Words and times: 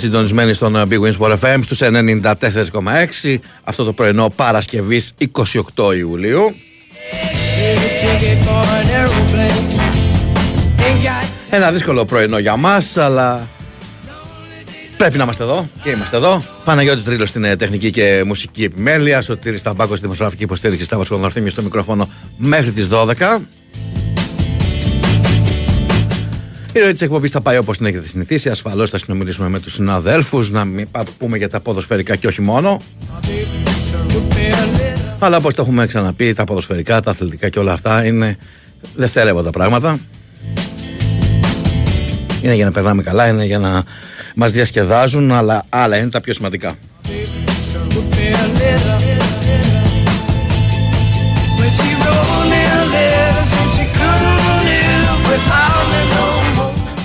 συντονισμένοι 0.00 0.52
στον 0.52 0.76
ε, 0.76 0.82
Big 0.90 1.00
Wins 1.00 1.16
Sport 1.18 1.36
FM 1.38 1.58
στους 1.62 1.80
94,6 1.82 3.36
αυτό 3.64 3.84
το 3.84 3.92
πρωινό 3.92 4.32
Παρασκευής 4.36 5.12
28 5.76 5.96
Ιουλίου. 5.96 6.54
Get 7.60 7.78
a 7.78 7.90
ticket 8.02 8.38
for 8.46 8.64
an 8.78 8.88
aeroplane. 8.98 9.80
Ain't 10.80 11.02
got 11.02 11.26
Ένα 11.50 11.72
δύσκολο 11.72 12.04
πρωινό 12.04 12.38
για 12.38 12.56
μας, 12.56 12.96
αλλά 12.96 13.48
πρέπει 14.96 15.16
να 15.16 15.22
είμαστε 15.22 15.42
εδώ 15.42 15.68
και 15.82 15.90
είμαστε 15.90 16.16
εδώ. 16.16 16.42
Παναγιώτης 16.64 17.04
Τρίλος 17.04 17.28
στην 17.28 17.44
ε, 17.44 17.56
τεχνική 17.56 17.90
και 17.90 18.22
μουσική 18.26 18.64
επιμέλεια, 18.64 19.22
Σωτήρης 19.22 19.62
Ταμπάκος 19.62 19.92
στη 19.96 20.00
δημοσιογραφική 20.00 20.42
υποστήριξη, 20.42 20.84
Σταύρος 20.84 21.08
Κονδορθήμιος 21.08 21.52
στο 21.52 21.62
μικρόφωνο 21.62 22.08
μέχρι 22.36 22.70
τις 22.72 22.88
12. 22.92 23.14
Η 26.72 26.78
ροή 26.80 26.92
της 26.92 27.00
εκπομπής 27.02 27.30
θα 27.30 27.40
πάει 27.40 27.56
όπως 27.56 27.76
την 27.76 27.86
έχετε 27.86 28.06
συνηθίσει. 28.06 28.48
Ασφαλώς 28.48 28.90
θα 28.90 28.98
συνομιλήσουμε 28.98 29.48
με 29.48 29.60
τους 29.60 29.72
συναδέλφους, 29.72 30.50
να 30.50 30.64
μην 30.64 30.90
πα- 30.90 31.04
πούμε 31.18 31.36
για 31.36 31.48
τα 31.48 31.60
ποδοσφαιρικά 31.60 32.16
και 32.16 32.26
όχι 32.26 32.40
μόνο. 32.42 32.80
Αλλά 35.18 35.36
όπως 35.36 35.54
το 35.54 35.62
έχουμε 35.62 35.86
ξαναπεί, 35.86 36.34
τα 36.34 36.44
ποδοσφαιρικά, 36.44 37.00
τα 37.00 37.10
αθλητικά 37.10 37.48
και 37.48 37.58
όλα 37.58 37.72
αυτά 37.72 38.04
είναι 38.06 38.36
δευτερεύοντα 38.94 39.50
πράγματα. 39.50 39.98
Είναι 42.42 42.54
για 42.54 42.64
να 42.64 42.70
περνάμε 42.70 43.02
καλά, 43.02 43.28
είναι 43.28 43.44
για 43.44 43.58
να 43.58 43.82
μας 44.34 44.52
διασκεδάζουν, 44.52 45.32
αλλά 45.32 45.64
άλλα 45.68 45.96
είναι 45.96 46.08
τα 46.10 46.20
πιο 46.20 46.32
σημαντικά. 46.34 46.74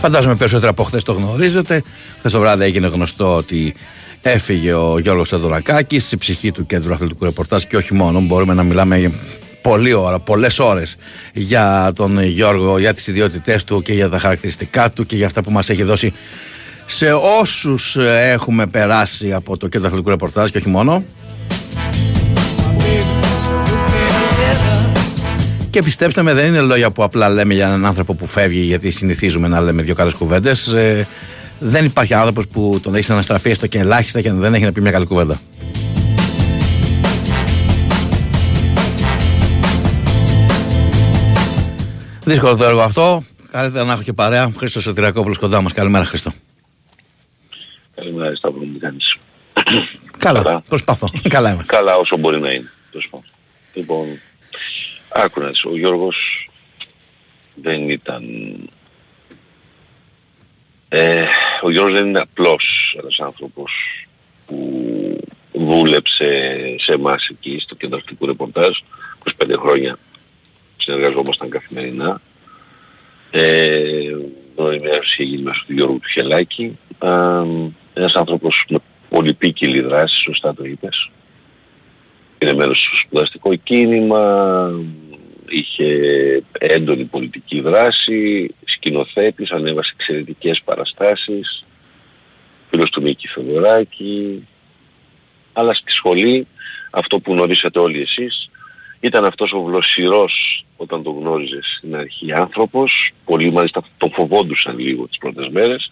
Φαντάζομαι 0.06 0.36
περισσότερο 0.36 0.70
από 0.70 0.84
χθες 0.84 1.04
το 1.04 1.12
γνωρίζετε. 1.12 1.84
Χθες 2.18 2.32
το 2.32 2.40
βράδυ 2.40 2.64
έγινε 2.64 2.88
γνωστό 2.88 3.36
ότι 3.36 3.76
έφυγε 4.22 4.74
ο 4.74 5.00
Γιώργος 5.00 5.30
Θεοδωρακάκης 5.30 6.06
στη 6.06 6.18
ψυχή 6.18 6.52
του 6.52 6.66
κέντρου 6.66 6.94
αθλητικού 6.94 7.26
ρεπορτάζ 7.26 7.64
και 7.64 7.78
όχι 7.78 7.94
μόνο. 7.94 8.22
Μπορούμε 8.22 8.54
να 8.54 8.64
μιλάμε 8.64 8.98
για 9.00 9.12
πολλή 9.62 9.94
ώρα, 9.94 10.20
πολλές 10.20 10.60
ώρες 10.60 10.98
για 11.34 11.92
τον 11.96 12.24
Γιώργο, 12.24 12.78
για 12.80 12.94
τις 12.94 13.08
ιδιότητές 13.08 13.64
του 13.64 13.82
και 13.82 13.94
για 13.94 14.10
τα 14.10 14.20
χαρακτηριστικά 14.20 14.92
του 14.92 15.06
και 15.06 15.16
για 15.16 15.26
αυτά 15.26 15.44
που 15.44 15.52
μας 15.52 15.70
έχει 15.70 15.84
δώσει 15.84 16.14
σε 16.86 17.14
όσους 17.14 17.96
ε, 17.96 18.30
έχουμε 18.32 18.66
περάσει 18.66 19.34
από 19.34 19.58
το 19.58 19.68
κέντρο 19.68 19.88
αθλητικού 19.88 20.10
ρεπορτάζ 20.10 20.50
και 20.50 20.58
όχι 20.58 20.70
μόνο. 20.70 21.04
Και 25.76 25.82
πιστέψτε 25.84 26.22
με, 26.22 26.34
δεν 26.34 26.48
είναι 26.48 26.62
λόγια 26.62 26.92
που 26.92 27.04
απλά 27.04 27.30
λέμε 27.30 27.54
για 27.54 27.66
έναν 27.66 27.86
άνθρωπο 27.86 28.14
που 28.14 28.26
φεύγει, 28.26 28.60
γιατί 28.60 28.92
συνηθίζουμε 28.92 29.48
να 29.48 29.62
λέμε 29.62 29.82
δύο 29.82 29.96
καλές 29.96 30.14
κουβέντες. 30.14 30.76
δεν 31.60 31.86
υπάρχει 31.86 32.14
άνθρωπος 32.14 32.48
που 32.48 32.80
τον 32.84 32.96
έχει 32.96 33.12
αναστραφεί 33.12 33.50
έστω 33.50 33.68
και 33.68 33.80
ελάχιστα 33.80 34.22
και 34.22 34.32
δεν 34.32 34.54
έχει 34.54 34.64
να 34.64 34.72
πει 34.72 34.82
μια 34.82 34.92
καλή 34.92 35.06
κουβέντα. 35.06 35.40
Δύσκολο 42.24 42.56
το 42.56 42.66
έργο 42.66 42.82
αυτό. 42.82 43.24
Καλύτερα 43.52 43.86
να 43.86 43.94
έχω 43.94 44.02
και 44.02 44.14
παρέα. 44.14 44.52
Χρήστος 44.58 44.84
Σωτηριακόπουλος 44.84 45.38
κοντά 45.38 45.62
μας. 45.62 45.74
Καλημέρα, 45.74 46.06
Χρήστο. 46.06 46.32
Καλημέρα 47.96 48.36
Σταύρο 48.36 48.60
μου 48.60 48.74
τι 48.74 48.80
κάνεις; 48.80 49.16
Καλά, 50.18 50.42
Καλά. 50.42 50.62
προσπαθώ. 50.68 51.12
Καλά 51.30 51.52
είμαστε. 51.52 51.76
Καλά 51.76 51.96
όσο 51.96 52.18
μπορεί 52.18 52.40
να 52.40 52.52
είναι. 52.52 52.72
τέλος 52.92 53.08
πάντων. 53.10 53.26
Λοιπόν, 53.74 54.06
άκου 55.18 55.40
να 55.40 55.48
δεις, 55.48 55.64
ο 55.64 55.76
Γιώργος 55.76 56.50
δεν 57.56 57.90
ήταν... 57.90 58.24
Ε, 60.90 61.24
ο 61.62 61.72
Γιώργος 61.72 61.94
δεν 61.94 62.08
είναι 62.08 62.20
απλώς 62.20 62.96
ένας 63.00 63.20
άνθρωπος 63.20 63.72
που 64.46 65.20
δούλεψε 65.54 66.56
σε 66.78 66.92
εμάς 66.92 67.28
εκεί 67.28 67.60
στο 67.60 67.76
κέντρο 67.76 67.98
αυτικού 67.98 68.26
ρεπορτάζ 68.26 68.78
25 69.40 69.56
χρόνια 69.58 69.98
συνεργαζόμασταν 70.78 71.50
καθημερινά. 71.50 72.22
Ε, 73.32 74.16
ενημέρωση 74.58 75.14
είχε 75.14 75.24
γίνει 75.24 75.42
μέσω 75.42 75.64
του 75.68 75.74
Γιώργου 75.74 76.00
του 76.00 76.10
Χελάκη. 76.10 76.78
Α, 76.98 77.42
ένας 77.94 78.16
άνθρωπος 78.16 78.66
με 78.70 78.78
πολυπίκυλη 79.10 79.82
δράση, 79.82 80.22
σωστά 80.22 80.54
το 80.54 80.64
είπες. 80.64 81.10
Είναι 82.38 82.54
μέρος 82.54 82.80
στο 82.82 82.96
σπουδαστικό 82.96 83.56
κίνημα, 83.56 84.72
είχε 85.50 85.88
έντονη 86.52 87.04
πολιτική 87.04 87.62
δράση, 87.62 88.50
σκηνοθέτης, 88.66 89.52
ανέβασε 89.52 89.92
εξαιρετικές 89.98 90.62
παραστάσεις, 90.62 91.64
φίλος 92.70 92.90
του 92.90 93.02
Μίκη 93.02 93.28
Θεοδωράκη, 93.28 94.48
αλλά 95.54 95.74
στη 95.74 95.92
σχολή 95.92 96.48
αυτό 96.92 97.20
που 97.20 97.32
γνωρίσατε 97.32 97.80
όλοι 97.80 98.02
εσείς 98.02 98.50
ήταν 99.00 99.26
αυτός 99.26 99.54
ο 99.54 99.62
βλοσιρός 99.62 100.66
όταν 100.78 101.04
τον 101.04 101.20
γνώριζες 101.20 101.76
στην 101.78 101.96
αρχή 101.96 102.34
άνθρωπος, 102.34 103.12
πολλοί 103.26 103.52
μάλιστα 103.52 103.84
τον 103.98 104.12
φοβόντουσαν 104.12 104.80
λίγο 104.80 105.08
τις 105.08 105.18
πρώτες 105.18 105.50
μέρες, 105.50 105.92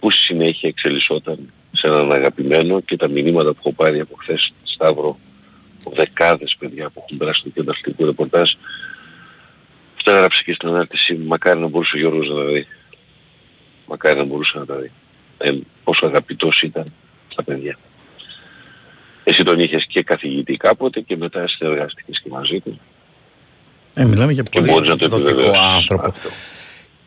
που 0.00 0.10
στη 0.10 0.22
συνέχεια 0.22 0.68
εξελισσόταν 0.68 1.52
σε 1.72 1.86
έναν 1.86 2.12
αγαπημένο 2.12 2.80
και 2.80 2.96
τα 2.96 3.08
μηνύματα 3.08 3.52
που 3.52 3.58
έχω 3.58 3.72
πάρει 3.72 4.00
από 4.00 4.16
χθες 4.16 4.52
Σταύρο 4.62 5.18
δεκάδες 5.90 6.56
παιδιά 6.58 6.90
που 6.90 7.02
έχουν 7.04 7.18
περάσει 7.18 7.42
το 7.42 7.48
κέντρο 7.54 7.72
αθλητικού 7.72 8.04
ρεπορτάζ. 8.04 8.50
Αυτό 9.96 10.10
έγραψε 10.10 10.42
και 10.44 10.52
στην 10.52 10.68
ανάρτηση 10.68 11.14
μακάρι 11.14 11.60
να 11.60 11.66
μπορούσε 11.66 11.96
ο 11.96 11.98
Γιώργος 11.98 12.28
να 12.28 12.34
τα 12.34 12.44
δει. 12.44 12.66
Μακάρι 13.86 14.18
να 14.18 14.24
μπορούσε 14.24 14.58
να 14.58 14.66
τα 14.66 14.76
δει. 14.76 14.90
Ε, 15.38 15.50
πόσο 15.84 16.06
αγαπητός 16.06 16.62
ήταν 16.62 16.92
στα 17.28 17.42
παιδιά. 17.42 17.78
Εσύ 19.24 19.42
τον 19.42 19.60
είχες 19.60 19.86
και 19.86 20.02
καθηγητή 20.02 20.56
κάποτε 20.56 21.00
και 21.00 21.16
μετά 21.16 21.48
συνεργάστηκες 21.48 22.20
και 22.20 22.28
μαζί 22.30 22.60
του. 22.60 22.80
Ε, 23.94 24.04
μιλάμε 24.04 24.32
για 24.32 24.42
και 24.42 24.60
πολύ 24.60 24.70
μπορείς 24.70 24.88
να 24.88 24.96
το 24.98 25.08
δοτικό 25.08 25.28
επιβεβαιώσεις 25.28 25.74
άνθρωπο. 25.74 26.06
αυτό. 26.06 26.28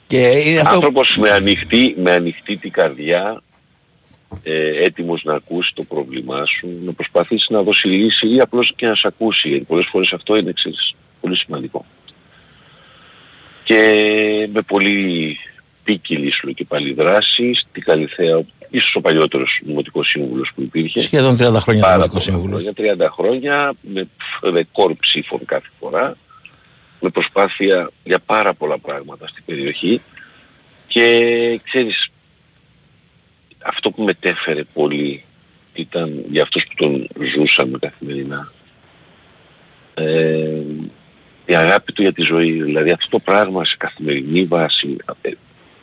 Και 0.07 0.17
είναι 0.17 0.59
αυτό 0.59 0.73
Άνθρωπος 0.73 1.15
με 1.17 1.29
ανοιχτή, 1.29 1.95
με 1.97 2.11
ανοιχτή 2.11 2.57
την 2.57 2.71
καρδιά, 2.71 3.41
ε, 4.43 4.83
έτοιμος 4.83 5.23
να 5.23 5.33
ακούσει 5.33 5.73
το 5.73 5.83
πρόβλημά 5.83 6.45
σου, 6.45 6.67
να 6.85 6.93
προσπαθήσει 6.93 7.53
να 7.53 7.61
δώσει 7.63 7.87
λύση 7.87 8.33
ή 8.33 8.39
απλώς 8.39 8.73
και 8.75 8.87
να 8.87 8.95
σε 8.95 9.07
ακούσει, 9.07 9.49
γιατί 9.49 9.63
πολλές 9.65 9.87
φορές 9.91 10.13
αυτό 10.13 10.35
είναι 10.35 10.51
ξέρεις, 10.51 10.93
πολύ 11.21 11.35
σημαντικό. 11.37 11.85
Και 13.63 14.49
με 14.53 14.61
πολύ 14.61 15.37
πίκυλη 15.83 16.31
σου 16.31 16.53
και 16.53 16.65
πάλι 16.65 16.93
δράση, 16.93 17.53
στην 17.53 17.83
Καλυθέα, 17.83 18.41
ίσως 18.69 18.95
ο 18.95 19.01
παλιότερος 19.01 19.61
νομοτικός 19.65 20.07
σύμβουλος 20.09 20.51
που 20.55 20.61
υπήρχε. 20.61 21.01
σχεδόν 21.01 21.37
30 21.39 21.53
χρόνια 21.59 21.81
Πάρα 21.81 21.93
δημοτικό 21.93 22.07
πολλά 22.09 22.19
σύμβουλος. 22.21 22.63
χρόνια, 22.75 23.07
30 23.07 23.09
χρόνια, 23.11 23.73
με 23.81 24.07
ρεκόρ 24.51 24.95
ψήφων 24.99 25.45
κάθε 25.45 25.67
φορά, 25.79 26.17
με 26.99 27.09
προσπάθεια 27.09 27.89
για 28.03 28.19
πάρα 28.19 28.53
πολλά 28.53 28.77
πράγματα 28.77 29.27
στην 29.27 29.43
περιοχή 29.45 30.01
και 30.87 31.59
ξέρεις, 31.63 32.09
αυτό 33.67 33.91
που 33.91 34.03
μετέφερε 34.03 34.63
πολύ 34.73 35.23
ήταν 35.73 36.23
για 36.29 36.41
αυτούς 36.41 36.63
που 36.63 36.73
τον 36.75 37.07
ζούσαμε 37.35 37.77
καθημερινά. 37.79 38.51
Ε, 39.93 40.61
η 41.45 41.55
αγάπη 41.55 41.91
του 41.93 42.01
για 42.01 42.13
τη 42.13 42.21
ζωή, 42.21 42.51
δηλαδή 42.51 42.91
αυτό 42.91 43.09
το 43.09 43.19
πράγμα 43.19 43.65
σε 43.65 43.75
καθημερινή 43.77 44.43
βάση, 44.43 44.97
ε, 45.21 45.31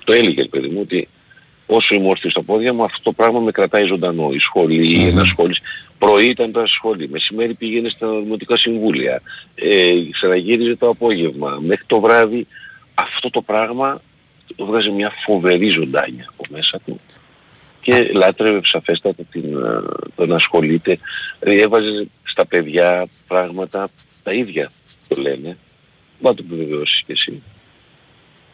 το 0.04 0.12
έλεγε 0.12 0.42
ρε 0.42 0.48
παιδί 0.48 0.69
μου 0.69 0.81
ότι 0.81 1.08
όσο 1.66 1.94
είμαι 1.94 2.08
όρθιος 2.08 2.32
στα 2.32 2.42
πόδια 2.42 2.72
μου 2.72 2.84
αυτό 2.84 3.02
το 3.02 3.12
πράγμα 3.12 3.40
με 3.40 3.50
κρατάει 3.50 3.84
ζωντανό. 3.84 4.31
Η 4.32 4.38
σχολή, 4.38 5.00
η 5.00 5.06
ενασχόληση. 5.06 5.62
Πρωί 5.98 6.26
ήταν 6.26 6.52
το 6.52 6.66
σχολή, 6.66 7.08
μεσημέρι 7.08 7.54
πήγαινε 7.54 7.88
στα 7.88 8.20
δημοτικά 8.20 8.56
συμβούλια, 8.56 9.22
ε, 9.54 9.90
ξαναγύριζε 10.10 10.76
το 10.76 10.88
απόγευμα, 10.88 11.58
μέχρι 11.60 11.84
το 11.86 12.00
βράδυ. 12.00 12.46
Αυτό 12.94 13.31
το 13.31 13.42
πράγμα 13.42 14.00
το 14.56 14.66
βγάζει 14.66 14.90
μια 14.90 15.12
φοβερή 15.25 15.69
ζωντάνια 15.69 16.25
από 16.28 16.44
μέσα 16.48 16.81
του 16.86 17.00
και 17.84 18.10
λάτρευε 18.12 18.60
σαφέστατα 18.64 19.22
την, 19.31 19.56
ε, 19.56 19.82
το 20.14 20.26
να 20.26 20.34
ασχολείται. 20.34 20.98
Δηλαδή 21.40 21.62
έβαζε 21.62 22.08
στα 22.22 22.46
παιδιά 22.46 23.06
πράγματα 23.26 23.88
τα 24.22 24.32
ίδια 24.32 24.70
το 25.08 25.20
λένε. 25.20 25.56
Μα 26.20 26.34
το 26.34 26.44
επιβεβαιώσεις 26.46 27.02
και 27.06 27.12
εσύ. 27.12 27.42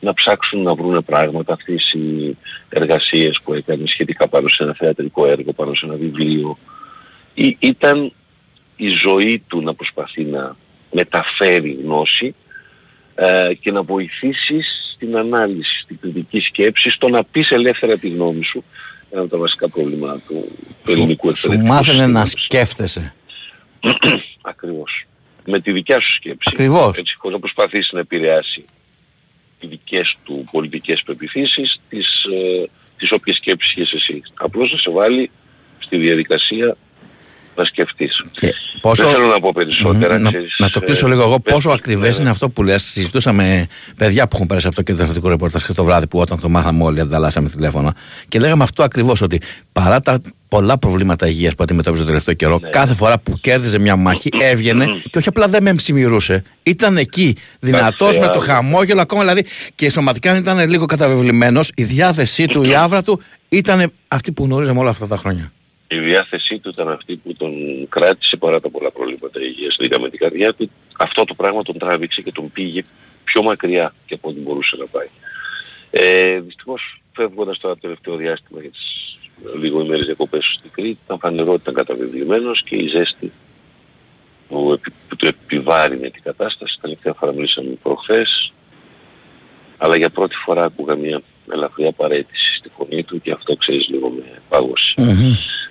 Να 0.00 0.14
ψάξουν 0.14 0.62
να 0.62 0.74
βρουν 0.74 1.04
πράγματα 1.04 1.52
αυτές 1.52 1.92
οι 1.92 2.36
εργασίες 2.68 3.40
που 3.44 3.54
έκανε 3.54 3.86
σχετικά 3.86 4.28
πάνω 4.28 4.48
σε 4.48 4.62
ένα 4.62 4.74
θεατρικό 4.74 5.26
έργο, 5.26 5.52
πάνω 5.52 5.74
σε 5.74 5.86
ένα 5.86 5.94
βιβλίο. 5.94 6.58
Ή, 7.34 7.56
ήταν 7.60 8.12
η 8.76 8.88
ζωή 8.88 9.42
του 9.46 9.60
να 9.60 9.74
προσπαθεί 9.74 10.24
να 10.24 10.56
μεταφέρει 10.92 11.78
γνώση 11.82 12.34
ε, 13.14 13.54
και 13.60 13.70
να 13.72 13.82
βοηθήσεις 13.82 14.92
στην 14.94 15.16
ανάλυση, 15.16 15.80
στην 15.80 15.98
κριτική 16.00 16.40
σκέψη, 16.40 16.90
στο 16.90 17.08
να 17.08 17.24
πεις 17.24 17.50
ελεύθερα 17.50 17.96
τη 17.96 18.08
γνώμη 18.08 18.44
σου. 18.44 18.64
Ένα 19.10 19.20
από 19.20 19.30
τα 19.30 19.38
βασικά 19.38 19.68
προβλήματα 19.68 20.20
του, 20.28 20.48
ελληνικού 20.86 21.28
εκπαιδευτικού 21.28 21.66
Σου 21.66 21.72
μάθαινε 21.72 22.06
να 22.06 22.26
σκέφτεσαι. 22.26 23.14
Ακριβώς. 24.42 25.06
Με 25.44 25.60
τη 25.60 25.72
δικιά 25.72 26.00
σου 26.00 26.14
σκέψη. 26.14 26.48
Ακριβώς. 26.52 26.98
Έτσι, 26.98 27.14
χωρίς 27.18 27.34
να 27.36 27.40
προσπαθήσει 27.40 27.94
να 27.94 28.00
επηρεάσει 28.00 28.64
οι 29.60 29.66
δικές 29.66 30.16
του 30.24 30.44
πολιτικές 30.50 31.02
πεπιθήσεις, 31.02 31.80
τις, 31.88 32.24
ε, 32.24 32.68
τις 32.96 33.12
όποιες 33.12 33.36
σκέψεις 33.36 33.72
έχεις 33.76 33.92
εσύ. 33.92 34.22
Απλώς 34.34 34.72
να 34.72 34.78
σε 34.78 34.90
βάλει 34.90 35.30
στη 35.78 35.96
διαδικασία 35.96 36.76
να 37.60 37.66
σκεφτείς. 37.66 38.22
πόσο... 38.80 39.04
Δεν 39.04 39.14
θέλω 39.14 39.26
να 39.26 39.40
πω 39.40 39.52
περισσότερα. 39.54 40.18
Να, 40.18 40.30
να 40.58 40.70
το 40.70 40.80
κλείσω 40.80 41.06
λίγο 41.08 41.22
εγώ. 41.22 41.40
Πόσο 41.40 41.70
ακριβές 41.70 42.18
είναι 42.18 42.30
αυτό 42.30 42.50
που 42.50 42.62
λες. 42.62 42.82
Συζητούσαμε 42.82 43.66
παιδιά 43.96 44.28
που 44.28 44.36
έχουν 44.36 44.46
πέρασει 44.46 44.66
από 44.66 44.76
το 44.76 44.82
κέντρο 44.82 45.02
αθλητικού 45.04 45.28
ρεπορτάζ 45.28 45.64
και 45.64 45.72
το 45.72 45.84
βράδυ 45.84 46.06
που 46.06 46.18
όταν 46.18 46.40
το 46.40 46.48
μάθαμε 46.48 46.84
όλοι 46.84 47.00
ανταλλάσσαμε 47.00 47.48
τηλέφωνα. 47.48 47.94
Και 48.28 48.38
λέγαμε 48.38 48.62
αυτό 48.62 48.82
ακριβώς 48.82 49.20
ότι 49.20 49.40
παρά 49.72 50.00
τα 50.00 50.20
πολλά 50.48 50.78
προβλήματα 50.78 51.26
υγείας 51.28 51.54
που 51.54 51.62
αντιμετώπιζε 51.62 52.02
το 52.02 52.08
τελευταίο 52.08 52.34
καιρό, 52.34 52.58
ναι. 52.58 52.68
κάθε 52.68 52.94
φορά 52.94 53.18
που 53.18 53.38
κέρδιζε 53.40 53.78
μια 53.78 53.96
μάχη 53.96 54.28
έβγαινε 54.40 54.84
και 55.10 55.18
όχι 55.18 55.28
απλά 55.28 55.48
δεν 55.48 55.62
με 55.62 55.74
ψημιρούσε. 55.74 56.42
Ήταν 56.62 56.96
εκεί, 56.96 57.36
δυνατός 57.60 58.18
με 58.18 58.28
το 58.28 58.38
χαμόγελο 58.38 59.00
ακόμα 59.00 59.20
δηλαδή 59.20 59.44
και 59.74 59.90
σωματικά 59.90 60.36
ήταν 60.36 60.68
λίγο 60.68 60.86
καταβεβλημένος, 60.86 61.70
η 61.74 61.84
διάθεσή 61.84 62.46
του, 62.46 62.62
η 62.62 62.74
άβρα 62.74 63.02
του 63.02 63.20
ήταν 63.48 63.92
αυτή 64.08 64.32
που 64.32 64.44
γνωρίζαμε 64.44 64.80
όλα 64.80 64.90
αυτά 64.90 65.06
τα 65.06 65.16
χρόνια 65.16 65.52
η 65.92 65.98
διάθεσή 65.98 66.58
του 66.58 66.68
ήταν 66.68 66.88
αυτή 66.88 67.16
που 67.16 67.34
τον 67.34 67.52
κράτησε 67.88 68.36
παρά 68.36 68.60
τα 68.60 68.70
πολλά 68.70 68.90
προβλήματα 68.90 69.40
υγείας. 69.40 69.76
Δηλαδή 69.78 70.02
με 70.02 70.10
την 70.10 70.18
καρδιά 70.18 70.54
του 70.54 70.70
αυτό 70.98 71.24
το 71.24 71.34
πράγμα 71.34 71.62
τον 71.62 71.78
τράβηξε 71.78 72.22
και 72.22 72.32
τον 72.32 72.50
πήγε 72.52 72.84
πιο 73.24 73.42
μακριά 73.42 73.94
και 74.06 74.14
από 74.14 74.28
ό,τι 74.28 74.40
μπορούσε 74.40 74.76
να 74.76 74.86
πάει. 74.86 75.08
Ε, 75.90 76.40
δυστυχώς 76.40 77.02
φεύγοντας 77.12 77.58
το 77.58 77.76
τελευταίο 77.76 78.16
διάστημα 78.16 78.60
για 78.60 78.70
τις 78.70 79.18
λίγο 79.60 79.80
ημέρες 79.80 80.06
διακοπές 80.06 80.54
στην 80.58 80.70
Κρήτη 80.70 80.98
ήταν 81.04 81.18
φανερό 81.18 81.52
ότι 81.52 81.60
ήταν 81.62 81.74
καταβεβλημένος 81.74 82.62
και 82.62 82.76
η 82.76 82.88
ζέστη 82.88 83.32
που, 84.48 84.80
που 85.08 85.16
του 85.16 85.26
επιβάρυνε 85.26 86.10
την 86.10 86.22
κατάσταση. 86.22 86.74
Τα 86.74 86.80
τελευταία 86.82 87.12
φορά 87.12 87.32
μιλήσαμε 87.32 87.68
προχθές 87.82 88.52
αλλά 89.82 89.96
για 89.96 90.10
πρώτη 90.10 90.34
φορά 90.34 90.64
άκουγα 90.64 90.94
μια 90.94 91.22
ελαφριά 91.52 91.92
παρέτηση 91.92 92.54
στη 92.54 92.70
φωνή 92.76 93.02
του 93.02 93.20
και 93.20 93.32
αυτό 93.32 93.56
ξέρεις 93.56 93.88
λίγο 93.88 94.08
με 94.08 94.22
πάγωση. 94.48 94.94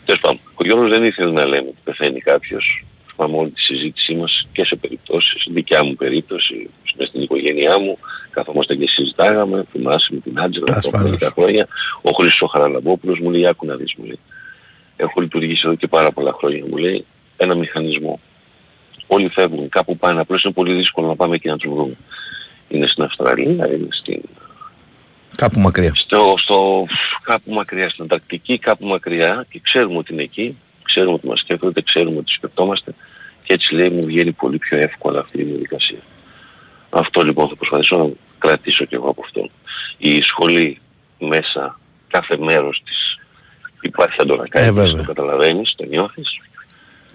Τέλος 0.06 0.22
πάντων, 0.22 0.40
ο 0.56 0.64
Γιώργος 0.64 0.90
δεν 0.90 1.04
ήθελε 1.04 1.32
να 1.32 1.46
λέμε 1.46 1.68
ότι 1.68 1.78
πεθαίνει 1.84 2.20
κάποιος. 2.20 2.86
Θυμάμαι 3.16 3.38
όλη 3.38 3.50
τη 3.50 3.62
συζήτησή 3.62 4.16
μας 4.16 4.48
και 4.52 4.66
σε 4.66 4.76
περιπτώσεις, 4.76 5.48
δικιά 5.50 5.84
μου 5.84 5.96
περίπτωση, 5.96 6.70
στην 6.84 7.22
οικογένειά 7.22 7.80
μου, 7.80 7.98
καθόμαστε 8.30 8.76
και 8.76 8.88
συζητάγαμε, 8.88 9.66
θυμάσαι 9.72 10.14
με 10.14 10.20
την 10.20 10.40
Άντζελα 10.40 10.82
από 10.86 10.98
μερικά 10.98 11.30
χρόνια. 11.30 11.68
Ο 12.02 12.12
Χρήστος 12.12 12.50
Χαραλαμπόπουλος 12.52 13.20
μου 13.20 13.30
λέει, 13.30 13.48
άκου 13.48 13.66
να 13.66 13.76
δεις, 13.76 13.94
μου 13.98 14.06
λέει. 14.06 14.20
Έχω 14.96 15.22
λειτουργήσει 15.22 15.62
εδώ 15.66 15.76
και 15.76 15.88
πάρα 15.88 16.12
πολλά 16.12 16.34
χρόνια, 16.34 16.66
μου 16.70 16.78
λέει, 16.78 17.06
ένα 17.38 17.56
μηχανισμό. 17.56 18.20
Όλοι 19.08 19.30
φεύγουν, 19.30 19.70
κάπου 19.70 19.98
πάνε, 19.98 20.20
απλώς 20.20 20.44
είναι 20.44 20.54
πολύ 20.54 20.74
δύσκολο 20.74 21.08
να 21.08 21.16
πάμε 21.16 21.36
εκεί 21.36 21.48
να 21.48 21.58
τους 21.58 21.72
βρούμε. 21.72 21.98
Είναι 22.68 22.88
στην 22.88 23.04
Αυστραλία, 23.04 23.74
είναι 23.74 23.88
στην 23.90 24.22
Κάπου 25.40 25.60
μακριά. 25.60 25.92
Στο, 25.96 26.34
στο, 26.38 26.86
κάπου 27.22 27.52
μακριά, 27.54 27.90
στην 27.90 28.04
Ανταρκτική, 28.04 28.58
κάπου 28.58 28.86
μακριά 28.86 29.46
και 29.50 29.60
ξέρουμε 29.64 29.98
ότι 29.98 30.14
είναι 30.14 30.22
εκεί, 30.22 30.58
ξέρουμε 30.84 31.14
ότι 31.14 31.28
μας 31.28 31.40
σκέφτονται, 31.40 31.82
ξέρουμε 31.82 32.18
ότι 32.18 32.32
σκεφτόμαστε 32.32 32.94
και 33.44 33.54
έτσι 33.54 33.74
λέει 33.74 33.90
μου 33.90 34.06
βγαίνει 34.06 34.32
πολύ 34.32 34.58
πιο 34.58 34.78
εύκολα 34.78 35.20
αυτή 35.20 35.42
η 35.42 35.44
διαδικασία. 35.44 36.00
Αυτό 36.90 37.22
λοιπόν 37.22 37.48
θα 37.48 37.56
προσπαθήσω 37.56 37.98
να 37.98 38.10
κρατήσω 38.38 38.86
και 38.86 38.96
εγώ 38.96 39.10
από 39.10 39.22
αυτό. 39.26 39.50
Η 39.98 40.22
σχολή 40.22 40.80
μέσα 41.20 41.80
κάθε 42.08 42.38
μέρος 42.38 42.82
της 42.86 43.20
υπάρχει 43.82 44.16
αντωνακά, 44.20 44.74
το 44.74 45.04
καταλαβαίνεις, 45.06 45.76
το 45.76 45.86
νιώθεις. 45.86 46.40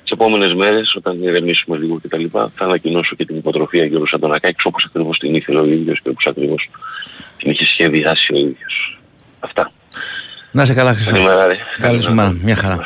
Τις 0.05 0.13
επόμενες 0.13 0.55
μέρες 0.55 0.95
όταν 0.95 1.23
ηρεμήσουμε 1.23 1.77
λίγο 1.77 2.01
και 2.01 2.09
τα 2.09 2.17
λοιπά 2.19 2.51
θα 2.57 2.65
ανακοινώσω 2.65 3.15
και 3.17 3.25
την 3.25 3.37
υποτροφία 3.37 3.85
Γιώργος 3.85 4.13
Αντωνακάκης 4.13 4.65
όπως 4.65 4.85
ακριβώς 4.85 5.19
την 5.19 5.35
ήθελε 5.35 5.59
ο 5.59 5.65
ίδιος 5.65 6.01
και 6.01 6.09
όπως 6.09 6.27
ακριβώς 6.27 6.71
την 7.39 7.51
είχε 7.51 7.65
σχεδιάσει 7.65 8.33
ο 8.33 8.37
ίδιος. 8.37 8.99
Αυτά. 9.41 9.73
Να 10.51 10.65
σε 10.65 10.75
καλά 10.75 10.95
Χρυσό. 10.95 11.13
Καλή 11.81 12.03
σου 12.03 12.15
μέρα. 12.15 12.37
Μια 12.43 12.57
χαρά. 12.57 12.81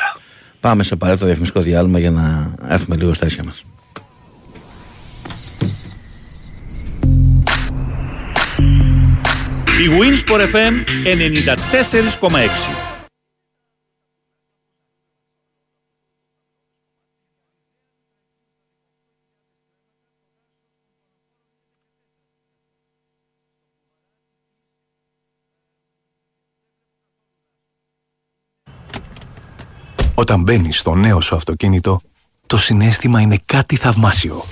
Πάμε 0.59 0.83
σε 0.83 0.95
παρέτο 0.95 1.25
διαφημιστικό 1.25 1.63
διάλειμμα 1.63 1.99
για 1.99 2.11
να 2.11 2.55
έρθουμε 2.67 2.95
λίγο 2.95 3.13
στα 3.13 3.25
ίσια 3.25 3.43
μας. 3.43 3.63
Η 9.79 9.89
Winsport 9.99 10.41
FM 10.41 10.73
94,6 11.05 12.88
Όταν 30.29 30.43
μπαίνει 30.43 30.73
στο 30.73 30.95
νέο 30.95 31.21
σου 31.21 31.35
αυτοκίνητο, 31.35 32.01
το 32.47 32.57
συνέστημα 32.57 33.21
είναι 33.21 33.39
κάτι 33.45 33.75
θαυμάσιο. 33.75 34.43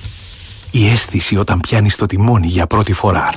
Η 0.72 0.88
αίσθηση 0.88 1.38
όταν 1.38 1.60
πιάνεις 1.60 1.96
το 1.96 2.05
τιμόνι 2.05 2.48
για 2.48 2.67
πρώτη 2.67 2.93
φορά. 2.93 3.29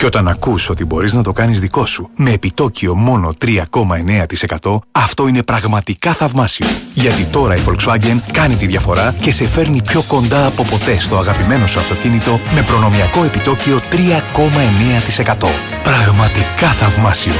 Και 0.00 0.06
όταν 0.06 0.28
ακούς 0.28 0.68
ότι 0.68 0.84
μπορείς 0.84 1.12
να 1.12 1.22
το 1.22 1.32
κάνεις 1.32 1.60
δικό 1.60 1.86
σου 1.86 2.10
με 2.16 2.30
επιτόκιο 2.30 2.94
μόνο 2.94 3.34
3,9% 3.44 4.78
αυτό 4.92 5.28
είναι 5.28 5.42
πραγματικά 5.42 6.12
θαυμάσιο. 6.12 6.66
Γιατί 6.92 7.24
τώρα 7.24 7.54
η 7.56 7.60
Volkswagen 7.66 8.18
κάνει 8.32 8.54
τη 8.54 8.66
διαφορά 8.66 9.14
και 9.20 9.32
σε 9.32 9.48
φέρνει 9.48 9.82
πιο 9.82 10.02
κοντά 10.02 10.46
από 10.46 10.62
ποτέ 10.62 10.98
στο 11.00 11.18
αγαπημένο 11.18 11.66
σου 11.66 11.78
αυτοκίνητο 11.78 12.40
με 12.54 12.62
προνομιακό 12.62 13.24
επιτόκιο 13.24 13.80
3,9%. 13.90 15.48
Πραγματικά 15.82 16.68
θαυμάσιο. 16.68 17.32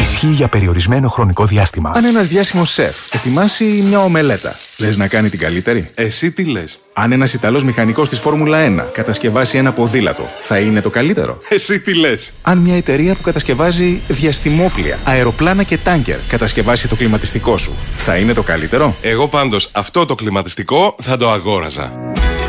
Ισχύει 0.00 0.26
για 0.26 0.48
περιορισμένο 0.48 1.08
χρονικό 1.08 1.44
διάστημα. 1.44 1.92
Αν 1.94 2.04
ένας 2.04 2.26
διάσημος 2.26 2.70
σεφ 2.70 3.14
ετοιμάσει 3.14 3.64
μια 3.88 3.98
ομελέτα, 4.00 4.56
λες 4.78 4.96
να 4.96 5.08
κάνει 5.08 5.28
την 5.28 5.38
καλύτερη; 5.38 5.90
Εσύ 5.94 6.32
τι 6.32 6.44
λες; 6.44 6.78
Αν 6.92 7.12
ένας 7.12 7.32
Ιταλός 7.32 7.64
μηχανικός 7.64 8.08
της 8.08 8.18
Φόρμουλα 8.18 8.58
1 8.58 8.88
κατασκευάσει 8.92 9.58
ένα 9.58 9.72
ποδήλατο, 9.72 10.28
θα 10.40 10.58
είναι 10.58 10.80
το 10.80 10.90
καλύτερο; 10.90 11.38
Εσύ 11.48 11.80
τι 11.80 11.94
λες; 11.94 12.32
Αν 12.42 12.58
μια 12.58 12.76
εταιρεία 12.76 13.14
που 13.14 13.22
κατασκευάζει 13.22 14.00
διαστημόπλια, 14.08 14.98
αεροπλάνα 15.04 15.62
και 15.62 15.78
τάγκερ 15.78 16.18
κατασκευάσει 16.28 16.88
το 16.88 16.96
κλιματιστικό 16.96 17.56
σου, 17.56 17.76
θα 17.96 18.16
είναι 18.16 18.32
το 18.32 18.42
καλύτερο; 18.42 18.96
Εγώ 19.02 19.28
πάντως 19.28 19.70
αυτό 19.72 20.04
το 20.04 20.14
κλιματιστικό 20.14 20.94
θα 21.02 21.16
το 21.16 21.30
αγόραζα. 21.30 21.92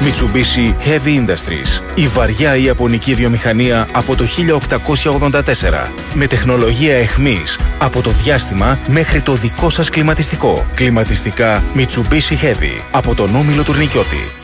Mitsubishi 0.01 0.75
Heavy 0.86 1.27
Industries. 1.27 1.82
Η 1.96 2.08
βαριά 2.08 2.56
ιαπωνική 2.56 3.13
βιομηχανία 3.13 3.88
από 3.91 4.15
το 4.15 4.25
1884. 4.25 5.91
Με 6.13 6.27
τεχνολογία 6.27 6.96
εχμής 6.96 7.60
από 7.79 8.01
το 8.01 8.10
διάστημα 8.10 8.79
μέχρι 8.88 9.22
το 9.22 9.34
δικό 9.34 9.70
σας 9.70 9.89
κλιματιστικό. 9.89 10.65
Κλιματιστικά 10.74 11.63
Mitsubishi 11.75 12.34
Heavy 12.44 12.82
από 12.91 13.15
τον 13.15 13.36
Όμιλο 13.36 13.63
Τουρνικιώτη. 13.63 14.38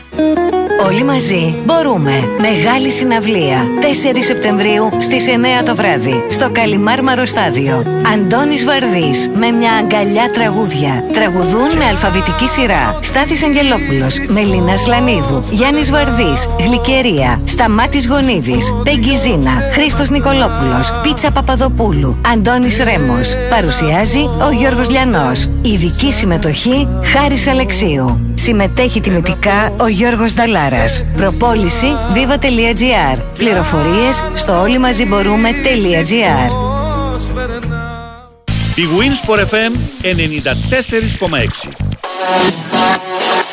Όλοι 0.86 1.04
μαζί 1.04 1.54
μπορούμε. 1.64 2.12
Μεγάλη 2.40 2.90
συναυλία. 2.90 3.66
4 3.80 4.22
Σεπτεμβρίου 4.22 4.88
στις 4.98 5.26
9 5.26 5.62
το 5.64 5.74
βράδυ. 5.74 6.24
Στο 6.30 6.50
Καλιμάρμαρο 6.50 7.24
Στάδιο. 7.24 7.84
Αντώνης 8.14 8.64
Βαρδής 8.64 9.30
με 9.34 9.50
μια 9.50 9.72
αγκαλιά 9.72 10.30
τραγούδια. 10.30 11.04
Τραγουδούν 11.12 11.76
με 11.76 11.84
αλφαβητική 11.84 12.48
σειρά. 12.48 12.98
Στάθης 13.02 13.42
Αγγελόπουλος, 13.42 14.18
Μελίνα 14.28 14.76
Σλανίδου, 14.76 15.42
Γιάννης 15.50 15.90
Βαρδής, 15.90 16.48
Γλυκερία, 16.58 17.40
Σταμάτης 17.44 18.06
Γονίδης, 18.06 18.74
Πεγκιζίνα, 18.84 19.62
Χρήστος 19.72 20.10
Νικολόπουλος, 20.10 21.00
Πίτσα 21.02 21.30
Παπαδοπούλου, 21.30 22.20
Αντώνης 22.32 22.78
Ρέμος. 22.78 23.34
Παρουσιάζει 23.50 24.28
ο 24.46 24.50
Γιώργος 24.58 24.90
Λιανός. 24.90 25.48
Ειδική 25.62 26.12
συμμετοχή 26.12 26.88
Χάρης 27.02 27.46
Αλεξίου. 27.46 28.20
Συμμετέχει 28.46 29.00
τιμητικά 29.00 29.72
ο 29.76 29.86
Γιώργος 29.86 30.34
Νταλάρας. 30.34 31.04
Προπόληση 31.16 31.86
viva.gr. 32.14 33.18
Πληροφορίες 33.38 34.24
στο 34.34 34.60
όλοι 34.60 34.78
μαζί 34.78 35.06
μπορούμε.gr. 35.06 36.50
Η 38.74 38.82
Winsport 38.98 39.40
FM 39.40 39.72
94,6 41.70 43.45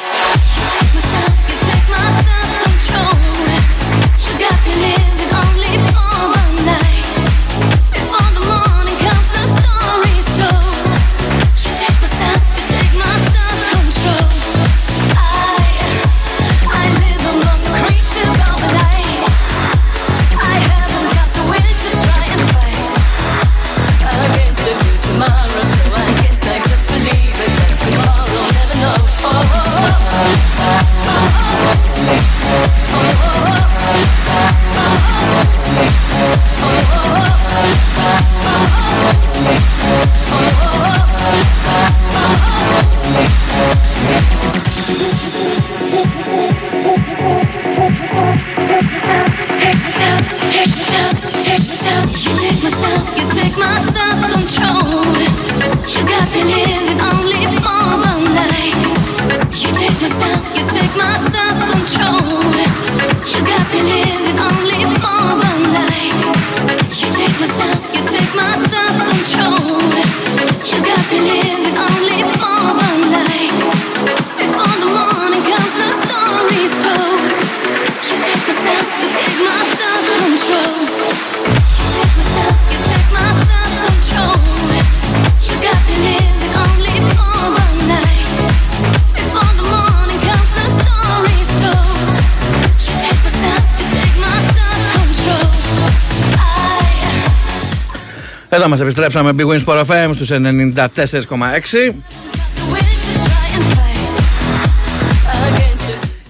Εδώ 98.64 98.72
μας 98.72 98.82
επιστρέψαμε 98.82 99.32
Big 99.38 99.46
Wins 99.46 99.64
Sport 99.66 99.86
FM 99.86 100.10
στους 100.14 100.30
94,6 100.32 101.94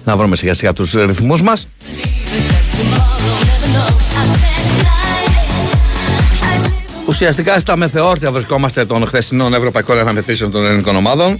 Να 0.03 0.17
βρούμε 0.17 0.35
σιγά 0.35 0.53
σιγά 0.53 0.73
τους 0.73 0.93
ρυθμούς 0.93 1.41
μας. 1.41 1.67
Ουσιαστικά 7.07 7.59
στα 7.59 7.75
μεθεόρτια 7.75 8.31
βρισκόμαστε 8.31 8.85
των 8.85 9.07
χθεσινών 9.07 9.53
ευρωπαϊκών 9.53 9.97
αναμετρήσεων 9.99 10.51
των 10.51 10.65
ελληνικών 10.65 10.95
ομάδων. 10.95 11.39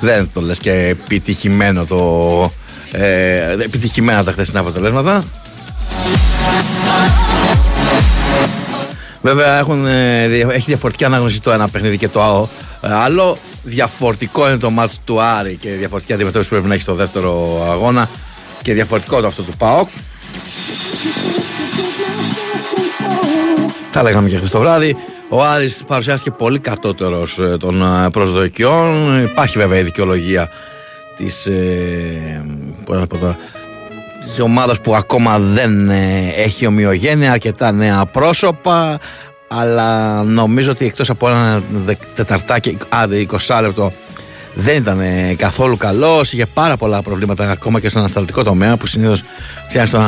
Δεν 0.00 0.30
το 0.34 0.40
λες 0.40 0.58
και 0.58 0.72
επιτυχημένο 0.72 1.84
το... 1.84 2.52
Ε, 2.92 3.52
επιτυχημένα 3.52 4.24
τα 4.24 4.32
χθεσινά 4.32 4.60
αποτελέσματα 4.60 5.24
Βέβαια 9.24 9.58
έχουν, 9.58 9.86
ε, 9.86 10.24
έχει 10.24 10.64
διαφορετική 10.66 11.04
ανάγνωση 11.04 11.40
το 11.40 11.50
ένα 11.50 11.68
παιχνίδι 11.68 11.98
και 11.98 12.08
το 12.08 12.48
άλλο. 12.80 13.38
Διαφορετικό 13.62 14.48
είναι 14.48 14.56
το 14.56 14.70
μάτς 14.70 15.00
του 15.04 15.20
Άρη 15.20 15.56
και 15.56 15.70
διαφορετική 15.70 16.12
αντιμετώπιση 16.12 16.48
που 16.48 16.54
πρέπει 16.54 16.68
να 16.68 16.74
έχει 16.74 16.82
στο 16.82 16.94
δεύτερο 16.94 17.62
αγώνα 17.70 18.08
και 18.62 18.74
διαφορετικό 18.74 19.20
το 19.20 19.26
αυτό 19.26 19.42
του 19.42 19.52
ΠΑΟΚ. 19.58 19.88
Τα 23.92 24.02
λέγαμε 24.02 24.28
και 24.28 24.36
χθες 24.36 24.50
το 24.50 24.58
βράδυ. 24.58 24.96
Ο 25.28 25.44
Άρης 25.44 25.84
παρουσιάστηκε 25.86 26.30
πολύ 26.30 26.58
κατώτερος 26.58 27.38
ε, 27.38 27.56
των 27.56 27.82
ε, 27.82 28.10
προσδοκιών. 28.10 29.20
Υπάρχει 29.22 29.58
βέβαια 29.58 29.78
η 29.78 29.82
δικαιολογία 29.82 30.50
της, 31.16 31.46
ε, 31.46 32.44
της 34.24 34.40
ομάδας 34.40 34.80
που 34.80 34.94
ακόμα 34.94 35.38
δεν 35.38 35.90
ε, 35.90 36.32
έχει 36.36 36.66
ομοιογένεια, 36.66 37.32
αρκετά 37.32 37.72
νέα 37.72 38.06
πρόσωπα 38.06 38.98
αλλά 39.48 40.22
νομίζω 40.22 40.70
ότι 40.70 40.86
εκτός 40.86 41.10
από 41.10 41.28
ένα 41.28 41.62
τεταρτάκι, 42.14 42.78
άντε 42.88 43.26
20 43.48 43.58
λεπτό 43.62 43.92
δεν 44.54 44.76
ήταν 44.76 45.00
ε, 45.00 45.34
καθόλου 45.36 45.76
καλός. 45.76 46.32
Είχε 46.32 46.46
πάρα 46.46 46.76
πολλά 46.76 47.02
προβλήματα 47.02 47.50
ακόμα 47.50 47.80
και 47.80 47.88
στον 47.88 48.00
ανασταλτικό 48.00 48.42
τομέα 48.42 48.76
που 48.76 48.86
συνήθως 48.86 49.22
φτιάχνει 49.68 50.00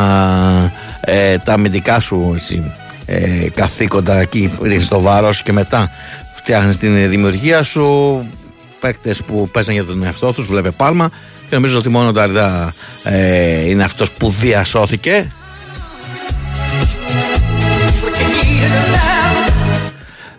ε, 1.00 1.38
τα 1.38 1.52
αμυντικά 1.52 2.00
σου 2.00 2.32
έτσι, 2.37 2.73
ε, 3.06 3.49
καθήκοντα 3.54 4.20
εκεί 4.20 4.56
ρίχνεις 4.62 4.88
το 4.88 5.00
βάρος 5.00 5.42
και 5.42 5.52
μετά 5.52 5.90
φτιάχνεις 6.35 6.76
την 6.76 7.11
δημιουργία 7.11 7.62
σου. 7.62 8.28
Παίκτες 8.80 9.23
που 9.23 9.49
παίζαν 9.52 9.75
για 9.75 9.85
τον 9.85 10.04
εαυτό 10.04 10.32
τους, 10.32 10.46
βλέπε 10.46 10.70
πάλμα 10.70 11.11
και 11.48 11.54
νομίζω 11.54 11.78
ότι 11.78 11.88
μόνο 11.88 12.12
το 12.12 12.20
Αριδά 12.20 12.74
ε, 13.04 13.68
είναι 13.68 13.84
αυτός 13.84 14.10
που 14.10 14.30
διασώθηκε 14.30 15.32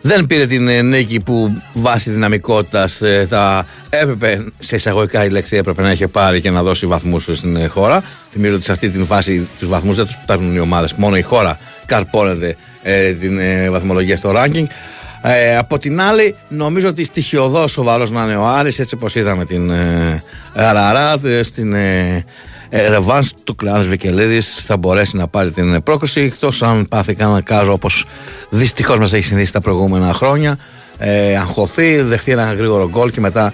δεν 0.08 0.26
πήρε 0.26 0.46
την 0.46 0.68
ε, 0.68 0.82
νίκη 0.82 1.20
που 1.20 1.62
βάσει 1.74 2.12
δυναμικότητας 2.12 3.02
ε, 3.02 3.26
θα 3.30 3.66
έπρεπε, 3.90 4.46
σε 4.60 4.76
εισαγωγικά 4.76 5.26
η 5.26 5.30
λέξη 5.30 5.56
έπρεπε 5.56 5.82
να 5.82 5.90
έχει 5.90 6.08
πάρει 6.08 6.42
και 6.42 6.50
να 6.50 6.64
δώσει 6.64 6.86
βαθμούς 6.86 7.24
στην 7.24 7.56
ε, 7.56 7.68
χώρα. 7.68 8.04
Θυμίζω 8.32 8.56
ότι 8.56 8.64
σε 8.64 8.72
αυτή 8.72 8.90
τη 8.90 9.04
φάση 9.04 9.48
τους 9.60 9.70
βαθμούς 9.70 9.96
δεν 9.96 10.06
τους 10.06 10.18
παίρνουν 10.26 10.56
οι 10.56 10.60
ομάδες, 10.60 10.94
μόνο 10.94 11.18
η 11.18 11.22
χώρα 11.22 11.60
καρπώνεται 11.86 12.56
την 13.20 13.40
βαθμολογία 13.72 14.18
στο 14.18 14.34
ranking. 14.36 14.66
Ε, 15.22 15.58
από 15.58 15.78
την 15.78 16.02
άλλη, 16.02 16.36
νομίζω 16.50 16.88
ότι 16.88 17.04
στοιχειοδός 17.04 17.72
σοβαρό 17.72 18.08
να 18.10 18.24
είναι 18.24 18.36
ο 18.36 18.48
Άρης, 18.48 18.80
έτσι 18.80 18.96
όπω 18.96 19.08
είδαμε 19.20 19.46
την 19.46 19.70
ε, 19.70 20.24
Αραράτ 20.54 21.26
στην 21.44 21.74
ε, 21.74 22.26
ε, 22.70 22.90
ρεβάνς 22.90 23.34
του 23.44 23.56
Κλεάνος 23.56 23.88
Βικελίδης 23.88 24.54
θα 24.66 24.78
μπορέσει 24.78 25.18
να 25.18 25.28
πάρει 25.28 25.52
την 25.52 25.84
πρόκληση 25.84 26.22
εκτός 26.22 26.64
αν 26.64 26.88
πάθει 26.88 27.14
κανένα 27.14 27.42
κάζο 27.42 27.72
όπως 27.72 28.06
δυστυχώς 28.50 29.00
μας 29.00 29.14
έχει 29.14 29.24
συνηθίσει 29.24 29.54
τα 29.54 29.62
προηγούμενα 29.62 30.14
χρόνια 30.14 30.58
ε, 30.98 31.38
αγχωθεί, 31.38 32.02
δεχτεί 32.02 32.32
ένα 32.32 32.54
γρήγορο 32.54 32.90
γκολ 32.90 33.12
και 33.12 33.20
μετά 33.20 33.54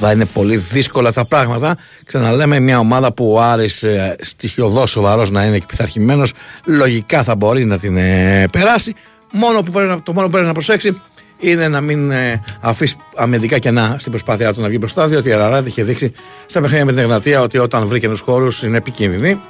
θα 0.00 0.12
είναι 0.12 0.24
πολύ 0.24 0.56
δύσκολα 0.56 1.12
τα 1.12 1.24
πράγματα. 1.24 1.76
Ξαναλέμε 2.04 2.58
μια 2.58 2.78
ομάδα 2.78 3.12
που 3.12 3.32
ο 3.32 3.40
Άρης 3.40 3.82
ε, 3.82 4.16
στοιχειοδός 4.20 4.90
σοβαρός 4.90 5.30
να 5.30 5.44
είναι 5.44 5.58
και 5.58 5.64
πειθαρχημένος 5.68 6.32
λογικά 6.64 7.22
θα 7.22 7.36
μπορεί 7.36 7.64
να 7.64 7.78
την 7.78 7.96
ε, 7.96 8.44
περάσει. 8.52 8.94
Μόνο 9.32 9.62
που 9.62 9.70
πρέπει, 9.70 10.00
το 10.02 10.12
μόνο 10.12 10.26
που 10.26 10.32
πρέπει 10.32 10.46
να 10.46 10.52
προσέξει 10.52 11.00
είναι 11.38 11.68
να 11.68 11.80
μην 11.80 12.10
ε, 12.10 12.42
αφήσει 12.60 12.96
αμυντικά 13.16 13.58
κενά 13.58 13.96
στην 13.98 14.10
προσπάθειά 14.10 14.54
του 14.54 14.60
να 14.60 14.68
βγει 14.68 14.76
μπροστά, 14.80 15.08
διότι 15.08 15.28
η 15.28 15.32
Αραράδη 15.32 15.68
είχε 15.68 15.84
δείξει 15.84 16.12
στα 16.46 16.60
παιχνίδια 16.60 16.84
με 16.84 16.92
την 16.92 17.00
Εγνατία 17.00 17.40
ότι 17.40 17.58
όταν 17.58 17.86
βρει 17.86 18.00
καινού 18.00 18.16
χώρους 18.24 18.62
είναι 18.62 18.76
επικίνδυνη. 18.76 19.40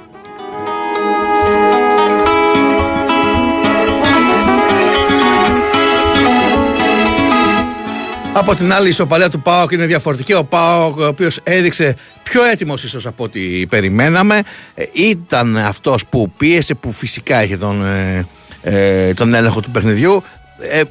Από 8.35 8.55
την 8.55 8.73
άλλη, 8.73 8.85
η 8.85 8.89
ισοπαλία 8.89 9.29
του 9.29 9.41
Πάοκ 9.41 9.71
είναι 9.71 9.85
διαφορετική. 9.85 10.33
Ο 10.33 10.43
Πάοκ, 10.43 10.97
ο 10.97 11.05
οποίος 11.05 11.39
έδειξε 11.43 11.95
πιο 12.23 12.43
έτοιμος 12.43 12.83
ίσως 12.83 13.05
από 13.05 13.23
ό,τι 13.23 13.67
περιμέναμε, 13.67 14.43
ε, 14.75 14.83
ήταν 14.93 15.57
αυτός 15.57 16.05
που 16.05 16.31
πίεσε, 16.37 16.73
που 16.73 16.91
φυσικά 16.91 17.43
είχε 17.43 17.57
τον, 17.57 17.83
ε, 18.63 19.07
ε 19.07 19.13
τον 19.13 19.33
έλεγχο 19.33 19.61
του 19.61 19.71
παιχνιδιού. 19.71 20.23
Ε, 20.59 20.81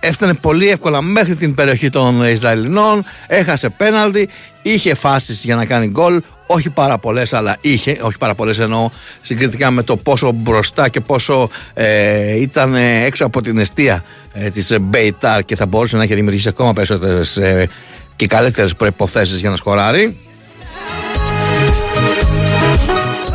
έφτανε 0.00 0.34
πολύ 0.34 0.68
εύκολα 0.68 1.02
μέχρι 1.02 1.34
την 1.34 1.54
περιοχή 1.54 1.90
των 1.90 2.26
Ισραηλινών, 2.26 3.04
έχασε 3.26 3.68
πέναλτι, 3.68 4.28
είχε 4.62 4.94
φάσεις 4.94 5.44
για 5.44 5.56
να 5.56 5.64
κάνει 5.64 5.86
γκολ, 5.86 6.20
όχι 6.46 6.70
πάρα 6.70 6.98
πολλές, 6.98 7.32
αλλά 7.32 7.56
είχε, 7.60 7.98
όχι 8.00 8.18
πάρα 8.18 8.34
πολλές 8.34 8.58
εννοώ 8.58 8.90
συγκριτικά 9.22 9.70
με 9.70 9.82
το 9.82 9.96
πόσο 9.96 10.32
μπροστά 10.32 10.88
και 10.88 11.00
πόσο 11.00 11.50
ε, 11.74 12.40
ήταν 12.40 12.74
έξω 12.74 13.24
από 13.24 13.40
την 13.40 13.58
αιστεία 13.58 14.04
ε, 14.32 14.50
της 14.50 14.76
Μπεϊτάρ 14.80 15.44
και 15.44 15.56
θα 15.56 15.66
μπορούσε 15.66 15.96
να 15.96 16.02
έχει 16.02 16.14
δημιουργήσει 16.14 16.48
ακόμα 16.48 16.72
περισσότερες 16.72 17.36
ε, 17.36 17.68
και 18.16 18.26
καλύτερες 18.26 18.74
προϋποθέσεις 18.74 19.40
για 19.40 19.50
να 19.50 19.56
σκοράρει. 19.56 20.16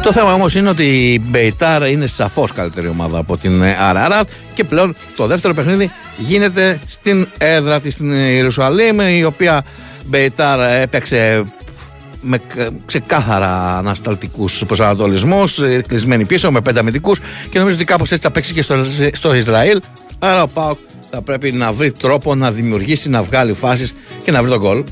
Το 0.04 0.12
θέμα 0.12 0.34
όμως 0.34 0.56
είναι 0.56 0.70
ότι 0.70 1.14
η 1.14 1.22
Μπεϊτάρ 1.26 1.90
είναι 1.90 2.08
σαφώς 2.08 2.52
καλύτερη 2.52 2.88
ομάδα 2.88 3.18
από 3.18 3.38
την 3.38 3.64
Αραράτ 3.64 4.30
και 4.54 4.64
πλέον 4.64 4.96
το 5.16 5.28
δεύτερο 5.28 5.54
παιχνίδι 5.54 5.92
γίνεται 6.18 6.80
στην 6.86 7.28
έδρα 7.38 7.80
της 7.80 7.94
στην 7.94 8.12
Ιερουσαλήμ, 8.12 9.00
η 9.00 9.24
οποία 9.24 9.64
Μπεϊτάρ 10.06 10.82
έπαιξε 10.82 11.44
με 12.22 12.40
ξεκάθαρα 12.86 13.78
ανασταλτικούς 13.78 14.64
προσανατολισμούς, 14.68 15.60
ε, 15.60 15.82
κλεισμένοι 15.88 16.26
πίσω 16.26 16.52
με 16.52 16.62
πέντε 16.62 16.80
αμυντικούς 16.80 17.20
και 17.50 17.60
νομίζω 17.60 17.76
ότι 17.76 17.86
κάπως 17.86 18.12
έτσι 18.12 18.24
θα 18.24 18.32
παίξει 18.32 18.54
και 18.54 18.62
στο, 18.62 18.76
στο 19.14 19.36
Ισραήλ. 19.36 19.82
Άρα 20.20 20.44
ο 20.44 20.48
Πάοκ 20.48 20.78
θα 21.12 21.22
πρέπει 21.22 21.52
να 21.52 21.74
βρει 21.74 21.92
τρόπο 21.92 22.36
να 22.36 22.52
δημιουργήσει, 22.52 23.10
να 23.10 23.24
βγάλει 23.24 23.54
φάσεις 23.54 23.96
και 24.24 24.32
να 24.32 24.42
βρει 24.42 24.52
τον 24.52 24.60
γκολ. 24.60 24.84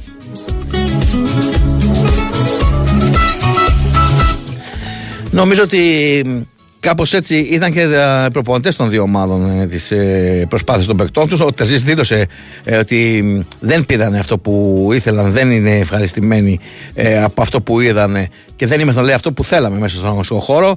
Νομίζω 5.38 5.64
ότι 5.64 5.78
Κάπως 6.80 7.14
έτσι 7.14 7.36
ήταν 7.36 7.72
και 7.72 7.82
οι 7.82 8.32
προπονητές 8.32 8.76
των 8.76 8.90
δύο 8.90 9.02
ομάδων 9.02 9.70
τι 9.70 9.96
ε, 9.96 10.46
προσπάθειε 10.50 10.86
των 10.86 10.98
παικτών 10.98 11.28
τους. 11.28 11.40
Ο 11.40 11.52
Τερζής 11.52 11.84
δήλωσε 11.84 12.28
ε, 12.64 12.78
ότι 12.78 13.24
δεν 13.60 13.86
πήραν 13.86 14.16
αυτό 14.16 14.38
που 14.38 14.90
ήθελαν, 14.94 15.32
δεν 15.32 15.52
είναι 15.52 15.78
ευχαριστημένοι 15.78 16.60
ε, 16.94 17.24
από 17.24 17.42
αυτό 17.42 17.62
που 17.62 17.80
είδαν 17.80 18.28
και 18.56 18.68
δεν 18.68 18.80
είμαστε 18.80 19.02
λέει 19.02 19.14
αυτό 19.14 19.32
που 19.32 19.44
θέλαμε 19.44 19.80
μέσα 19.80 20.20
στον 20.22 20.40
χώρο. 20.40 20.76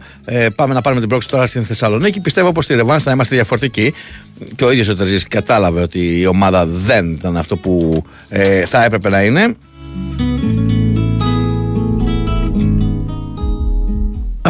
Πάμε 0.54 0.74
να 0.74 0.80
πάρουμε 0.80 1.00
την 1.00 1.08
πρόκληση 1.08 1.32
τώρα 1.32 1.46
στην 1.46 1.64
Θεσσαλονίκη. 1.64 2.20
Πιστεύω 2.20 2.52
πως 2.52 2.64
στη 2.64 2.74
Ρεβάνς 2.74 3.02
θα 3.02 3.10
είμαστε 3.10 3.34
διαφορετικοί. 3.34 3.94
Και 4.56 4.64
ο 4.64 4.70
ίδιος 4.70 4.88
ο 4.88 4.96
Τερζής 4.96 5.28
κατάλαβε 5.28 5.80
ότι 5.80 6.20
η 6.20 6.26
ομάδα 6.26 6.66
δεν 6.66 7.10
ήταν 7.10 7.36
αυτό 7.36 7.56
που 7.56 8.02
θα 8.66 8.84
έπρεπε 8.84 9.08
να 9.08 9.22
είναι. 9.22 9.56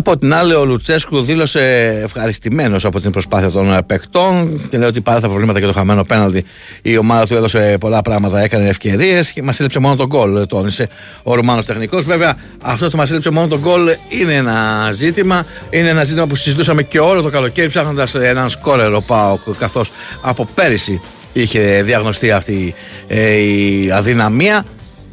Από 0.00 0.19
την 0.19 0.35
άλλη, 0.35 0.54
ο 0.54 0.64
Λουτσέσκου 0.64 1.23
δήλωσε 1.23 1.61
ευχαριστημένος 2.02 2.85
από 2.85 3.00
την 3.00 3.11
προσπάθεια 3.11 3.50
των 3.50 3.78
παικτών 3.87 4.61
και 4.71 4.78
λέει 4.78 4.88
ότι 4.88 5.00
παρά 5.00 5.21
τα 5.21 5.28
προβλήματα 5.28 5.61
και 5.61 5.66
το 5.66 5.73
χαμένο 5.73 6.04
πέναλτι, 6.04 6.45
η 6.83 6.97
ομάδα 6.97 7.26
του 7.26 7.35
έδωσε 7.35 7.76
πολλά 7.80 8.02
πράγματα, 8.02 8.40
έκανε 8.40 8.69
ευκαιρίες 8.69 9.33
και 9.33 9.42
μας 9.42 9.61
έλειψε 9.61 9.78
μόνο 9.78 9.97
τον 9.97 10.07
γκολ, 10.07 10.47
τόνισε 10.47 10.88
ο 11.22 11.35
Ρουμάνος 11.35 11.64
τεχνικός. 11.64 12.05
Βέβαια, 12.05 12.37
αυτό 12.62 12.90
το 12.90 12.96
μας 12.96 13.11
έλειψε 13.11 13.31
μόνο 13.31 13.48
τον 13.48 13.61
γκολ 13.61 13.88
είναι 14.09 14.35
ένα 14.35 14.88
ζήτημα. 14.92 15.46
Είναι 15.70 15.88
ένα 15.88 16.05
ζήτημα 16.05 16.27
που 16.27 16.37
συζητούσαμε 16.37 16.83
και 16.83 17.01
όλο 17.01 17.22
το 17.22 17.31
καλοκαίρι 17.31 17.68
ψάχνοντας 17.68 18.14
έναν 18.14 18.51
σκόρερο 18.51 19.01
Πάοκ, 19.01 19.40
καθώς 19.59 19.90
από 20.20 20.48
πέρυσι 20.55 21.01
είχε 21.33 21.83
διαγνωστεί 21.83 22.31
αυτή 22.31 22.75
ε, 23.09 23.33
η 23.33 23.90
αδυναμία. 23.90 24.64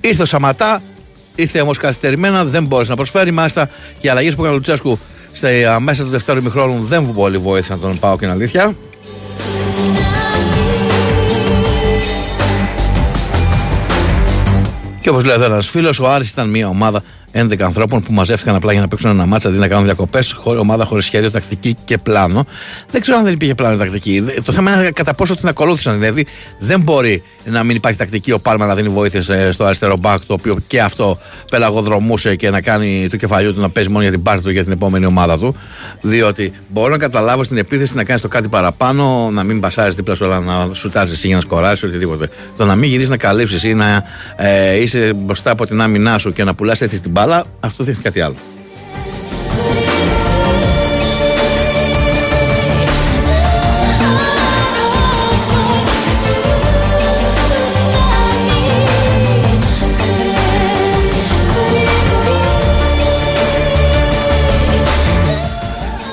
Ήρθε 0.01 0.21
ο 0.21 0.25
Σαματά, 0.25 0.81
Ήρθε 1.39 1.61
όμως 1.61 1.77
καθυστερημένα, 1.77 2.45
δεν 2.45 2.65
μπόρεσε 2.65 2.89
να 2.89 2.95
προσφέρει. 2.95 3.31
Μάλιστα 3.31 3.69
οι 4.01 4.09
αλλαγές 4.09 4.35
που 4.35 4.41
έκανε 4.41 4.53
ο 4.53 4.57
Λουτσέσκου 4.57 4.99
στα 5.31 5.79
μέσα 5.79 6.03
του 6.03 6.09
δεύτερου 6.09 6.43
μηχρόνου 6.43 6.83
δεν 6.83 7.13
πολύ 7.13 7.37
βοήθησαν 7.37 7.79
τον 7.79 7.99
Πάο 7.99 8.17
και 8.17 8.25
είναι 8.25 8.33
αλήθεια. 8.33 8.75
Και 15.01 15.09
όπως 15.09 15.25
λέει 15.25 15.35
εδώ 15.35 15.45
ένας 15.45 15.69
φίλος, 15.69 15.99
ο 15.99 16.09
Άρης 16.09 16.29
ήταν 16.29 16.49
μια 16.49 16.67
ομάδα 16.67 17.03
11 17.33 17.59
ανθρώπων 17.59 18.01
που 18.01 18.13
μαζεύτηκαν 18.13 18.55
απλά 18.55 18.71
για 18.71 18.81
να 18.81 18.87
παίξουν 18.87 19.09
ένα 19.09 19.25
μάτσα 19.25 19.47
αντί 19.47 19.57
να 19.57 19.67
κάνουν 19.67 19.85
διακοπές. 19.85 20.35
Ομάδα 20.43 20.85
χωρίς 20.85 21.05
σχέδιο, 21.05 21.31
τακτική 21.31 21.75
και 21.85 21.97
πλάνο. 21.97 22.45
Δεν 22.91 23.01
ξέρω 23.01 23.17
αν 23.17 23.23
δεν 23.23 23.33
υπήρχε 23.33 23.55
πλάνο 23.55 23.77
τακτική. 23.77 24.23
Το 24.43 24.51
θέμα 24.51 24.73
είναι 24.73 24.91
κατά 24.91 25.13
πόσο 25.13 25.35
την 25.35 25.47
ακολούθησαν. 25.47 25.99
Δηλαδή 25.99 26.25
δεν 26.59 26.81
μπορεί 26.81 27.23
να 27.49 27.63
μην 27.63 27.75
υπάρχει 27.75 27.97
τακτική 27.97 28.31
ο 28.31 28.39
Πάλμα 28.39 28.65
να 28.65 28.75
δίνει 28.75 28.89
βοήθειε 28.89 29.51
στο 29.51 29.63
αριστερό 29.63 29.97
μπακ, 29.99 30.25
το 30.25 30.33
οποίο 30.33 30.57
και 30.67 30.81
αυτό 30.81 31.17
πελαγοδρομούσε 31.49 32.35
και 32.35 32.49
να 32.49 32.61
κάνει 32.61 33.07
του 33.09 33.17
κεφαλιού 33.17 33.53
του 33.53 33.61
να 33.61 33.69
παίζει 33.69 33.89
μόνο 33.89 34.01
για 34.01 34.11
την 34.11 34.21
πάρτη 34.21 34.43
του 34.43 34.49
για 34.49 34.63
την 34.63 34.71
επόμενη 34.71 35.05
ομάδα 35.05 35.37
του. 35.37 35.55
Διότι 36.01 36.53
μπορώ 36.67 36.89
να 36.89 36.97
καταλάβω 36.97 37.43
στην 37.43 37.57
επίθεση 37.57 37.95
να 37.95 38.03
κάνεις 38.03 38.21
το 38.21 38.27
κάτι 38.27 38.47
παραπάνω, 38.47 39.29
να 39.31 39.43
μην 39.43 39.59
πασάρει 39.59 39.93
δίπλα 39.93 40.15
σου, 40.15 40.25
αλλά 40.25 40.39
να 40.39 40.73
σουτάζεις 40.73 41.13
εσύ 41.13 41.27
για 41.27 41.35
να 41.35 41.41
σκοράσεις 41.41 41.83
οτιδήποτε. 41.83 42.29
Το 42.57 42.65
να 42.65 42.75
μην 42.75 42.89
γυρίσεις 42.89 43.09
να 43.09 43.17
καλύψεις 43.17 43.63
ή 43.63 43.73
να 43.73 44.03
ε, 44.35 44.81
είσαι 44.81 45.13
μπροστά 45.15 45.51
από 45.51 45.65
την 45.65 45.81
άμυνά 45.81 46.17
σου 46.17 46.33
και 46.33 46.43
να 46.43 46.53
πουλάς 46.53 46.81
έτσι 46.81 47.01
την 47.01 47.13
μπάλα, 47.17 47.45
αυτό 47.59 47.83
δείχνει 47.83 48.03
κάτι 48.03 48.21
άλλο. 48.21 48.35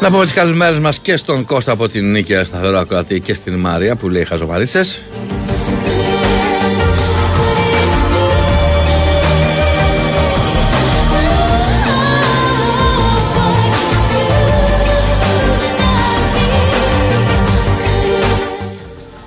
Να 0.00 0.10
πούμε 0.10 0.24
τις 0.24 0.32
καλημέρες 0.32 0.78
μας 0.78 0.98
και 0.98 1.16
στον 1.16 1.44
Κώστα 1.44 1.72
από 1.72 1.88
την 1.88 2.10
Νίκαια 2.10 2.44
Σταθερό 2.44 2.78
Ακροατή 2.78 3.20
και 3.20 3.34
στην 3.34 3.54
Μαρία 3.54 3.96
που 3.96 4.08
λέει 4.08 4.24
Χαζοβαρίτσε. 4.24 4.80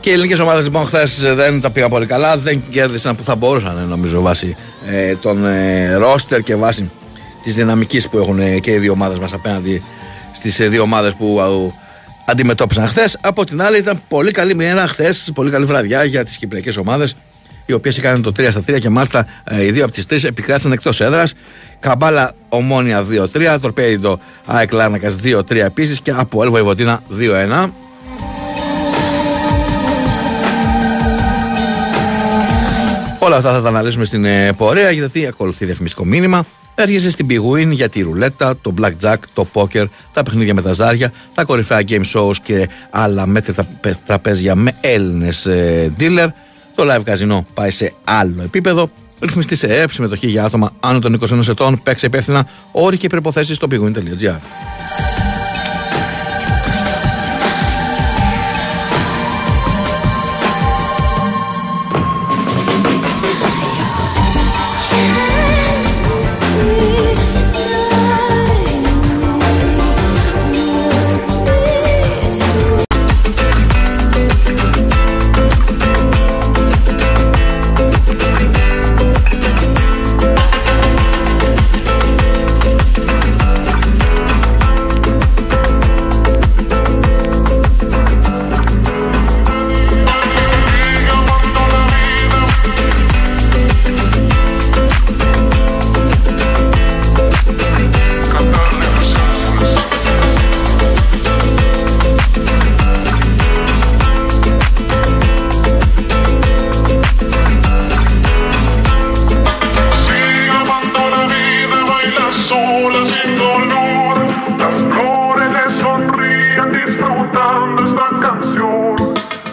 Και 0.07 0.13
οι 0.13 0.15
ελληνικές 0.15 0.39
ομάδες 0.39 0.63
λοιπόν 0.63 0.85
χθες 0.85 1.19
δεν 1.35 1.61
τα 1.61 1.69
πήγαν 1.71 1.89
πολύ 1.89 2.05
καλά. 2.05 2.37
Δεν 2.37 2.63
κέρδισαν 2.69 3.15
που 3.15 3.23
θα 3.23 3.35
μπορούσαν 3.35 3.85
νομίζω 3.89 4.21
βάσει 4.21 4.55
ε, 4.85 5.15
των 5.15 5.45
ε, 5.45 5.93
ρόστερ 5.95 6.41
και 6.41 6.55
βάσει 6.55 6.91
της 7.43 7.55
δυναμικής 7.55 8.09
που 8.09 8.17
έχουν 8.17 8.39
ε, 8.39 8.59
και 8.59 8.71
οι 8.71 8.77
δύο 8.77 8.91
ομάδες 8.91 9.19
μας 9.19 9.33
απέναντι 9.33 9.83
στις 10.35 10.59
ε, 10.59 10.67
δύο 10.67 10.81
ομάδες 10.81 11.13
που 11.13 11.41
αντιμετώπισαν 12.25 12.87
χθες. 12.87 13.17
Από 13.21 13.45
την 13.45 13.61
άλλη, 13.61 13.77
ήταν 13.77 14.01
πολύ 14.07 14.31
καλή 14.31 14.55
μέρα 14.55 14.87
χθες, 14.87 15.31
πολύ 15.33 15.51
καλή 15.51 15.65
βραδιά 15.65 16.03
για 16.03 16.23
τις 16.23 16.37
κυπριακές 16.37 16.77
ομάδες, 16.77 17.15
οι 17.65 17.73
οποίες 17.73 17.97
έκαναν 17.97 18.21
το 18.21 18.31
3 18.37 18.47
στα 18.51 18.63
3 18.67 18.79
και 18.79 18.89
μάλιστα 18.89 19.27
ε, 19.43 19.65
οι 19.65 19.71
δύο 19.71 19.83
από 19.83 19.93
τις 19.93 20.05
τρεις 20.05 20.23
επικράτησαν 20.23 20.71
εκτός 20.71 21.01
έδρας. 21.01 21.33
Καμπάλα 21.79 22.35
Ομόνια 22.49 23.05
2-3, 23.33 23.57
Τορπέιντο 23.61 24.19
ΑΕΚ 24.45 24.71
Λάρνακας 24.71 25.15
2-3 25.23 25.55
επίσης 25.55 26.01
και 26.01 26.11
από 26.15 26.43
Έλβο 26.43 26.57
Ιβωτίνα 26.57 26.99
2-1. 27.19 27.69
Όλα 33.27 33.35
αυτά 33.35 33.53
θα 33.53 33.61
τα 33.61 33.67
αναλύσουμε 33.67 34.05
στην 34.05 34.25
ε, 34.25 34.53
πορεία 34.53 34.91
γιατί 34.91 35.27
ακολουθεί 35.27 35.65
διαφημιστικό 35.65 36.05
μήνυμα. 36.05 36.45
Έρχεσαι 36.75 37.09
στην 37.09 37.27
Big 37.29 37.67
για 37.71 37.89
τη 37.89 38.01
ρουλέτα, 38.01 38.57
το 38.61 38.73
blackjack, 38.81 39.15
το 39.33 39.47
poker, 39.53 39.85
τα 40.13 40.23
παιχνίδια 40.23 40.53
με 40.53 40.61
τα 40.61 40.73
ζάρια, 40.73 41.11
τα 41.33 41.43
κορυφαία 41.43 41.81
game 41.87 42.03
shows 42.13 42.35
και 42.43 42.69
άλλα 42.89 43.25
μέτρητα 43.25 43.67
τραπέζια 44.05 44.55
με 44.55 44.77
Έλληνες 44.81 45.45
ε, 45.45 45.93
dealer. 45.99 46.27
Το 46.75 46.93
live 46.93 47.03
καζινό 47.03 47.45
πάει 47.53 47.71
σε 47.71 47.93
άλλο 48.03 48.41
επίπεδο. 48.43 48.89
Ρυθμιστή 49.19 49.55
σε 49.55 49.67
ΕΕ, 49.67 49.85
συμμετοχή 49.89 50.27
για 50.27 50.43
άτομα 50.43 50.71
άνω 50.79 50.99
των 50.99 51.19
21 51.29 51.47
ετών, 51.47 51.79
παίξει 51.83 52.05
υπεύθυνα, 52.05 52.47
όροι 52.71 52.97
και 52.97 53.07
προποθέσει 53.07 53.53
στο 53.53 53.67
bigwin.gr. 53.71 55.06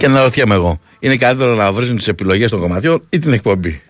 Και 0.05 0.11
αναρωτιέμαι 0.11 0.55
εγώ, 0.55 0.81
είναι 0.99 1.17
καλύτερο 1.17 1.55
να 1.55 1.73
βρίζουν 1.73 1.97
τις 1.97 2.09
επιλογές 2.09 2.51
των 2.51 2.61
κομματιών 2.61 3.03
ή 3.09 3.19
την 3.19 3.33
εκπομπή; 3.33 3.83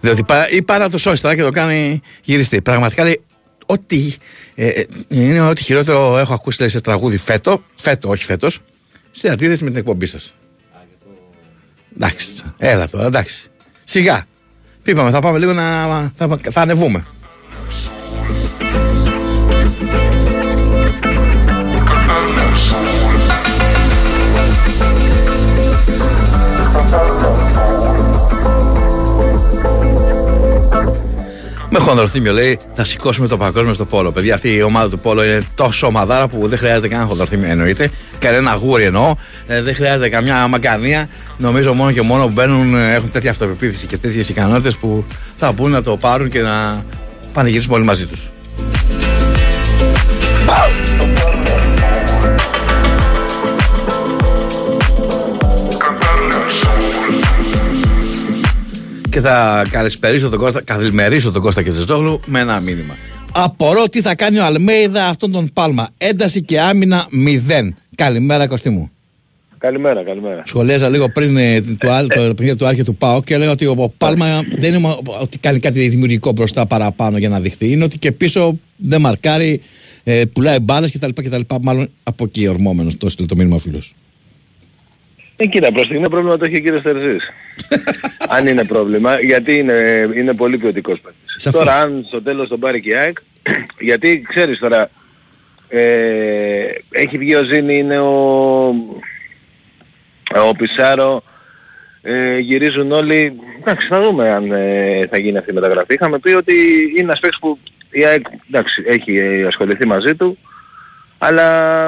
Διότι 0.00 0.24
ή 0.50 0.62
πάρα 0.62 0.88
το 0.88 0.98
σώσει 0.98 1.22
τώρα 1.22 1.34
και 1.34 1.42
το 1.42 1.50
κάνει 1.50 2.00
γυριστή. 2.22 2.62
Πραγματικά 2.62 3.02
λέει, 3.02 3.20
ό,τι, 3.66 4.14
ε, 4.54 4.68
ε, 4.68 4.86
είναι 5.08 5.40
ό,τι 5.40 5.62
χειρότερο 5.62 6.18
έχω 6.18 6.34
ακούσει 6.34 6.60
λέει, 6.60 6.68
σε 6.68 6.80
τραγούδι 6.80 7.16
φέτο, 7.16 7.62
φέτο, 7.74 8.08
όχι 8.08 8.24
φέτος, 8.24 8.58
σε 9.10 9.28
αντίθεση 9.28 9.64
με 9.64 9.70
την 9.70 9.78
εκπομπή 9.78 10.06
σας. 10.06 10.34
Εντάξει, 11.96 12.26
έλα 12.58 12.88
τώρα, 12.88 13.06
εντάξει. 13.06 13.50
Σιγά. 13.84 14.24
Πήγαμε, 14.82 15.10
θα 15.10 15.20
πάμε 15.20 15.38
λίγο 15.38 15.52
να. 15.52 15.86
θα, 16.16 16.38
θα 16.50 16.60
ανεβούμε. 16.60 17.04
Με 31.74 31.78
χονδροθύμιο 31.78 32.32
λέει 32.32 32.58
θα 32.74 32.84
σηκώσουμε 32.84 33.28
το 33.28 33.36
παγκόσμιο 33.36 33.74
στο 33.74 33.84
πόλο. 33.84 34.12
Παιδιά, 34.12 34.34
αυτή 34.34 34.54
η 34.54 34.62
ομάδα 34.62 34.88
του 34.88 34.98
πόλο 34.98 35.24
είναι 35.24 35.42
τόσο 35.54 35.86
ομαδάρα 35.86 36.28
που 36.28 36.48
δεν 36.48 36.58
χρειάζεται 36.58 36.88
καν 36.88 37.06
χονδροθύμιο 37.06 37.50
εννοείται. 37.50 37.90
Κανένα 38.18 38.54
γούρι 38.54 38.84
εννοώ. 38.84 39.14
Ε, 39.46 39.62
δεν 39.62 39.74
χρειάζεται 39.74 40.08
καμιά 40.08 40.48
μακανία. 40.48 41.08
Νομίζω 41.38 41.74
μόνο 41.74 41.92
και 41.92 42.02
μόνο 42.02 42.24
που 42.24 42.32
μπαίνουν 42.32 42.74
ε, 42.74 42.94
έχουν 42.94 43.10
τέτοια 43.10 43.30
αυτοπεποίθηση 43.30 43.86
και 43.86 43.96
τέτοιες 43.96 44.28
ικανότητες 44.28 44.76
που 44.76 45.04
θα 45.36 45.52
μπουν 45.52 45.70
να 45.70 45.82
το 45.82 45.96
πάρουν 45.96 46.28
και 46.28 46.40
να 46.40 46.84
πανηγυρίσουμε 47.32 47.74
όλοι 47.74 47.84
μαζί 47.84 48.06
τους. 48.06 48.31
Και 59.12 59.20
θα 59.20 59.66
καλησπερίσω 59.70 60.28
τον 60.28 60.38
Κώστα, 60.38 60.62
καθημερίσω 60.62 61.30
τον 61.30 61.42
Κώστα 61.42 61.62
Κετσετζόγλου 61.62 62.20
με 62.26 62.40
ένα 62.40 62.60
μήνυμα. 62.60 62.96
Απορώ 63.32 63.88
τι 63.88 64.00
θα 64.00 64.14
κάνει 64.14 64.38
ο 64.38 64.44
Αλμέιδα 64.44 65.06
αυτόν 65.06 65.30
τον 65.30 65.50
Πάλμα. 65.52 65.88
Ένταση 65.98 66.42
και 66.42 66.60
άμυνα 66.60 67.06
μηδέν. 67.10 67.76
Καλημέρα 67.94 68.46
Κωστή 68.46 68.70
μου. 68.70 68.90
Καλημέρα, 69.58 70.04
καλημέρα. 70.04 70.42
Σχολίαζα 70.46 70.88
λίγο 70.88 71.08
πριν 71.08 71.36
ε, 71.36 71.60
το, 71.60 72.06
το, 72.08 72.34
το, 72.34 72.56
το 72.56 72.66
άρχη 72.66 72.82
του 72.82 72.94
ΠΑΟ 72.94 73.22
και 73.22 73.34
έλεγα 73.34 73.50
ότι 73.50 73.66
ο 73.66 73.92
Πάλμα 73.98 74.42
δεν 74.56 74.74
είναι 74.74 74.96
ότι 75.20 75.38
κάνει 75.38 75.58
κάτι 75.58 75.88
δημιουργικό 75.88 76.32
μπροστά 76.32 76.66
παραπάνω 76.66 77.18
για 77.18 77.28
να 77.28 77.40
δειχθεί. 77.40 77.70
Είναι 77.70 77.84
ότι 77.84 77.98
και 77.98 78.12
πίσω 78.12 78.58
δεν 78.76 79.00
μαρκάρει, 79.00 79.60
ε, 80.04 80.24
πουλάει 80.32 80.58
μπάλες 80.58 80.92
κτλ, 80.92 81.10
κτλ. 81.14 81.40
Μάλλον 81.62 81.90
από 82.02 82.24
εκεί 82.24 82.48
ορμόμενος 82.48 82.96
το 82.96 83.06
έστειλε 83.06 83.28
το 83.28 83.36
μήνυμα 83.36 83.54
ο 83.54 83.58
φίλος. 83.58 83.94
Ε, 85.42 85.46
κοίτα, 85.46 85.72
προς 85.72 85.84
στιγμή 85.84 86.08
πρόβλημα 86.08 86.36
το 86.36 86.44
έχει 86.44 86.56
ο 86.56 86.60
κύριος 86.60 86.82
Τερζής. 86.82 87.32
αν 88.36 88.46
είναι 88.46 88.64
πρόβλημα, 88.64 89.20
γιατί 89.20 89.56
είναι, 89.56 90.08
είναι 90.14 90.34
πολύ 90.34 90.58
ποιοτικός 90.58 91.00
παίκτης. 91.00 91.52
Τώρα 91.52 91.74
αν 91.80 92.04
στο 92.06 92.22
τέλος 92.22 92.48
τον 92.48 92.60
πάρει 92.60 92.80
και 92.80 92.88
η 92.88 92.94
ΑΕΚ, 92.94 93.18
γιατί 93.88 94.26
ξέρεις 94.28 94.58
τώρα, 94.58 94.90
ε, 95.68 95.82
έχει 96.90 97.18
βγει 97.18 97.34
ο 97.34 97.42
Ζήνη, 97.42 97.76
είναι 97.76 97.98
ο, 97.98 98.66
ο 100.48 100.54
Πισάρο, 100.56 101.22
ε, 102.02 102.38
γυρίζουν 102.38 102.92
όλοι, 102.92 103.32
εντάξει 103.60 103.86
θα 103.86 104.02
δούμε 104.02 104.30
αν 104.30 104.52
ε, 104.52 105.06
θα 105.10 105.18
γίνει 105.18 105.38
αυτή 105.38 105.50
η 105.50 105.54
μεταγραφή. 105.54 105.94
Είχαμε 105.94 106.18
πει 106.18 106.32
ότι 106.32 106.54
είναι 106.90 107.02
ένας 107.02 107.20
παίκτης 107.20 107.40
που 107.40 107.58
η 107.90 108.04
ΑΕΚ 108.04 108.26
εντάξει, 108.48 108.82
έχει 108.86 109.44
ασχοληθεί 109.46 109.86
μαζί 109.86 110.14
του, 110.14 110.38
αλλά 111.18 111.86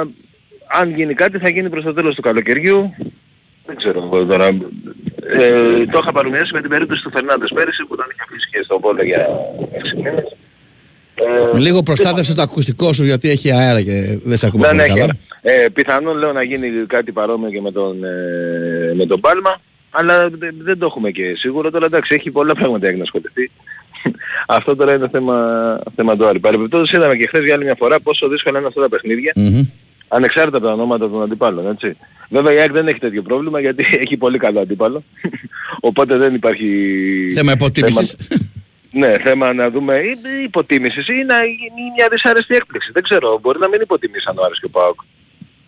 αν 0.66 0.94
γίνει 0.94 1.14
κάτι 1.14 1.38
θα 1.38 1.48
γίνει 1.48 1.68
προς 1.68 1.84
το 1.84 1.94
τέλος 1.94 2.14
του 2.14 2.22
καλοκαιριού 2.22 2.94
δεν 3.66 3.76
ξέρω 3.76 4.02
εγώ 4.04 4.24
τώρα. 4.24 4.46
Ε, 4.46 5.86
το 5.92 5.98
είχα 6.02 6.12
παρομοιάσει 6.12 6.52
με 6.52 6.60
την 6.60 6.70
περίπτωση 6.70 7.02
του 7.02 7.10
Φερνάντες 7.10 7.50
πέρυσι 7.54 7.84
που 7.84 7.96
τον 7.96 8.06
είχε 8.10 8.22
αφήσει 8.28 8.48
και 8.50 8.62
στον 8.64 8.80
πόλο 8.80 9.02
για 9.02 9.26
6 9.92 9.96
μήνες. 9.96 10.36
Ε, 11.14 11.58
Λίγο 11.58 11.82
προστάτευσε 11.82 12.34
το 12.34 12.42
ακουστικό 12.42 12.92
σου 12.92 13.04
γιατί 13.04 13.30
έχει 13.30 13.52
αέρα 13.52 13.82
και 13.82 14.18
δεν 14.24 14.36
σε 14.36 14.46
ακούμε 14.46 14.72
ναι, 14.72 14.76
πολύ 14.76 14.92
ναι, 14.92 14.98
καλά. 14.98 15.16
Ε, 15.42 15.68
πιθανόν 15.68 16.16
λέω 16.16 16.32
να 16.32 16.42
γίνει 16.42 16.86
κάτι 16.86 17.12
παρόμοιο 17.12 17.50
και 17.50 17.60
με 17.60 17.72
τον, 17.72 18.04
ε, 18.04 18.94
με 18.94 19.06
τον 19.06 19.20
Πάλμα, 19.20 19.60
αλλά 19.90 20.30
δεν 20.62 20.78
το 20.78 20.86
έχουμε 20.86 21.10
και 21.10 21.34
σίγουρο. 21.36 21.70
Τώρα 21.70 21.86
εντάξει, 21.86 22.14
έχει 22.14 22.30
πολλά 22.30 22.54
πράγματα 22.54 22.88
για 22.88 22.96
να 22.96 23.02
ασχοληθεί. 23.02 23.50
Αυτό 24.58 24.76
τώρα 24.76 24.94
είναι 24.94 25.08
θέμα, 25.08 25.36
θέμα 25.94 26.16
του 26.16 26.26
άλλου. 26.26 26.40
Παρεμπιπτόντως 26.40 26.92
είδαμε 26.92 27.16
και 27.16 27.26
χθες 27.26 27.44
για 27.44 27.54
άλλη 27.54 27.64
μια 27.64 27.74
φορά 27.78 28.00
πόσο 28.00 28.28
δύσκολα 28.28 28.58
είναι 28.58 28.66
αυτά 28.66 28.80
τα 28.80 28.88
παιχνίδια. 28.88 29.32
Mm-hmm. 29.36 29.66
Ανεξάρτητα 30.08 30.56
από 30.56 30.66
τα 30.66 30.72
ονόματα 30.72 31.10
των 31.10 31.22
αντιπάλων, 31.22 31.66
έτσι. 31.66 31.96
Βέβαια 32.28 32.52
η 32.52 32.58
ΑΕΚ 32.58 32.72
δεν 32.72 32.88
έχει 32.88 32.98
τέτοιο 32.98 33.22
πρόβλημα 33.22 33.60
γιατί 33.60 33.84
έχει 34.02 34.16
πολύ 34.16 34.38
καλό 34.38 34.60
αντίπαλο. 34.60 35.04
Οπότε 35.80 36.16
δεν 36.16 36.34
υπάρχει... 36.34 36.68
Θέμα 37.34 37.52
υποτίμησης. 37.52 38.16
ναι, 38.90 39.18
θέμα 39.24 39.52
να 39.52 39.70
δούμε 39.70 39.96
ή 39.96 40.42
υποτίμησης 40.44 41.08
ή 41.08 41.24
να 41.26 41.44
γίνει 41.44 41.82
μια 41.96 42.08
δυσάρεστη 42.10 42.54
έκπληξη. 42.54 42.90
Δεν 42.92 43.02
ξέρω, 43.02 43.38
μπορεί 43.42 43.58
να 43.58 43.68
μην 43.68 43.80
υποτιμήσαν 43.80 44.38
ο 44.38 44.44
Άρης 44.44 44.60
και 44.60 44.66
ο 44.66 44.70
Πάοκ. 44.70 45.00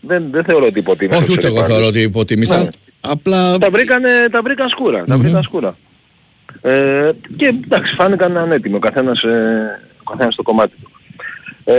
Δεν, 0.01 0.25
δεν 0.31 0.45
θεωρώ 0.45 0.67
ότι 0.67 0.79
υποτίμησαν. 0.79 1.23
Όχι 1.23 1.33
ούτε 1.33 1.47
εγώ 1.47 1.63
θεωρώ 1.63 1.87
ότι 1.87 2.01
υποτίμησαν. 2.01 2.63
Ναι. 2.63 2.69
Απλά... 3.01 3.59
Τα, 3.59 3.71
βρήκανε, 3.71 4.09
τα 4.31 4.43
βρήκαν 4.43 4.69
σκούρα. 4.69 5.05
Τα 5.05 5.17
βρήκαν 5.17 5.43
σκούρα. 5.43 5.77
Ε, 6.61 7.11
και 7.37 7.47
εντάξει, 7.47 7.95
φάνηκαν 7.95 8.37
ανέτοιμοι 8.37 8.77
ο 8.77 8.79
καθένας, 8.79 9.23
ε, 9.23 9.81
ο 10.01 10.11
καθένας 10.11 10.33
στο 10.33 10.43
κομμάτι 10.43 10.75
του. 10.83 10.91
Ε, 11.65 11.75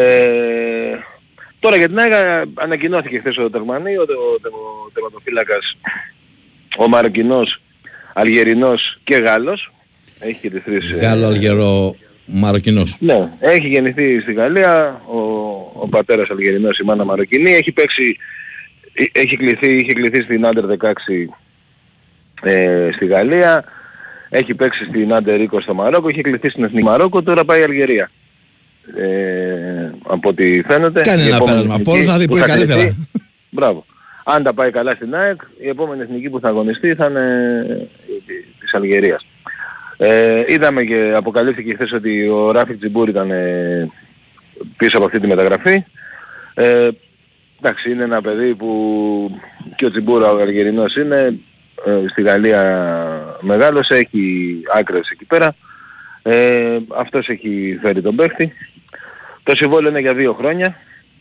Τώρα 1.60 1.78
για 1.78 1.88
την 1.88 2.00
ΑΕΚ 2.00 2.14
ανακοινώθηκε 2.54 3.20
χθες 3.20 3.38
ο 3.38 3.50
Τερμανί, 3.50 3.98
ο, 3.98 4.02
ο 4.02 4.90
τερματοφύλακας, 4.94 5.78
ο 6.78 6.88
Μαροκινός, 6.88 7.62
Αλγερινός 8.14 9.00
και 9.04 9.16
Γάλλος. 9.16 9.72
Έχει 10.20 10.40
και 10.42 10.50
τις 10.50 10.64
τρεις... 10.64 10.92
Ε, 10.92 10.96
Γάλλο, 10.96 11.26
Αλγερό, 11.26 11.96
Μαροκινός. 12.26 12.98
Ναι, 13.00 13.30
έχει 13.40 13.68
γεννηθεί 13.68 14.20
στη 14.20 14.34
Γαλλία, 14.34 15.02
ο, 15.06 15.18
ο 15.74 15.88
πατέρας 15.90 16.30
Αλγερινός, 16.30 16.80
η 16.80 16.84
μάνα 16.84 17.06
Μαροκινή, 17.06 17.52
έχει 17.54 17.72
παίξει, 17.72 18.18
ε, 18.94 19.04
έχει 19.12 19.38
κληθεί, 19.38 19.76
είχε 19.76 19.94
κληθεί 19.94 20.22
στην 20.22 20.46
Άντερ 20.46 20.66
16 20.66 20.94
ε, 22.42 22.90
στη 22.94 23.06
Γαλλία, 23.06 23.64
έχει 24.30 24.54
παίξει 24.54 24.84
στην 24.84 25.14
Άντερ 25.14 25.40
20 25.52 25.62
στο 25.62 25.74
Μαρόκο, 25.74 26.10
έχει 26.10 26.22
κληθεί 26.22 26.50
στην 26.50 26.64
Εθνική 26.64 26.84
Μαρόκο, 26.84 27.24
τώρα 27.24 27.46
πάει 27.46 27.60
η 27.60 27.64
Αλγερία 27.64 28.12
ε, 28.96 29.92
από 30.04 30.30
ό,τι 30.30 30.62
φαίνεται. 30.62 31.02
Κάνει 31.02 31.24
ένα 31.24 31.40
πέρασμα. 31.40 31.80
Πώς 31.84 32.06
να 32.06 32.18
δει 32.18 32.28
που 32.28 32.38
είναι 32.38 32.46
καλύτερα. 32.46 32.96
Μπράβο. 33.50 33.86
Αν 34.24 34.44
τα 34.44 34.54
πάει 34.54 34.72
καλά 34.72 34.92
στην 34.92 35.16
ΑΕΚ, 35.16 35.42
η 35.60 35.68
επόμενη 35.68 36.02
εθνική 36.02 36.30
που 36.30 36.40
θα 36.40 36.48
αγωνιστεί 36.48 36.96
θα 36.96 37.06
είναι 37.06 37.90
της 38.60 38.74
Αλγερίας. 38.74 39.26
Ε, 39.98 40.44
είδαμε 40.48 40.84
και 40.84 41.14
αποκαλύφθηκε 41.16 41.74
χθες 41.74 41.92
ότι 41.92 42.28
ο 42.28 42.52
Ράφη 42.52 42.76
Τζιμπούρ 42.76 43.10
ήταν 43.10 43.32
ε, 43.32 43.90
πίσω 44.78 44.98
από 44.98 45.06
αυτή 45.06 45.20
τη 45.20 45.28
μεταγραφή. 45.28 45.84
Ε, 46.54 46.90
εντάξει, 47.62 47.92
είναι 47.92 48.04
ένα 48.04 48.22
παιδί 48.22 48.56
που 48.56 49.42
και 49.76 49.86
ο 49.86 49.92
Τζιμπούρ 49.92 50.22
ο 50.22 50.42
Αλγερινός 50.42 50.96
είναι, 50.96 51.40
ε, 51.86 52.08
στη 52.10 52.22
Γαλλία 52.22 52.62
μεγάλος, 53.42 53.90
έχει 53.90 54.56
άκρες 54.74 55.10
εκεί 55.10 55.26
πέρα. 55.26 55.56
Ε, 56.22 56.78
αυτός 56.98 57.28
έχει 57.28 57.80
φέρει 57.82 58.02
τον 58.02 58.16
παίχτη. 58.16 58.54
Το 59.48 59.56
συμβόλαιο 59.56 59.90
είναι 59.90 60.00
για 60.00 60.14
δύο 60.14 60.34
χρόνια. 60.34 60.76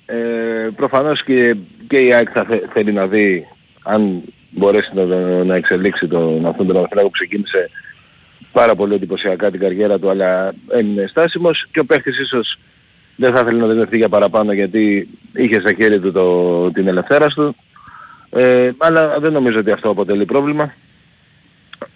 Ε, 0.06 0.68
προφανώς 0.76 1.22
και, 1.22 1.56
και 1.88 1.96
η 1.98 2.12
ΑΕΚ 2.12 2.28
θα 2.32 2.46
θέλει 2.72 2.92
να 2.92 3.06
δει 3.06 3.46
αν 3.82 4.22
μπορέσει 4.50 4.90
να, 4.94 5.04
να 5.44 5.54
εξελίξει 5.54 6.06
τον, 6.06 6.46
αυτόν 6.46 6.66
τον 6.66 6.84
Αθηνά 6.84 7.02
που 7.02 7.10
ξεκίνησε 7.10 7.70
πάρα 8.52 8.74
πολύ 8.74 8.94
εντυπωσιακά 8.94 9.50
την 9.50 9.60
καριέρα 9.60 9.98
του 9.98 10.10
αλλά 10.10 10.52
έμεινε 10.68 11.06
στάσιμος 11.06 11.66
και 11.70 11.80
ο 11.80 11.84
παίχτης 11.84 12.18
ίσως 12.18 12.58
δεν 13.16 13.32
θα 13.32 13.40
ήθελε 13.40 13.60
να 13.60 13.66
δεσμευτεί 13.66 13.96
για 13.96 14.08
παραπάνω 14.08 14.52
γιατί 14.52 15.08
είχε 15.32 15.60
στα 15.60 15.72
χέρια 15.72 16.00
του 16.00 16.12
το, 16.12 16.70
την 16.70 16.88
ελευθέρα 16.88 17.26
του. 17.26 17.56
Ε, 18.30 18.70
αλλά 18.78 19.18
δεν 19.20 19.32
νομίζω 19.32 19.58
ότι 19.58 19.70
αυτό 19.70 19.90
αποτελεί 19.90 20.24
πρόβλημα. 20.24 20.74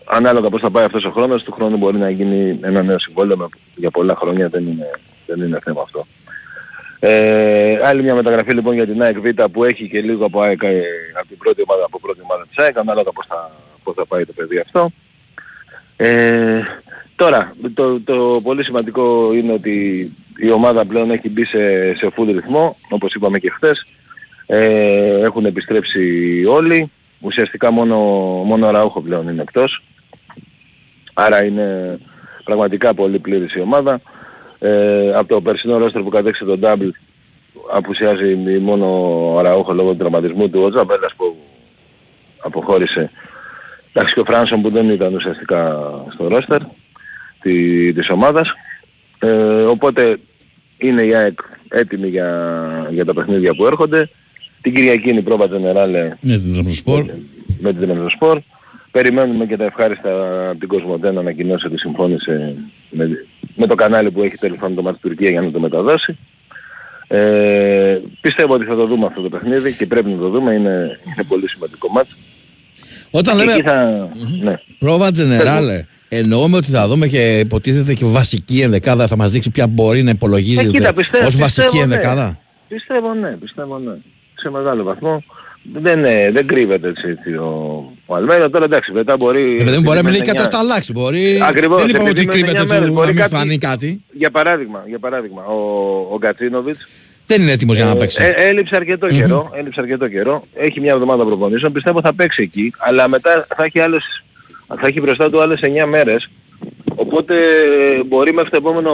Ανάλογα 0.04 0.48
πώς 0.48 0.60
θα 0.60 0.70
πάει 0.70 0.84
αυτός 0.84 1.04
ο 1.04 1.10
χρόνος, 1.10 1.42
του 1.42 1.52
χρόνου 1.52 1.76
μπορεί 1.76 1.96
να 1.96 2.10
γίνει 2.10 2.58
ένα 2.62 2.82
νέο 2.82 2.98
συμβόλαιο 2.98 3.48
για 3.76 3.90
πολλά 3.90 4.14
χρόνια, 4.14 4.48
δεν 4.48 4.66
είναι, 4.66 4.90
δεν 5.26 5.40
είναι 5.40 5.58
θέμα 5.62 5.82
αυτό. 5.82 6.06
Ε, 7.02 7.80
άλλη 7.84 8.02
μια 8.02 8.14
μεταγραφή 8.14 8.54
λοιπόν 8.54 8.74
για 8.74 8.86
την 8.86 9.02
ΑΕΚ 9.02 9.18
Β 9.18 9.42
που 9.52 9.64
έχει 9.64 9.88
και 9.88 10.00
λίγο 10.00 10.24
από, 10.24 10.40
ΑΕΚ, 10.40 10.62
ε, 10.62 10.82
από 11.18 11.28
την 11.28 11.38
πρώτη 11.38 11.62
ομάδα, 11.66 11.84
από 11.84 12.00
πρώτη 12.00 12.20
ομάδα 12.22 12.46
της 12.46 12.64
ΑΕΚ, 12.64 12.78
ανάλογα 12.78 13.12
πώς 13.12 13.26
θα, 13.28 13.50
πώς 13.82 13.94
θα 13.94 14.06
πάει 14.06 14.24
το 14.24 14.32
παιδί 14.32 14.58
αυτό. 14.58 14.90
Ε, 15.96 16.62
τώρα, 17.16 17.54
το, 17.74 18.00
το 18.00 18.40
πολύ 18.42 18.64
σημαντικό 18.64 19.32
είναι 19.34 19.52
ότι 19.52 19.72
η 20.36 20.50
ομάδα 20.50 20.86
πλέον 20.86 21.10
έχει 21.10 21.28
μπει 21.28 21.44
σε, 21.44 21.94
σε 21.94 22.12
full 22.16 22.26
ρυθμό, 22.26 22.76
όπως 22.88 23.14
είπαμε 23.14 23.38
και 23.38 23.50
χθες. 23.50 23.86
Ε, 24.46 25.20
έχουν 25.20 25.44
επιστρέψει 25.44 26.44
όλοι. 26.48 26.90
Ουσιαστικά 27.20 27.70
μόνο, 27.70 27.96
μόνο 28.44 28.66
ο 28.66 28.70
Ραούχο 28.70 29.00
πλέον 29.02 29.28
είναι 29.28 29.42
εκτός. 29.42 29.82
Άρα 31.14 31.44
είναι 31.44 31.98
πραγματικά 32.44 32.94
πολύ 32.94 33.18
πλήρης 33.18 33.54
η 33.54 33.60
ομάδα. 33.60 34.00
Ε, 34.62 35.12
από 35.14 35.28
το 35.28 35.40
περσινό 35.40 35.78
ρόστρο 35.78 36.02
που 36.02 36.08
κατέξε 36.08 36.44
τον 36.44 36.60
Double 36.62 36.90
απουσιάζει 37.72 38.34
μόνο 38.60 38.86
ο 39.34 39.40
Ραούχο 39.40 39.72
λόγω 39.72 39.90
του 39.90 39.96
τραυματισμού 39.96 40.50
του, 40.50 40.60
ο 40.62 40.70
Τζαμπέλας 40.70 41.14
που 41.16 41.36
αποχώρησε. 42.38 43.10
Εντάξει 43.92 44.14
και 44.14 44.20
ο 44.20 44.24
Φράνσον 44.24 44.62
που 44.62 44.70
δεν 44.70 44.88
ήταν 44.90 45.14
ουσιαστικά 45.14 45.80
στο 46.12 46.28
ρόστερ 46.28 46.60
τη, 47.40 47.92
της 47.92 48.10
ομάδας. 48.10 48.52
Ε, 49.18 49.62
οπότε 49.62 50.18
είναι 50.78 51.02
η 51.02 51.14
ΑΕΚ 51.14 51.38
έτοιμη 51.68 52.08
για, 52.08 52.88
για 52.90 53.04
τα 53.04 53.14
παιχνίδια 53.14 53.54
που 53.54 53.66
έρχονται. 53.66 54.10
Την 54.62 54.74
Κυριακή 54.74 55.08
είναι 55.08 55.18
η 55.18 55.22
πρόβα 55.22 55.48
Τζενεράλε 55.48 56.16
Ναι, 56.20 56.38
την 56.38 56.52
Τραπεζοσπορ. 56.52 57.04
με 57.60 57.72
την 57.72 57.86
Τραπεζοσπορ. 57.86 58.40
Περιμένουμε 58.90 59.46
και 59.46 59.56
τα 59.56 59.64
ευχάριστα 59.64 60.10
από 60.50 60.58
την 60.58 60.68
Κοσμοτέ 60.68 61.12
να 61.12 61.20
ανακοινώσει 61.20 61.66
ότι 61.66 61.78
συμφώνησε 61.78 62.56
με, 62.90 63.26
με 63.54 63.66
το 63.66 63.74
κανάλι 63.74 64.10
που 64.10 64.22
έχει 64.22 64.36
τέλος 64.36 64.58
πάντων 64.58 64.76
το 64.76 64.82
μάτι 64.82 64.98
Τουρκία 65.00 65.30
για 65.30 65.40
να 65.40 65.50
το 65.50 65.60
μεταδώσει. 65.60 66.18
Ε, 67.06 67.98
πιστεύω 68.20 68.54
ότι 68.54 68.64
θα 68.64 68.76
το 68.76 68.86
δούμε 68.86 69.06
αυτό 69.06 69.22
το 69.22 69.28
παιχνίδι 69.28 69.72
και 69.72 69.86
πρέπει 69.86 70.10
να 70.10 70.18
το 70.18 70.28
δούμε, 70.28 70.54
είναι, 70.54 71.00
είναι 71.04 71.24
πολύ 71.28 71.48
σημαντικό 71.48 71.88
μάτς. 71.88 72.16
Όταν 73.10 73.36
λέμε 73.36 73.52
Εκεί 73.52 73.62
θα... 73.62 74.08
Ναι. 74.42 74.54
πρόβα 74.78 75.10
τζενεράλε, 75.12 75.84
εννοούμε 76.08 76.56
ότι 76.56 76.70
θα 76.70 76.88
δούμε 76.88 77.06
και 77.06 77.38
υποτίθεται 77.38 77.94
και 77.94 78.04
βασική 78.04 78.60
ενδεκάδα, 78.60 79.06
θα 79.06 79.16
μας 79.16 79.30
δείξει 79.30 79.50
ποια 79.50 79.66
μπορεί 79.66 80.02
να 80.02 80.10
Ε, 80.10 80.12
υπολογίζεται 80.12 80.70
κοίτα, 80.70 80.92
πιστεύω, 80.92 81.26
ως 81.26 81.36
βασική 81.36 81.66
πιστεύω, 81.66 81.86
ναι. 81.86 81.94
ενδεκάδα. 81.94 82.40
Πιστεύω 82.68 83.14
ναι, 83.14 83.30
πιστεύω 83.30 83.78
ναι. 83.78 83.94
Σε 84.34 84.50
μεγάλο 84.50 84.82
βαθμό. 84.82 85.22
Δεν, 85.62 86.04
ε, 86.04 86.30
δεν 86.30 86.46
κρύβεται 86.46 86.88
έτσι, 86.88 87.08
έτσι 87.08 87.32
ο, 87.34 87.92
ο 88.06 88.14
Αλμέιδα. 88.14 88.50
Τώρα 88.50 88.64
εντάξει, 88.64 88.92
μετά 88.92 89.16
μπορεί... 89.16 89.56
Ε, 89.60 89.64
παιδί 89.64 89.76
μου, 89.76 89.82
μπορεί 89.82 89.96
να 89.96 90.02
μην 90.02 90.12
έχει 90.12 90.20
επειδή 90.20 90.36
κατάσταση 90.36 90.62
είναι 90.62 90.70
αλλάξει. 90.72 90.92
Μπορεί... 90.92 91.40
Ακριβώς, 91.42 91.80
δεν 91.80 91.88
είπαμε 91.90 92.08
ότι 92.08 92.20
επειδή 92.20 92.22
είναι 92.22 92.32
κρύβεται 92.32 92.58
εννιά 92.58 92.62
του 92.62 92.68
μέρες, 92.68 92.86
να 92.88 92.92
μπορεί 92.94 93.06
μην 93.08 93.16
κάτι- 93.16 93.34
φανεί 93.34 93.58
κάτι. 93.58 94.04
Για 94.12 94.30
παράδειγμα, 94.30 94.84
για 94.86 94.98
παράδειγμα 94.98 95.44
ο, 95.44 95.54
ο 96.12 96.16
Γκατσίνοβιτς 96.18 96.88
Δεν 97.26 97.40
είναι 97.40 97.52
έτοιμος 97.52 97.76
για 97.76 97.84
να 97.84 97.96
παίξει. 97.96 98.22
Ε, 98.22 98.28
ε, 98.28 98.48
έλειψε 98.48 98.76
αρκετό 98.76 99.06
καιρό, 99.06 99.50
έλειψε 99.54 99.80
αρκετό 99.80 100.08
καιρό. 100.08 100.44
Έχει 100.54 100.80
μια 100.80 100.92
εβδομάδα 100.92 101.24
προπονήσεων, 101.24 101.72
πιστεύω 101.72 102.00
θα 102.00 102.14
παίξει 102.14 102.42
εκεί, 102.42 102.72
αλλά 102.78 103.08
μετά 103.08 103.46
θα 103.56 103.64
έχει, 103.64 103.80
άλλες, 103.80 104.22
θα 104.66 104.86
έχει 104.86 105.00
μπροστά 105.00 105.30
του 105.30 105.40
άλλες 105.40 105.60
9 105.62 105.88
μέρες. 105.88 106.30
Οπότε 106.94 107.34
ε, 107.34 108.02
μπορεί 108.06 108.32
μέχρι 108.32 108.50
το 108.50 108.56
επόμενο, 108.56 108.90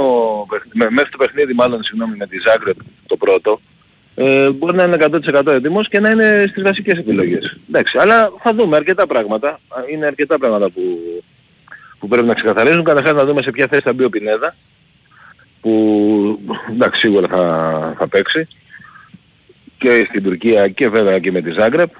παιχν- 0.48 0.70
με- 0.74 0.90
μέχρι 0.90 1.10
το 1.10 1.16
παιχνίδι 1.16 1.54
μάλλον 1.54 1.82
συγγνώμη 1.82 2.16
με 2.16 2.26
τη 2.26 2.36
Ζάγκρεπ 2.46 2.76
το 3.06 3.16
πρώτο, 3.16 3.60
ε, 4.18 4.50
μπορεί 4.50 4.76
να 4.76 4.84
είναι 4.84 4.96
100% 5.00 5.46
έτοιμος 5.46 5.88
και 5.88 6.00
να 6.00 6.10
είναι 6.10 6.44
στις 6.48 6.62
βασικές 6.62 6.98
επιλογές. 6.98 7.56
Εντάξει, 7.68 7.98
αλλά 7.98 8.32
θα 8.42 8.54
δούμε 8.54 8.76
αρκετά 8.76 9.06
πράγματα. 9.06 9.48
Α, 9.48 9.82
Είναι 9.92 10.06
αρκετά 10.06 10.38
πράγματα 10.38 10.70
που, 10.70 10.82
που 11.98 12.08
πρέπει 12.08 12.26
να 12.26 12.34
ξεκαθαρίζουν. 12.34 12.84
Καταρχάς 12.84 13.14
να 13.14 13.24
δούμε 13.24 13.42
σε 13.42 13.50
ποια 13.50 13.66
θέση 13.66 13.82
θα 13.82 13.92
μπει 13.92 14.04
ο 14.04 14.10
Πινέδα 14.10 14.54
που 15.60 16.40
εντάξει 16.70 17.00
σίγουρα 17.00 17.28
θα, 17.28 17.94
θα 17.98 18.08
παίξει 18.08 18.48
και 19.78 20.06
στην 20.08 20.22
Τουρκία 20.22 20.68
και 20.68 20.88
βέβαια 20.88 21.18
και 21.18 21.32
με 21.32 21.40
τη 21.40 21.50
Ζάγκρεπ. 21.50 21.90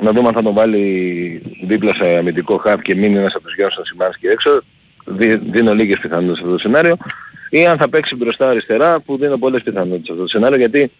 Να 0.00 0.12
δούμε 0.12 0.28
αν 0.28 0.34
θα 0.34 0.42
τον 0.42 0.54
βάλει 0.54 1.42
δίπλα 1.66 1.94
σε 1.94 2.16
αμυντικό 2.16 2.56
χαπ 2.56 2.82
και 2.82 2.94
μείνει 2.94 3.16
ένας 3.16 3.34
από 3.34 3.44
τους 3.44 3.54
Γιώργους 3.54 3.78
να 3.78 3.84
σημάνει 3.84 4.14
και 4.20 4.28
έξω. 4.28 4.62
Δι, 5.04 5.36
δίνω 5.36 5.74
λίγες 5.74 5.98
πιθανότητες 5.98 6.36
σε 6.36 6.42
αυτό 6.42 6.54
το 6.54 6.60
σενάριο. 6.60 6.96
Ή 7.54 7.66
αν 7.66 7.78
θα 7.78 7.88
παίξει 7.88 8.16
μπροστά 8.16 8.48
αριστερά 8.48 9.00
που 9.00 9.16
δίνω 9.16 9.38
πολλές 9.38 9.62
πιθανότητες 9.62 10.06
σε 10.06 10.12
αυτό 10.12 10.22
το 10.22 10.28
σενάριο 10.28 10.58
γιατί 10.58 10.90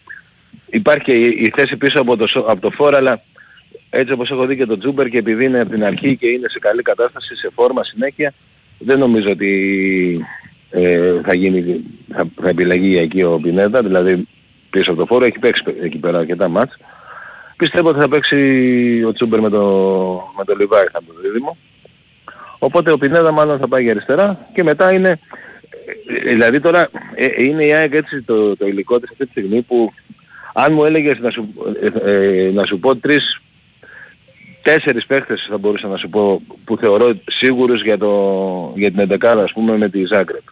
υπάρχει 0.67 1.05
και 1.05 1.13
η, 1.13 1.27
η 1.27 1.53
θέση 1.57 1.77
πίσω 1.77 2.01
από 2.01 2.17
το, 2.17 2.27
σο- 2.27 2.45
από 2.49 2.61
το 2.61 2.71
φόρ 2.71 2.95
αλλά 2.95 3.23
έτσι 3.91 4.13
όπως 4.13 4.31
έχω 4.31 4.47
δει 4.47 4.57
και 4.57 4.67
το 4.67 4.79
Τζούμπερ 4.79 5.09
και 5.09 5.19
επειδή 5.19 5.45
είναι 5.45 5.61
από 5.61 5.71
την 5.71 5.85
αρχή 5.85 6.17
και 6.17 6.27
είναι 6.27 6.49
σε 6.49 6.59
καλή 6.59 6.83
κατάσταση, 6.83 7.37
σε 7.37 7.51
φόρμα 7.55 7.85
συνέχεια, 7.85 8.33
δεν 8.79 8.99
νομίζω 8.99 9.31
ότι 9.31 10.27
ε, 10.71 11.21
θα, 11.25 11.35
γίνει, 11.35 11.85
θα, 12.13 12.27
θα 12.41 12.49
επιλεγεί 12.49 12.99
εκεί 12.99 13.23
ο 13.23 13.39
Πινέδα, 13.43 13.83
δηλαδή 13.83 14.29
πίσω 14.71 14.91
από 14.91 15.01
το 15.01 15.07
φόρο, 15.07 15.25
έχει 15.25 15.39
παίξει 15.39 15.63
εκεί 15.83 15.99
πέρα 15.99 16.19
αρκετά 16.19 16.49
μάτς. 16.49 16.77
Πιστεύω 17.57 17.89
ότι 17.89 17.99
θα 17.99 18.09
παίξει 18.09 18.37
ο 19.07 19.13
Τσούμπερ 19.13 19.41
με 19.41 19.51
το, 19.51 19.63
με 20.39 20.45
το 20.45 20.55
Λιβάη, 20.59 20.85
θα 20.93 21.01
είναι 21.03 21.13
το 21.15 21.21
δίδυμο. 21.21 21.57
Οπότε 22.59 22.91
ο 22.91 22.99
Πινέδα 22.99 23.33
μάλλον 23.33 23.59
θα 23.59 23.69
πάει 23.69 23.83
για 23.83 23.93
αριστερά 23.93 24.49
και 24.55 24.63
μετά 24.63 24.93
είναι, 24.93 25.11
ε, 25.11 25.19
δηλαδή 26.25 26.61
τώρα 26.61 26.89
ε, 27.15 27.43
είναι 27.45 27.65
η 27.65 27.73
ΑΕΚ 27.73 27.95
έτσι 27.95 28.23
το, 28.23 28.57
το 28.57 28.67
υλικό 28.67 29.01
της 29.01 29.11
αυτή 29.11 29.25
τη 29.25 29.31
στιγμή 29.31 29.63
που 29.63 29.93
αν 30.55 30.73
μου 30.73 30.85
έλεγες 30.85 31.19
να 31.19 31.31
σου, 31.31 31.55
ε, 31.81 32.11
ε, 32.11 32.51
να 32.51 32.67
σου 32.67 32.79
πω 32.79 32.97
τρεις 32.97 33.41
τέσσερις 34.63 35.07
παίχτες 35.07 35.47
θα 35.51 35.59
μπορούσα 35.59 35.89
να 35.89 35.97
σου 35.97 36.09
πω 36.09 36.43
που 36.65 36.77
θεωρώ 36.77 37.15
σίγουρους 37.27 37.83
για, 37.83 37.99
το, 37.99 38.73
για 38.77 38.91
την 38.91 38.99
εντεκάδα 38.99 39.43
ας 39.43 39.53
πούμε 39.53 39.77
με 39.77 39.89
τη 39.89 40.05
Ζάγκρεπ. 40.05 40.43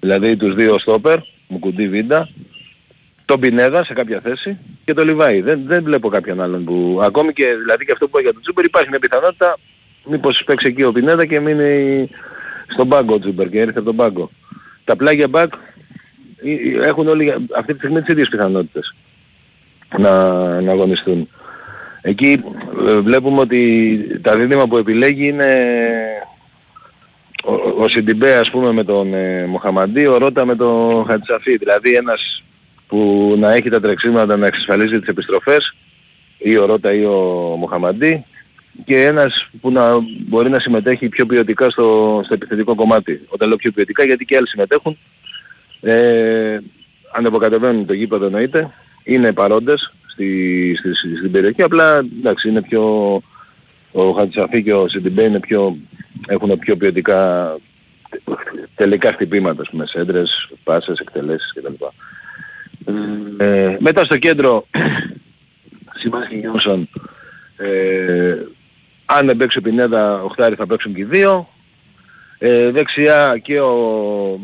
Δηλαδή 0.00 0.36
τους 0.36 0.54
δύο 0.54 0.78
στόπερ, 0.78 1.18
Μουκουντί, 1.48 1.88
Βίντα, 1.88 2.28
τον 3.24 3.40
Πινέδα 3.40 3.84
σε 3.84 3.92
κάποια 3.92 4.20
θέση 4.20 4.58
και 4.84 4.94
τον 4.94 5.06
Λιβάι. 5.06 5.40
Δεν, 5.40 5.62
δεν 5.66 5.82
βλέπω 5.84 6.08
κάποιον 6.08 6.40
άλλον 6.40 6.64
που... 6.64 7.00
Ακόμη 7.02 7.32
και 7.32 7.44
δηλαδή 7.60 7.84
και 7.84 7.92
αυτό 7.92 8.08
που 8.08 8.10
είπα 8.10 8.20
για 8.20 8.32
τον 8.32 8.42
Τσούμπερ 8.42 8.64
υπάρχει 8.64 8.88
μια 8.88 8.98
πιθανότητα 8.98 9.58
μήπως 10.04 10.42
παίξει 10.46 10.66
εκεί 10.66 10.82
ο 10.82 10.92
Πινέδα 10.92 11.26
και 11.26 11.40
μείνει 11.40 12.08
στον 12.66 12.88
πάγκο 12.88 13.14
ο 13.14 13.18
Τσούμπερ 13.18 13.48
και 13.48 13.60
έρθει 13.60 13.78
από 13.78 13.86
τον 13.86 13.96
πάγκο. 13.96 14.30
Τα 14.86 14.96
πλάγια 14.96 15.28
μπακ 15.28 15.52
ε, 16.42 16.50
ε, 16.50 16.86
έχουν 16.86 17.08
όλοι 17.08 17.34
αυτή 17.56 17.72
τη 17.72 17.78
στιγμή 17.78 18.00
τις 18.00 18.08
ίδιες 18.08 18.28
πιθανότητες 18.28 18.94
να, 19.98 20.10
να 20.60 20.72
αγωνιστούν. 20.72 21.28
Εκεί 22.00 22.42
ε, 22.88 22.98
βλέπουμε 22.98 23.40
ότι 23.40 24.20
τα 24.22 24.36
δίδυμα 24.36 24.66
που 24.66 24.76
επιλέγει 24.76 25.28
είναι 25.28 25.54
ο, 27.44 27.82
ο 27.82 27.88
Σιντιμπέ 27.88 28.36
ας 28.36 28.50
πούμε 28.50 28.72
με 28.72 28.84
τον 28.84 29.14
ε, 29.14 29.46
Μοχαμαντή, 29.46 30.06
ο 30.06 30.18
Ρότα 30.18 30.44
με 30.44 30.56
τον 30.56 31.04
Χατσαφή. 31.06 31.56
Δηλαδή 31.56 31.90
ένας 31.90 32.44
που 32.86 33.34
να 33.38 33.52
έχει 33.52 33.68
τα 33.68 33.80
τρεξίματα 33.80 34.36
να 34.36 34.46
εξασφαλίζει 34.46 34.98
τις 34.98 35.08
επιστροφές 35.08 35.74
ή 36.38 36.56
ο 36.56 36.66
Ρότα 36.66 36.92
ή 36.92 37.04
ο 37.04 37.20
Μοχαμαντή 37.58 38.24
και 38.84 39.04
ένας 39.04 39.48
που 39.60 39.70
να 39.70 39.92
μπορεί 40.26 40.50
να 40.50 40.58
συμμετέχει 40.58 41.08
πιο 41.08 41.26
ποιοτικά 41.26 41.70
στο, 41.70 42.20
στο 42.24 42.34
επιθετικό 42.34 42.74
κομμάτι. 42.74 43.20
Όταν 43.28 43.48
λέω 43.48 43.56
πιο 43.56 43.72
ποιοτικά 43.72 44.04
γιατί 44.04 44.24
και 44.24 44.36
άλλοι 44.36 44.48
συμμετέχουν. 44.48 44.98
Ε, 45.80 46.58
ανεβοκατεβαίνουν 47.12 47.86
το 47.86 47.92
γήπεδο 47.92 48.26
εννοείται. 48.26 48.70
Είναι 49.04 49.32
παρόντες 49.32 49.94
στη, 50.06 50.74
στη, 50.78 50.94
στη- 50.94 51.16
στην 51.16 51.30
περιοχή. 51.30 51.62
Απλά 51.62 51.96
εντάξει 52.18 52.48
είναι 52.48 52.62
πιο... 52.62 52.82
Ο 53.92 54.10
Χατσαφή 54.12 54.62
και 54.62 54.74
ο 54.74 54.88
Σιντιμπέ 54.88 55.22
είναι 55.22 55.40
πιο, 55.40 55.76
έχουν 56.26 56.58
πιο 56.58 56.76
ποιοτικά 56.76 57.54
τελικά 58.74 59.12
χτυπήματα, 59.12 59.62
ας 59.62 59.68
πούμε, 59.70 59.86
σέντρες, 59.86 60.48
πάσες, 60.64 60.98
εκτελέσεις 60.98 61.52
κτλ. 61.52 61.84
Ε, 63.36 63.76
μετά 63.80 64.04
στο 64.04 64.18
κέντρο, 64.18 64.66
Σιμάχη 66.00 66.38
Γιόνσον, 66.38 66.88
ε, 67.56 68.36
αν 69.06 69.26
δεν 69.26 69.36
παίξει 69.36 69.58
ο 69.58 69.62
Πινέδα, 69.62 70.22
οχτάρι 70.22 70.54
θα 70.54 70.66
παίξουν 70.66 70.94
και 70.94 71.00
οι 71.00 71.04
δύο. 71.04 71.48
Ε, 72.38 72.70
δεξιά 72.70 73.38
και 73.42 73.60
ο, 73.60 73.74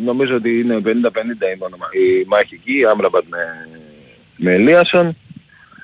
νομίζω 0.05 0.35
ότι 0.35 0.59
είναι 0.61 0.77
50-50 0.77 0.87
η, 0.87 1.59
μονομα- 1.59 1.91
η 1.93 2.25
μάχη 2.27 2.55
εκεί, 2.55 2.79
η 2.79 2.85
Άμραμπατ 2.85 3.25
με, 3.29 3.69
με 4.37 4.53
Ελίασον. 4.53 5.17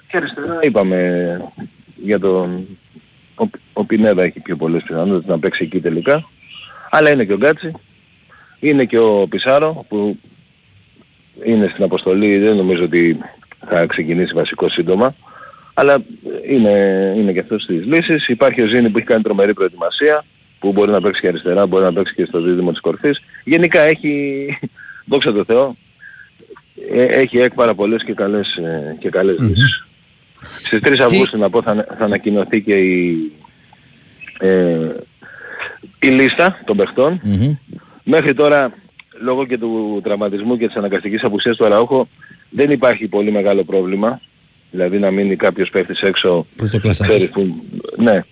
Και 0.08 0.16
αριστερά 0.16 0.58
είπαμε 0.62 1.40
για 1.96 2.18
τον... 2.18 2.66
Ο, 3.34 3.44
ο 3.72 3.84
Πινέδα 3.84 4.22
έχει 4.22 4.40
πιο 4.40 4.56
πολλές 4.56 4.82
πιθανότητες 4.82 5.30
να 5.30 5.38
παίξει 5.38 5.64
εκεί 5.64 5.80
τελικά. 5.80 6.28
Αλλά 6.90 7.10
είναι 7.10 7.24
και 7.24 7.32
ο 7.32 7.36
Γκάτσι. 7.36 7.72
Είναι 8.60 8.84
και 8.84 8.98
ο 8.98 9.26
Πισάρο 9.28 9.84
που 9.88 10.18
είναι 11.44 11.68
στην 11.68 11.84
αποστολή, 11.84 12.38
δεν 12.38 12.56
νομίζω 12.56 12.84
ότι 12.84 13.18
θα 13.66 13.86
ξεκινήσει 13.86 14.34
βασικό 14.34 14.68
σύντομα. 14.68 15.14
Αλλά 15.78 16.04
είναι, 16.48 16.74
είναι 17.16 17.32
και 17.32 17.40
αυτός 17.40 17.62
στις 17.62 17.84
λύσεις. 17.86 18.28
Υπάρχει 18.28 18.62
ο 18.62 18.66
Ζήνη 18.66 18.90
που 18.90 18.98
έχει 18.98 19.06
κάνει 19.06 19.22
τρομερή 19.22 19.54
προετοιμασία, 19.54 20.24
που 20.58 20.72
μπορεί 20.72 20.90
να 20.90 21.00
παίξει 21.00 21.20
και 21.20 21.28
αριστερά, 21.28 21.66
μπορεί 21.66 21.84
να 21.84 21.92
παίξει 21.92 22.14
και 22.14 22.24
στο 22.24 22.40
δίδυμο 22.40 22.70
της 22.70 22.80
κορφής. 22.80 23.20
Γενικά 23.44 23.80
έχει, 23.80 24.46
δόξα 25.10 25.32
τω 25.32 25.44
Θεώ, 25.44 25.76
ε, 26.92 27.04
έχει 27.04 27.38
εκ 27.38 27.54
πάρα 27.54 27.74
πολλές 27.74 28.04
και 28.04 28.12
καλές, 28.12 28.56
ε, 28.56 28.96
και 28.98 29.08
καλές 29.08 29.38
λύσεις. 29.38 29.86
Στις 30.42 30.80
3 30.82 30.98
Αυγούστου 31.00 31.38
να 31.38 31.50
πω 31.50 31.62
θα, 31.62 31.86
θα 31.98 32.04
ανακοινωθεί 32.04 32.62
και 32.62 32.76
η, 32.76 33.32
ε, 34.38 34.90
η 35.98 36.08
λίστα 36.08 36.60
των 36.64 36.76
παιχτών. 36.76 37.20
Μέχρι 38.02 38.34
τώρα, 38.34 38.72
λόγω 39.20 39.46
και 39.46 39.58
του 39.58 40.00
τραυματισμού 40.04 40.56
και 40.56 40.66
της 40.66 40.76
αναγκαστικής 40.76 41.22
απουσίας 41.22 41.56
του 41.56 41.64
Αραούχο, 41.64 42.08
δεν 42.50 42.70
υπάρχει 42.70 43.08
πολύ 43.08 43.30
μεγάλο 43.30 43.64
πρόβλημα. 43.64 44.20
Δηλαδή 44.70 44.98
να 44.98 45.10
μείνει 45.10 45.36
κάποιος 45.36 45.70
παίχτης 45.70 46.00
έξω, 46.00 46.46
Πρωτοκλασσάρης. 46.56 47.14
ξέρεις 47.14 47.32
που... 47.32 47.62
Ναι. 47.96 48.24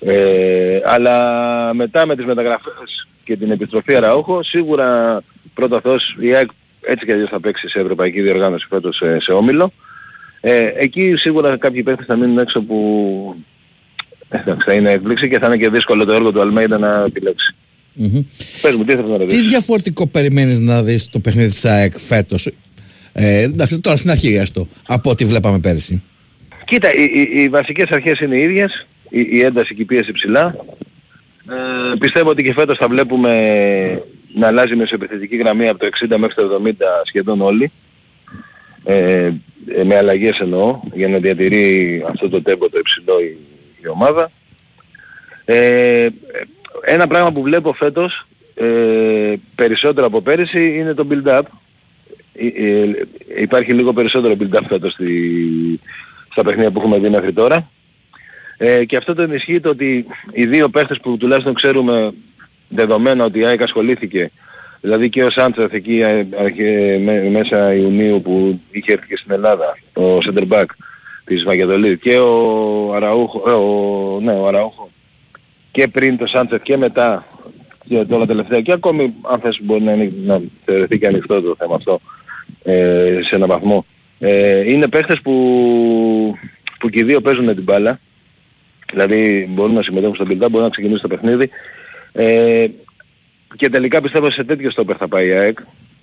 Ε, 0.00 0.80
αλλά 0.84 1.74
μετά 1.74 2.06
με 2.06 2.16
τις 2.16 2.24
μεταγραφές 2.24 3.08
και 3.24 3.36
την 3.36 3.50
επιστροφή 3.50 3.94
Αραούχο, 3.94 4.42
σίγουρα 4.42 5.20
πρώτα 5.54 5.80
Θεός 5.80 6.16
η 6.20 6.34
ΑΕΚ 6.34 6.50
έτσι 6.80 7.06
και 7.06 7.12
αλλιώς 7.12 7.28
θα 7.28 7.40
παίξει 7.40 7.68
σε 7.68 7.80
ευρωπαϊκή 7.80 8.20
διοργάνωση 8.20 8.66
φέτος 8.68 8.96
σε, 8.96 9.20
σε 9.20 9.32
όμιλο. 9.32 9.72
Ε, 10.40 10.72
εκεί 10.76 11.14
σίγουρα 11.16 11.56
κάποιοι 11.56 11.82
παίχτες 11.82 12.06
θα 12.06 12.16
μείνουν 12.16 12.38
έξω 12.38 12.60
που 12.62 13.36
εντάξει, 14.28 14.66
θα 14.66 14.74
είναι 14.74 14.90
έκπληξη 14.90 15.28
και 15.28 15.38
θα 15.38 15.46
είναι 15.46 15.56
και 15.56 15.68
δύσκολο 15.68 16.04
το 16.04 16.12
έργο 16.12 16.32
του 16.32 16.40
Αλμέιντα 16.40 16.78
να 16.78 17.04
επιλέξει. 17.04 17.54
Μμμ. 17.92 18.24
Πες 18.62 18.74
μου, 18.74 18.84
τι 18.84 18.94
θέλεις 18.94 19.10
να 19.10 19.16
Τι 19.16 19.22
ρωτήσεις. 19.22 19.48
διαφορετικό 19.48 20.06
περιμένεις 20.06 20.58
να 20.58 20.82
δεις 20.82 21.08
το 21.08 21.18
παιχνίδι 21.18 21.48
της 21.48 21.64
ΑΕΚ 21.64 21.98
φέτος; 21.98 22.50
Ε, 23.16 23.42
εντάξει, 23.42 23.80
τώρα 23.80 23.96
στην 23.96 24.10
αρχή 24.10 24.34
έστω, 24.34 24.68
από 24.86 25.10
ό,τι 25.10 25.24
βλέπαμε 25.24 25.58
πέρυσι. 25.58 26.02
Κοίτα, 26.64 26.94
οι, 26.94 27.02
οι, 27.02 27.42
οι 27.42 27.48
βασικές 27.48 27.90
αρχές 27.90 28.20
είναι 28.20 28.36
οι 28.36 28.40
ίδιες, 28.40 28.86
η, 29.08 29.26
η 29.30 29.40
ένταση 29.40 29.74
και 29.74 29.82
η 29.82 29.84
πίεση 29.84 30.12
ψηλά. 30.12 30.56
Ε, 31.48 31.96
πιστεύω 31.98 32.30
ότι 32.30 32.42
και 32.42 32.52
φέτος 32.52 32.76
θα 32.76 32.88
βλέπουμε 32.88 33.32
να 34.34 34.46
αλλάζει 34.46 34.72
η 34.72 34.76
μεσοεπιθετική 34.76 35.36
γραμμή 35.36 35.68
από 35.68 35.78
το 35.78 35.88
60 36.12 36.16
μέχρι 36.16 36.34
το 36.34 36.62
70 36.64 36.70
σχεδόν 37.04 37.40
όλοι. 37.40 37.70
Ε, 38.84 39.30
ε, 39.66 39.84
με 39.84 39.96
αλλαγές 39.96 40.38
εννοώ, 40.38 40.80
για 40.92 41.08
να 41.08 41.18
διατηρεί 41.18 42.04
αυτό 42.08 42.28
το 42.28 42.42
τέμπο 42.42 42.68
το 42.68 42.78
υψηλό 42.78 43.20
η, 43.20 43.36
η 43.82 43.88
ομάδα. 43.88 44.30
Ε, 45.44 46.08
ένα 46.84 47.06
πράγμα 47.06 47.32
που 47.32 47.42
βλέπω 47.42 47.72
φέτος 47.72 48.26
ε, 48.54 49.34
περισσότερο 49.54 50.06
από 50.06 50.20
πέρυσι 50.20 50.76
είναι 50.76 50.94
το 50.94 51.06
build-up. 51.10 51.42
Ε, 52.36 52.46
ε, 52.46 53.06
υπάρχει 53.40 53.72
λίγο 53.72 53.92
περισσότερο 53.92 54.36
build-up 54.40 54.62
φέτος 54.68 54.92
στη, 54.92 55.80
στα 56.30 56.42
παιχνίδια 56.42 56.70
που 56.70 56.80
έχουμε 56.80 56.98
δει 56.98 57.08
μέχρι 57.08 57.32
τώρα. 57.32 57.70
Ε, 58.56 58.84
και 58.84 58.96
αυτό 58.96 59.14
το 59.14 59.22
ενισχύει 59.22 59.60
το 59.60 59.68
ότι 59.68 60.06
οι 60.32 60.46
δύο 60.46 60.68
παίχτες 60.68 61.00
που 61.00 61.16
τουλάχιστον 61.16 61.54
ξέρουμε 61.54 62.12
δεδομένα 62.68 63.24
ότι 63.24 63.38
η 63.38 63.46
ΑΕΚ 63.46 63.62
ασχολήθηκε, 63.62 64.30
δηλαδή 64.80 65.08
και 65.08 65.24
ο 65.24 65.30
Σάντσεφ 65.30 65.72
εκεί 65.72 66.00
ε, 66.00 66.26
ε, 66.56 67.28
μέσα 67.30 67.74
Ιουνίου 67.74 68.22
που 68.22 68.60
είχε 68.70 68.92
έρθει 68.92 69.06
και 69.06 69.16
στην 69.16 69.32
Ελλάδα, 69.32 69.78
ο 69.92 70.18
center 70.18 70.48
back 70.48 70.64
της 71.24 71.44
Μακεδολής 71.44 71.98
και 72.00 72.18
ο 72.18 72.94
Αραούχο, 72.94 73.42
ε, 73.46 73.52
ο, 73.52 74.20
ναι, 74.20 74.32
ο 74.32 74.46
Αραούχο 74.46 74.90
και 75.70 75.88
πριν 75.88 76.16
το 76.16 76.26
Σάντσεφ 76.26 76.62
και 76.62 76.76
μετά 76.76 77.26
και 77.88 78.04
τώρα 78.04 78.26
τελευταία 78.26 78.60
και 78.60 78.72
ακόμη 78.72 79.14
αν 79.22 79.40
θες 79.40 79.58
μπορεί 79.62 79.82
να, 79.82 79.92
είναι, 79.92 80.12
να 80.24 80.40
θεωρηθεί 80.64 80.98
και 80.98 81.06
ανοιχτό 81.06 81.42
το 81.42 81.54
θέμα 81.58 81.74
αυτό 81.74 82.00
ε, 82.64 83.20
σε 83.22 83.34
έναν 83.34 83.48
βαθμό. 83.48 83.86
Ε, 84.18 84.70
είναι 84.70 84.88
παίχτες 84.88 85.20
που, 85.20 86.38
που 86.78 86.88
και 86.88 87.00
οι 87.00 87.04
δύο 87.04 87.20
παίζουν 87.20 87.54
την 87.54 87.62
μπάλα 87.62 88.00
δηλαδή 88.90 89.48
μπορούν 89.50 89.74
να 89.74 89.82
συμμετέχουν 89.82 90.14
στο 90.14 90.24
build 90.28 90.36
μπορούν 90.36 90.62
να 90.62 90.68
ξεκινήσουν 90.68 91.00
το 91.00 91.08
παιχνίδι 91.08 91.50
ε, 92.12 92.66
και 93.56 93.68
τελικά 93.68 94.00
πιστεύω 94.00 94.30
σε 94.30 94.44
τέτοιο 94.44 94.70
στόπερ 94.70 94.96
θα 94.98 95.08
πάει 95.08 95.26
η 95.26 95.32
ΑΕΚ, 95.32 95.58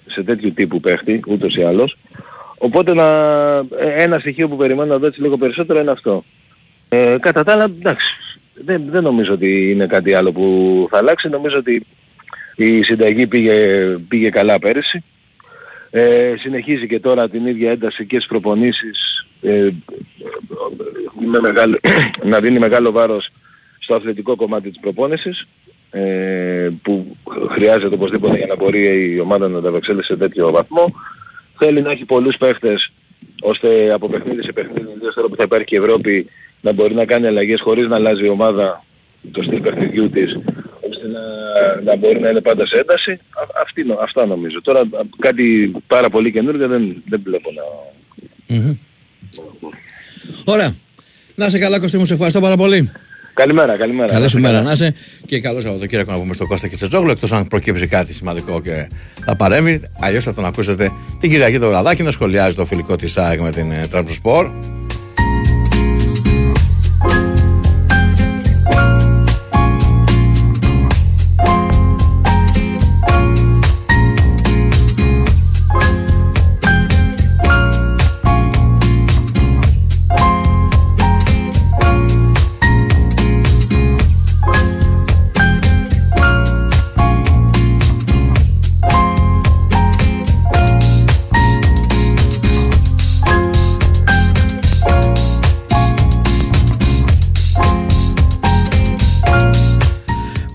σε 0.05 0.23
τέτοιου 0.23 0.53
τύπου 0.53 0.79
παίχτη, 0.79 1.19
ούτως 1.27 1.55
ή 1.55 1.63
άλλως. 1.63 1.97
Οπότε 2.57 2.93
να, 2.93 3.07
ε, 3.57 4.03
ένα 4.03 4.19
στοιχείο 4.19 4.47
που 4.47 4.55
περιμένω 4.55 4.89
να 4.93 4.97
δω 4.97 5.07
έτσι 5.07 5.21
λίγο 5.21 5.37
περισσότερο 5.37 5.79
είναι 5.79 5.91
αυτό. 5.91 6.23
Ε, 6.89 7.17
κατά 7.19 7.43
τα 7.43 7.51
άλλα, 7.53 7.63
εντάξει, 7.63 8.17
δεν, 8.53 8.83
δεν 8.89 9.03
νομίζω 9.03 9.33
ότι 9.33 9.71
είναι 9.71 9.87
κάτι 9.87 10.13
άλλο 10.13 10.31
που 10.31 10.87
θα 10.91 10.97
αλλάξει. 10.97 11.29
Νομίζω 11.29 11.57
ότι 11.57 11.85
η 12.55 12.81
συνταγή 12.81 13.27
πήγε, 13.27 13.55
πήγε 14.07 14.29
καλά 14.29 14.59
πέρυσι. 14.59 15.03
Ε, 15.93 16.33
συνεχίζει 16.39 16.87
και 16.87 16.99
τώρα 16.99 17.29
την 17.29 17.45
ίδια 17.45 17.71
ένταση 17.71 18.05
και 18.05 18.15
στις 18.15 18.27
προπονήσεις 18.27 19.27
ε, 19.41 19.69
με 21.31 21.39
μεγάλο, 21.39 21.79
να 22.31 22.39
δίνει 22.39 22.59
μεγάλο 22.59 22.91
βάρος 22.91 23.29
στο 23.79 23.95
αθλητικό 23.95 24.35
κομμάτι 24.35 24.69
της 24.69 24.79
προπόνησης 24.79 25.47
ε, 25.91 26.69
που 26.81 27.17
χρειάζεται 27.49 27.95
οπωσδήποτε 27.95 28.37
για 28.37 28.45
να 28.45 28.55
μπορεί 28.55 29.11
η 29.13 29.19
ομάδα 29.19 29.47
να 29.47 29.57
ανταπεξέλθει 29.57 30.03
σε 30.03 30.17
τέτοιο 30.17 30.51
βαθμό. 30.51 30.93
Θέλει 31.57 31.81
να 31.81 31.91
έχει 31.91 32.05
πολλούς 32.05 32.37
παίχτες 32.37 32.91
ώστε 33.41 33.93
από 33.93 34.07
παιχνίδι 34.07 34.43
σε 34.43 34.51
παιχνίδι, 34.51 34.91
ιδίως 34.95 35.13
τώρα 35.13 35.27
που 35.27 35.35
θα 35.35 35.43
υπάρχει 35.43 35.65
και 35.65 35.75
η 35.75 35.79
Ευρώπη, 35.79 36.29
να 36.61 36.71
μπορεί 36.73 36.93
να 36.93 37.05
κάνει 37.05 37.27
αλλαγές 37.27 37.61
χωρίς 37.61 37.87
να 37.87 37.95
αλλάζει 37.95 38.25
η 38.25 38.29
ομάδα 38.29 38.83
το 39.31 39.43
στυλ 39.43 39.61
παιχνιδιού 39.61 40.09
της, 40.09 40.31
ώστε 40.33 40.70
να, 41.11 41.21
να 41.81 41.95
μπορεί 41.95 42.19
να 42.19 42.29
είναι 42.29 42.41
πάντα 42.41 42.65
σε 42.65 42.77
ένταση. 42.77 43.11
Α, 43.11 43.43
αυτή, 43.63 43.85
αυτά 44.01 44.25
νομίζω. 44.25 44.61
Τώρα 44.61 44.81
κάτι 45.19 45.71
πάρα 45.87 46.09
πολύ 46.09 46.31
καινούργιο 46.31 46.67
δεν, 46.67 47.03
δεν 47.09 47.21
βλέπω 47.23 47.49
να... 47.51 47.63
Mm-hmm. 48.55 48.75
Ωραία. 50.45 50.75
Να 51.35 51.49
σε 51.49 51.59
καλά 51.59 51.79
Κωστή 51.79 51.97
μου, 51.97 52.05
σε 52.05 52.13
ευχαριστώ 52.13 52.39
πάρα 52.39 52.55
πολύ. 52.55 52.91
Καλημέρα, 53.33 53.77
καλημέρα. 53.77 54.13
Καλή 54.13 54.29
σου 54.29 54.39
μέρα 54.39 54.61
να 54.61 54.71
είσαι 54.71 54.95
και 55.25 55.39
καλό 55.39 55.61
Σαββατοκύριακο 55.61 56.11
να 56.11 56.17
πούμε 56.17 56.33
στο 56.33 56.47
Κώστα 56.47 56.67
και 56.67 56.77
σε 56.77 56.87
Τζόγλου. 56.87 57.11
Εκτός 57.11 57.31
αν 57.31 57.47
προκύψει 57.47 57.87
κάτι 57.87 58.13
σημαντικό 58.13 58.61
και 58.61 58.87
θα 59.25 59.35
παρέμβει. 59.35 59.81
Αλλιώς 59.99 60.23
θα 60.23 60.33
τον 60.33 60.45
ακούσετε 60.45 60.91
την 61.19 61.29
Κυριακή 61.29 61.59
το 61.59 61.67
βραδάκι 61.67 62.03
να 62.03 62.11
σχολιάζει 62.11 62.55
το 62.55 62.65
φιλικό 62.65 62.95
της 62.95 63.17
ΑΕΚ 63.17 63.39
με 63.39 63.51
την 63.51 63.73
Τραμποσπορ. 63.89 64.51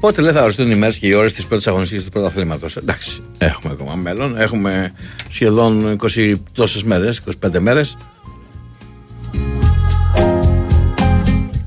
Πότε 0.00 0.20
λέει 0.20 0.32
θα 0.32 0.42
οριστούν 0.42 0.70
οι 0.70 0.74
μέρες 0.74 0.98
και 0.98 1.06
οι 1.06 1.12
ώρες 1.12 1.32
της 1.32 1.46
πρώτης 1.46 1.66
αγωνιστικής 1.66 2.04
του 2.04 2.10
πρωταθλήματο. 2.10 2.66
Εντάξει, 2.82 3.20
έχουμε 3.38 3.72
ακόμα 3.72 3.94
μέλλον. 3.94 4.40
Έχουμε 4.40 4.92
σχεδόν 5.30 5.96
20 6.14 6.32
τόσες 6.52 6.82
μέρες, 6.82 7.22
25 7.46 7.58
μέρες. 7.58 7.96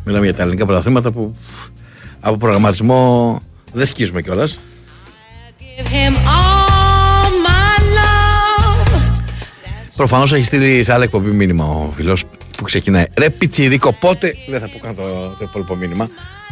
Μιλάμε 0.04 0.26
για 0.26 0.34
τα 0.34 0.42
ελληνικά 0.42 0.66
πρωταθλήματα 0.66 1.12
που 1.12 1.36
από 2.20 2.38
προγραμματισμό 2.38 3.42
δεν 3.74 3.86
σκίζουμε 3.86 4.22
κιόλας. 4.22 4.60
Προφανώς 9.96 10.34
έχει 10.34 10.44
στείλει 10.44 10.84
σε 10.84 10.94
άλλη 10.94 11.04
εκπομπή 11.04 11.32
μήνυμα 11.32 11.66
ο 11.66 11.92
φιλό 11.96 12.18
που 12.58 12.64
ξεκινάει. 12.64 13.06
Ρε 13.18 13.30
πιτσιρίκο, 13.30 13.94
πότε 13.94 14.34
δεν 14.50 14.60
θα 14.60 14.70
πω 14.70 14.78
καν 14.78 14.96
το, 14.96 15.04
το 15.40 15.46
υπόλοιπο 15.50 15.76
μήνυμα. 15.76 16.08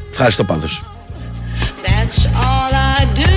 Ευχαριστώ 0.10 0.44
πάντως. 0.44 0.97
That's 1.88 2.20
all 2.46 2.72
I 2.96 3.00
do. 3.22 3.36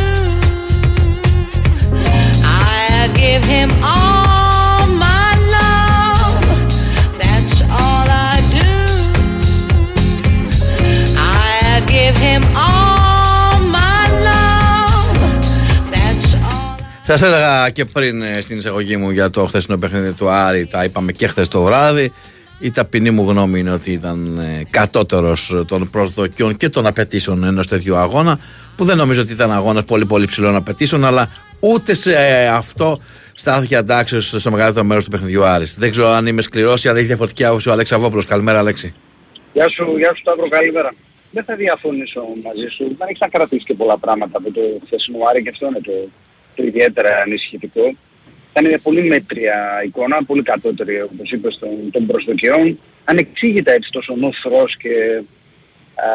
I 2.67 3.09
give 3.21 3.43
him 3.55 3.71
all 3.93 4.81
my 5.05 5.29
love. 5.57 6.45
That's 7.21 7.57
all 7.81 8.07
I 8.31 8.37
do. 8.57 8.71
I 11.17 11.83
give 11.95 12.17
him 12.27 12.43
all 12.67 13.55
my 13.77 14.01
love. 14.29 15.19
That's 15.95 16.33
all. 16.49 16.77
Σας 17.03 17.23
έλεγα 17.23 17.71
και 17.71 17.85
πριν 17.85 18.23
στην 18.41 18.59
εισαγωγή 18.59 18.97
μου 18.97 19.11
για 19.11 19.31
το 19.31 19.47
χθεσινό 19.47 19.77
παιχνίδι 19.77 20.13
του 20.13 20.29
Άρη, 20.29 20.67
τα 20.67 20.85
είπαμε 20.85 21.13
και 21.13 21.27
χθες 21.27 21.49
το 21.49 21.63
βράδυ. 21.63 22.13
Η 22.63 22.71
ταπεινή 22.71 23.11
μου 23.11 23.31
γνώμη 23.31 23.61
είναι 23.61 23.71
ότι 23.71 23.93
ήταν 23.93 24.39
ε, 24.39 24.65
κατώτερος 24.71 25.65
των 25.67 25.91
προσδοκιών 25.91 26.57
και 26.57 26.69
των 26.69 26.87
απαιτήσεων 26.87 27.45
ενός 27.45 27.67
τέτοιου 27.67 27.97
αγώνα, 27.97 28.39
που 28.77 28.85
δεν 28.85 28.97
νομίζω 28.97 29.21
ότι 29.21 29.33
ήταν 29.33 29.51
αγώνας 29.51 29.85
πολύ 29.85 30.07
πολύ 30.07 30.27
ψηλών 30.27 30.57
απαιτήσεων, 30.57 31.05
αλλά 31.05 31.29
ούτε 31.61 31.95
σε 31.95 32.13
ε, 32.13 32.49
αυτό 32.49 33.01
στάθηκε 33.35 33.77
αντάξιο 33.77 34.21
στο 34.21 34.51
μεγαλύτερο 34.51 34.87
μέρος 34.87 35.05
του 35.05 35.11
παιχνιδιού 35.11 35.45
Άρης. 35.45 35.79
Δεν 35.79 35.91
ξέρω 35.91 36.09
αν 36.09 36.27
είμαι 36.27 36.43
σκληρός 36.43 36.85
ή 36.85 36.89
αν 36.89 36.97
έχει 36.97 37.07
διαφορετική 37.07 37.45
άποψη 37.45 37.69
ο 37.69 37.73
Αλέξη 37.73 37.95
Αβόπουλο. 37.95 38.23
Καλημέρα, 38.29 38.59
Αλέξη. 38.59 38.95
Γεια 39.53 39.69
σου, 39.69 39.97
γεια 39.99 40.15
σου 40.15 40.21
Σταύρο, 40.21 40.49
καλημέρα. 40.49 40.95
Δεν 41.31 41.45
θα 41.45 41.55
διαφωνήσω 41.57 42.21
μαζί 42.45 42.67
σου. 42.75 42.85
Δεν 42.99 43.09
έχει 43.09 43.19
να 43.21 43.29
κρατήσει 43.29 43.65
και 43.65 43.75
πολλά 43.75 43.99
πράγματα 43.99 44.39
από 44.39 44.53
το 44.53 44.61
χθεσινό 44.87 45.19
Άρη 45.31 45.43
και 45.43 45.49
αυτό 45.49 45.67
είναι 45.67 45.81
το, 45.81 46.09
το 46.55 46.63
ιδιαίτερα 46.63 47.11
ανησυχητικό 47.25 47.97
ήταν 48.51 48.67
μια 48.67 48.79
πολύ 48.83 49.03
μέτρια 49.03 49.83
εικόνα, 49.85 50.25
πολύ 50.25 50.43
κατώτερη 50.43 51.03
όπως 51.03 51.31
είπες 51.31 51.59
των, 51.59 51.91
των 51.91 52.07
προσδοκιών. 52.07 52.79
Ανεξήγητα 53.05 53.73
έτσι 53.73 53.91
τόσο 53.93 54.15
νοθρός 54.17 54.77
και 54.77 55.23
α, 55.95 56.07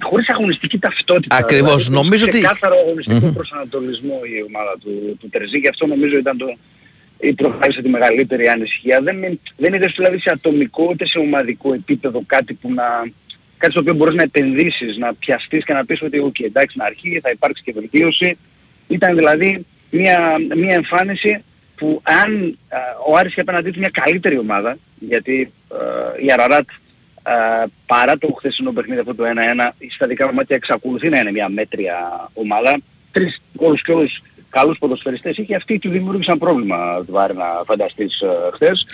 χωρίς 0.00 0.28
αγωνιστική 0.28 0.78
ταυτότητα. 0.78 1.36
Ακριβώς. 1.36 1.84
Δηλαδή, 1.84 1.94
νομίζω 1.94 2.24
ότι... 2.24 2.40
κάθαρο 2.40 2.74
αγωνιστικό 2.78 3.26
προσανατολισμό 3.26 4.20
η 4.24 4.42
ομάδα 4.42 4.74
του, 4.82 5.16
του 5.20 5.28
Τερζή 5.28 5.60
και 5.60 5.68
αυτό 5.68 5.86
νομίζω 5.86 6.16
ήταν 6.16 6.36
το, 6.38 6.56
ή 7.18 7.32
προχώρησε 7.32 7.82
τη 7.82 7.88
μεγαλύτερη 7.88 8.48
ανησυχία. 8.48 9.00
Δεν, 9.00 9.40
δεν 9.56 9.74
είδες 9.74 9.92
δηλαδή 9.96 10.18
σε 10.18 10.30
ατομικό 10.30 10.86
ούτε 10.90 11.06
σε 11.06 11.18
ομαδικό 11.18 11.74
επίπεδο 11.74 12.22
κάτι 12.26 12.54
που 12.54 12.72
να... 12.72 12.84
Κάτι 13.58 13.72
στο 13.72 13.80
οποίο 13.80 13.94
μπορείς 13.94 14.14
να 14.14 14.22
επενδύσεις, 14.22 14.96
να 14.96 15.14
πιαστείς 15.14 15.64
και 15.64 15.72
να 15.72 15.84
πεις 15.84 16.02
ότι 16.02 16.22
okay, 16.26 16.44
εντάξει 16.44 16.78
να 16.78 16.84
αρχίσει, 16.84 17.20
θα 17.22 17.30
υπάρξει 17.30 17.62
και 17.62 17.72
βελτίωση. 17.72 18.38
Ήταν 18.88 19.16
δηλαδή 19.16 19.66
μια, 19.90 20.36
μια 20.56 20.74
εμφάνιση 20.74 21.42
που 21.78 22.02
αν 22.02 22.58
ε, 22.68 22.76
ο 23.08 23.16
Άρης 23.16 23.30
είχε 23.30 23.40
απέναντί 23.40 23.70
του 23.70 23.78
μια 23.78 23.90
καλύτερη 23.92 24.38
ομάδα, 24.38 24.78
γιατί 24.98 25.52
ε, 26.20 26.24
η 26.24 26.32
Αραράτ 26.32 26.68
ε, 27.22 27.64
παρά 27.86 28.18
το 28.18 28.34
χθεσινό 28.38 28.72
παιχνίδι 28.72 29.00
αυτό 29.00 29.14
το 29.14 29.24
1-1, 29.24 29.28
στα 29.94 30.06
δικά 30.06 30.26
μου 30.26 30.34
μάτια 30.34 30.56
εξακολουθεί 30.56 31.08
να 31.08 31.18
είναι 31.18 31.30
μια 31.30 31.48
μέτρια 31.48 31.96
ομάδα. 32.34 32.78
Τρεις 33.12 33.42
όλους 33.56 33.82
και 33.82 33.92
όλους 33.92 34.22
καλούς 34.50 34.78
ποδοσφαιριστές 34.78 35.36
είχε 35.36 35.54
αυτοί 35.54 35.78
του 35.78 35.90
δημιούργησαν 35.90 36.38
πρόβλημα 36.38 37.04
βάρη 37.08 37.34
να 37.34 37.44
φανταστείς 37.66 38.22
uh, 38.24 38.52
χθες. 38.54 38.86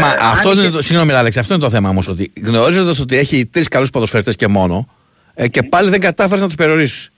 Μα 0.00 0.06
ε, 0.06 0.16
αυτό 0.20 0.52
είναι 0.52 0.70
το, 0.70 0.82
συγγνώμη 0.82 1.12
Άλεξ, 1.12 1.36
αυτό 1.36 1.54
είναι 1.54 1.62
το 1.62 1.70
θέμα 1.70 1.88
όμως 1.88 2.08
ότι 2.08 2.32
γνωρίζοντας 2.44 3.00
ότι 3.00 3.16
έχει 3.16 3.46
τρεις 3.46 3.68
καλούς 3.68 3.90
ποδοσφαιριστές 3.90 4.36
και 4.36 4.48
μόνο 4.48 4.88
ε, 5.34 5.48
και 5.48 5.62
πάλι 5.62 5.90
δεν 5.90 6.00
κατάφερες 6.00 6.40
να 6.40 6.46
τους 6.46 6.56
περιορίσεις. 6.56 7.10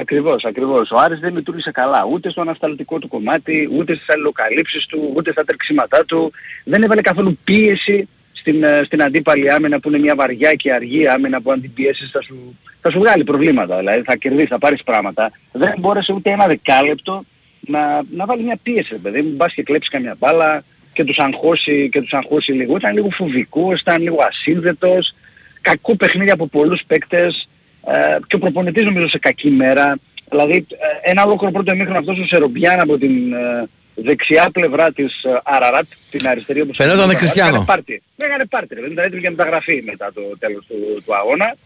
Ακριβώς, 0.00 0.44
ακριβώς. 0.44 0.90
Ο 0.90 0.98
Άρης 0.98 1.18
δεν 1.18 1.34
λειτουργήσε 1.34 1.70
καλά 1.70 2.04
ούτε 2.12 2.30
στο 2.30 2.40
ανασταλτικό 2.40 2.98
του 2.98 3.08
κομμάτι, 3.08 3.68
ούτε 3.72 3.94
στις 3.94 4.08
αλληλοκαλύψεις 4.08 4.86
του, 4.86 5.12
ούτε 5.16 5.30
στα 5.30 5.44
τρεξίματά 5.44 6.04
του. 6.04 6.32
Δεν 6.64 6.82
έβαλε 6.82 7.00
καθόλου 7.00 7.38
πίεση 7.44 8.08
στην, 8.32 8.62
ε, 8.62 8.82
στην 8.84 9.02
αντίπαλη 9.02 9.50
άμυνα 9.50 9.80
που 9.80 9.88
είναι 9.88 9.98
μια 9.98 10.14
βαριά 10.14 10.54
και 10.54 10.72
αργή 10.72 11.08
άμυνα 11.08 11.40
που 11.40 11.50
αν 11.50 11.60
την 11.60 11.72
πιέσεις 11.72 12.10
θα 12.10 12.22
σου, 12.22 12.58
θα 12.80 12.90
σου 12.90 12.98
βγάλει 12.98 13.24
προβλήματα. 13.24 13.78
Δηλαδή 13.78 14.02
θα 14.02 14.16
κερδίσεις, 14.16 14.48
θα 14.48 14.58
πάρεις 14.58 14.82
πράγματα. 14.82 15.32
Δεν 15.52 15.74
μπόρεσε 15.78 16.12
ούτε 16.12 16.30
ένα 16.30 16.46
δεκάλεπτο 16.46 17.24
να, 17.60 18.02
να 18.10 18.26
βάλει 18.26 18.42
μια 18.42 18.58
πίεση, 18.62 18.88
ρε 18.92 18.98
παιδί. 18.98 19.22
Μην 19.22 19.36
πας 19.36 19.52
και 19.52 19.62
κλέψεις 19.62 19.90
καμιά 19.90 20.16
μπάλα 20.18 20.64
και 20.92 21.04
τους 21.04 21.18
αγχώσει, 21.18 21.88
και 21.92 22.00
τους 22.00 22.12
αγχώσει 22.12 22.52
λίγο. 22.52 22.76
Ήταν 22.76 22.94
λίγο 22.94 23.10
φοβικός, 23.10 23.80
ήταν 23.80 24.02
λίγο 24.02 24.16
ασύνδετος. 24.28 25.14
Κακό 25.60 25.96
παιχνίδι 25.96 26.30
από 26.30 26.46
πολλούς 26.46 26.82
παίκτες. 26.86 27.48
Ε, 27.86 28.16
και 28.26 28.36
ο 28.36 28.38
προπονητής 28.38 28.84
νομίζω 28.84 29.08
σε 29.08 29.18
κακή 29.18 29.50
μέρα. 29.50 29.98
Δηλαδή 30.30 30.66
ε, 31.04 31.10
ένα 31.10 31.24
ολόκληρο 31.24 31.52
πρώτο 31.52 31.72
εμίχρονο 31.72 31.98
αυτός 31.98 32.18
ο 32.18 32.26
Σερομπιάν 32.26 32.80
από 32.80 32.98
την 32.98 33.32
ε, 33.32 33.68
δεξιά 33.94 34.48
πλευρά 34.52 34.92
της 34.92 35.22
ε, 35.22 35.40
Αραράτ, 35.44 35.86
την 36.10 36.28
αριστερή 36.28 36.60
όπως 36.60 36.76
Φαινόταν 36.76 37.16
Χριστιανό. 37.16 37.48
Έκανε 37.48 37.64
πάρτι. 37.64 38.02
Έκανε 38.16 38.44
πάρτι. 38.46 38.74
Δεν 38.74 38.90
ήταν 38.90 39.04
έτοιμη 39.04 39.20
για 39.20 39.30
μεταγραφή 39.30 39.82
μετά 39.86 40.10
το 40.14 40.20
τέλος 40.38 40.64
του, 40.68 41.02
του 41.06 41.14
αγώνα. 41.16 41.56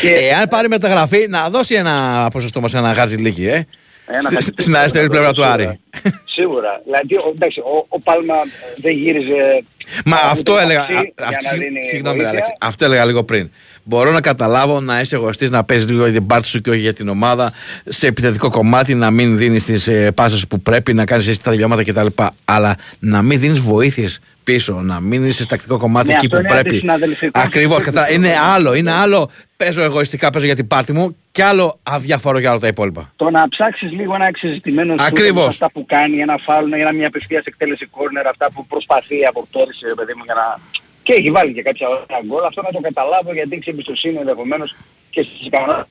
Και... 0.00 0.10
Εάν 0.10 0.48
πάρει 0.48 0.68
μεταγραφή, 0.68 1.26
να 1.28 1.50
δώσει 1.50 1.74
ένα 1.74 2.28
ποσοστό 2.32 2.60
μας 2.60 2.74
ένα 2.74 2.94
χαρτζηλίκι, 2.94 3.46
ε. 3.46 3.66
Ένα 4.10 4.20
Στη- 4.22 4.32
χαρτζηλίκι, 4.32 4.62
Στην 4.62 4.76
αριστερή 4.76 5.08
πλευρά 5.08 5.32
του 5.32 5.42
σίγουρα. 5.42 5.52
Άρη. 5.52 5.80
Σίγουρα. 6.24 6.80
Δηλαδή, 6.84 7.14
ο, 7.14 7.32
εντάξει, 7.34 7.60
ο, 7.60 7.86
ο 7.88 8.00
Πάλμα 8.00 8.34
δεν 8.76 8.92
γύριζε... 8.92 9.64
Μα 10.04 10.16
ούτε 10.16 10.26
αυτό 10.30 10.52
το 10.52 10.58
έλεγα. 10.58 10.80
ταξί 10.80 10.94
α- 10.96 11.12
για 11.16 11.26
αυτή- 11.26 11.44
να 11.58 11.62
δίνει 11.62 11.84
Συγγνώμη, 11.84 12.16
ρε, 12.16 12.22
βοήθεια. 12.22 12.30
Αλέξη. 12.30 12.52
Αυτό 12.60 12.84
έλεγα 12.84 13.04
λίγο 13.04 13.24
πριν. 13.24 13.50
Μπορώ 13.88 14.10
να 14.10 14.20
καταλάβω 14.20 14.80
να 14.80 15.00
είσαι 15.00 15.14
εγωιστής, 15.16 15.50
να 15.50 15.64
παίζεις 15.64 15.88
λίγο 15.90 16.04
για 16.04 16.12
την 16.12 16.26
πάρτι 16.26 16.46
σου 16.46 16.60
και 16.60 16.70
όχι 16.70 16.78
για 16.78 16.92
την 16.92 17.08
ομάδα. 17.08 17.52
Σε 17.84 18.06
επιθετικό 18.06 18.50
κομμάτι 18.50 18.94
να 18.94 19.10
μην 19.10 19.38
δίνεις 19.38 19.64
τις 19.64 19.86
ε, 19.86 20.10
πάσε 20.12 20.46
που 20.46 20.60
πρέπει, 20.60 20.94
να 20.94 21.04
κάνεις 21.04 21.26
εσύ 21.26 21.42
τα 21.42 21.50
τελειώματα 21.50 21.84
κτλ. 21.84 22.06
Αλλά 22.44 22.74
να 22.98 23.22
μην 23.22 23.40
δίνεις 23.40 23.58
βοήθειες 23.58 24.20
πίσω, 24.44 24.80
να 24.80 25.00
μην 25.00 25.24
είσαι 25.24 25.42
σε 25.42 25.46
τακτικό 25.48 25.78
κομμάτι 25.78 26.06
Ναι, 26.06 26.12
εκεί 26.12 26.26
αυτό 26.26 26.36
που 26.36 26.42
είναι 26.42 26.52
πρέπει. 26.52 26.68
αντισυναδελφικό. 26.68 27.40
Ακριβώς. 27.40 27.78
Αυτό 27.78 27.90
Είναι 28.12 28.26
είναι 28.26 28.36
άλλο. 28.54 28.74
Είναι 28.74 28.92
άλλο. 28.92 29.30
Παίζω 29.56 29.82
εγωιστικά, 29.82 30.30
παίζω 30.30 30.44
για 30.46 30.54
την 30.54 30.66
πάρτι 30.66 30.92
μου 30.92 31.16
και 31.30 31.42
άλλο 31.44 31.78
αδιαφορώ 31.82 32.38
για 32.38 32.50
όλα 32.50 32.58
τα 32.58 32.66
υπόλοιπα. 32.66 33.12
Το 33.16 33.30
να 33.30 33.48
ψάξεις 33.48 33.92
λίγο 33.92 34.14
ένα 34.14 34.26
εξεζητημένο 34.26 34.90
σούτ 34.98 35.00
Ακριβώς. 35.06 35.42
με 35.42 35.48
αυτά 35.48 35.70
που 35.70 35.84
κάνει, 35.88 36.18
ένα 36.20 36.36
φάουλ, 36.46 36.72
ένα 36.72 36.92
μια 36.92 37.06
απευθείας 37.06 37.44
εκτέλεση 37.44 37.86
κόρνερ, 37.86 38.26
αυτά 38.26 38.50
που 38.52 38.66
προσπαθεί 38.66 39.24
από 39.28 39.46
πτώρισε, 39.50 39.86
ρε 39.86 39.94
παιδί 39.94 40.12
μου, 40.16 40.22
για 40.24 40.34
να... 40.34 40.60
Και 41.08 41.14
έχει 41.14 41.30
βάλει 41.30 41.52
και 41.52 41.62
κάποια 41.62 41.88
ωραία 41.88 42.20
γκολ. 42.26 42.44
Αυτό 42.44 42.62
να 42.62 42.70
το 42.70 42.80
καταλάβω 42.80 43.32
γιατί 43.32 43.56
έχει 43.56 43.70
εμπιστοσύνη 43.70 44.16
ενδεχομένως 44.18 44.74
και 45.10 45.22
στις 45.22 45.46
ικανότητες. 45.46 45.86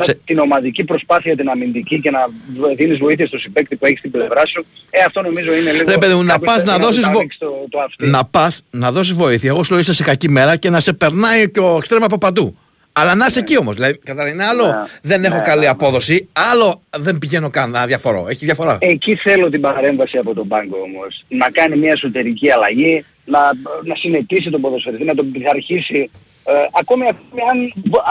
Σε- 0.00 0.14
Την 0.24 0.38
ομαδική 0.38 0.84
προσπάθεια, 0.84 1.36
την 1.36 1.48
αμυντική 1.48 2.00
και 2.00 2.10
να 2.10 2.26
β- 2.52 2.74
δίνεις 2.76 2.98
βοήθεια 2.98 3.26
στο 3.26 3.38
συμπέκτη 3.38 3.76
που 3.76 3.86
έχεις 3.86 3.98
στην 3.98 4.10
πλευρά 4.10 4.46
σου. 4.46 4.66
Ε, 4.90 5.02
αυτό 5.06 5.22
νομίζω 5.22 5.52
είναι 5.54 5.72
λίγο... 5.72 5.90
Ρε 5.90 5.98
παιδί 5.98 6.14
μου, 6.14 6.22
να 6.22 6.32
κάποιος 6.32 6.54
πας 6.54 6.62
πρέπει 6.62 6.78
να 6.78 6.84
δώσεις 6.86 7.04
του 7.04 7.10
βο- 7.10 7.18
ανοίξει 7.18 7.38
Το, 7.38 7.66
το 7.70 7.78
αυτί. 7.80 8.06
Να 8.06 8.24
πας 8.24 8.62
να 8.70 8.92
δώσεις 8.92 9.12
βοήθεια. 9.16 9.50
Εγώ 9.50 9.62
σου 9.62 9.70
λέω 9.72 9.80
είσαι 9.80 9.92
σε 9.92 10.02
κακή 10.02 10.28
μέρα 10.28 10.56
και 10.56 10.70
να 10.70 10.80
σε 10.80 10.92
περνάει 10.92 11.50
και 11.50 11.60
ο 11.60 11.76
εξτρέμα 11.76 12.04
από 12.04 12.18
παντού. 12.18 12.56
Αλλά 12.92 13.14
να 13.14 13.26
είσαι 13.26 13.38
εκεί 13.38 13.58
όμως. 13.58 13.74
Δηλαδή, 13.74 13.98
κατάλαβα, 13.98 14.34
είναι 14.34 14.44
άλλο 14.44 14.66
Ναι. 14.66 14.72
δεν 15.02 15.24
έχω 15.24 15.36
Ναι, 15.36 15.42
καλή 15.42 15.58
ναι, 15.60 15.64
ναι. 15.64 15.70
απόδοση, 15.70 16.28
άλλο 16.52 16.80
δεν 16.98 17.18
πηγαίνω 17.18 17.50
καν 17.50 17.70
να 17.70 17.86
διαφορώ. 17.86 18.26
Έχει 18.28 18.44
διαφορά. 18.44 18.78
Εκεί 18.80 19.16
θέλω 19.16 19.50
την 19.50 19.60
παρέμβαση 19.60 20.18
από 20.18 20.34
τον 20.34 20.48
πάγκο 20.48 20.76
όμως. 20.82 21.24
Να 21.28 21.50
κάνει 21.50 21.76
μια 21.76 21.92
εσωτερική 21.92 22.50
αλλαγή, 22.50 23.04
να, 23.24 23.38
να 23.84 23.94
συνετίσει 23.94 24.50
τον 24.50 24.60
ποδοσφαιριστή, 24.60 25.04
να 25.04 25.14
τον 25.14 25.32
πειθαρχήσει. 25.32 26.10
Ε, 26.44 26.52
ακόμη 26.80 27.04
ακόμη 27.08 27.42
αν, 27.50 27.58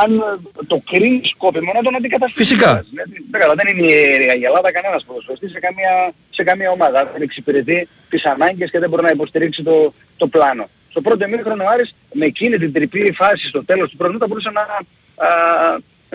αν 0.03 0.11
ε, 0.19 0.65
το 0.67 0.81
κρίνει 0.91 1.21
σκόπιμο 1.23 1.71
να 1.73 1.81
τον 1.81 1.95
αντικαταστήσει. 1.95 2.43
Φυσικά. 2.49 2.85
Δηλαδή, 2.89 3.25
δεν 3.31 3.41
καλά, 3.41 3.53
δεν 3.55 3.67
είναι 3.77 3.87
η, 3.91 3.95
η 4.41 4.43
Ελλάδα 4.45 4.71
κανένας 4.71 5.03
ποδοσφαιριστής 5.07 5.51
σε 5.51 5.59
καμία, 5.59 6.11
σε 6.29 6.43
καμία 6.43 6.71
ομάδα. 6.71 7.09
Δεν 7.13 7.21
εξυπηρετεί 7.21 7.87
τις 8.09 8.25
ανάγκες 8.25 8.69
και 8.71 8.79
δεν 8.79 8.89
μπορεί 8.89 9.01
να 9.01 9.09
υποστηρίξει 9.09 9.63
το, 9.63 9.93
το 10.17 10.27
πλάνο. 10.27 10.69
Στο 10.99 11.09
πρώτο 11.09 11.23
εμίχρονο 11.23 11.63
ο 11.63 11.67
Άρης 11.73 11.95
με 12.13 12.25
εκείνη 12.25 12.57
την 12.57 12.73
τριπλή 12.73 13.11
φάση 13.11 13.47
στο 13.47 13.65
τέλος 13.65 13.89
του 13.89 13.97
πρώτου 13.97 14.17
θα 14.17 14.27
μπορούσε 14.27 14.49
να, 14.49 14.61
α, 14.61 15.29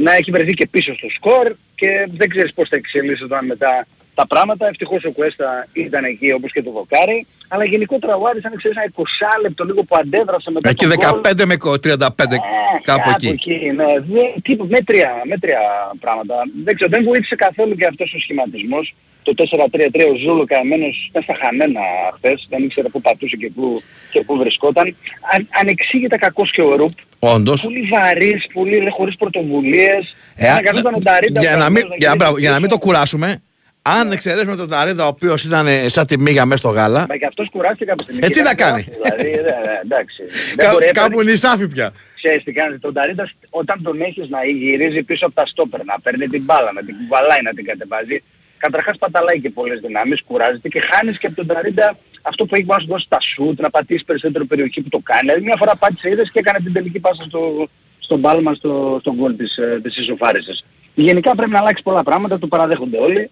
να 0.01 0.15
έχει 0.15 0.31
βρεθεί 0.31 0.53
και 0.53 0.67
πίσω 0.67 0.95
στο 0.97 1.07
σκορ 1.17 1.53
και 1.75 2.09
δεν 2.17 2.29
ξέρεις 2.29 2.53
πώς 2.55 2.69
θα 2.69 2.77
εξελίσσονταν 2.77 3.47
μετά 3.47 3.87
τα 4.15 4.27
πράγματα. 4.27 4.67
Ευτυχώς 4.67 5.05
ο 5.05 5.11
Κουέστα 5.13 5.67
ήταν 5.73 6.05
εκεί 6.05 6.33
όπως 6.33 6.53
και 6.53 6.63
το 6.63 6.71
δοκάρι. 6.71 7.27
Αλλά 7.49 7.65
γενικότερα 7.65 8.15
ο 8.17 8.27
Άρης 8.29 8.45
αν 8.45 8.55
ξέρεις 8.57 8.77
ένα 8.77 8.87
20 8.97 9.03
λεπτό 9.43 9.65
λίγο 9.65 9.83
που 9.85 9.97
αντέδρασε 9.97 10.51
μετά 10.51 10.69
Εκεί 10.69 10.87
τον 10.87 10.97
γκολ, 10.97 11.21
15 11.23 11.45
με 11.45 11.57
35, 11.57 12.35
ε, 12.35 12.39
κάπου 12.83 13.11
εκεί. 13.33 13.71
ναι. 13.77 13.85
Δεν- 13.85 14.35
τύπου 14.43 14.67
μέτρια, 14.71 15.11
μέτρια 15.25 15.59
πράγματα. 16.01 16.35
Δεν 16.65 16.75
ξέρω, 16.75 16.91
δεν 16.91 17.05
βοήθησε 17.05 17.35
καθόλου 17.35 17.75
και 17.77 17.87
αυτός 17.87 18.13
ο 18.15 18.19
σχηματισμός. 18.19 18.95
Το 19.25 19.35
4-3-3 19.37 20.07
ο 20.13 20.17
Ζούλο 20.19 20.45
καημένος 20.45 21.07
ήταν 21.11 21.23
στα 21.23 21.35
χαμένα 21.41 21.81
χθες. 22.17 22.47
Δεν 22.49 22.63
ήξερε 22.65 22.89
πού 22.89 23.01
πατούσε 23.01 23.37
και 23.37 23.51
πού, 23.55 23.83
και 24.11 24.21
πού 24.21 24.37
βρισκόταν. 24.37 24.97
Αν, 25.35 25.49
ανεξήγητα 25.61 26.19
κακός 26.19 26.51
και 26.51 26.63
ο 26.63 26.75
Ρουπ. 26.77 26.91
Όντως. 27.19 27.63
Πολύ 27.63 27.89
βαρύς, 27.93 28.47
πολύ 28.53 28.89
χωρίς 28.91 29.17
πρωτοβουλίες. 29.17 30.15
Ε, 30.35 30.49
Αναγκαζόταν 30.51 30.95
ο 30.95 30.99
Νταρίντα 30.99 31.41
για, 31.41 31.51
να 31.51 31.57
προφανώς 31.57 31.73
μην, 31.83 31.87
για, 31.87 31.97
γυρίσει 31.99 32.17
μπράβο, 32.17 32.39
για 32.39 32.51
να 32.51 32.61
μην 32.61 32.69
το 32.69 32.77
πίσω. 32.77 32.87
κουράσουμε, 32.89 33.43
αν 33.83 34.13
εξαιρέσουμε 34.13 34.57
τον 34.57 34.69
Ταρίδα, 34.69 35.05
ο 35.05 35.07
οποίος 35.07 35.45
ήταν 35.45 35.67
ε, 35.67 35.89
σαν 35.89 36.07
τη 36.07 36.19
μίγα 36.19 36.45
μέσα 36.45 36.59
στο 36.59 36.69
γάλα, 36.69 37.07
Μα 37.09 37.17
και 37.17 37.27
αυτός 37.27 37.49
κουράστηκε 37.51 37.85
κάποια 37.85 38.05
στιγμή. 38.05 38.21
Ε, 38.25 38.29
τι 38.29 38.33
Και 38.35 38.43
να 38.43 38.51
ήταν 38.51 38.67
κάνει. 38.71 38.83
γκάφη, 38.83 38.97
Δηλαδή, 39.03 39.31
δε- 39.37 39.43
δε- 39.43 39.81
εντάξει. 39.85 40.23
Δεν 40.57 40.67
κα- 40.67 40.73
μπορεί, 40.73 40.85
έπαιρνε- 40.87 41.11
κάπου 41.11 41.23
νησάφι 41.23 41.69
πια. 41.69 41.91
Ξέρεις 42.17 42.45
τι 42.45 42.53
κάνει, 42.53 42.79
τον 42.79 42.93
Ταρίντα 42.95 43.31
όταν 43.51 43.83
τον 43.83 44.01
έχεις 44.01 44.29
να 44.29 44.45
γυρίζει 44.45 45.03
πίσω 45.03 45.27
από 45.27 45.35
τα 45.35 45.47
στόπερ, 45.47 45.85
να 45.85 46.01
παίρνει 46.03 46.27
την 46.29 46.43
μπάλα, 46.45 46.73
να 46.73 46.83
την 46.85 46.95
κουβαλάει, 46.99 47.43
να 47.43 47.53
την 47.55 47.65
κατεβάζει, 47.65 48.23
καταρχάς 48.67 48.97
παταλάει 48.99 49.41
και 49.41 49.51
πολλές 49.59 49.79
δυνάμεις, 49.87 50.19
κουράζεται 50.29 50.69
και 50.69 50.81
χάνεις 50.91 51.19
και 51.19 51.27
από 51.27 51.37
τον 51.37 51.47
Ταρίντα 51.47 51.97
αυτό 52.23 52.41
που 52.47 52.55
έχει 52.55 52.65
πάνω 52.65 52.79
να 52.81 52.85
σου 52.87 52.93
δώσει 52.93 53.07
τα 53.09 53.19
σουτ, 53.21 53.61
να 53.61 53.71
πατήσει 53.71 54.05
περισσότερο 54.05 54.45
περιοχή 54.45 54.81
που 54.83 54.89
το 54.89 55.01
κάνει. 55.11 55.21
Δηλαδή 55.21 55.43
μια 55.49 55.57
φορά 55.59 55.77
πάτησε 55.77 56.11
είδες 56.11 56.31
και 56.33 56.39
έκανε 56.39 56.59
την 56.59 56.73
τελική 56.73 56.99
πάσα 57.01 57.23
στο, 57.29 57.69
στον 57.99 58.21
Πάλμα 58.21 58.55
στο, 58.55 58.97
στον 59.01 59.15
γκολ 59.17 59.37
της, 59.37 59.57
ε, 59.57 59.81
της 59.83 59.97
ισοφάρισης. 59.97 60.65
Γενικά 60.95 61.35
πρέπει 61.35 61.51
να 61.51 61.59
αλλάξει 61.59 61.83
πολλά 61.83 62.03
πράγματα, 62.03 62.39
το 62.39 62.47
παραδέχονται 62.47 62.99
όλοι. 62.99 63.31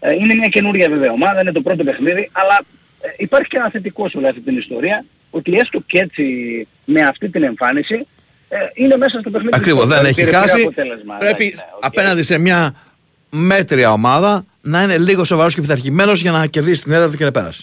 Ε, 0.00 0.12
είναι 0.12 0.34
μια 0.34 0.48
καινούργια 0.48 0.88
βέβαια 0.88 1.10
ομάδα, 1.12 1.40
είναι 1.40 1.52
το 1.52 1.60
πρώτο 1.60 1.84
παιχνίδι, 1.84 2.30
αλλά 2.32 2.56
ε, 3.00 3.08
υπάρχει 3.16 3.48
και 3.48 3.56
ένα 3.56 3.70
θετικό 3.70 4.08
σε 4.08 4.16
όλη 4.18 4.26
αυτή 4.28 4.40
την 4.40 4.56
ιστορία, 4.58 5.04
ότι 5.30 5.56
έστω 5.56 5.80
και 5.86 5.98
έτσι 5.98 6.24
με 6.84 7.00
αυτή 7.02 7.28
την 7.28 7.42
εμφάνιση 7.42 8.06
ε, 8.48 8.56
είναι 8.74 8.96
μέσα 8.96 9.18
στο 9.18 9.30
παιχνίδι. 9.30 9.56
Ακριβώς, 9.56 9.82
του 9.82 9.88
δεν 9.88 9.96
Σπόρ, 9.98 10.08
έχει 10.08 10.14
πήρε- 10.24 10.30
πήρε 10.30 10.40
χάσει. 10.40 10.62
αποτέλεσμα. 10.62 11.16
Πρέπει 11.18 11.44
Εντάξει, 11.44 11.64
ναι, 11.66 11.76
οκ. 11.76 11.84
απέναντι 11.84 12.22
σε 12.22 12.38
μια 12.38 12.74
μέτρια 13.30 13.92
ομάδα 13.92 14.44
να 14.62 14.82
είναι 14.82 14.98
λίγο 14.98 15.24
σοβαρός 15.24 15.54
και 15.54 15.60
πειθαρχημένος 15.60 16.20
για 16.20 16.30
να 16.30 16.46
κερδίσει 16.46 16.82
την 16.82 16.92
έδρα 16.92 17.10
του 17.10 17.16
και 17.16 17.24
να 17.24 17.30
πέρασε. 17.30 17.62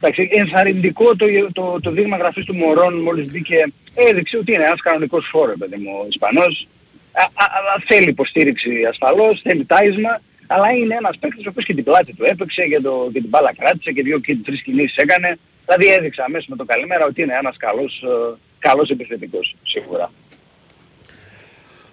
Εντάξει, 0.00 0.28
ενθαρρυντικό 0.32 1.16
το, 1.16 1.26
το, 1.52 1.80
το 1.80 1.90
δείγμα 1.90 2.16
γραφής 2.16 2.44
του 2.44 2.54
Μορόν 2.54 2.94
μόλις 3.02 3.30
μπήκε, 3.30 3.72
έδειξε 3.94 4.36
ότι 4.36 4.52
είναι 4.52 4.64
ένας 4.64 4.80
κανονικός 4.80 5.28
φορ, 5.30 5.54
παιδί 5.58 5.76
μου, 5.76 5.90
ο 6.02 6.06
Ισπανός. 6.08 6.68
Α, 7.12 7.22
α, 7.22 7.44
αλλά 7.58 7.82
θέλει 7.86 8.08
υποστήριξη 8.08 8.70
ασφαλώς, 8.90 9.40
θέλει 9.42 9.64
τάισμα, 9.64 10.20
αλλά 10.46 10.70
είναι 10.70 10.94
ένας 10.94 11.16
παίκτης 11.20 11.46
ο 11.46 11.48
οποίος 11.48 11.64
και 11.64 11.74
την 11.74 11.84
πλάτη 11.84 12.12
του 12.12 12.24
έπαιξε 12.24 12.62
και, 12.62 12.80
το, 12.80 13.10
και 13.12 13.20
την 13.20 13.28
μπάλα 13.28 13.54
κράτησε 13.58 13.92
και 13.92 14.02
δύο 14.02 14.18
και 14.18 14.36
τρεις 14.44 14.62
κινήσεις 14.62 14.96
έκανε. 14.96 15.38
Δηλαδή 15.66 15.86
έδειξε 15.94 16.22
αμέσως 16.26 16.46
με 16.48 16.56
το 16.56 16.64
καλημέρα 16.64 17.04
ότι 17.04 17.22
είναι 17.22 17.34
ένας 17.40 17.56
καλός, 17.56 18.02
ε, 18.02 18.36
καλός 18.58 18.88
επιθετικός, 18.90 19.56
σίγουρα. 19.62 20.12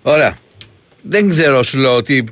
Ωραία. 0.01 0.37
Δεν 1.01 1.29
ξέρω, 1.29 1.63
σου 1.63 1.77
λέω 1.77 2.01
τι, 2.01 2.23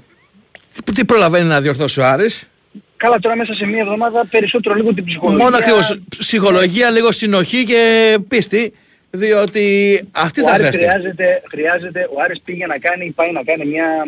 τι 0.95 1.05
προλαβαίνει 1.05 1.47
να 1.47 1.61
διορθώσει 1.61 1.99
ο 1.99 2.05
Άρης; 2.05 2.49
Καλά 2.97 3.19
τώρα 3.19 3.35
μέσα 3.35 3.53
σε 3.53 3.65
μία 3.65 3.79
εβδομάδα 3.79 4.25
περισσότερο 4.29 4.75
λίγο 4.75 4.93
την 4.93 5.05
ψυχολογία. 5.05 5.43
Μόνο 5.43 5.57
ακριβώς 5.57 5.99
ψυχολογία, 6.17 6.89
λίγο 6.89 7.11
συνοχή 7.11 7.63
και 7.63 8.17
πίστη. 8.27 8.73
Διότι 9.13 9.65
αυτή 10.11 10.41
ο 10.41 10.47
θα 10.47 10.53
Άρης 10.53 10.67
χρειαστεί. 10.67 10.83
χρειάζεται, 10.83 11.41
χρειάζεται, 11.49 12.07
ο 12.15 12.21
Άρης 12.23 12.41
πήγε 12.45 12.65
να 12.65 12.77
κάνει, 12.77 13.11
πάει 13.15 13.31
να 13.31 13.43
κάνει 13.43 13.65
μια, 13.65 14.07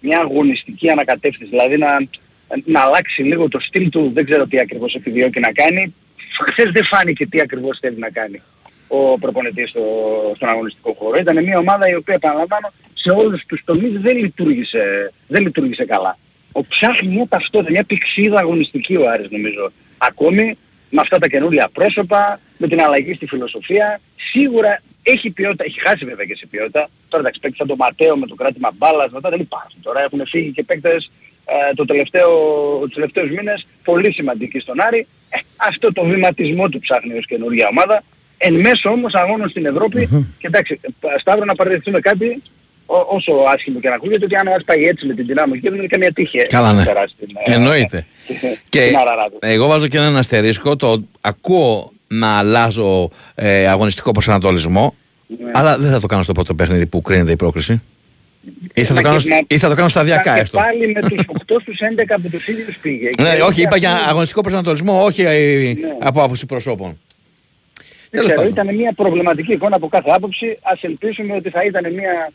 μια 0.00 0.18
αγωνιστική 0.18 0.90
ανακατεύθυνση, 0.90 1.50
δηλαδή 1.50 1.76
να, 1.76 1.88
να 2.64 2.80
αλλάξει 2.80 3.22
λίγο 3.22 3.48
το 3.48 3.60
στυλ 3.60 3.88
του, 3.90 4.10
δεν 4.14 4.24
ξέρω 4.24 4.46
τι 4.46 4.58
ακριβώς 4.58 4.94
επιδιώκει 4.94 5.40
να 5.40 5.52
κάνει. 5.52 5.94
Χθες 6.50 6.70
δεν 6.70 6.84
φάνηκε 6.84 7.26
τι 7.26 7.40
ακριβώς 7.40 7.78
θέλει 7.80 7.98
να 7.98 8.10
κάνει 8.10 8.42
ο 8.88 9.18
προπονητής 9.18 9.70
στο, 9.70 9.82
στον 10.36 10.48
αγωνιστικό 10.48 10.96
χώρο. 10.98 11.18
Ήταν 11.18 11.44
μια 11.44 11.58
ομάδα 11.58 11.88
η 11.88 11.94
οποία, 11.94 12.14
επαναλαμβάνω, 12.14 12.72
σε 13.04 13.10
όλους 13.10 13.44
τους 13.46 13.62
τομείς 13.64 14.00
δεν 14.00 14.16
λειτουργήσε, 14.16 15.12
δεν 15.26 15.42
λειτουργήσε 15.42 15.84
καλά. 15.84 16.18
Ο 16.52 16.66
ψάχνει 16.66 17.08
μια 17.08 17.26
ταυτότητα, 17.28 17.70
μια 17.70 17.84
πηξίδα 17.84 18.38
αγωνιστική 18.38 18.96
ο 18.96 19.10
Άρης 19.10 19.30
νομίζω. 19.30 19.72
Ακόμη 19.98 20.56
με 20.90 21.00
αυτά 21.00 21.18
τα 21.18 21.28
καινούργια 21.28 21.68
πρόσωπα, 21.72 22.40
με 22.56 22.66
την 22.68 22.80
αλλαγή 22.80 23.14
στη 23.14 23.26
φιλοσοφία, 23.26 24.00
σίγουρα 24.32 24.82
έχει 25.02 25.30
ποιότητα, 25.30 25.64
έχει 25.64 25.80
χάσει 25.80 26.04
βέβαια 26.04 26.24
και 26.24 26.36
σε 26.36 26.46
ποιότητα. 26.46 26.88
Τώρα 27.08 27.22
εντάξει, 27.22 27.40
παίκτης 27.40 27.58
σαν 27.58 27.66
τον 27.66 27.76
Ματέο 27.76 28.16
με 28.16 28.26
το 28.26 28.34
κράτημα 28.34 28.70
μπάλας, 28.74 29.10
μετά 29.10 29.28
δεν 29.30 29.40
υπάρχουν. 29.40 29.80
Τώρα 29.82 30.00
έχουν 30.00 30.26
φύγει 30.26 30.50
και 30.52 30.62
παίκτες 30.62 31.10
ε, 31.44 31.74
το 31.74 31.84
τελευταίο, 31.84 32.30
τους 32.80 32.94
τελευταίους 32.94 33.30
μήνες 33.30 33.66
πολύ 33.84 34.12
σημαντικοί 34.12 34.58
στον 34.58 34.80
Άρη. 34.80 35.06
Ε, 35.28 35.38
αυτό 35.56 35.92
το 35.92 36.04
βηματισμό 36.04 36.68
του 36.68 36.78
ψάχνει 36.78 37.18
ως 37.18 37.26
καινούργια 37.26 37.68
ομάδα. 37.68 38.02
Εν 38.38 38.54
μέσω 38.54 38.90
όμως 38.90 39.14
αγώνων 39.14 39.48
στην 39.48 39.66
Ευρωπη 39.66 40.08
και 40.38 40.46
εντάξει, 40.46 40.80
ε, 40.82 40.88
Σταύρο 41.18 41.44
να 41.44 41.54
παραδεχτούμε 41.54 42.00
κάτι, 42.00 42.42
Ό- 42.86 43.06
όσο 43.16 43.32
άσχημο 43.54 43.80
και 43.80 43.88
να 43.88 43.94
ακούγεται, 43.94 44.24
ότι 44.24 44.36
αν 44.36 44.46
ο 44.46 44.52
Άρης 44.52 44.64
πάει 44.64 44.82
έτσι 44.84 45.06
με 45.06 45.14
την 45.14 45.26
δυνάμωση 45.26 45.60
και 45.60 45.70
δεν 45.70 45.78
είναι 45.78 45.86
καμία 45.88 46.12
τύχη. 46.12 46.38
ε, 46.38 46.42
Καλά, 46.44 46.72
να 46.72 46.78
ναι. 46.78 46.84
περάσει 46.84 47.14
την, 47.18 47.28
ε, 47.46 47.52
Εννοείται. 47.54 48.06
και 48.68 48.86
την 48.86 48.96
Αραράτο. 48.96 49.38
εγώ 49.40 49.66
βάζω 49.66 49.88
και 49.88 49.96
έναν 49.96 50.16
αστερίσκο. 50.16 50.76
Το 50.76 51.02
ακούω 51.20 51.92
να 52.08 52.38
αλλάζω 52.38 53.10
ε, 53.34 53.68
αγωνιστικό 53.68 54.10
προσανατολισμό, 54.10 54.94
Ναι. 55.26 55.50
αλλά 55.54 55.78
δεν 55.78 55.90
θα 55.90 56.00
το 56.00 56.06
κάνω 56.06 56.22
στο 56.22 56.32
πρώτο 56.32 56.54
παιχνίδι 56.54 56.86
που 56.86 57.02
κρίνεται 57.02 57.32
η 57.32 57.36
πρόκριση. 57.36 57.82
Ή 58.74 58.82
θα, 58.84 58.88
το 58.88 58.94
Μα 58.94 59.00
κάνω, 59.02 59.18
και- 59.20 59.28
μα- 59.28 59.40
ή 59.46 59.58
θα 59.58 59.68
το 59.68 59.74
κάνω 59.74 59.88
σταδιακά 59.88 60.34
Και 60.34 60.40
έστω. 60.40 60.58
πάλι 60.58 60.92
με 60.92 61.00
τους 61.00 61.24
8 61.28 61.60
στους 61.60 61.78
11 61.80 62.14
από 62.14 62.28
τους 62.28 62.48
ίδιους 62.48 62.76
πήγε. 62.76 63.08
Ναι, 63.20 63.34
Και 63.36 63.42
όχι, 63.42 63.60
είπα 63.60 63.68
αυτή- 63.68 63.78
για 63.78 63.94
αγωνιστικό 64.08 64.40
προσανατολισμό, 64.40 65.02
όχι 65.04 65.22
ε, 65.22 65.34
Ναι. 65.80 65.96
από 66.00 66.22
άποψη 66.22 66.46
προσώπων. 66.46 66.98
Δεν 67.78 68.22
Τέλος 68.22 68.26
ξέρω, 68.26 68.40
πάντων. 68.48 68.52
ήταν 68.52 68.74
μια 68.80 68.92
προβληματική 68.96 69.52
εικόνα 69.52 69.76
από 69.76 69.88
κάθε 69.88 70.10
άποψη. 70.14 70.58
Ας 70.62 70.82
ελπίσουμε 70.82 71.34
ότι 71.34 71.48
θα 71.50 71.64
ήταν 71.64 71.92
μια, 71.94 72.10
ε, 72.10 72.32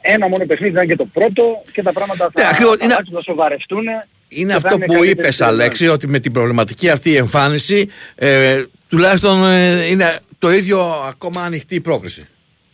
ένα 0.00 0.28
μόνο 0.28 0.44
παιχνίδι, 0.46 0.72
ήταν 0.72 0.86
και 0.86 0.96
το 0.96 1.04
πρώτο 1.12 1.62
και 1.72 1.82
τα 1.82 1.92
πράγματα 1.92 2.30
θα, 2.34 2.42
Ναι, 2.42 2.48
ακριβώς, 2.48 2.76
θα, 2.76 2.84
είναι- 2.84 2.92
αλλάξουν, 2.92 3.14
θα 3.14 3.22
σοβαρευτούν. 3.22 3.84
Είναι 4.28 4.52
και 4.54 4.60
θα 4.60 4.66
αυτό 4.68 4.78
που 4.78 4.84
καλύτερη 4.86 5.10
είπες 5.10 5.34
στην 5.34 5.44
Ελλάδα. 5.46 5.62
Αλέξη, 5.62 5.88
ότι 5.88 6.08
με 6.08 6.18
την 6.18 6.32
προβληματική 6.32 6.90
αυτή 6.90 7.16
εμφάνιση 7.16 7.88
ε, 8.14 8.62
τουλάχιστον 8.88 9.44
ε, 9.50 9.86
είναι 9.86 10.18
το 10.38 10.50
ίδιο 10.52 10.80
ακόμα 11.08 11.42
ανοιχτή 11.42 11.74
η 11.74 11.80
πρόκριση. 11.80 12.26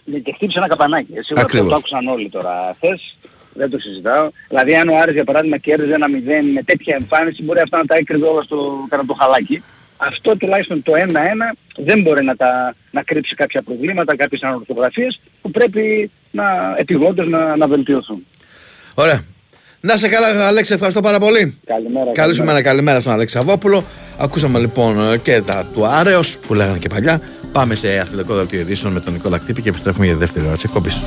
Ναι, 0.04 0.18
και 0.18 0.32
χτύπησε 0.34 0.58
ένα 0.58 0.68
καπανάκι. 0.68 1.12
Ε, 1.12 1.22
Σίγουρα 1.22 1.44
αυτό 1.44 1.56
Ακριβώς. 1.56 1.68
το 1.68 1.74
άκουσαν 1.76 2.06
όλοι 2.08 2.28
τώρα 2.28 2.74
χθες. 2.76 3.16
Δεν 3.52 3.70
το 3.70 3.78
συζητάω. 3.78 4.30
Δηλαδή 4.48 4.76
αν 4.76 4.88
ο 4.88 4.98
Άρης 4.98 5.14
για 5.14 5.24
παράδειγμα 5.24 5.58
κέρδιζε 5.58 5.94
ένα 5.94 6.06
0 6.06 6.10
με 6.54 6.62
τέτοια 6.62 6.96
εμφάνιση 6.96 7.42
μπορεί 7.42 7.60
αυτά 7.60 7.76
να 7.78 7.84
τα 7.84 7.96
έκρυβε 7.96 8.26
όλα 8.26 8.42
στο, 8.42 8.86
κατά 8.88 9.04
το 9.06 9.14
χαλάκι. 9.14 9.62
Αυτό 9.96 10.36
τουλάχιστον 10.36 10.82
το 10.82 10.92
1-1 10.92 10.98
δεν 11.76 12.02
μπορεί 12.02 12.24
να, 12.24 12.36
τα, 12.36 12.74
να 12.90 13.02
κρύψει 13.02 13.34
κάποια 13.34 13.62
προβλήματα, 13.62 14.16
κάποιες 14.16 14.42
ανορθογραφίες 14.42 15.20
που 15.42 15.50
πρέπει 15.50 16.10
να 16.30 16.74
επιγόντως 16.76 17.28
να, 17.28 17.56
να 17.56 17.68
βελτιωθούν. 17.68 18.26
Ωραία. 18.94 19.24
Να 19.80 19.96
σε 19.96 20.08
καλά, 20.08 20.46
Αλέξη, 20.46 20.72
ευχαριστώ 20.72 21.00
πάρα 21.00 21.18
πολύ. 21.18 21.60
Καλημέρα. 21.66 22.12
Καλή 22.12 22.34
σου 22.34 22.44
μέρα, 22.44 22.62
καλημέρα 22.62 23.00
στον 23.00 23.12
Αλέξη 23.12 23.36
Σαββόπουλο. 23.36 23.84
Ακούσαμε 24.18 24.58
λοιπόν 24.58 25.12
ε, 25.12 25.16
και 25.16 25.42
τα 25.46 25.66
του 25.74 25.86
Άρεος 25.86 26.38
που 26.38 26.54
λέγανε 26.54 26.78
και 26.78 26.88
παλιά. 26.88 27.20
Πάμε 27.52 27.74
σε 27.74 27.98
αθλητικό 27.98 28.34
δελτίο 28.34 28.60
ειδήσεων 28.60 28.92
με 28.92 29.00
τον 29.00 29.12
Νικόλα 29.12 29.38
Κτύπη 29.38 29.62
και 29.62 29.68
επιστρέφουμε 29.68 30.04
για 30.04 30.14
τη 30.14 30.20
δεύτερη 30.20 30.46
ώρα 30.46 30.54
της 30.54 30.64
εκπομπής. 30.64 31.02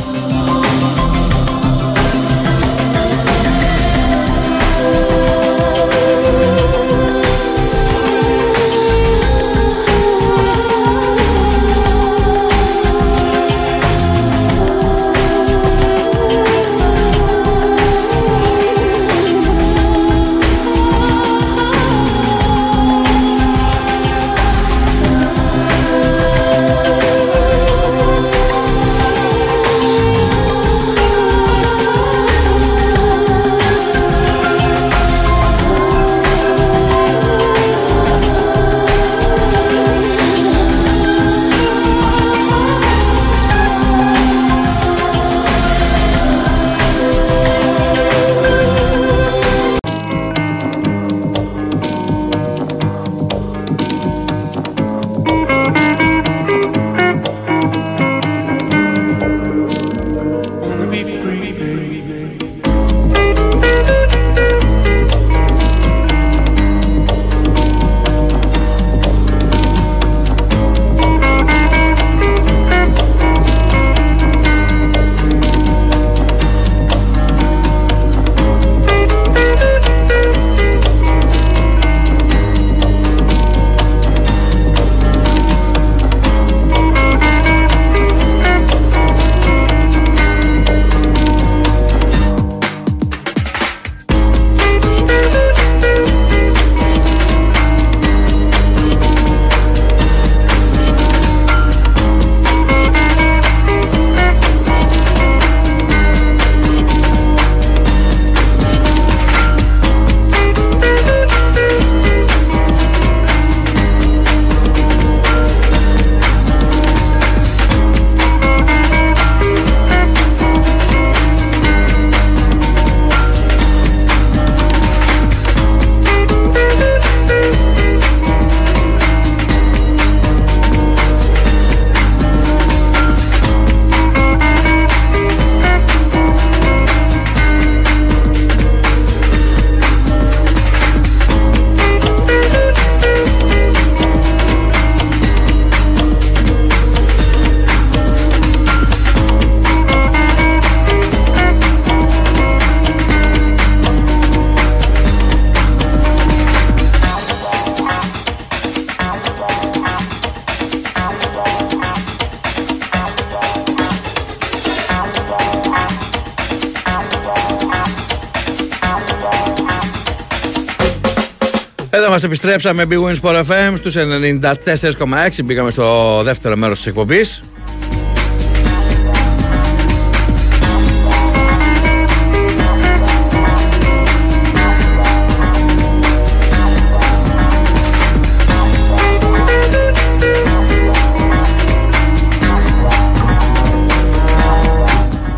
Επιστρέψαμε 172.30 172.86
Big 172.90 173.04
Wins 173.04 173.16
Sport 173.22 173.44
FM 173.44 173.74
στους 173.78 173.96
94,6 173.98 175.44
Μπήκαμε 175.44 175.72
στο 175.72 176.22
δεύτερο 176.24 176.56
μέρος 176.56 176.78
της 176.78 176.88
εκπομπής 176.88 177.42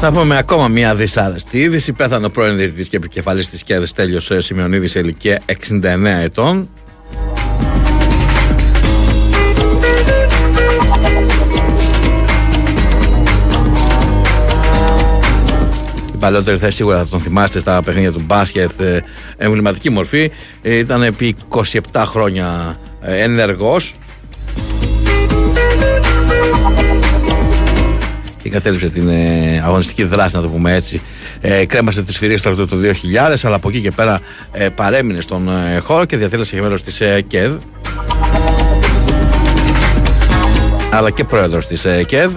Θα 0.03 0.11
πούμε 0.11 0.37
ακόμα 0.37 0.67
μια 0.67 0.95
δυσάρεστη 0.95 1.59
είδηση. 1.59 1.93
Πέθανε 1.93 2.25
ο 2.25 2.29
πρώην 2.29 2.57
διαιτητής 2.57 2.87
και 2.87 2.95
επικεφαλής 2.95 3.49
της 3.49 3.63
ΚΕΔΕΣ 3.63 3.91
Τέλειος 3.93 4.31
Σημειονίδης 4.37 4.91
σε 4.91 4.99
ηλικία 4.99 5.41
69 5.45 6.05
ετών. 6.23 6.69
Παλαιότερη 16.22 16.57
θέση 16.57 16.76
σίγουρα 16.76 16.97
θα 16.97 17.07
τον 17.07 17.19
θυμάστε 17.19 17.59
στα 17.59 17.82
παιχνίδια 17.84 18.11
του 18.11 18.22
μπάσκετ 18.26 18.80
ε, 18.80 18.99
εμβληματική 19.38 19.89
μορφή. 19.89 20.32
Ε, 20.61 20.76
Ήταν 20.76 21.03
επί 21.03 21.36
27 21.49 21.80
χρόνια 21.95 22.76
ε, 23.01 23.22
ενεργός 23.22 23.95
και 28.41 28.49
κατέληψε 28.49 28.89
την 28.89 29.07
ε, 29.09 29.61
αγωνιστική 29.65 30.03
δράση, 30.03 30.36
να 30.36 30.41
το 30.41 30.47
πούμε 30.47 30.76
έτσι. 30.76 31.01
Ε, 31.41 31.65
κρέμασε 31.65 32.03
τις 32.03 32.17
φυρίες 32.17 32.41
το 32.41 32.67
2000, 33.32 33.36
αλλά 33.43 33.55
από 33.55 33.69
εκεί 33.69 33.82
και 33.82 33.91
πέρα 33.91 34.19
ε, 34.51 34.69
παρέμεινε 34.69 35.22
στον 35.22 35.49
ε, 35.49 35.80
χώρο 35.80 36.05
και 36.05 36.17
διατέλεσε 36.17 36.55
και 36.55 36.61
μέλο 36.61 36.82
της 36.82 37.01
ε, 37.01 37.22
ΚΕΔ. 37.28 37.51
Αλλά 40.91 41.09
και 41.09 41.24
πρόεδρος 41.24 41.67
της 41.67 41.86
ε, 41.86 42.03
ΚΕΔ. 42.03 42.32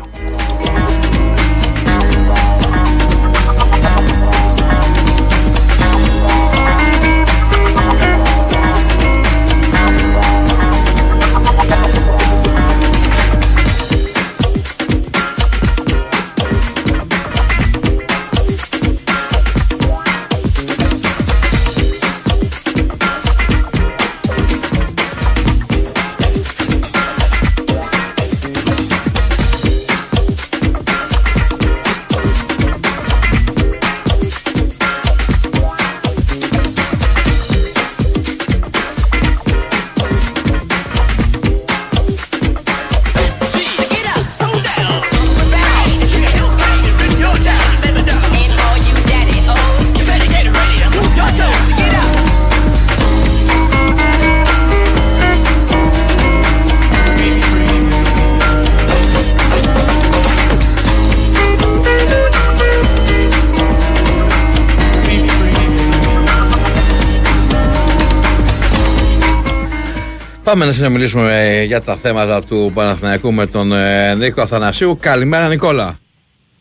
Πάμε 70.55 70.66
να 70.66 70.72
συνομιλήσουμε 70.72 71.48
ε, 71.48 71.64
για 71.64 71.80
τα 71.80 71.96
θέματα 71.96 72.44
του 72.44 72.70
Παναθηναϊκού 72.74 73.32
με 73.32 73.46
τον 73.46 73.72
ε, 73.72 74.14
Νίκο 74.14 74.40
Αθανασίου. 74.40 74.96
Καλημέρα 75.00 75.48
Νικόλα. 75.48 75.98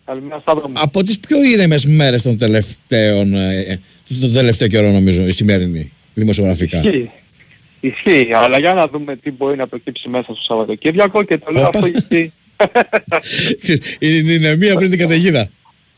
Καλημέρα 0.06 0.40
Σταύρο 0.42 0.68
μου. 0.68 0.74
Από 0.76 1.04
τις 1.04 1.20
πιο 1.20 1.44
ήρεμες 1.44 1.86
μέρες 1.86 2.22
των 2.22 2.38
τελευταίων, 2.38 3.34
ε, 3.34 3.80
τον 4.22 4.34
τελευταίο 4.34 4.68
καιρό 4.68 4.90
νομίζω, 4.90 5.28
η 5.28 5.32
σημερινή, 5.32 5.92
δημοσιογραφικά. 6.14 6.78
Ισχύει. 6.78 7.12
Ισχύει, 7.80 8.34
αλλά 8.34 8.60
για 8.60 8.74
να 8.74 8.88
δούμε 8.88 9.16
τι 9.16 9.32
μπορεί 9.32 9.58
να 9.58 9.68
προκύψει 9.68 10.10
μέσα 10.10 10.24
στο 10.24 10.44
Σαββατοκύριακο 10.44 11.24
και 11.24 11.38
το 11.38 11.52
λέω 11.52 11.68
αυτό 11.68 11.88
γιατί... 11.88 12.34
είναι 14.00 14.56
μία 14.56 14.76
πριν 14.76 14.90
την 14.90 15.00
καταιγίδα. 15.00 15.50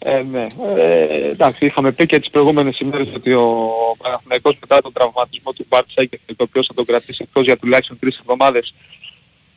Ε, 0.07 0.23
ναι. 0.31 0.47
Ε, 0.77 1.29
εντάξει, 1.29 1.65
είχαμε 1.65 1.91
πει 1.91 2.05
και 2.05 2.19
τις 2.19 2.29
προηγούμενες 2.29 2.79
ημέρες 2.79 3.07
ότι 3.15 3.33
ο 3.33 3.69
Παναθηναϊκός 3.97 4.57
μετά 4.59 4.81
τον 4.81 4.93
τραυματισμό 4.93 5.53
του 5.53 5.65
Μπάρτσα 5.69 6.05
και 6.05 6.19
το 6.25 6.43
οποίο 6.43 6.63
θα 6.63 6.73
τον 6.73 6.85
κρατήσει 6.85 7.23
εκτός 7.23 7.43
για 7.43 7.57
τουλάχιστον 7.57 7.99
τρεις 7.99 8.17
εβδομάδες 8.17 8.73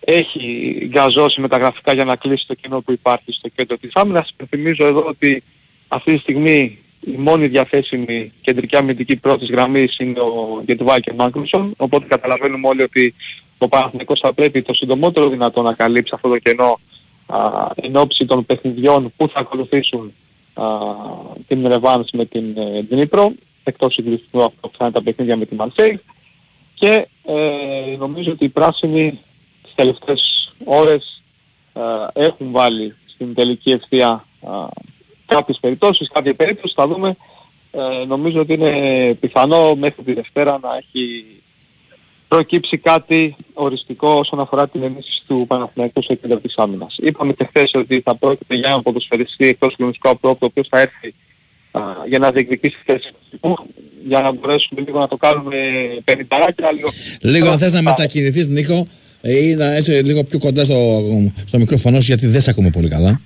έχει 0.01 0.79
γκαζώσει 0.91 1.41
με 1.41 1.49
τα 1.49 1.57
γραφικά 1.57 1.93
για 1.93 2.05
να 2.05 2.17
κλείσει 2.17 2.47
το 2.47 2.55
κοινό 2.55 2.81
που 2.81 2.93
υπάρχει 2.93 3.33
στο 3.33 3.49
κέντρο 3.49 3.77
της 3.77 3.91
άμυνας. 3.95 4.35
Θυμίζω 4.49 4.87
εδώ 4.87 5.05
ότι 5.07 5.43
αυτή 5.89 6.15
τη 6.15 6.19
στιγμή 6.19 6.79
η 7.01 7.17
μόνη 7.17 7.47
διαθέσιμη 7.47 8.33
κεντρική 8.41 8.77
αμυντική 8.77 9.17
πρώτης 9.17 9.51
γραμμής 9.51 9.99
είναι 9.99 10.21
ο 10.21 10.63
Γετβάη 10.67 11.01
και 11.01 11.13
Μάγκλουσον, 11.13 11.75
οπότε 11.77 12.07
καταλαβαίνουμε 12.09 12.69
όλοι 12.69 12.83
ότι 12.83 13.15
ο 13.59 13.69
Παναθηναϊκός 13.69 14.21
θα 14.21 14.33
πρέπει 14.33 14.63
το 14.63 14.75
συντομότερο 14.75 15.29
δυνατό 15.29 15.63
να 15.63 15.75
καλύψει 15.75 16.13
αυτό 16.15 16.29
το 16.29 16.39
κενό 16.39 16.81
α, 17.27 17.67
εν 17.75 17.97
ώψη 17.97 18.27
των 18.27 18.47
παιχνιδιών 18.47 19.13
που 19.17 19.29
θα 19.29 19.41
ακολουθήσουν 19.41 20.13
την 21.47 21.69
Ρεβάνς 21.69 22.11
με 22.11 22.25
την 22.25 22.55
Δνήπρο, 22.89 23.33
εκτός 23.65 23.95
συγκλειστικού 23.95 24.45
αυτό 24.45 24.69
που 24.69 24.77
θα 24.79 24.85
είναι 24.85 24.95
τα 24.95 25.03
παιχνίδια 25.03 25.37
με 25.37 25.45
την 25.45 25.57
Μαρσέη 25.57 26.01
και 26.75 27.09
ε, 27.25 27.97
νομίζω 27.99 28.33
ότι 28.33 28.45
οι 28.45 28.49
πράσινοι 28.49 29.21
τις 29.63 29.75
τελευταίες 29.75 30.53
ώρες 30.65 31.23
ε, 31.73 32.25
έχουν 32.25 32.51
βάλει 32.51 32.95
στην 33.07 33.35
τελική 33.35 33.71
ευθεία 33.71 34.25
ε, 34.41 34.49
κάποιες 35.27 35.59
περιπτώσεις, 35.61 36.09
κάποια 36.13 36.35
περίπτωση 36.35 36.75
θα 36.77 36.87
δούμε. 36.87 37.17
Ε, 37.71 38.05
νομίζω 38.07 38.41
ότι 38.41 38.53
είναι 38.53 39.15
πιθανό 39.21 39.75
μέχρι 39.75 40.03
τη 40.03 40.13
Δευτέρα 40.13 40.59
να 40.63 40.77
έχει 40.77 41.25
προκύψει 42.29 42.79
κάτι 42.79 43.37
οριστικό 43.53 44.11
όσον 44.11 44.41
αφορά 44.41 44.69
την 44.69 44.83
ενίσχυση 44.83 45.23
του 45.27 45.45
Παναθηναϊκού 45.49 46.03
σε 46.03 46.15
κέντρο 46.15 46.39
της 46.39 46.55
άμυνας. 46.57 46.97
Είπαμε 46.99 47.33
και 47.33 47.45
χθες 47.45 47.71
ότι 47.75 48.01
θα 48.05 48.17
πρόκειται 48.17 48.55
για 48.55 48.69
ένα 48.69 48.83
ποδοσφαιριστή 48.83 49.47
εκτός 49.47 49.75
του 49.75 49.83
γνωστικού 49.83 50.09
απρόπτου, 50.09 50.39
ο 50.43 50.47
οποίος 50.47 50.67
θα 50.71 50.81
έρθει 50.81 51.15
α, 51.71 51.81
για 52.09 52.19
να 52.19 52.31
διεκδικήσει 52.31 52.79
θέση 52.85 53.11
για 54.07 54.21
να 54.21 54.33
μπορέσουμε 54.33 54.81
λίγο 54.81 54.99
να 54.99 55.09
το 55.09 55.17
κάνουμε 55.17 55.57
πενινταράκια. 56.05 56.73
Λίγο, 56.73 56.89
λίγο 57.21 57.51
αν 57.51 57.59
θες 57.59 57.73
να 57.73 57.83
μετακινηθείς 57.83 58.47
Νίκο 58.47 58.87
ε, 59.21 59.47
ή 59.47 59.55
να 59.55 59.77
είσαι 59.77 60.03
λίγο 60.03 60.25
πιο 60.25 60.39
κοντά 60.39 60.65
στο, 60.65 61.03
στο 61.45 61.59
μικρόφωνο 61.59 61.99
γιατί 61.99 62.27
δεν 62.27 62.41
σε 62.41 62.51
ακούμε 62.51 62.71
πολύ 62.71 62.89
καλά. 62.89 63.21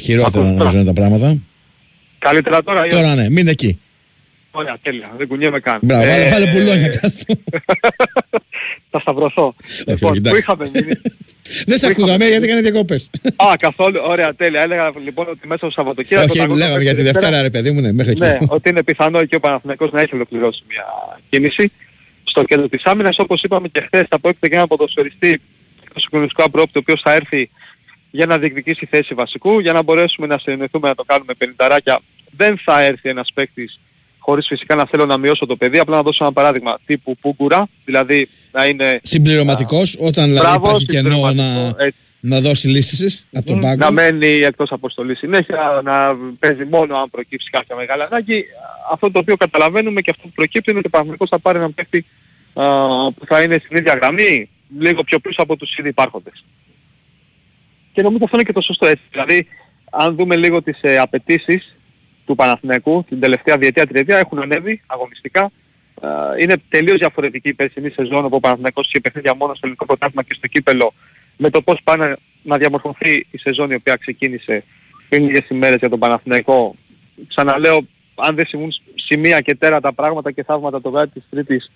Χειρότερα 0.00 0.52
νομίζω 0.52 0.76
είναι 0.76 0.86
τα 0.86 0.92
πράγματα. 0.92 1.36
Καλύτερα 2.18 2.62
τώρα. 2.62 2.86
Τώρα 2.86 3.14
ναι, 3.14 3.30
μην 3.30 3.48
εκεί. 3.48 3.80
Ωραία, 4.58 4.76
τέλεια. 4.82 5.12
Δεν 5.16 5.26
κουνιέμαι 5.26 5.60
καν. 5.60 5.78
Μπράβο, 5.82 6.02
ε... 6.02 6.28
βάλε 6.28 6.50
πουλόνια 6.50 6.88
κάτω. 6.88 7.40
Θα 8.90 9.00
σταυρωθώ. 9.00 9.54
λοιπόν, 9.86 10.20
πού 10.22 10.36
είχαμε 10.36 10.70
μείνει; 10.74 10.92
Δεν 11.66 11.78
σε 11.78 11.86
ακούγαμε 11.86 12.26
γιατί 12.26 12.44
έκανε 12.44 12.60
διακόπες. 12.60 13.10
Α, 13.36 13.56
καθόλου. 13.58 14.00
Ωραία, 14.04 14.34
τέλεια. 14.34 14.60
Έλεγα 14.60 14.92
λοιπόν 15.04 15.28
ότι 15.28 15.46
μέσα 15.46 15.58
στο 15.58 15.70
Σαββατοκύριακο... 15.70 16.32
Όχι, 16.32 16.56
λέγαμε 16.56 16.82
για 16.82 16.94
τη 16.94 17.02
Δευτέρα 17.02 17.42
ρε 17.42 17.50
παιδί 17.50 17.70
μου, 17.70 17.80
ναι, 17.80 17.92
μέχρι 17.92 18.12
εκεί. 18.12 18.20
Ναι, 18.20 18.38
ότι 18.48 18.68
είναι 18.68 18.82
πιθανό 18.82 19.24
και 19.24 19.36
ο 19.36 19.40
Παναθηναϊκός 19.40 19.90
να 19.90 20.00
έχει 20.00 20.14
ολοκληρώσει 20.14 20.62
μια 20.68 20.84
κίνηση 21.28 21.72
στο 22.24 22.42
κέντρο 22.42 22.68
της 22.68 22.84
άμυνας. 22.84 23.18
Όπως 23.18 23.42
είπαμε 23.42 23.68
και 23.68 23.80
χθες, 23.80 24.06
θα 24.08 24.18
πρόκειται 24.18 24.46
για 24.46 24.56
ένα 24.56 24.66
ποδοσφαιριστή 24.66 25.40
στο 25.90 26.00
συγκλονιστικό 26.00 26.42
απρόπτο, 26.42 26.72
ο 26.74 26.78
οποίος 26.78 27.00
θα 27.04 27.12
έρθει 27.12 27.50
για 28.10 28.26
να 28.26 28.38
διεκδικήσει 28.38 28.86
θέση 28.86 29.14
βασικού, 29.14 29.58
για 29.60 29.72
να 29.72 29.82
μπορέσουμε 29.82 30.26
να 30.26 30.38
συνεννοηθούμε 30.38 30.88
να 30.88 30.94
το 30.94 31.04
κάνουμε 31.04 31.34
πενινταράκια. 31.38 32.00
Δεν 32.36 32.60
θα 32.64 32.82
έρθει 32.82 33.08
ένας 33.08 33.30
παίκτης 33.34 33.80
χωρίς 34.26 34.46
φυσικά 34.46 34.74
να 34.74 34.86
θέλω 34.86 35.06
να 35.06 35.18
μειώσω 35.18 35.46
το 35.46 35.56
παιδί, 35.56 35.78
απλά 35.78 35.96
να 35.96 36.02
δώσω 36.02 36.24
ένα 36.24 36.32
παράδειγμα 36.32 36.78
τύπου 36.86 37.16
Πούγκουρα, 37.16 37.68
δηλαδή 37.84 38.28
να 38.52 38.66
είναι... 38.66 39.00
Συμπληρωματικός, 39.02 39.96
όταν 39.98 40.24
δηλαδή 40.24 40.46
μπράβο, 40.46 40.66
υπάρχει 40.66 40.86
κενό 40.86 41.32
να, 41.32 41.74
να 42.20 42.40
δώσει 42.40 42.68
λύσεις 42.68 43.26
από 43.32 43.46
τον 43.46 43.60
πάγκο. 43.60 43.76
Να 43.76 43.90
μένει 43.90 44.26
εκτός 44.26 44.70
αποστολής 44.70 45.18
συνέχεια, 45.18 45.80
να 45.84 46.16
παίζει 46.38 46.64
μόνο 46.64 46.96
αν 46.96 47.10
προκύψει 47.10 47.50
κάποια 47.50 47.76
μεγάλη 47.76 48.02
ανάγκη. 48.02 48.44
Αυτό 48.92 49.10
το 49.10 49.18
οποίο 49.18 49.36
καταλαβαίνουμε 49.36 50.00
και 50.00 50.10
αυτό 50.10 50.22
που 50.22 50.32
προκύπτει 50.34 50.70
είναι 50.70 50.78
ότι 50.78 50.88
ο 50.88 50.90
Παναγικός 50.90 51.28
θα 51.28 51.38
πάρει 51.38 51.58
έναν 51.58 51.74
παίχτη 51.74 52.06
που 53.16 53.26
θα 53.26 53.42
είναι 53.42 53.60
στην 53.64 53.76
ίδια 53.76 53.94
γραμμή, 53.94 54.50
λίγο 54.78 55.02
πιο 55.04 55.18
πίσω 55.18 55.42
από 55.42 55.56
τους 55.56 55.76
ήδη 55.76 55.88
υπάρχοντες. 55.88 56.44
Και 57.92 58.02
νομίζω 58.02 58.24
αυτό 58.24 58.36
είναι 58.36 58.46
και 58.46 58.52
το 58.52 58.60
σωστό 58.60 58.86
έτσι. 58.86 59.04
Δηλαδή, 59.10 59.46
αν 59.90 60.14
δούμε 60.14 60.36
λίγο 60.36 60.62
τις 60.62 60.78
ε, 60.80 60.98
απαιτήσεις 60.98 61.75
του 62.26 62.34
Παναθηναϊκού 62.34 63.04
την 63.08 63.20
τελευταία 63.20 63.58
διετία 63.58 63.86
τριετία 63.86 64.18
έχουν 64.18 64.38
ανέβει 64.38 64.82
αγωνιστικά. 64.86 65.50
Ε, 66.00 66.08
είναι 66.42 66.54
τελείως 66.68 66.98
διαφορετική 66.98 67.48
η 67.48 67.54
περσινή 67.54 67.90
σεζόν 67.90 68.24
όπου 68.24 68.36
ο 68.36 68.40
Παναθηναϊκός 68.40 68.86
είχε 68.86 69.00
παιχνίδια 69.00 69.34
μόνο 69.34 69.52
στο 69.54 69.60
ελληνικό 69.62 69.86
πρωτάθλημα 69.86 70.22
και 70.22 70.34
στο 70.34 70.46
κύπελλο 70.46 70.92
με 71.36 71.50
το 71.50 71.62
πώς 71.62 71.80
πάει 71.84 72.16
να 72.42 72.56
διαμορφωθεί 72.58 73.26
η 73.30 73.38
σεζόν 73.38 73.70
η 73.70 73.74
οποία 73.74 73.96
ξεκίνησε 73.96 74.64
πριν 75.08 75.24
λίγες 75.24 75.48
ημέρες 75.48 75.78
για 75.78 75.88
τον 75.88 75.98
Παναθηναϊκό. 75.98 76.74
Ξαναλέω, 77.28 77.86
αν 78.14 78.34
δεν 78.34 78.46
συμβούν 78.46 78.72
σημεία 78.94 79.40
και 79.40 79.54
τέρατα 79.54 79.92
πράγματα 79.92 80.30
και 80.30 80.42
θαύματα 80.42 80.80
το 80.80 80.90
βράδυ 80.90 81.10
της 81.10 81.24
Τρίτης 81.30 81.70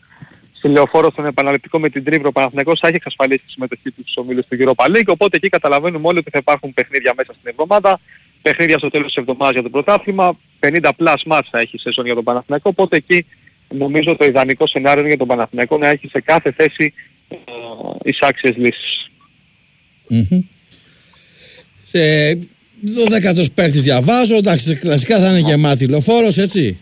στη 0.61 0.69
Λεωφόρο 0.69 1.11
στον 1.11 1.27
επαναληπτικό 1.27 1.79
με 1.79 1.89
την 1.89 2.05
Ντνίπρο, 2.05 2.29
ο 2.29 2.33
Παναθηναϊκός 2.33 2.79
θα 2.79 2.87
έχει 2.87 2.97
εξασφαλίσει 2.97 3.45
τη 3.45 3.51
συμμετοχή 3.51 3.91
του 3.91 4.01
στους 4.03 4.17
ομίλους 4.17 4.47
του 4.47 4.57
Europa 4.61 4.85
League, 4.87 5.07
οπότε 5.07 5.37
εκεί 5.37 5.49
καταλαβαίνουμε 5.49 6.09
όλοι 6.09 6.19
ότι 6.19 6.31
θα 6.31 6.39
υπάρχουν 6.39 6.75
παιχνίδια 6.75 7.13
μέσα 7.17 7.33
στην 7.33 7.51
εβδομάδα, 7.51 8.01
παιχνίδια 8.43 8.79
στο 8.79 8.91
τέλος 8.91 9.07
της 9.07 9.17
εβδομάδας 9.17 9.53
για 9.53 9.63
το 9.63 9.71
πρωτάθλημα, 9.71 10.39
50 10.61 10.91
plus 10.97 11.23
ματς 11.25 11.49
θα 11.51 11.59
έχει 11.59 11.79
σεζόν 11.79 12.05
για 12.05 12.15
τον 12.15 12.25
Παναθηναϊκό, 12.25 12.69
οπότε 12.69 12.97
εκεί 12.97 13.27
νομίζω 13.69 14.17
το 14.17 14.25
ιδανικό 14.25 14.67
σενάριο 14.67 15.01
είναι 15.01 15.09
για 15.09 15.19
τον 15.19 15.27
Παναθηναϊκό 15.27 15.79
να 15.79 15.89
έχει 15.89 16.09
σε 16.09 16.21
κάθε 16.21 16.53
θέση 16.53 16.95
ε, 17.29 17.37
εισάξιες 18.03 18.57
λύσεις. 18.57 19.11
Mm-hmm. 20.11 20.43
Σε 21.85 22.33
12ος 22.85 23.47
πέφτης 23.55 23.83
διαβάζω, 23.83 24.37
εντάξει 24.37 24.77
κλασικά 24.77 25.21
θα 25.21 25.29
είναι 25.29 25.39
γεμάτη 25.39 25.89
λεωφόρος, 25.89 26.39
έτσι. 26.39 26.81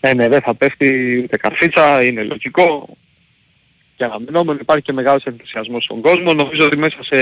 Ε, 0.00 0.14
ναι, 0.14 0.28
δεν 0.28 0.40
θα 0.40 0.54
πέφτει 0.54 1.20
ούτε 1.24 1.36
καρφίτσα, 1.36 2.04
είναι 2.04 2.22
λογικό. 2.22 2.96
Και 3.96 4.04
αναμενόμενο 4.04 4.58
υπάρχει 4.60 4.82
και 4.82 4.92
μεγάλος 4.92 5.24
ενθουσιασμός 5.24 5.84
στον 5.84 6.00
κόσμο. 6.00 6.32
Νομίζω 6.32 6.64
ότι 6.64 6.76
μέσα 6.76 6.96
σε 7.02 7.16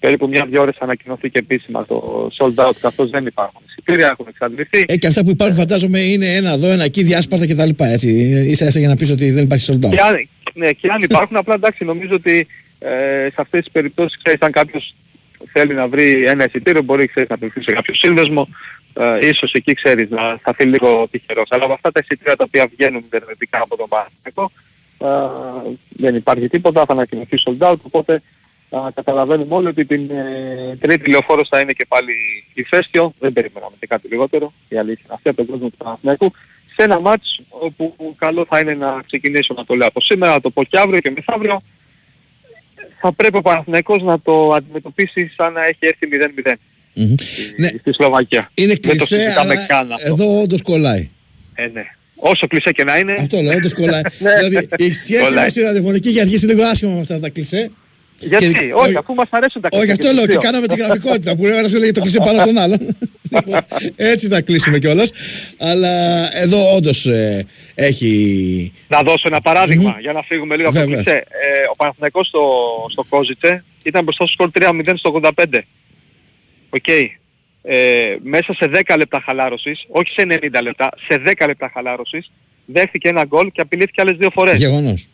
περίπου 0.00 0.28
μια-δυο 0.28 0.60
ώρες 0.60 0.76
θα 0.78 0.84
ανακοινωθεί 0.84 1.30
και 1.30 1.38
επίσημα 1.38 1.86
το 1.86 2.28
sold 2.38 2.64
out 2.64 2.76
καθώς 2.80 3.10
δεν 3.10 3.26
υπάρχουν 3.26 3.62
εισιτήρια, 3.68 4.08
έχουν 4.08 4.26
εξαντληθεί. 4.28 4.84
Ε, 4.88 4.96
και 4.96 5.06
αυτά 5.06 5.24
που 5.24 5.30
υπάρχουν 5.30 5.56
φαντάζομαι 5.56 5.98
είναι 5.98 6.26
ένα 6.26 6.52
εδώ, 6.52 6.68
ένα 6.68 6.84
εκεί, 6.84 7.02
διάσπαρτα 7.02 7.46
κτλ. 7.46 7.70
Έτσι, 7.76 8.08
ίσα 8.48 8.66
ίσα 8.66 8.78
για 8.78 8.88
να 8.88 8.96
πεις 8.96 9.10
ότι 9.10 9.30
δεν 9.30 9.44
υπάρχει 9.44 9.72
sold 9.72 9.86
out. 9.86 9.90
Και 9.90 10.00
αν, 10.00 10.28
ναι, 10.54 10.72
και 10.72 10.88
αν 10.90 11.02
υπάρχουν, 11.02 11.36
απλά 11.36 11.54
εντάξει 11.54 11.84
νομίζω 11.84 12.14
ότι 12.14 12.46
ε, 12.78 13.28
σε 13.28 13.36
αυτές 13.36 13.60
τις 13.60 13.72
περιπτώσεις 13.72 14.18
ξέρεις 14.22 14.40
αν 14.40 14.52
κάποιος 14.52 14.94
θέλει 15.52 15.74
να 15.74 15.88
βρει 15.88 16.24
ένα 16.24 16.44
εισιτήριο 16.44 16.82
μπορεί 16.82 17.06
ξέρεις, 17.06 17.28
να 17.28 17.38
πληθεί 17.38 17.62
σε 17.62 17.72
κάποιο 17.72 17.94
σύνδεσμο 17.94 18.48
ε, 18.94 19.26
ίσως 19.26 19.52
εκεί 19.52 19.74
ξέρεις 19.74 20.10
να 20.10 20.38
θα 20.42 20.54
θέλει 20.56 20.70
λίγο 20.70 21.08
τυχερός. 21.10 21.46
Αλλά 21.50 21.66
με 21.66 21.72
αυτά 21.72 21.92
τα 21.92 22.00
εισιτήρια 22.02 22.36
τα 22.36 22.44
οποία 22.46 22.66
βγαίνουν 22.76 23.02
ιντερνετικά 23.06 23.60
από 23.60 23.76
τον 23.76 23.88
Παναθηναϊκό 23.88 24.52
ε, 24.98 25.70
δεν 25.88 26.14
υπάρχει 26.14 26.48
τίποτα, 26.48 26.84
θα 26.86 26.92
ανακοινωθεί 26.92 27.36
sold 27.44 27.70
out, 27.70 27.76
οπότε 27.82 28.22
ε, 28.70 28.76
καταλαβαίνουμε 28.94 29.54
όλοι 29.54 29.66
ότι 29.66 29.84
την 29.84 30.10
ε, 30.10 30.76
τρίτη 30.80 31.10
λεωφόρος 31.10 31.48
θα 31.48 31.60
είναι 31.60 31.72
και 31.72 31.86
πάλι 31.88 32.12
ηφαίστειο, 32.54 33.12
δεν 33.18 33.32
περιμέναμε 33.32 33.74
και 33.80 33.86
κάτι 33.86 34.08
λιγότερο, 34.08 34.52
η 34.68 34.76
αλήθεια 34.78 35.02
είναι 35.04 35.14
αυτή 35.14 35.28
από 35.28 35.36
τον 35.36 35.46
κόσμο 35.46 35.68
του 35.68 35.76
Παναθηναϊκού, 35.76 36.32
σε 36.74 36.82
ένα 36.82 37.00
μάτς 37.00 37.40
όπου 37.48 38.14
καλό 38.18 38.46
θα 38.48 38.58
είναι 38.58 38.74
να 38.74 39.02
ξεκινήσω 39.06 39.54
να 39.56 39.64
το 39.64 39.74
λέω 39.74 39.86
από 39.88 40.00
σήμερα, 40.00 40.32
να 40.32 40.40
το 40.40 40.50
πω 40.50 40.64
και 40.64 40.78
αύριο 40.78 41.00
και 41.00 41.10
μεθαύριο, 41.10 41.62
θα 43.00 43.12
πρέπει 43.12 43.36
ο 43.36 43.42
Παναθηναϊκός 43.42 44.02
να 44.02 44.20
το 44.20 44.52
αντιμετωπίσει 44.52 45.32
σαν 45.36 45.52
να 45.52 45.64
έχει 45.64 45.78
έρθει 45.80 46.08
0-0 46.46 46.52
Μμμ. 46.94 47.14
Ναι, 47.56 47.66
στη, 47.66 47.78
στη 47.78 47.92
Σλοβακία. 47.92 48.50
είναι 48.54 48.66
Δεν 48.66 48.80
το 48.82 48.88
κλεισέ, 48.88 49.18
συζητάμε 49.18 49.52
αλλά 49.54 49.66
καν 49.66 49.92
αυτό. 49.92 50.12
εδώ 50.12 50.40
όντως 50.40 50.62
κολλάει. 50.62 51.10
Ε, 51.54 51.66
ναι. 51.66 51.84
Όσο 52.16 52.46
κλεισέ 52.46 52.72
και 52.72 52.84
να 52.84 52.98
είναι, 52.98 53.12
Αυτό 53.12 53.40
λέω, 53.40 53.52
όντως 53.56 53.74
κολλάει. 53.74 54.02
Ναι. 54.18 54.34
δηλαδή 54.34 54.68
η 54.76 54.92
σχέση 54.92 55.22
Κολλάει. 55.24 55.44
μας 55.44 55.56
η 55.56 55.60
ραδιοφωνική 55.60 56.08
έχει 56.08 56.20
αρχίσει 56.20 56.46
λίγο 56.46 56.62
άσχημα 56.64 56.92
με 56.92 57.00
αυτά 57.00 57.20
τα 57.20 57.28
κλισέ. 57.28 57.70
Γιατί, 58.20 58.52
Και- 58.52 58.72
όχι, 58.74 58.96
αφού 58.96 59.14
μας 59.14 59.26
αρέσουν 59.30 59.60
τα 59.62 59.68
Όχι, 59.72 59.80
κλισέ 59.86 59.92
αυτό 59.92 60.06
και 60.06 60.12
λέω 60.14 60.26
και 60.26 60.26
τους 60.34 60.36
δύο. 60.40 60.50
κάναμε 60.50 60.66
την 60.66 60.76
γραφικότητα 60.84 61.36
που 61.36 61.46
ένα 61.46 61.68
σου 61.68 61.78
λέγε 61.78 61.92
το 61.92 62.00
κλισέ 62.00 62.18
πάνω 62.18 62.40
στον 62.40 62.58
άλλον. 62.58 62.78
Λοιπόν, 63.32 63.60
Έτσι 63.96 64.28
θα 64.28 64.40
κλείσουμε 64.40 64.78
κιόλας. 64.78 65.10
Αλλά 65.58 65.88
εδώ 66.42 66.74
όντως 66.76 67.06
έχει. 67.74 68.72
Να 68.88 69.02
δώσω 69.02 69.22
ένα 69.24 69.40
παράδειγμα 69.40 69.96
για 70.00 70.12
να 70.12 70.22
φύγουμε 70.22 70.56
λίγο 70.56 70.68
από 70.68 70.78
το 70.78 70.84
Βέβαια. 70.84 71.02
κλισέ. 71.02 71.16
Ε, 71.16 71.24
ο 71.72 71.76
Παναθηναϊκός 71.76 72.26
στο, 72.26 72.40
στο 72.90 73.04
Κόζιτσε 73.08 73.64
ήταν 73.82 74.04
μπροστά 74.04 74.26
στο 74.26 74.32
σκορ 74.32 74.50
3-0 74.60 74.92
στο 74.96 75.20
85. 75.22 75.58
Οκ. 76.70 76.88
Ε, 77.62 78.16
μέσα 78.22 78.54
σε 78.54 78.70
10 78.86 78.96
λεπτά 78.96 79.22
χαλάρωσης, 79.24 79.84
όχι 79.88 80.10
σε 80.12 80.26
90 80.28 80.62
λεπτά, 80.62 80.88
σε 81.08 81.22
10 81.26 81.46
λεπτά 81.46 81.70
χαλάρωσης, 81.74 82.30
δέχτηκε 82.66 83.08
ένα 83.08 83.24
γκολ 83.24 83.50
και 83.52 83.60
απειλήθηκε 83.60 84.00
άλλες 84.00 84.16
δύο 84.16 84.30
φορές. 84.30 84.58
Γεγονός. 84.58 85.08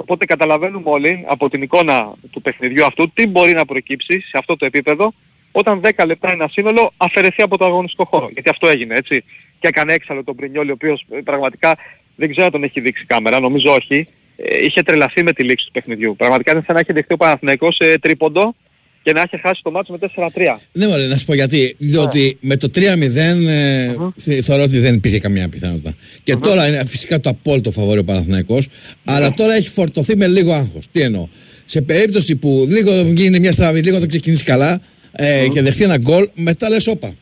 Οπότε 0.00 0.24
καταλαβαίνουμε 0.24 0.90
όλοι 0.90 1.24
από 1.26 1.50
την 1.50 1.62
εικόνα 1.62 2.12
του 2.30 2.42
παιχνιδιού 2.42 2.84
αυτού 2.84 3.12
τι 3.12 3.26
μπορεί 3.26 3.52
να 3.52 3.64
προκύψει 3.64 4.20
σε 4.20 4.38
αυτό 4.38 4.56
το 4.56 4.64
επίπεδο 4.64 5.12
όταν 5.52 5.80
10 5.96 6.06
λεπτά 6.06 6.30
ένα 6.30 6.48
σύνολο 6.48 6.92
αφαιρεθεί 6.96 7.42
από 7.42 7.58
το 7.58 7.64
αγωνιστικό 7.64 8.04
χώρο. 8.04 8.28
Γιατί 8.32 8.48
αυτό 8.48 8.68
έγινε 8.68 8.94
έτσι. 8.94 9.24
Και 9.60 9.68
έκανε 9.68 9.92
έξαλλο 9.92 10.24
τον 10.24 10.36
Πρινιόλη 10.36 10.70
ο 10.70 10.72
οποίος 10.72 11.06
ε, 11.10 11.20
πραγματικά 11.20 11.76
δεν 12.16 12.30
ξέρω 12.30 12.46
αν 12.46 12.52
τον 12.52 12.62
έχει 12.62 12.80
δείξει 12.80 13.04
κάμερα, 13.04 13.40
νομίζω 13.40 13.72
όχι. 13.72 14.06
Ε, 14.36 14.64
είχε 14.64 14.82
τρελαθεί 14.82 15.22
με 15.22 15.32
τη 15.32 15.44
λήξη 15.44 15.66
του 15.66 15.72
παιχνιδιού. 15.72 16.16
Πραγματικά 16.16 16.50
ήταν 16.50 16.62
σαν 16.66 16.74
να 16.74 16.80
είχε 16.80 16.92
δεχτεί 16.92 17.12
ο 17.12 17.16
Παναθηναϊκός 17.16 17.74
σε 17.74 17.98
τρίποντο 17.98 18.54
και 19.02 19.12
να 19.12 19.20
είχε 19.26 19.38
χάσει 19.42 19.60
το 19.64 19.70
μάτσο 19.70 19.92
με 19.92 19.98
4-3. 20.16 20.28
Ναι, 20.72 20.86
μωρέ, 20.86 21.06
να 21.06 21.16
σου 21.16 21.24
πω 21.24 21.34
γιατί. 21.34 21.74
Διότι 21.78 22.36
με 22.40 22.56
το 22.56 22.70
3-0 22.74 22.80
ε, 23.16 23.94
θε- 24.16 24.42
θεωρώ 24.44 24.62
ότι 24.62 24.78
δεν 24.78 24.94
υπήρχε 24.94 25.18
καμία 25.20 25.48
πιθανότητα. 25.48 25.94
Και 26.22 26.36
τώρα 26.36 26.68
είναι 26.68 26.86
φυσικά 26.86 27.20
το 27.20 27.28
απόλυτο 27.28 27.70
φαβόρι 27.70 27.98
ο 27.98 28.04
Παναθηναϊκός, 28.04 28.66
αλλά 29.04 29.30
τώρα 29.30 29.54
έχει 29.54 29.68
φορτωθεί 29.68 30.16
με 30.16 30.26
λίγο 30.26 30.52
άγχος. 30.52 30.84
Τι 30.92 31.00
εννοώ. 31.00 31.28
Σε 31.64 31.82
περίπτωση 31.82 32.36
που 32.36 32.66
λίγο 32.68 33.00
γίνει 33.00 33.38
μια 33.38 33.52
στραβή, 33.52 33.80
λίγο 33.82 33.98
δεν 33.98 34.08
ξεκινήσει 34.08 34.44
καλά 34.44 34.80
ε, 35.12 35.46
και 35.52 35.62
δεχτεί 35.62 35.84
ένα 35.84 35.96
γκολ, 35.96 36.28
μετά 36.34 36.68
λες 36.68 36.86
όπα. 36.86 37.14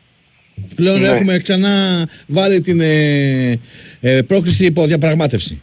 Πλέον 0.75 1.01
Ναι. 1.01 1.09
έχουμε 1.09 1.39
ξανά 1.39 2.05
βάλει 2.27 2.61
την 2.61 2.81
ε, 2.81 3.61
ε, 4.01 4.23
πρόκριση 4.23 4.65
υπό 4.65 4.87
διαπραγμάτευση. 4.87 5.61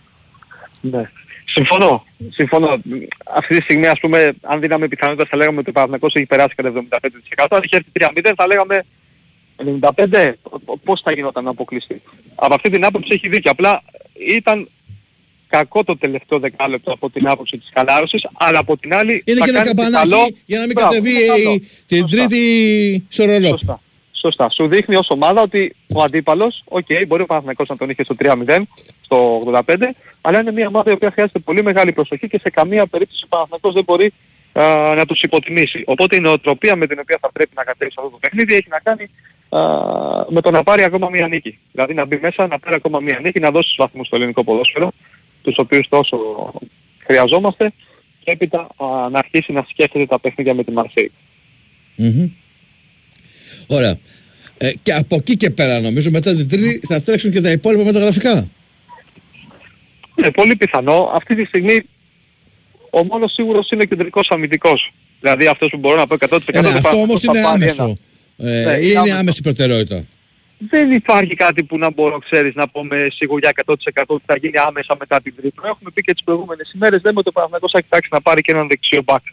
Ναι. 0.81 1.09
Συμφωνώ. 1.55 2.05
Συμφωνώ. 2.31 2.81
Αυτή 3.35 3.55
τη 3.57 3.61
στιγμή 3.61 3.87
ας 3.87 3.99
πούμε 3.99 4.33
αν 4.41 4.59
δίναμε 4.59 4.87
πιθανότητα 4.87 5.27
θα 5.29 5.37
λέγαμε 5.37 5.59
ότι 5.59 5.69
ο 5.69 5.73
Παναθηναϊκός 5.73 6.13
έχει 6.15 6.25
περάσει 6.25 6.55
κατά 6.55 6.69
75%. 7.37 7.45
Αν 7.49 7.61
είχε 7.63 7.75
έρθει 7.75 7.89
3-0 8.29 8.33
θα 8.35 8.47
λέγαμε 8.47 8.85
95% 9.89 10.31
πώς 10.83 11.01
θα 11.03 11.11
γινόταν 11.11 11.43
να 11.43 11.49
αποκλειστεί; 11.49 12.01
Από 12.35 12.53
αυτή 12.53 12.69
την 12.69 12.85
άποψη 12.85 13.09
έχει 13.13 13.27
δίκιο. 13.29 13.51
Απλά 13.51 13.81
ήταν 14.27 14.69
κακό 15.47 15.83
το 15.83 15.97
τελευταίο 15.97 16.39
δεκάλεπτο 16.39 16.91
από 16.91 17.09
την 17.09 17.27
άποψη 17.27 17.57
της 17.57 17.69
χαλάρωσης, 17.73 18.21
αλλά 18.33 18.59
από 18.59 18.77
την 18.77 18.93
άλλη 18.93 19.23
Είναι 19.25 19.39
θα 19.39 19.45
και 19.45 19.49
ένα 19.51 19.61
κάνει 19.61 19.73
καμπανάκι 19.75 20.09
καλό- 20.09 20.35
για 20.45 20.59
να 20.59 20.65
μην 20.65 20.73
Μπράβο, 20.75 20.89
κατέβει 20.89 21.11
είναι 21.13 21.25
καλό. 21.25 21.51
η- 21.53 21.67
την 21.87 21.99
Σωστά. 22.07 22.17
Τρίτη 22.27 23.05
στο 23.09 23.25
ρολόι. 23.25 23.49
Σωστά. 23.49 23.81
Σωστά. 24.25 24.49
Σου 24.49 24.67
δείχνει 24.67 24.95
ως 24.95 25.09
ομάδα 25.09 25.41
ότι 25.41 25.75
ο 25.93 26.01
αντίπαλος, 26.01 26.63
οκ, 26.65 26.85
μπορεί 27.07 27.21
ο 27.21 27.25
Παναθηναϊκός 27.25 27.67
να 27.67 27.77
τον 27.77 27.89
είχε 27.89 28.03
στο 28.03 28.15
3-0, 28.19 28.61
στο 29.01 29.41
85, 29.45 29.61
αλλά 30.21 30.39
είναι 30.39 30.51
μια 30.51 30.67
ομάδα 30.67 30.91
η 30.91 30.93
οποία 30.93 31.11
χρειάζεται 31.11 31.39
πολύ 31.39 31.63
μεγάλη 31.63 31.91
προσοχή 31.91 32.27
και 32.27 32.39
σε 32.43 32.49
καμία 32.49 32.87
περίπτωση 32.87 33.21
ο 33.25 33.27
Παναθηναϊκός 33.27 33.73
δεν 33.73 33.83
μπορεί 33.83 34.13
α, 34.53 34.93
να 34.95 35.05
τους 35.05 35.21
υποτιμήσει. 35.21 35.83
Οπότε 35.85 36.15
η 36.15 36.19
νοοτροπία 36.19 36.75
με 36.75 36.87
την 36.87 36.99
οποία 36.99 37.17
θα 37.21 37.31
πρέπει 37.31 37.51
να 37.55 37.63
κατέβει 37.63 37.91
αυτό 37.97 38.09
το 38.09 38.17
παιχνίδι 38.17 38.53
έχει 38.55 38.67
να 38.69 38.79
κάνει 38.79 39.09
α, 39.49 39.59
με 40.29 40.41
το 40.41 40.51
να 40.51 40.63
πάρει 40.63 40.83
ακόμα 40.83 41.09
μία 41.09 41.27
νίκη. 41.27 41.59
Δηλαδή 41.71 41.93
να 41.93 42.05
μπει 42.05 42.19
μέσα, 42.21 42.47
να 42.47 42.59
πάρει 42.59 42.75
ακόμα 42.75 42.99
μία 42.99 43.19
νίκη, 43.21 43.39
να 43.39 43.51
δώσει 43.51 43.67
τους 43.67 43.77
βαθμούς 43.77 44.07
στο 44.07 44.15
ελληνικό 44.15 44.43
ποδόσφαιρο, 44.43 44.91
τους 45.43 45.57
οποίους 45.57 45.87
τόσο 45.87 46.17
χρειαζόμαστε 47.05 47.73
και 48.23 48.31
έπειτα 48.31 48.59
α, 48.59 49.09
να 49.09 49.19
αρχίσει 49.19 49.51
να 49.51 49.65
σκέφτεται 49.69 50.05
τα 50.05 50.19
παιχνίδια 50.19 50.53
με 50.53 50.63
τη 50.63 50.71
Μαρσέη. 50.71 51.11
Μμμ. 51.95 52.29
Ωραία. 53.67 53.97
Ε, 54.57 54.71
και 54.83 54.93
από 54.93 55.15
εκεί 55.15 55.37
και 55.37 55.49
πέρα 55.49 55.79
νομίζω 55.79 56.09
μετά 56.11 56.35
την 56.35 56.49
τρίτη 56.49 56.87
θα 56.87 57.01
τρέξουν 57.01 57.31
και 57.31 57.41
τα 57.41 57.51
υπόλοιπα 57.51 57.83
μεταγραφικά. 57.83 58.49
Είναι 60.15 60.31
πολύ 60.31 60.55
πιθανό. 60.55 61.11
Αυτή 61.15 61.35
τη 61.35 61.45
στιγμή 61.45 61.79
ο 62.89 63.03
μόνος 63.03 63.33
σίγουρος 63.33 63.69
είναι 63.69 63.81
ο 63.81 63.85
κεντρικός 63.85 64.27
αμυντικός. 64.29 64.93
Δηλαδή 65.19 65.47
αυτός 65.47 65.69
που 65.69 65.77
μπορώ 65.77 65.95
να 65.95 66.07
πω 66.07 66.15
100% 66.19 66.53
Ε, 66.53 66.61
ναι, 66.61 66.61
το 66.61 66.67
αυτό 66.69 66.81
Παναθηναϊκός 66.81 67.03
όμως 67.03 67.21
θα 67.21 67.31
είναι 67.33 67.41
πάρει 67.41 67.63
άμεσο. 67.63 67.97
ένα. 68.37 68.51
Ε, 68.51 68.63
Ναι, 68.65 68.71
ή 68.71 68.77
είναι 68.81 68.87
είναι 68.89 68.99
άμεσο. 68.99 69.15
άμεση 69.17 69.41
προτεραιότητα. 69.41 70.05
Δεν 70.69 70.91
υπάρχει 70.91 71.35
κάτι 71.35 71.63
που 71.63 71.77
να 71.77 71.91
μπορώ, 71.91 72.19
ξέρεις, 72.19 72.55
να 72.55 72.67
πω 72.67 72.83
με 72.85 73.07
σιγουριά 73.15 73.51
100% 73.65 73.73
ότι 74.05 74.23
θα 74.25 74.37
γίνει 74.37 74.57
άμεσα 74.67 74.95
μετά 74.99 75.21
την 75.21 75.33
τρίτη. 75.35 75.55
Το 75.55 75.61
έχουμε 75.67 75.89
πει 75.93 76.01
και 76.01 76.13
τις 76.13 76.23
προηγούμενες 76.23 76.71
ημέρες, 76.75 77.01
λέμε 77.03 77.19
ότι 77.19 77.29
ο 77.29 77.31
Παναθηναϊκός 77.31 77.71
θα 77.71 77.81
κοιτάξει 77.81 78.09
να 78.11 78.21
πάρει 78.21 78.41
και 78.41 78.51
έναν 78.51 78.67
δεξιό 78.67 79.01
μπακ. 79.03 79.23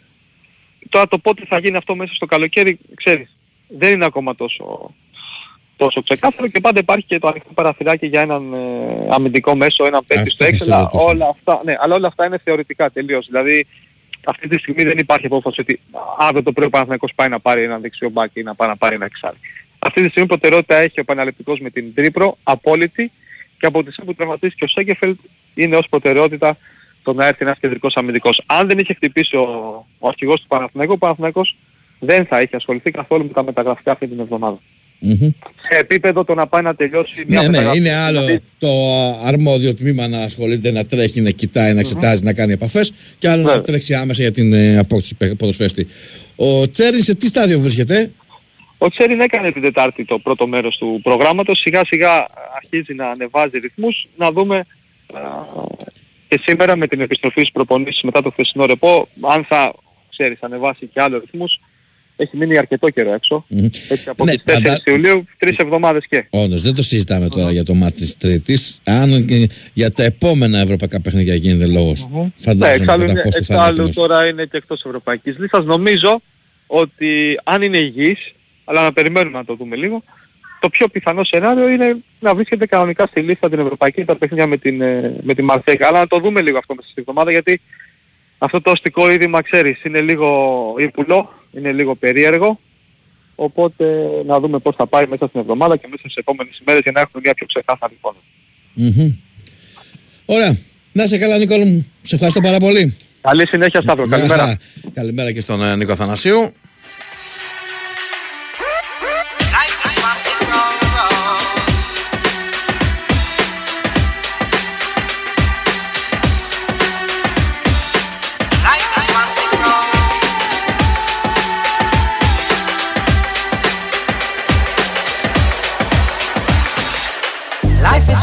Τώρα 0.89 1.07
το 1.07 1.17
πότε 1.17 1.43
θα 1.47 1.59
γίνει 1.59 1.77
αυτό 1.77 1.95
μέσα 1.95 2.13
στο 2.13 2.25
καλοκαίρι, 2.25 2.79
ξέρεις, 2.95 3.37
δεν 3.67 3.91
είναι 3.93 4.05
ακόμα 4.05 4.35
τόσο, 4.35 4.93
τόσο 5.75 6.01
ξεκάθαρο 6.01 6.47
και 6.47 6.59
πάντα 6.59 6.79
υπάρχει 6.79 7.05
και 7.05 7.19
το 7.19 7.27
ανοιχτό 7.27 7.49
παραθυράκι 7.53 8.07
για 8.07 8.21
έναν 8.21 8.53
ε, 8.53 9.07
αμυντικό 9.09 9.55
μέσο, 9.55 9.85
έναν 9.85 10.01
παίκτη 10.07 10.23
Αυτό 10.23 10.33
στο 10.35 10.43
θα 10.43 10.49
έξι, 10.49 10.63
σε 10.63 10.73
αλλά 10.73 10.83
ρωτούσα. 10.83 11.05
όλα 11.05 11.27
αυτά, 11.27 11.61
ναι, 11.63 11.75
αλλά 11.79 11.95
όλα 11.95 12.07
αυτά 12.07 12.25
είναι 12.25 12.37
θεωρητικά 12.43 12.89
τελείως. 12.91 13.25
Δηλαδή 13.25 13.67
αυτή 14.25 14.47
τη 14.47 14.57
στιγμή 14.57 14.83
δεν 14.83 14.97
υπάρχει 14.97 15.25
απόφαση 15.25 15.61
ότι 15.61 15.79
αύριο 16.17 16.43
το 16.43 16.51
πρωί 16.51 16.67
ο 16.67 16.69
Παναθηναϊκός 16.69 17.11
πάει 17.15 17.29
να 17.29 17.39
πάρει 17.39 17.63
έναν 17.63 17.81
δεξιό 17.81 18.09
μπακ 18.09 18.29
ή 18.33 18.43
να 18.43 18.55
πάει 18.55 18.69
να 18.69 18.77
πάρει 18.77 18.95
ένα 18.95 19.05
εξάρι. 19.05 19.37
Αυτή 19.79 20.01
τη 20.01 20.09
στιγμή 20.09 20.27
προτεραιότητα 20.27 20.75
έχει 20.75 20.99
ο 20.99 21.01
επαναληπτικός 21.01 21.59
με 21.59 21.69
την 21.69 21.93
Τρίπρο, 21.93 22.37
απόλυτη 22.43 23.11
και 23.59 23.65
από 23.65 23.83
τη 23.83 23.91
στιγμή 23.91 24.11
που 24.11 24.17
τραυματίστηκε 24.17 24.55
και 24.57 24.63
ο 24.63 24.67
Σέγκεφελτ 24.67 25.19
είναι 25.53 25.75
ως 25.75 25.87
προτεραιότητα 25.89 26.57
το 27.03 27.13
να 27.13 27.25
έρθει 27.25 27.45
ένας 27.45 27.59
κεντρικός 27.59 27.95
αμυντικός. 27.95 28.43
Αν 28.45 28.67
δεν 28.67 28.77
είχε 28.77 28.93
χτυπήσει 28.93 29.35
ο, 29.35 29.43
ο 29.99 30.07
αρχηγός 30.07 30.41
του 30.41 30.47
Παναθηναϊκού, 30.47 30.93
ο 30.93 30.97
Παναθηναϊκός 30.97 31.57
δεν 31.99 32.25
θα 32.25 32.41
είχε 32.41 32.55
ασχοληθεί 32.55 32.91
καθόλου 32.91 33.23
με 33.23 33.33
τα 33.33 33.43
μεταγραφικά 33.43 33.91
αυτή 33.91 34.07
την 34.07 34.19
εβδομάδα. 34.19 34.59
Μμμ. 35.05 35.29
Σε 35.69 35.77
επίπεδο 35.79 36.23
το 36.23 36.33
να 36.33 36.47
πάει 36.47 36.61
να 36.61 36.75
τελειώσει 36.75 37.23
μια 37.27 37.41
Ναι, 37.41 37.45
ναι, 37.45 37.51
μεταγραφή, 37.51 37.77
είναι 37.77 37.93
άλλο 37.93 38.19
δηλαδή, 38.19 38.39
το 38.59 38.69
αρμόδιο 39.25 39.75
τμήμα 39.75 40.07
να 40.07 40.19
ασχολείται, 40.21 40.71
να 40.71 40.85
τρέχει, 40.85 41.21
να 41.21 41.29
κοιτάει, 41.29 41.73
να 41.73 41.79
εξετάζει, 41.79 42.23
να 42.23 42.33
κάνει 42.33 42.51
επαφές 42.53 42.93
και 43.17 43.29
άλλο 43.29 43.41
να 43.41 43.47
Βέβαια. 43.47 43.61
τρέξει 43.63 43.93
άμεσα 43.93 44.21
για 44.21 44.31
την 44.31 44.53
ε, 44.53 44.77
απόκτηση 44.77 45.15
παι- 45.15 45.35
ποδοσφαιριστή. 45.35 45.87
Ο 46.35 46.69
Τσέριν 46.69 47.03
σε 47.03 47.15
τι 47.15 47.27
στάδιο 47.27 47.59
βρίσκεται, 47.59 48.11
Ο 48.77 48.89
Τσέριν 48.89 49.19
έκανε 49.21 49.51
την 49.51 49.61
Τετάρτη 49.61 50.05
το 50.05 50.19
πρώτο 50.19 50.47
μέρος 50.47 50.77
του 50.77 50.99
προγράμματος, 51.03 51.59
σιγά 51.59 51.81
σιγά 51.85 52.27
αρχίζει 52.55 52.93
να 52.95 53.09
ανεβάζει 53.09 53.59
ρυθμούς, 53.59 54.07
να 54.17 54.31
δούμε 54.31 54.57
α, 55.13 55.19
και 56.27 56.39
σήμερα 56.43 56.75
με 56.75 56.87
την 56.87 57.01
επιστροφή 57.01 57.39
στις 57.39 57.51
προπονήσεις 57.51 58.01
μετά 58.01 58.21
το 58.21 58.29
χθεσινό 58.31 58.65
ρεπό, 58.65 59.07
αν 59.21 59.45
θα, 59.49 59.73
ξέρεις, 60.11 60.37
ανεβάσει 60.41 60.89
και 60.93 61.01
άλλο 61.01 61.17
ρυθμούς, 61.19 61.59
έχει 62.15 62.37
μείνει 62.37 62.57
αρκετό 62.57 62.89
καιρό 62.89 63.13
έξω. 63.13 63.45
Μμμ. 63.47 63.65
Έτσι 63.89 64.09
από 64.09 64.25
Ναι, 64.25 64.31
τις 64.31 64.43
4 64.45 64.53
φαντα- 64.53 64.81
Ιουλίου, 64.85 65.25
τρεις 65.37 65.55
εβδομάδες 65.57 66.05
και. 66.09 66.25
Όντως, 66.29 66.61
δεν 66.61 66.73
το 66.75 66.83
συζητάμε 66.83 67.27
τώρα 67.29 67.51
για 67.51 67.63
το 67.63 67.73
μάτι 67.73 67.99
της 67.99 68.17
Τρίτης. 68.17 68.79
Αν 68.83 69.25
και 69.25 69.49
για 69.73 69.91
τα 69.91 70.03
επόμενα 70.03 70.59
ευρωπαϊκά 70.59 71.01
παιχνίδια 71.01 71.35
γίνεται 71.35 71.67
λόγος 71.67 72.07
Ναι, 72.13 72.27
Φαντάζομαι 72.37 72.73
εξάλλου, 72.81 73.01
κατά 73.05 73.11
είναι- 73.11 73.21
πόσο 73.21 73.43
θα 73.43 73.53
είναι 73.53 73.55
εξάλλου 73.61 73.73
έτοιμος. 73.87 73.95
τώρα 73.95 74.27
είναι 74.27 74.45
και 74.45 74.57
εκτός 74.57 74.83
Ευρωπαϊκής 74.85 75.37
Λίστας. 75.39 75.65
Νομίζω 75.65 76.21
ότι 76.67 77.39
αν 77.43 77.61
είναι 77.61 77.77
υγιής, 77.77 78.31
αλλά 78.63 78.81
να 78.83 78.93
περιμένουμε 78.93 79.37
να 79.37 79.45
το 79.45 79.55
δούμε 79.55 79.75
λίγο, 79.75 80.03
το 80.59 80.69
πιο 80.69 80.87
πιθανό 80.87 81.23
σενάριο 81.23 81.67
είναι 81.69 81.95
να 82.19 82.35
βρίσκεται 82.35 82.65
κανονικά 82.65 83.05
στη 83.07 83.21
λίστα 83.21 83.49
την 83.49 83.59
Ευρωπαϊκή 83.59 84.05
τα 84.05 84.15
παιχνίδια 84.15 84.47
με 84.47 84.57
την, 84.57 84.81
ε, 84.81 85.15
με 85.21 85.33
την 85.33 85.43
Μαρσέγα. 85.45 85.87
Αλλά 85.87 85.99
να 85.99 86.07
το 86.07 86.19
δούμε 86.19 86.41
λίγο 86.41 86.57
αυτό 86.57 86.75
μέσα 86.75 86.87
στη 86.91 86.99
εβδομάδα 87.01 87.31
γιατί 87.31 87.61
αυτό 88.45 88.61
το 88.61 88.71
οστικό 88.71 89.11
είδημα 89.11 89.41
ξέρεις 89.41 89.83
είναι 89.83 90.01
λίγο 90.01 90.29
ύπουλο, 90.77 91.33
είναι 91.51 91.71
λίγο 91.71 91.95
περίεργο. 91.95 92.59
Οπότε 93.35 93.85
να 94.25 94.39
δούμε 94.39 94.59
πώς 94.59 94.75
θα 94.75 94.87
πάει 94.87 95.05
μέσα 95.07 95.27
στην 95.27 95.39
εβδομάδα 95.39 95.77
και 95.77 95.87
μέσα 95.87 96.01
στις 96.03 96.15
επόμενες 96.15 96.59
ημέρες 96.61 96.81
για 96.83 96.91
να 96.91 96.99
έχουμε 96.99 97.21
μια 97.23 97.33
πιο 97.33 97.45
ξεκάθαρη 97.45 97.93
εικόνα. 97.93 98.17
Μμμ. 98.73 99.11
Ωραία. 100.25 100.57
Να 100.91 101.03
είσαι 101.03 101.17
καλά 101.17 101.37
Νίκολο 101.37 101.65
μου. 101.65 101.91
Σε 102.01 102.15
ευχαριστώ 102.15 102.41
πάρα 102.41 102.57
πολύ. 102.57 102.95
Καλή 103.21 103.47
συνέχεια 103.47 103.81
Σταύρο. 103.81 104.07
Μια 104.07 104.17
Καλημέρα. 104.17 104.41
χαρά. 104.41 104.57
Καλημέρα 104.93 105.31
και 105.31 105.41
στον 105.41 105.63
ε, 105.63 105.75
Νίκο 105.75 105.91
Αθανασίου. 105.91 106.53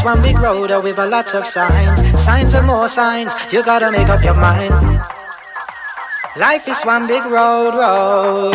is 0.00 0.04
one 0.04 0.22
big 0.22 0.38
road 0.38 0.70
uh, 0.70 0.80
with 0.82 0.98
a 0.98 1.06
lot 1.06 1.34
of 1.34 1.46
signs. 1.46 1.98
Signs 2.18 2.54
and 2.54 2.66
more 2.66 2.88
signs, 2.88 3.32
you 3.52 3.62
gotta 3.62 3.90
make 3.90 4.08
up 4.08 4.22
your 4.24 4.38
mind. 4.48 4.72
Life 6.44 6.66
is 6.72 6.80
one 6.94 7.06
big 7.06 7.24
road, 7.36 7.72
road. 7.82 8.54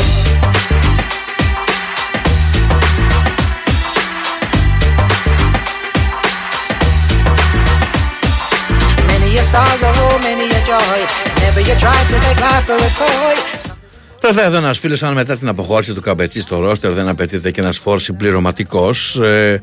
Many 9.11 9.37
a 9.37 9.43
sorrow, 9.53 10.17
many 10.27 10.47
a 10.57 10.61
joy. 10.71 10.99
Never 11.43 11.61
you 11.69 11.75
try 11.83 11.99
to 12.11 12.17
take 12.25 12.39
life 12.47 12.65
for 12.65 12.77
a 12.87 12.91
toy. 13.01 13.35
Ρωτάει 14.23 14.45
εδώ 14.45 14.57
ένα 14.57 14.73
φίλο 14.73 14.97
αν 15.01 15.13
μετά 15.13 15.37
την 15.37 15.47
αποχώρηση 15.47 15.93
του 15.93 16.01
Καμπετσί 16.01 16.41
στο 16.41 16.59
ρόστερ 16.59 16.91
δεν 16.91 17.07
απαιτείται 17.07 17.51
και 17.51 17.61
ένα 17.61 17.71
φόρ 17.71 17.99
συμπληρωματικό. 17.99 18.89
Ε, 19.23 19.57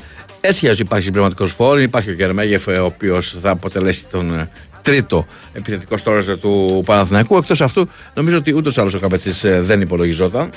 έτσι 0.46 0.66
αλλιώ 0.66 0.78
υπάρχει 0.80 1.04
συμπληρωματικός 1.04 1.52
φόρ. 1.52 1.80
Υπάρχει 1.80 2.10
ο 2.10 2.12
Γερμέγεφ, 2.12 2.66
ο 2.66 2.84
οποίος 2.84 3.36
θα 3.42 3.50
αποτελέσει 3.50 4.04
τον 4.10 4.38
ε, 4.38 4.50
τρίτο 4.82 5.26
επιθετικό 5.52 5.96
στο 5.96 6.12
ρόστερ 6.12 6.38
του 6.38 6.82
Παναθηναϊκού. 6.86 7.36
Εκτός 7.36 7.60
αυτού, 7.60 7.88
νομίζω 8.14 8.36
ότι 8.36 8.52
ούτως 8.54 8.78
άλλως 8.78 8.94
ο 8.94 8.98
Καμπετσί 8.98 9.30
ε, 9.42 9.60
δεν 9.60 9.80
υπολογιζόταν. 9.80 10.50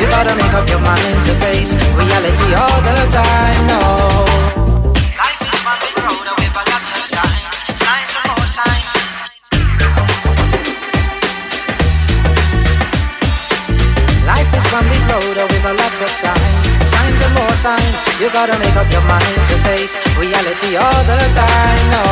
You 0.00 0.06
gotta 0.14 0.34
make 0.40 0.54
up 0.58 0.66
your 0.72 0.82
mind 0.90 1.18
to 1.26 1.32
face 1.42 1.72
reality 2.02 2.48
all 2.62 2.80
the 2.88 2.96
time. 3.20 3.60
No. 3.72 3.80
Life 14.30 14.50
is 14.58 14.66
one 14.76 14.86
big 14.92 15.04
road 15.10 15.36
with 15.52 15.64
a 15.72 15.74
lot 15.80 15.94
of 16.06 16.10
signs. 16.22 16.57
More 17.38 17.54
signs. 17.54 17.86
Is. 17.94 18.02
You 18.18 18.28
gotta 18.34 18.58
make 18.58 18.74
up 18.74 18.90
your 18.90 19.04
mind 19.06 19.38
to 19.46 19.54
face 19.62 19.94
reality 20.18 20.74
all 20.74 21.02
the 21.06 21.18
time. 21.38 21.82
No. 21.94 22.02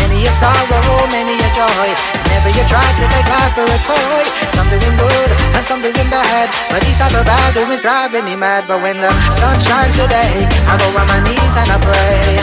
Many 0.00 0.24
a 0.24 0.32
sorrow, 0.32 1.04
many 1.12 1.36
a 1.36 1.50
joy. 1.52 1.88
Never 2.32 2.48
you 2.48 2.64
try 2.64 2.80
to 2.80 3.04
take 3.12 3.28
life 3.28 3.52
for 3.52 3.68
a 3.68 3.78
toy. 3.84 4.24
Some 4.48 4.68
doing 4.72 4.96
good 4.96 5.30
and 5.52 5.60
some 5.60 5.84
doing 5.84 6.08
bad. 6.08 6.48
But 6.72 6.80
these 6.80 6.96
type 6.96 7.12
of 7.12 7.28
bad 7.28 7.52
doings 7.52 7.84
driving 7.84 8.24
me 8.24 8.36
mad. 8.36 8.64
But 8.64 8.80
when 8.80 8.96
the 9.04 9.12
sun 9.28 9.60
shines 9.60 9.96
today, 10.00 10.48
I 10.64 10.74
go 10.80 10.88
on 10.96 11.06
my 11.12 11.20
knees 11.20 11.54
and 11.60 11.68
I 11.68 11.78
pray. 11.84 12.40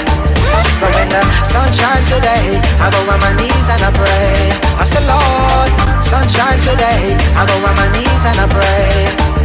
But 0.78 0.93
when 0.93 1.09
the 1.09 1.21
sun 1.41 1.74
shines 1.74 2.05
today, 2.13 2.61
I 2.78 2.88
go 2.93 3.01
on 3.09 3.17
my 3.17 3.34
knees 3.34 3.67
and 3.74 3.82
I 3.82 3.89
pray. 3.97 4.53
I 4.78 4.86
say, 4.86 5.01
Lord, 5.09 5.71
sun 6.05 6.26
shines 6.30 6.61
today, 6.69 7.17
I 7.34 7.41
go 7.49 7.55
on 7.65 7.74
my 7.82 7.89
knees 7.97 8.24
and 8.30 8.38
I 8.38 8.47
pray. 8.53 9.43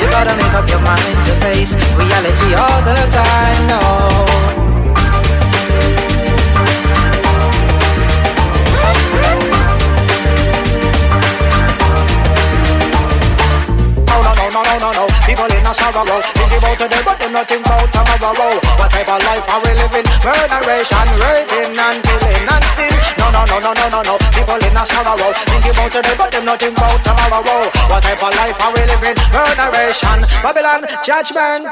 You 0.00 0.06
gotta 0.10 0.34
make 0.36 0.54
up 0.54 0.68
your 0.68 0.80
mind 0.80 1.18
to 1.24 1.32
face 1.44 1.74
reality 1.96 2.54
all 2.54 2.80
the 2.82 2.98
time, 3.12 3.60
no. 3.68 3.80
No, 14.10 14.18
no, 14.34 14.78
no, 14.78 14.90
no. 14.92 15.06
People 15.26 15.46
in 15.46 15.66
a 15.66 15.72
sorrow. 15.74 16.20
Think 16.34 16.52
about 16.58 16.78
today, 16.78 17.02
but 17.04 17.18
them 17.18 17.32
not 17.32 17.48
think 17.48 17.64
about 17.64 17.92
tomorrow. 17.92 18.60
What 18.78 18.90
type 18.90 19.08
of 19.08 19.22
life 19.24 19.48
are 19.48 19.60
we 19.62 19.72
living? 19.78 20.06
Murderation, 20.24 21.06
raping 21.22 21.78
and 21.78 22.02
killing 22.02 22.48
and 22.48 22.64
sin. 22.76 22.99
No, 23.30 23.42
no, 23.44 23.44
no, 23.52 23.58
no, 23.66 23.72
no, 23.80 23.86
no, 23.94 24.00
no. 24.08 24.14
People 24.36 24.60
in 24.68 24.76
a 24.80 24.84
sorrow. 24.90 25.30
Think 25.50 25.66
about 25.70 25.90
today, 25.94 26.14
but 26.20 26.28
them 26.32 26.44
not 26.48 26.58
think 26.62 26.76
about 26.76 27.00
tomorrow. 27.06 27.70
What 27.90 28.02
type 28.06 28.22
of 28.26 28.32
life 28.40 28.58
are 28.64 28.72
we 28.74 28.82
living? 28.92 29.16
Murderation, 29.36 30.18
Babylon, 30.44 30.80
judgment. 31.08 31.70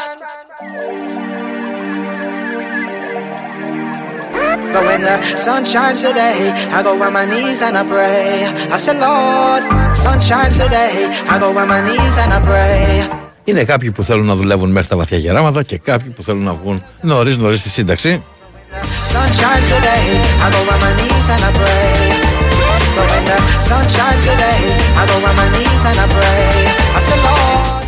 But 4.73 4.83
when 4.89 5.01
the 5.09 5.17
sun 5.45 5.63
shines 5.73 6.01
today, 6.03 6.39
I 6.77 6.83
go 6.87 6.93
on 7.07 7.13
my 7.19 7.25
knees 7.31 7.61
and 7.67 7.77
I 7.81 7.85
pray. 7.93 8.47
I 8.75 8.77
say, 8.85 8.95
Lord, 9.07 9.63
sun 10.05 10.19
shines 10.29 10.57
today, 10.63 10.93
I 11.33 11.35
go 11.43 11.49
on 11.61 11.67
my 11.75 11.81
knees 11.87 12.17
and 12.23 12.33
I 12.33 12.41
pray. 12.49 13.19
Είναι 13.45 13.65
κάποιοι 13.65 13.91
που 13.91 14.03
θέλουν 14.03 14.27
να 14.27 14.35
δουλεύουν 14.35 14.71
μέχρι 14.71 14.89
τα 14.89 14.97
βαθιά 14.97 15.19
γεράματα 15.19 15.63
και 15.63 15.79
κάποιοι 15.79 16.11
που 16.11 16.23
θέλουν 16.23 16.43
να 16.43 16.55
βγουν 16.55 16.83
νωρί 17.01 17.37
νωρί 17.37 17.57
στη 17.57 17.69
σύνταξη. 17.69 18.25
Sun 19.13 19.29
shines 19.39 19.69
today, 19.75 20.05
I 20.45 20.47
go 20.53 20.61
on 20.73 20.79
my 20.85 20.93
knees 20.99 21.29
and 21.35 21.43
I 21.49 21.51
pray. 21.59 21.93
But 22.97 23.07
when 23.11 23.25
the 23.31 23.39
sun 23.69 23.85
shines 23.95 24.25
today, 24.31 24.61
I 25.01 25.03
go 25.11 25.17
on 25.29 25.35
my 25.41 25.49
knees 25.55 25.85
and 25.89 25.99
I 26.05 26.07
pray. 26.17 26.43
I 26.97 27.01
say, 27.07 27.19
Lord. 27.25 27.87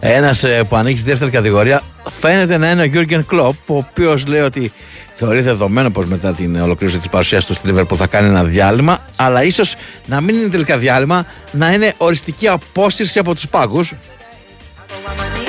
Ένας 0.00 0.44
που 0.68 0.76
ανήκει 0.76 0.98
στη 0.98 1.08
δεύτερη 1.08 1.30
κατηγορία 1.30 1.82
φαίνεται 2.20 2.56
να 2.56 2.70
είναι 2.70 2.82
ο 2.82 2.84
Γιούργεν 2.84 3.26
Κλοπ, 3.26 3.70
ο 3.70 3.76
οποίος 3.76 4.26
λέει 4.26 4.40
ότι 4.40 4.72
θεωρεί 5.14 5.40
δεδομένο 5.40 5.90
πως 5.90 6.06
μετά 6.06 6.32
την 6.32 6.60
ολοκλήρωση 6.60 6.98
της 6.98 7.08
παρουσίας 7.08 7.44
του 7.44 7.54
στη 7.54 7.72
Liverpool 7.72 7.96
θα 7.96 8.06
κάνει 8.06 8.28
ένα 8.28 8.44
διάλειμμα, 8.44 8.98
αλλά 9.16 9.42
ίσως 9.42 9.74
να 10.06 10.20
μην 10.20 10.36
είναι 10.36 10.48
τελικά 10.48 10.78
διάλειμμα, 10.78 11.26
να 11.50 11.72
είναι 11.72 11.94
οριστική 11.96 12.48
απόσυρση 12.48 13.18
από 13.18 13.34
τους 13.34 13.48
πάγκου. 13.48 13.84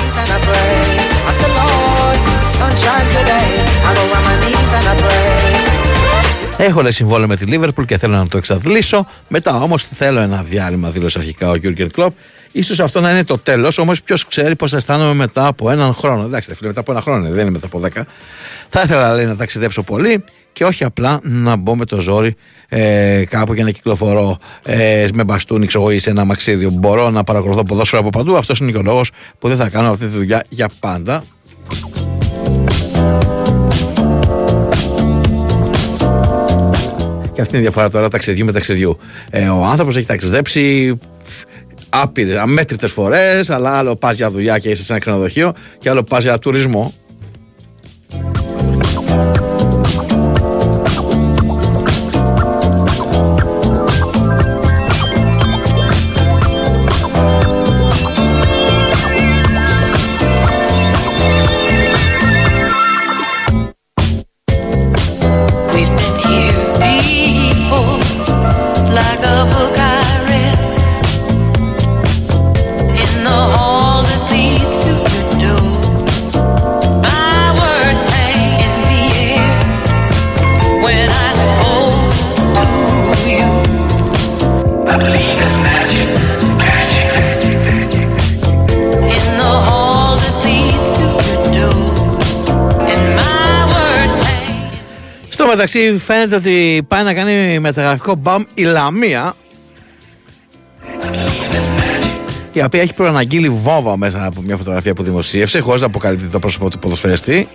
knees 0.07 0.17
and 0.21 0.31
I 0.31 0.39
pray. 0.45 0.97
I 1.29 1.31
say, 1.39 1.49
Lord, 1.57 2.19
sun 2.57 2.73
shines 2.83 3.11
today, 3.17 3.47
I 3.87 3.93
go 3.95 4.01
on 4.01 4.23
my 4.23 4.35
knees 4.41 4.45
and 4.45 4.45
I 4.45 4.51
pray. 4.51 4.56
Έχω 6.59 6.81
λέει 6.81 6.91
συμβόλαιο 6.91 7.27
με 7.27 7.35
τη 7.35 7.45
Liverpool 7.49 7.85
και 7.85 7.97
θέλω 7.97 8.15
να 8.15 8.27
το 8.27 8.37
εξαντλήσω. 8.37 9.07
Μετά 9.27 9.61
όμως 9.61 9.85
θέλω 9.85 10.19
ένα 10.19 10.43
διάλειμμα, 10.43 10.89
δήλωσε 10.89 11.19
αρχικά 11.19 11.49
ο 11.49 11.55
Γιούργεν 11.55 11.91
Κλοπ. 11.91 12.13
σω 12.63 12.83
αυτό 12.83 13.01
να 13.01 13.11
είναι 13.11 13.23
το 13.23 13.37
τέλος, 13.37 13.77
όμως 13.77 14.01
ποιος 14.01 14.25
ξέρει 14.27 14.55
πώς 14.55 14.71
θα 14.71 14.77
αισθάνομαι 14.77 15.13
μετά 15.13 15.47
από 15.47 15.69
έναν 15.69 15.93
χρόνο. 15.93 16.23
Εντάξει, 16.23 16.53
φίλε, 16.53 16.67
μετά 16.67 16.79
από 16.79 16.91
ένα 16.91 17.01
χρόνο 17.01 17.19
είναι, 17.19 17.29
δεν 17.29 17.41
είναι 17.41 17.51
μετά 17.51 17.65
από 17.65 17.79
δέκα. 17.79 18.05
Θα 18.69 18.81
ήθελα 18.81 19.15
λέει, 19.15 19.25
να 19.25 19.35
ταξιδέψω 19.35 19.83
πολύ 19.83 20.23
και 20.53 20.65
όχι 20.65 20.83
απλά 20.83 21.19
να 21.23 21.55
μπω 21.55 21.75
με 21.75 21.85
το 21.85 21.99
ζόρι 21.99 22.35
ε, 22.67 23.23
κάπου 23.29 23.53
για 23.53 23.63
να 23.63 23.71
κυκλοφορώ 23.71 24.37
ε, 24.63 25.07
με 25.13 25.23
μπαστούνι 25.23 25.67
ξέρω 25.67 25.83
εγώ, 25.83 25.93
ή 25.93 25.99
σε 25.99 26.09
ένα 26.09 26.25
μαξίδιο. 26.25 26.69
Μπορώ 26.69 27.09
να 27.09 27.23
παρακολουθώ 27.23 27.63
ποδόσφαιρο 27.63 28.01
από 28.01 28.09
παντού. 28.09 28.37
Αυτός 28.37 28.59
είναι 28.59 28.71
και 28.71 28.77
ο 28.77 28.81
λόγος 28.81 29.11
που 29.39 29.47
δεν 29.47 29.57
θα 29.57 29.69
κάνω 29.69 29.89
αυτή 29.91 30.05
τη 30.05 30.11
δουλειά 30.11 30.43
για 30.49 30.69
πάντα. 30.79 31.23
Και 37.37 37.43
αυτή 37.43 37.55
είναι 37.55 37.65
η 37.65 37.67
διαφορά 37.67 37.89
τώρα 37.89 38.09
ταξιδιού 38.09 38.45
με 38.45 38.51
ταξιδιού. 38.51 38.97
Ε, 39.29 39.47
ο 39.47 39.63
άνθρωπος 39.63 39.95
έχει 39.95 40.05
ταξιδέψει 40.05 40.97
άπειρες, 41.89 42.37
αμέτρητες 42.37 42.91
φορές, 42.91 43.49
αλλά 43.49 43.77
άλλο 43.77 43.95
πας 43.95 44.15
για 44.15 44.29
δουλειά 44.29 44.59
και 44.59 44.69
είσαι 44.69 44.83
σε 44.83 44.91
ένα 44.91 45.01
ξενοδοχείο 45.01 45.53
και 45.79 45.89
άλλο 45.89 46.03
πας 46.03 46.23
για 46.23 46.39
τουρισμό. 46.39 46.93
Μεταξύ 95.57 95.97
φαίνεται 95.97 96.35
ότι 96.35 96.85
πάει 96.87 97.03
να 97.03 97.13
κάνει 97.13 97.59
μεταγραφικό 97.59 98.15
μπαμ 98.15 98.43
η 98.53 98.63
Λαμία. 98.63 99.33
Η 102.51 102.63
οποία 102.63 102.81
έχει 102.81 102.93
προαναγγείλει 102.93 103.49
βόμβα 103.49 103.97
μέσα 103.97 104.25
από 104.25 104.41
μια 104.41 104.57
φωτογραφία 104.57 104.93
που 104.93 105.03
δημοσίευσε 105.03 105.59
χωρίς 105.59 105.81
να 105.81 105.87
αποκαλύπτει 105.87 106.27
το 106.27 106.39
πρόσωπο 106.39 106.69
του 106.69 106.79
ποδοσφαιριστή. 106.79 107.47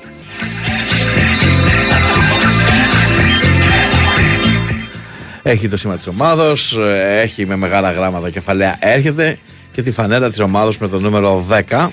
Έχει 5.43 5.69
το 5.69 5.77
σήμα 5.77 5.97
της 5.97 6.07
ομάδος, 6.07 6.79
έχει 7.09 7.47
με 7.47 7.57
μεγάλα 7.57 7.93
γράμματα 7.93 8.31
κεφαλαία 8.31 8.77
έρχεται 8.79 9.39
και 9.73 9.83
τη 9.83 9.91
φανέλα 9.91 10.29
της 10.29 10.41
ομάδος 10.41 10.79
με 10.79 10.89
το 10.89 11.01
νούμερο 11.01 11.47
10 11.69 11.89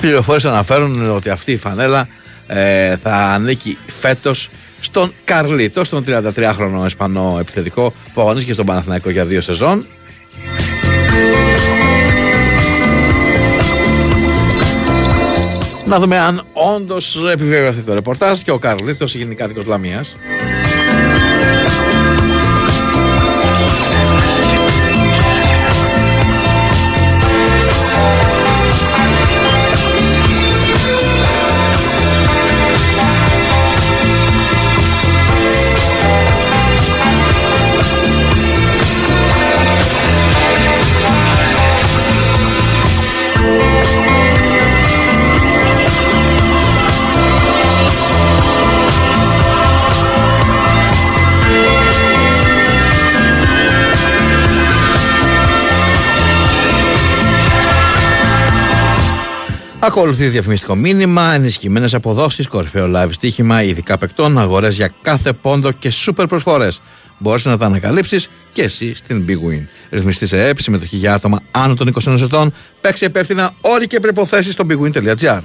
Οι 0.00 0.02
πληροφορίες 0.02 0.44
αναφέρουν 0.44 1.10
ότι 1.10 1.30
αυτή 1.30 1.52
η 1.52 1.56
φανέλα 1.56 2.08
ε, 2.46 2.96
θα 2.96 3.16
ανήκει 3.16 3.78
φέτος 3.86 4.48
στον 4.80 5.12
Καρλίτο, 5.24 5.84
στον 5.84 6.04
33χρονο 6.06 6.86
Ισπανό 6.86 7.36
επιθετικό 7.40 7.92
που 8.12 8.20
αγωνίστηκε 8.20 8.52
στον 8.52 8.66
Παναθηναϊκό 8.66 9.10
για 9.10 9.24
δύο 9.24 9.40
σεζόν. 9.40 9.86
Να 15.86 15.98
δούμε 15.98 16.18
αν 16.18 16.42
όντως 16.52 17.22
επιβεβαιωθεί 17.32 17.80
το 17.80 17.94
ρεπορτάζ 17.94 18.40
και 18.40 18.50
ο 18.50 18.58
Καρλίτος 18.58 19.14
γίνει 19.14 19.34
κάτοικο 19.34 19.62
Λαμίας. 19.66 20.16
Ακολουθεί 59.90 60.28
διαφημιστικό 60.28 60.74
μήνυμα, 60.74 61.32
ενισχυμένες 61.32 61.94
αποδόσεις, 61.94 62.48
κορυφαίο 62.48 62.90
live 62.94 63.08
στοίχημα, 63.10 63.62
ειδικά 63.62 63.98
παικτών, 63.98 64.38
αγορές 64.38 64.76
για 64.76 64.92
κάθε 65.02 65.32
πόντο 65.32 65.72
και 65.72 65.90
σούπερ 65.90 66.26
προσφορές. 66.26 66.80
Μπορείς 67.18 67.44
να 67.44 67.56
τα 67.56 67.66
ανακαλύψεις 67.66 68.28
και 68.52 68.62
εσύ 68.62 68.94
στην 68.94 69.24
Big 69.28 69.32
Win. 69.32 69.66
Ρυθμιστή 69.90 70.26
σε 70.26 70.48
ΕΠ, 70.48 70.60
συμμετοχή 70.60 70.96
για 70.96 71.14
άτομα 71.14 71.38
άνω 71.50 71.74
των 71.74 71.92
21 72.04 72.20
ετών. 72.20 72.52
Παίξει 72.80 73.04
υπεύθυνα 73.04 73.50
όροι 73.60 73.86
και 73.86 74.00
προποθέσει 74.00 74.50
στο 74.50 74.64
bigwin.gr. 74.68 75.40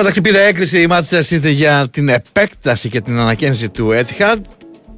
μεταξύ 0.00 0.20
πήρε 0.20 0.46
έκρηση 0.46 0.80
η 0.80 0.88
Manchester 0.90 1.22
City 1.30 1.52
για 1.52 1.88
την 1.90 2.08
επέκταση 2.08 2.88
και 2.88 3.00
την 3.00 3.18
ανακαίνιση 3.18 3.68
του 3.68 3.90
Etihad 3.92 4.36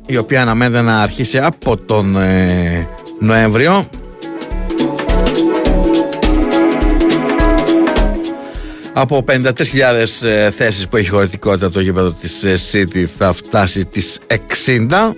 η 0.06 0.16
οποία 0.16 0.42
αναμένεται 0.42 0.80
να 0.80 1.00
αρχίσει 1.00 1.38
από 1.38 1.76
τον 1.76 2.16
ε, 2.16 2.86
Νοέμβριο 3.20 3.88
Από 8.92 9.24
53.000 9.28 10.26
ε, 10.28 10.50
θέσεις 10.50 10.88
που 10.88 10.96
έχει 10.96 11.08
χωρητικότητα 11.08 11.70
το 11.70 11.80
γήπεδο 11.80 12.12
της 12.12 12.44
ε, 12.44 12.54
City 12.72 13.04
θα 13.18 13.32
φτάσει 13.32 13.84
τις 13.84 14.18
60 14.28 15.12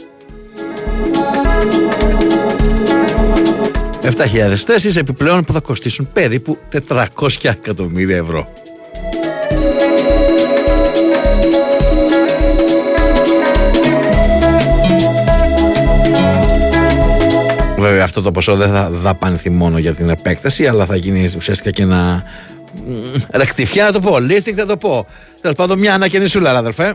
7.000 4.02 4.54
θέσεις 4.66 4.96
επιπλέον 4.96 5.44
που 5.44 5.52
θα 5.52 5.60
κοστίσουν 5.60 6.08
περίπου 6.12 6.58
400 6.88 7.28
εκατομμύρια 7.42 8.16
ευρώ. 8.16 8.63
Βέβαια 17.84 18.04
αυτό 18.04 18.22
το 18.22 18.30
ποσό 18.30 18.56
δεν 18.56 18.68
θα 18.68 18.90
δαπανηθεί 18.90 19.50
μόνο 19.50 19.78
για 19.78 19.94
την 19.94 20.08
επέκταση 20.08 20.66
αλλά 20.66 20.86
θα 20.86 20.96
γίνει 20.96 21.32
ουσιαστικά 21.36 21.70
και 21.70 21.82
ένα 21.82 22.22
ρεκτιφιά 23.32 23.84
να 23.84 23.92
το 23.92 24.00
πω, 24.00 24.16
lifting 24.16 24.54
θα 24.56 24.66
το 24.66 24.76
πω. 24.76 25.06
Τέλος 25.40 25.56
πάντων 25.56 25.78
μια 25.78 25.94
ανακαινισούλα 25.94 26.58
αδερφέ. 26.58 26.94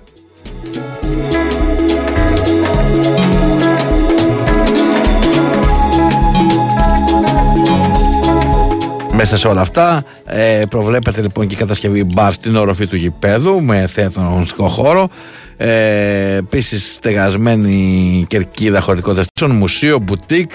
Μέσα 9.21 9.37
σε 9.37 9.47
όλα 9.47 9.61
αυτά 9.61 10.03
ε, 10.25 10.61
προβλέπεται 10.69 11.21
λοιπόν 11.21 11.47
και 11.47 11.53
η 11.53 11.57
κατασκευή 11.57 12.03
μπαρ 12.03 12.33
στην 12.33 12.55
οροφή 12.55 12.87
του 12.87 12.95
γηπέδου 12.95 13.61
με 13.61 13.87
θέατρο 13.87 14.21
αγωνιστικό 14.21 14.69
χώρο. 14.69 15.09
Ε, 15.57 16.35
Επίσης 16.35 16.93
στεγασμένη 16.93 18.25
κερκίδα 18.27 18.81
χωρητικότητα 18.81 19.47
μουσείο, 19.47 19.99
μπουτίκ, 19.99 20.51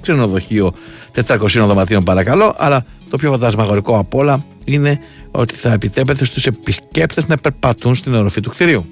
ξενοδοχείο 0.00 0.72
400 1.26 1.36
δωματίων 1.46 2.04
παρακαλώ. 2.04 2.54
Αλλά 2.58 2.84
το 3.10 3.16
πιο 3.16 3.30
φαντασμαγορικό 3.30 3.98
απ' 3.98 4.14
όλα 4.14 4.44
είναι 4.64 5.00
ότι 5.30 5.54
θα 5.54 5.72
επιτρέπεται 5.72 6.24
στους 6.24 6.46
επισκέπτες 6.46 7.26
να 7.26 7.36
περπατούν 7.36 7.94
στην 7.94 8.14
οροφή 8.14 8.40
του 8.40 8.50
κτηρίου. 8.50 8.86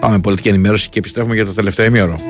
Πάμε 0.00 0.18
πολιτική 0.18 0.48
ενημέρωση 0.48 0.88
και 0.88 0.98
επιστρέφουμε 0.98 1.34
για 1.34 1.46
το 1.46 1.52
τελευταίο 1.52 1.86
ημίωρο. 1.86 2.20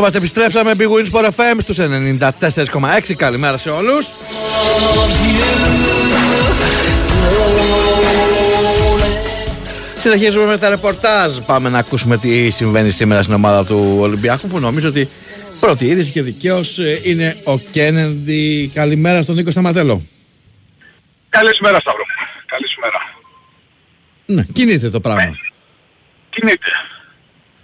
I 0.00 0.02
wanna 0.02 0.12
love 0.12 0.18
you. 0.18 0.18
Εδώ 0.18 0.18
είμαστε, 0.18 0.18
επιστρέψαμε. 0.18 0.72
Big 0.78 0.88
Wins 0.88 1.12
Sport 1.12 1.28
FM 1.30 1.60
στους 1.60 1.78
94,6. 1.78 3.14
Καλημέρα 3.16 3.56
σε 3.56 3.70
όλους. 3.70 4.08
Συνεχίζουμε 9.98 10.44
με 10.44 10.58
τα 10.58 10.68
ρεπορτάζ. 10.68 11.36
Πάμε 11.38 11.68
να 11.68 11.78
ακούσουμε 11.78 12.18
τι 12.18 12.50
συμβαίνει 12.50 12.90
σήμερα 12.90 13.22
στην 13.22 13.34
ομάδα 13.34 13.66
του 13.66 13.96
Ολυμπιακού 14.00 14.48
που 14.48 14.58
νομίζω 14.58 14.88
ότι 14.88 15.08
πρώτη 15.60 15.86
είδηση 15.86 16.12
και 16.12 16.22
δικαίως 16.22 16.78
είναι 17.02 17.36
ο 17.44 17.58
Κένεντι. 17.58 18.70
Καλημέρα 18.74 19.22
στον 19.22 19.34
Νίκο 19.34 19.50
Σταματέλο. 19.50 20.02
Καλησπέρα 21.28 21.80
Σταύρο. 21.80 22.04
Καλησπέρα. 22.46 22.98
Ναι, 24.26 24.44
κινείται 24.52 24.90
το 24.90 25.00
πράγμα. 25.00 25.38
Κινείται. 26.30 26.70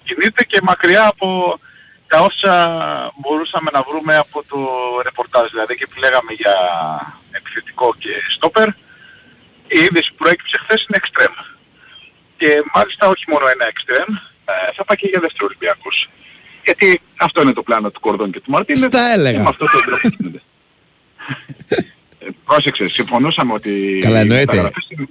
Κινείται 0.04 0.44
και 0.44 0.60
μακριά 0.62 1.06
από 1.06 1.58
τα 2.08 2.18
όσα 2.28 2.54
μπορούσαμε 3.20 3.70
να 3.72 3.82
βρούμε 3.88 4.16
από 4.16 4.38
το 4.50 4.58
ρεπορτάζ. 5.06 5.46
Δηλαδή 5.50 5.74
και 5.76 5.86
που 5.90 5.98
λέγαμε 6.04 6.32
για 6.42 6.54
επιθετικό 7.38 7.94
και 7.98 8.12
στόπερ, 8.34 8.68
η 9.76 9.78
είδηση 9.84 10.08
που 10.10 10.16
προέκυψε 10.22 10.56
χθες 10.62 10.80
είναι 10.86 10.96
εξτρέμ. 11.02 11.34
Και 12.36 12.48
μάλιστα 12.74 13.08
όχι 13.08 13.24
μόνο 13.32 13.44
ένα 13.54 13.66
εξτρέμ, 13.72 14.08
ε, 14.44 14.52
θα 14.76 14.84
πάει 14.84 14.96
και 14.96 15.08
για 15.12 15.20
δεύτερο 15.20 15.46
Ολυμπιακός. 15.50 16.08
Γιατί 16.64 17.00
αυτό 17.26 17.42
είναι 17.42 17.52
το 17.52 17.62
πλάνο 17.62 17.90
του 17.90 18.00
Κορδόν 18.00 18.30
και 18.32 18.40
του 18.40 18.50
Μαρτίνε. 18.50 18.78
Στα 18.78 19.12
έλεγα. 19.12 19.36
Και 19.36 19.42
με 19.42 19.48
αυτό 19.48 19.64
το 19.64 19.78
τρόπο 19.86 20.08
γίνεται. 20.18 20.42
Ε, 22.18 22.26
Πρόσεξε, 22.44 22.88
συμφωνούσαμε 22.88 23.52
ότι 23.52 23.98
Καλά, 24.02 24.16
οι 24.18 24.20
εννοείται. 24.20 24.44
μεταγραφές 24.44 24.86
είναι 24.88 25.06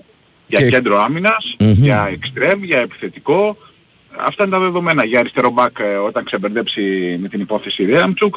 για 0.48 0.60
Και- 0.60 0.70
κέντρο 0.70 1.00
άμυνας, 1.02 1.56
Μμμ. 1.60 1.72
για 1.72 2.08
εξτρέμ, 2.12 2.64
για 2.64 2.80
επιθετικό. 2.80 3.58
Αυτά 4.18 4.44
είναι 4.44 4.52
τα 4.52 4.60
δεδομένα. 4.60 5.06
Για 5.06 5.20
αριστερό 5.20 5.50
μπακ 5.50 5.80
ε, 5.80 5.96
όταν 5.96 6.24
ξεμπερδέψει 6.24 7.18
με 7.22 7.28
την 7.28 7.40
υπόθεση 7.42 7.86
Ρέαμτσουκ. 7.86 8.36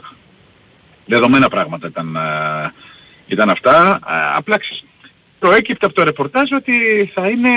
Δεδομένα 1.07 1.49
πράγματα 1.49 1.87
ήταν, 1.87 2.17
ε, 2.17 2.73
ήταν 3.27 3.51
αυτά. 3.51 3.99
Ε, 4.09 4.37
Απλά 4.37 4.59
ξε- 4.59 4.83
προέκυπτε 5.39 5.87
από 5.87 5.95
το 5.95 6.03
ρεπορτάζ 6.03 6.51
ότι 6.53 6.73
θα 7.15 7.29
είναι 7.29 7.49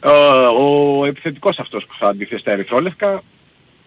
ε, 0.00 0.10
ο 0.58 1.04
επιθετικός 1.06 1.58
αυτός 1.58 1.84
που 1.86 1.94
θα 1.98 2.08
αντιθέσει 2.08 2.40
στα 2.40 2.50
ερυθρόλευκα. 2.50 3.22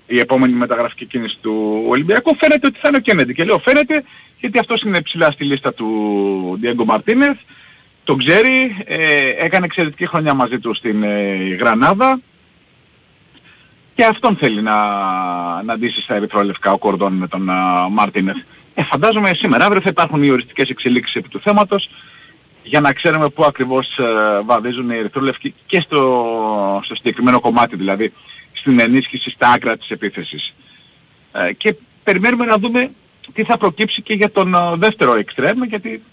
Η 0.07 0.19
επόμενη 0.19 0.53
μεταγραφική 0.53 1.05
κίνηση 1.05 1.37
του 1.41 1.83
Ολυμπιακού 1.87 2.35
φαίνεται 2.35 2.67
ότι 2.67 2.79
θα 2.79 2.87
είναι 2.87 2.97
ο 2.97 2.99
Κέννεντι. 2.99 3.33
Και 3.33 3.43
λέω 3.43 3.59
φαίνεται 3.59 4.03
γιατί 4.39 4.59
αυτός 4.59 4.81
είναι 4.81 5.01
ψηλά 5.01 5.31
στη 5.31 5.43
λίστα 5.43 5.73
του 5.73 6.59
Diego 6.63 6.83
Μαρτίνεθ. 6.85 7.37
Τον 8.03 8.17
ξέρει, 8.17 8.75
ε, 8.85 9.29
έκανε 9.45 9.65
εξαιρετική 9.65 10.07
χρονιά 10.07 10.33
μαζί 10.33 10.59
του 10.59 10.73
στην 10.73 11.03
ε, 11.03 11.35
Γρανάδα 11.59 12.19
και 13.95 14.05
αυτόν 14.05 14.35
θέλει 14.35 14.61
να, 14.61 14.73
να 15.63 15.77
ντύσει 15.77 16.01
στα 16.01 16.15
ερυθρόλευκα 16.15 16.71
ο 16.71 16.77
Κορδόν 16.77 17.13
με 17.13 17.27
τον 17.27 17.49
α, 17.49 17.89
Μάρτινεθ. 17.89 18.37
Ε, 18.73 18.83
φαντάζομαι 18.83 19.33
σήμερα 19.33 19.65
αύριο 19.65 19.81
θα 19.81 19.89
υπάρχουν 19.89 20.23
οι 20.23 20.29
οριστικές 20.29 20.69
εξελίξεις 20.69 21.15
επί 21.15 21.29
του 21.29 21.39
θέματος 21.39 21.89
για 22.63 22.79
να 22.79 22.93
ξέρουμε 22.93 23.29
πού 23.29 23.43
ακριβώς 23.45 23.97
ε, 23.97 24.41
βαδίζουν 24.45 24.89
οι 24.89 24.95
ερυθρόλευκοι 24.95 25.53
και 25.65 25.81
στο, 25.81 26.81
στο 26.83 26.95
συγκεκριμένο 26.95 27.39
κομμάτι 27.39 27.75
δηλαδή 27.75 28.13
στην 28.51 28.79
ενίσχυση 28.79 29.29
στα 29.29 29.49
άκρα 29.49 29.77
της 29.77 29.89
επίθεσης. 29.89 30.53
Ε, 31.31 31.53
και 31.53 31.75
περιμένουμε 32.03 32.45
να 32.45 32.57
δούμε 32.57 32.91
τι 33.33 33.43
θα 33.43 33.57
προκύψει 33.57 34.01
και 34.01 34.13
για 34.13 34.31
τον 34.31 34.53
ε, 34.53 34.57
δεύτερο 34.75 35.15
εξτρέμ 35.15 35.63
γιατί 35.63 36.03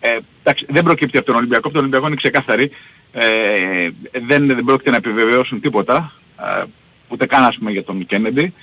ε, 0.00 0.18
εντάξει, 0.40 0.66
δεν 0.68 0.84
προκύπτει 0.84 1.16
από 1.16 1.26
τον 1.26 1.36
Ολυμπιακό, 1.36 1.62
από 1.64 1.72
τον 1.72 1.80
Ολυμπιακό 1.80 2.06
είναι 2.06 2.16
ξεκάθαρη. 2.16 2.70
Ε, 3.12 3.90
δεν, 4.26 4.46
δεν 4.46 4.64
πρόκειται 4.64 4.90
να 4.90 4.96
επιβεβαιώσουν 4.96 5.60
τίποτα, 5.60 6.12
ε, 6.40 6.64
ούτε 7.10 7.26
καν 7.26 7.44
ας 7.44 7.56
πούμε 7.56 7.70
για 7.70 7.84
τον 7.84 8.06
Κέννεντι. 8.06 8.54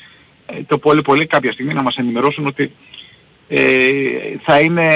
Ε, 0.46 0.64
το 0.68 0.78
πολύ 0.78 1.02
πολύ 1.02 1.26
κάποια 1.26 1.52
στιγμή 1.52 1.74
να 1.74 1.82
μας 1.82 1.96
ενημερώσουν 1.96 2.46
ότι 2.46 2.72
ε, 3.48 3.62
θα 4.44 4.60
είναι 4.60 4.90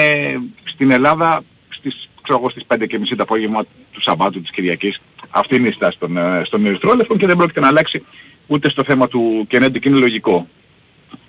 στην 0.64 0.90
Ελλάδα 0.90 1.42
στις, 1.68 2.08
ξέρω 2.22 2.38
εγώ, 2.38 2.50
στις 2.50 2.64
5.30 2.68 2.86
το 3.16 3.22
απόγευμα 3.22 3.64
του 3.92 4.00
Σαββάτου 4.00 4.40
της 4.40 4.50
Κυριακής. 4.50 5.00
Αυτή 5.30 5.56
είναι 5.56 5.68
η 5.68 5.72
στάση 5.72 5.98
των, 5.98 6.16
ε, 6.16 6.42
στον 6.44 6.66
Ερυθρόλευκων 6.66 7.18
και 7.18 7.26
δεν 7.26 7.36
πρόκειται 7.36 7.60
να 7.60 7.66
αλλάξει 7.66 8.04
ούτε 8.46 8.68
στο 8.68 8.84
θέμα 8.84 9.08
του 9.08 9.44
Κέννεντι 9.48 9.80
και 9.80 9.88
είναι 9.88 9.98
λογικό. 9.98 10.48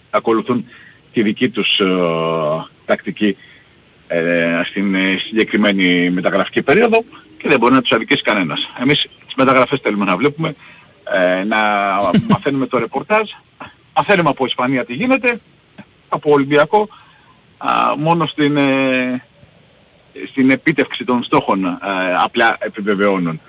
Ακολουθούν 0.09 0.65
τη 1.13 1.21
δική 1.21 1.49
τους 1.49 1.80
ε, 1.80 1.86
τακτική 2.86 3.38
ε, 4.07 4.61
στην 4.65 4.95
ε, 4.95 5.17
συγκεκριμένη 5.28 6.09
μεταγραφική 6.09 6.61
περίοδο 6.61 7.03
και 7.38 7.49
δεν 7.49 7.59
μπορεί 7.59 7.74
να 7.74 7.82
τους 7.82 7.91
αδικήσει 7.91 8.21
κανένας. 8.21 8.69
Εμείς 8.82 9.07
τις 9.26 9.36
μεταγραφές 9.36 9.80
θέλουμε 9.84 10.05
να 10.05 10.17
βλέπουμε, 10.17 10.55
ε, 11.03 11.43
να 11.43 11.57
μαθαίνουμε 12.31 12.67
το 12.67 12.77
ρεπορτάζ, 12.77 13.29
μαθαίνουμε 13.95 14.29
από 14.29 14.45
Ισπανία 14.45 14.85
τι 14.85 14.93
γίνεται, 14.93 15.39
από 16.09 16.31
Ολυμπιακό, 16.31 16.89
α, 17.57 17.97
μόνο 17.97 18.25
στην, 18.25 18.57
ε, 18.57 19.23
στην 20.29 20.49
επίτευξη 20.49 21.03
των 21.03 21.23
στόχων 21.23 21.65
ε, 21.65 21.77
απλά 22.23 22.55
επιβεβαιώνουν. 22.59 23.41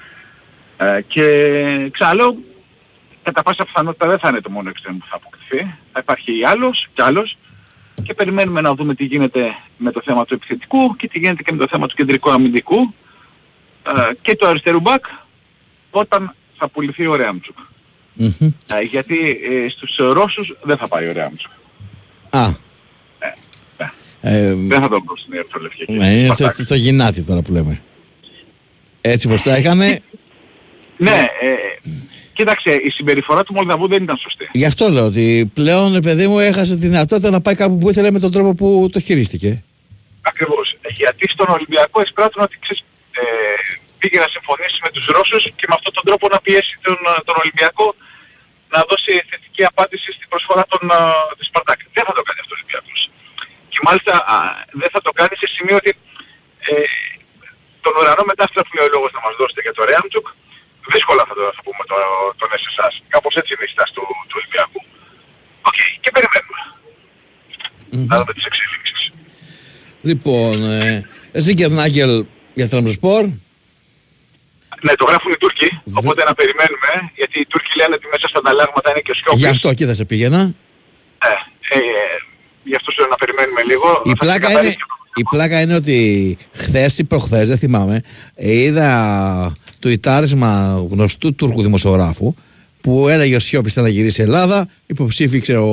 Ε, 0.77 1.01
και 1.07 1.91
ξαναλέω, 1.93 2.37
κατά 3.23 3.43
πάσα 3.43 3.65
πιθανότητα 3.65 4.07
δεν 4.07 4.19
θα 4.19 4.29
είναι 4.29 4.41
το 4.41 4.51
μόνο 4.51 4.69
εξτρέμ 4.69 4.99
που 4.99 5.07
θα 5.11 5.17
αποκτηθεί. 5.17 5.75
Θα 5.93 6.01
υπάρχει 6.01 6.45
άλλος 6.45 6.89
κι 6.95 7.03
άλλος 7.03 7.37
και 8.03 8.15
περιμένουμε 8.15 8.61
να 8.61 8.75
δούμε 8.75 8.95
τι 8.95 9.05
γίνεται 9.05 9.55
με 9.77 9.91
το 9.91 10.01
θέμα 10.05 10.25
του 10.25 10.35
επιθετικού 10.35 10.97
και 10.97 11.09
τι 11.09 11.19
γίνεται 11.19 11.43
και 11.43 11.53
με 11.53 11.59
το 11.59 11.67
θέμα 11.71 11.87
του 11.87 11.95
κεντρικού 11.95 12.31
αμυντικού 12.31 12.95
ε, 13.97 14.13
και 14.23 14.37
του 14.37 14.47
αριστερού 14.47 14.81
μπακ 14.81 15.05
όταν 15.91 16.35
θα 16.65 16.73
πουληθεί 16.73 17.07
ο 17.07 17.15
Ρέαμτσουκ. 17.17 17.57
Μμμ. 18.15 18.31
Ε, 18.67 18.81
γιατί 18.81 19.17
ε, 19.29 19.69
στους 19.69 19.97
Ρώσους 19.97 20.57
δεν 20.63 20.77
θα 20.77 20.89
πάει 20.89 21.09
ο 21.09 21.13
Ρέαμτσουκ. 21.13 21.51
Α. 22.31 22.47
Ε, 24.21 24.55
Δεν 24.55 24.81
θα 24.81 24.89
τον 24.89 25.05
πω 25.05 25.17
στην 25.17 25.35
Ερυθρολευκή. 25.35 25.93
ναι, 25.93 26.17
είναι 26.17 26.29
το, 26.29 26.53
το, 26.57 26.65
το 26.69 26.75
γυνάτι 26.75 27.23
τώρα 27.23 27.43
που 27.43 27.53
λέμε. 27.53 27.83
Έτσι 29.01 29.29
πως 29.29 29.43
τα 29.43 29.55
έκανε. 29.55 30.03
Ναι, 30.97 31.27
ε, 31.41 31.89
κοίταξε, 32.33 32.71
η 32.71 32.91
συμπεριφορά 32.91 33.45
του 33.45 33.53
Μολδαβού 33.55 33.89
δεν 33.89 34.03
ήταν 34.03 34.17
σωστή. 34.17 34.49
Γι' 34.53 34.65
αυτό 34.65 34.89
λέω 34.89 35.05
ότι 35.05 35.51
πλέον, 35.55 36.01
παιδί 36.01 36.27
μου, 36.27 36.39
έχασε 36.39 36.77
τη 36.77 36.87
δυνατότητα 36.87 37.31
να 37.31 37.41
πάει 37.41 37.55
κάπου 37.55 37.79
που 37.79 37.91
ήθελε 37.91 38.11
με 38.11 38.19
τον 38.19 38.31
τρόπο 38.31 38.55
που 38.55 38.89
το 38.93 39.01
χειρίστηκε. 39.01 39.63
Ακριβώς. 40.23 40.77
Ε, 40.81 40.89
Γιατί 40.93 41.29
στον 41.29 41.47
Ολυμπιακό 41.49 42.03
εισπράττουν 42.03 42.43
ότι 42.43 42.59
ξέρεις, 42.61 42.85
ε, 43.13 43.23
πήγε 44.05 44.19
να 44.25 44.31
συμφωνήσει 44.37 44.79
με 44.85 44.91
τους 44.95 45.05
Ρώσους 45.17 45.43
και 45.59 45.67
με 45.71 45.75
αυτόν 45.79 45.93
τον 45.97 46.05
τρόπο 46.09 46.25
να 46.35 46.39
πιέσει 46.45 46.75
τον, 46.87 46.99
ε, 47.11 47.13
τον 47.29 47.37
Ολυμπιακό 47.43 47.87
να 48.73 48.79
δώσει 48.91 49.13
θετική 49.31 49.63
απάντηση 49.73 50.09
στην 50.17 50.27
προσφορά 50.33 50.65
των, 50.73 50.83
ε, 50.99 51.01
της 51.39 51.47
Σπαρτάκ. 51.51 51.79
Δεν 51.97 52.05
θα 52.09 52.15
το 52.19 52.23
κάνει 52.27 52.41
αυτός 52.45 52.57
ο 52.57 52.59
Ολυμπιακός. 52.59 53.01
Και 53.73 53.81
μάλιστα 53.87 54.13
α, 54.35 54.37
δεν 54.81 54.91
θα 54.95 55.01
το 55.07 55.11
κάνει 55.19 55.35
σε 55.43 55.47
σημείο 55.55 55.77
ότι 55.83 55.93
ε, 56.69 56.73
τον 57.85 57.93
ουρανό 57.99 58.25
μετάστρα 58.31 58.61
που 58.65 58.73
είναι 58.75 58.85
ο 58.89 58.91
λόγος 58.95 59.11
να 59.17 59.21
μας 59.25 59.35
δώσετε 59.41 59.61
για 59.67 59.75
το 59.77 59.83
Ρέαμτσουκ, 59.89 60.27
δύσκολα 60.95 61.23
θα, 61.29 61.35
το, 61.39 61.43
θα 61.57 61.63
πούμε 61.67 61.83
το, 61.91 61.97
τον 62.41 62.49
SSS. 62.63 62.95
Κάπως 63.15 63.33
έτσι 63.41 63.51
είναι 63.55 63.67
η 63.69 63.73
στάση 63.75 63.93
του, 63.97 64.05
του 64.29 64.37
Ολυμπιακού. 64.41 64.81
Οκ, 65.69 65.79
και 66.03 66.11
περιμένουμε. 66.17 66.61
Να 68.11 68.15
δούμε 68.19 68.33
τις 68.37 68.47
εξελίξεις. 68.51 69.03
Λοιπόν, 70.09 70.55
ε, 70.79 71.03
Ζίγκερ 71.45 71.71
Νάγκελ 71.79 72.13
για 72.59 72.69
Τραμπζοσπορ. 72.69 73.25
Ναι, 74.85 74.93
το 75.01 75.05
γράφουν 75.11 75.33
οι 75.33 75.37
Τούρκοι, 75.37 75.69
οπότε 75.99 76.21
να 76.29 76.35
περιμένουμε, 76.41 76.91
γιατί 77.21 77.37
οι 77.41 77.47
Τούρκοι 77.47 77.71
λένε 77.79 77.95
ότι 77.99 78.07
μέσα 78.15 78.27
στα 78.31 78.39
ανταλλάγματα 78.43 78.91
είναι 78.91 79.03
και 79.07 79.13
ο 79.15 79.15
Σιώπης. 79.15 79.41
Γι' 79.41 79.53
αυτό 79.55 79.69
εκεί 79.69 79.85
θα 79.91 79.95
σε 79.95 80.05
πήγαινα. 80.05 80.41
Ε, 81.29 81.29
ε, 81.77 81.81
γι' 82.71 82.77
αυτό 82.79 82.91
σου 82.91 83.01
λέω 83.01 83.11
να 83.15 83.17
περιμένουμε 83.23 83.63
λίγο. 83.71 83.89
Η 84.05 84.09
Θα 84.09 84.17
πλάκα, 84.17 84.39
ξεκαθαρίσει 84.39 84.77
είναι, 84.77 85.23
η 85.23 85.25
πλάκα 85.31 85.61
είναι 85.61 85.75
ότι 85.75 85.99
χθες 86.53 86.99
ή 86.99 87.05
προχθές, 87.05 87.49
δεν 87.49 87.59
θυμάμαι, 87.59 88.01
ε, 88.35 88.53
είδα 88.53 88.89
το 89.79 89.89
ιτάρισμα 89.89 90.51
γνωστού 90.91 91.35
Τούρκου 91.35 91.63
δημοσιογράφου 91.63 92.35
που 92.81 93.09
έλεγε 93.09 93.37
ο 93.37 93.39
Σιώπης 93.39 93.73
θα 93.73 93.83
να 93.83 93.89
γυρίσει 93.89 94.23
Ελλάδα, 94.23 94.69
υποψήφοι 94.87 95.41
ξέρω 95.41 95.65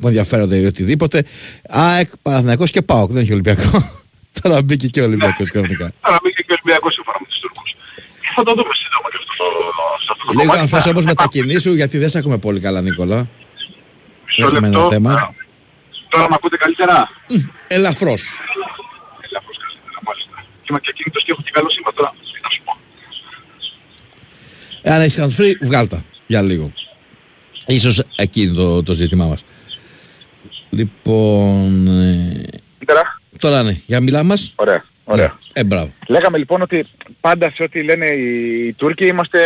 που 0.00 0.06
ενδιαφέρονται 0.06 0.56
ή 0.56 0.64
οτιδήποτε. 0.64 1.24
ΑΕΚ, 1.68 2.10
Παναθηναϊκός 2.22 2.70
και 2.70 2.82
ΠΑΟΚ, 2.82 3.10
δεν 3.12 3.22
έχει 3.22 3.32
Ολυμπιακό. 3.32 3.70
Τώρα 4.42 4.62
μπήκε 4.62 4.88
και 4.88 5.00
ο 5.00 5.04
Ολυμπιακός 5.04 5.50
κανονικά. 5.50 5.92
Τώρα 6.00 6.18
μπήκε 6.22 6.42
και 6.42 6.52
ο 6.52 6.54
Ολυμπιακός 6.54 6.92
σύμφωνα 6.94 7.16
με 7.20 7.26
τους 7.26 7.38
Τούρκους. 7.38 7.76
Ε, 8.34 8.36
Θα 8.36 8.42
το 8.42 8.52
δούμε 8.58 8.72
σύντομα 8.82 9.08
και 9.12 9.18
αυτό 9.20 9.32
το, 9.40 9.44
σε 10.04 10.08
αυτό 10.12 10.24
το 10.26 10.30
Λίγο 10.32 10.40
κομμάτι. 10.42 10.60
αν 10.60 10.68
θες 10.68 10.82
Θα- 10.84 10.90
όμως 10.90 11.02
θα 11.04 11.08
μετακινήσου 11.08 11.72
γιατί 11.74 11.98
δεν 11.98 12.08
σε 12.08 12.18
ακούμε 12.18 12.38
πολύ 12.38 12.60
καλά 12.60 12.80
Νίκολα. 12.80 13.28
Μισό 14.26 14.42
Έχουμε 14.46 14.66
ένα 14.66 14.76
λεπτό. 14.78 14.90
θέμα. 14.90 15.12
Α, 15.12 15.28
Τώρα 16.08 16.28
με 16.28 16.34
ακούτε 16.34 16.56
καλύτερα; 16.56 17.08
Ελαφρώς. 17.68 18.22
Ελαφρώς 19.26 19.56
καλύτερα, 19.64 19.98
μάλιστα. 20.06 20.36
Και 20.62 20.68
είμαι 20.70 20.80
και 20.80 20.92
κινητός 20.96 21.22
και 21.24 21.30
έχω 21.32 21.42
και 21.42 21.50
καλό 21.50 21.70
σήμα 21.70 21.92
τώρα. 21.92 22.10
Τι 22.10 22.40
να 22.42 22.50
σου 22.54 22.60
πω. 22.64 22.72
Εάν 24.82 25.00
έχεις 25.00 25.18
hands-free, 25.20 25.52
βγάλ' 25.62 25.86
τα 25.88 26.04
για 26.26 26.42
λίγο. 26.42 26.72
Ίσως 27.66 28.02
εκεί 28.16 28.42
είναι 28.42 28.52
το, 28.54 28.82
το 28.82 28.92
ζήτημά 28.92 29.26
μας. 29.26 29.44
Λοιπόν, 30.70 31.86
ε, 31.86 32.44
Καλύτερα. 32.78 33.20
τώρα 33.38 33.62
ναι, 33.62 33.76
για 33.86 34.00
μιλά 34.00 34.22
μας. 34.22 34.52
Ωραία, 34.56 34.84
ωραία. 35.04 35.38
Ε, 35.52 35.64
μπράβο. 35.64 35.92
Λέγαμε 36.08 36.38
λοιπόν 36.38 36.62
ότι 36.62 36.86
πάντα 37.20 37.50
σε 37.54 37.62
ό,τι 37.62 37.82
λένε 37.82 38.06
οι 38.06 38.72
Τούρκοι 38.72 39.06
είμαστε 39.06 39.38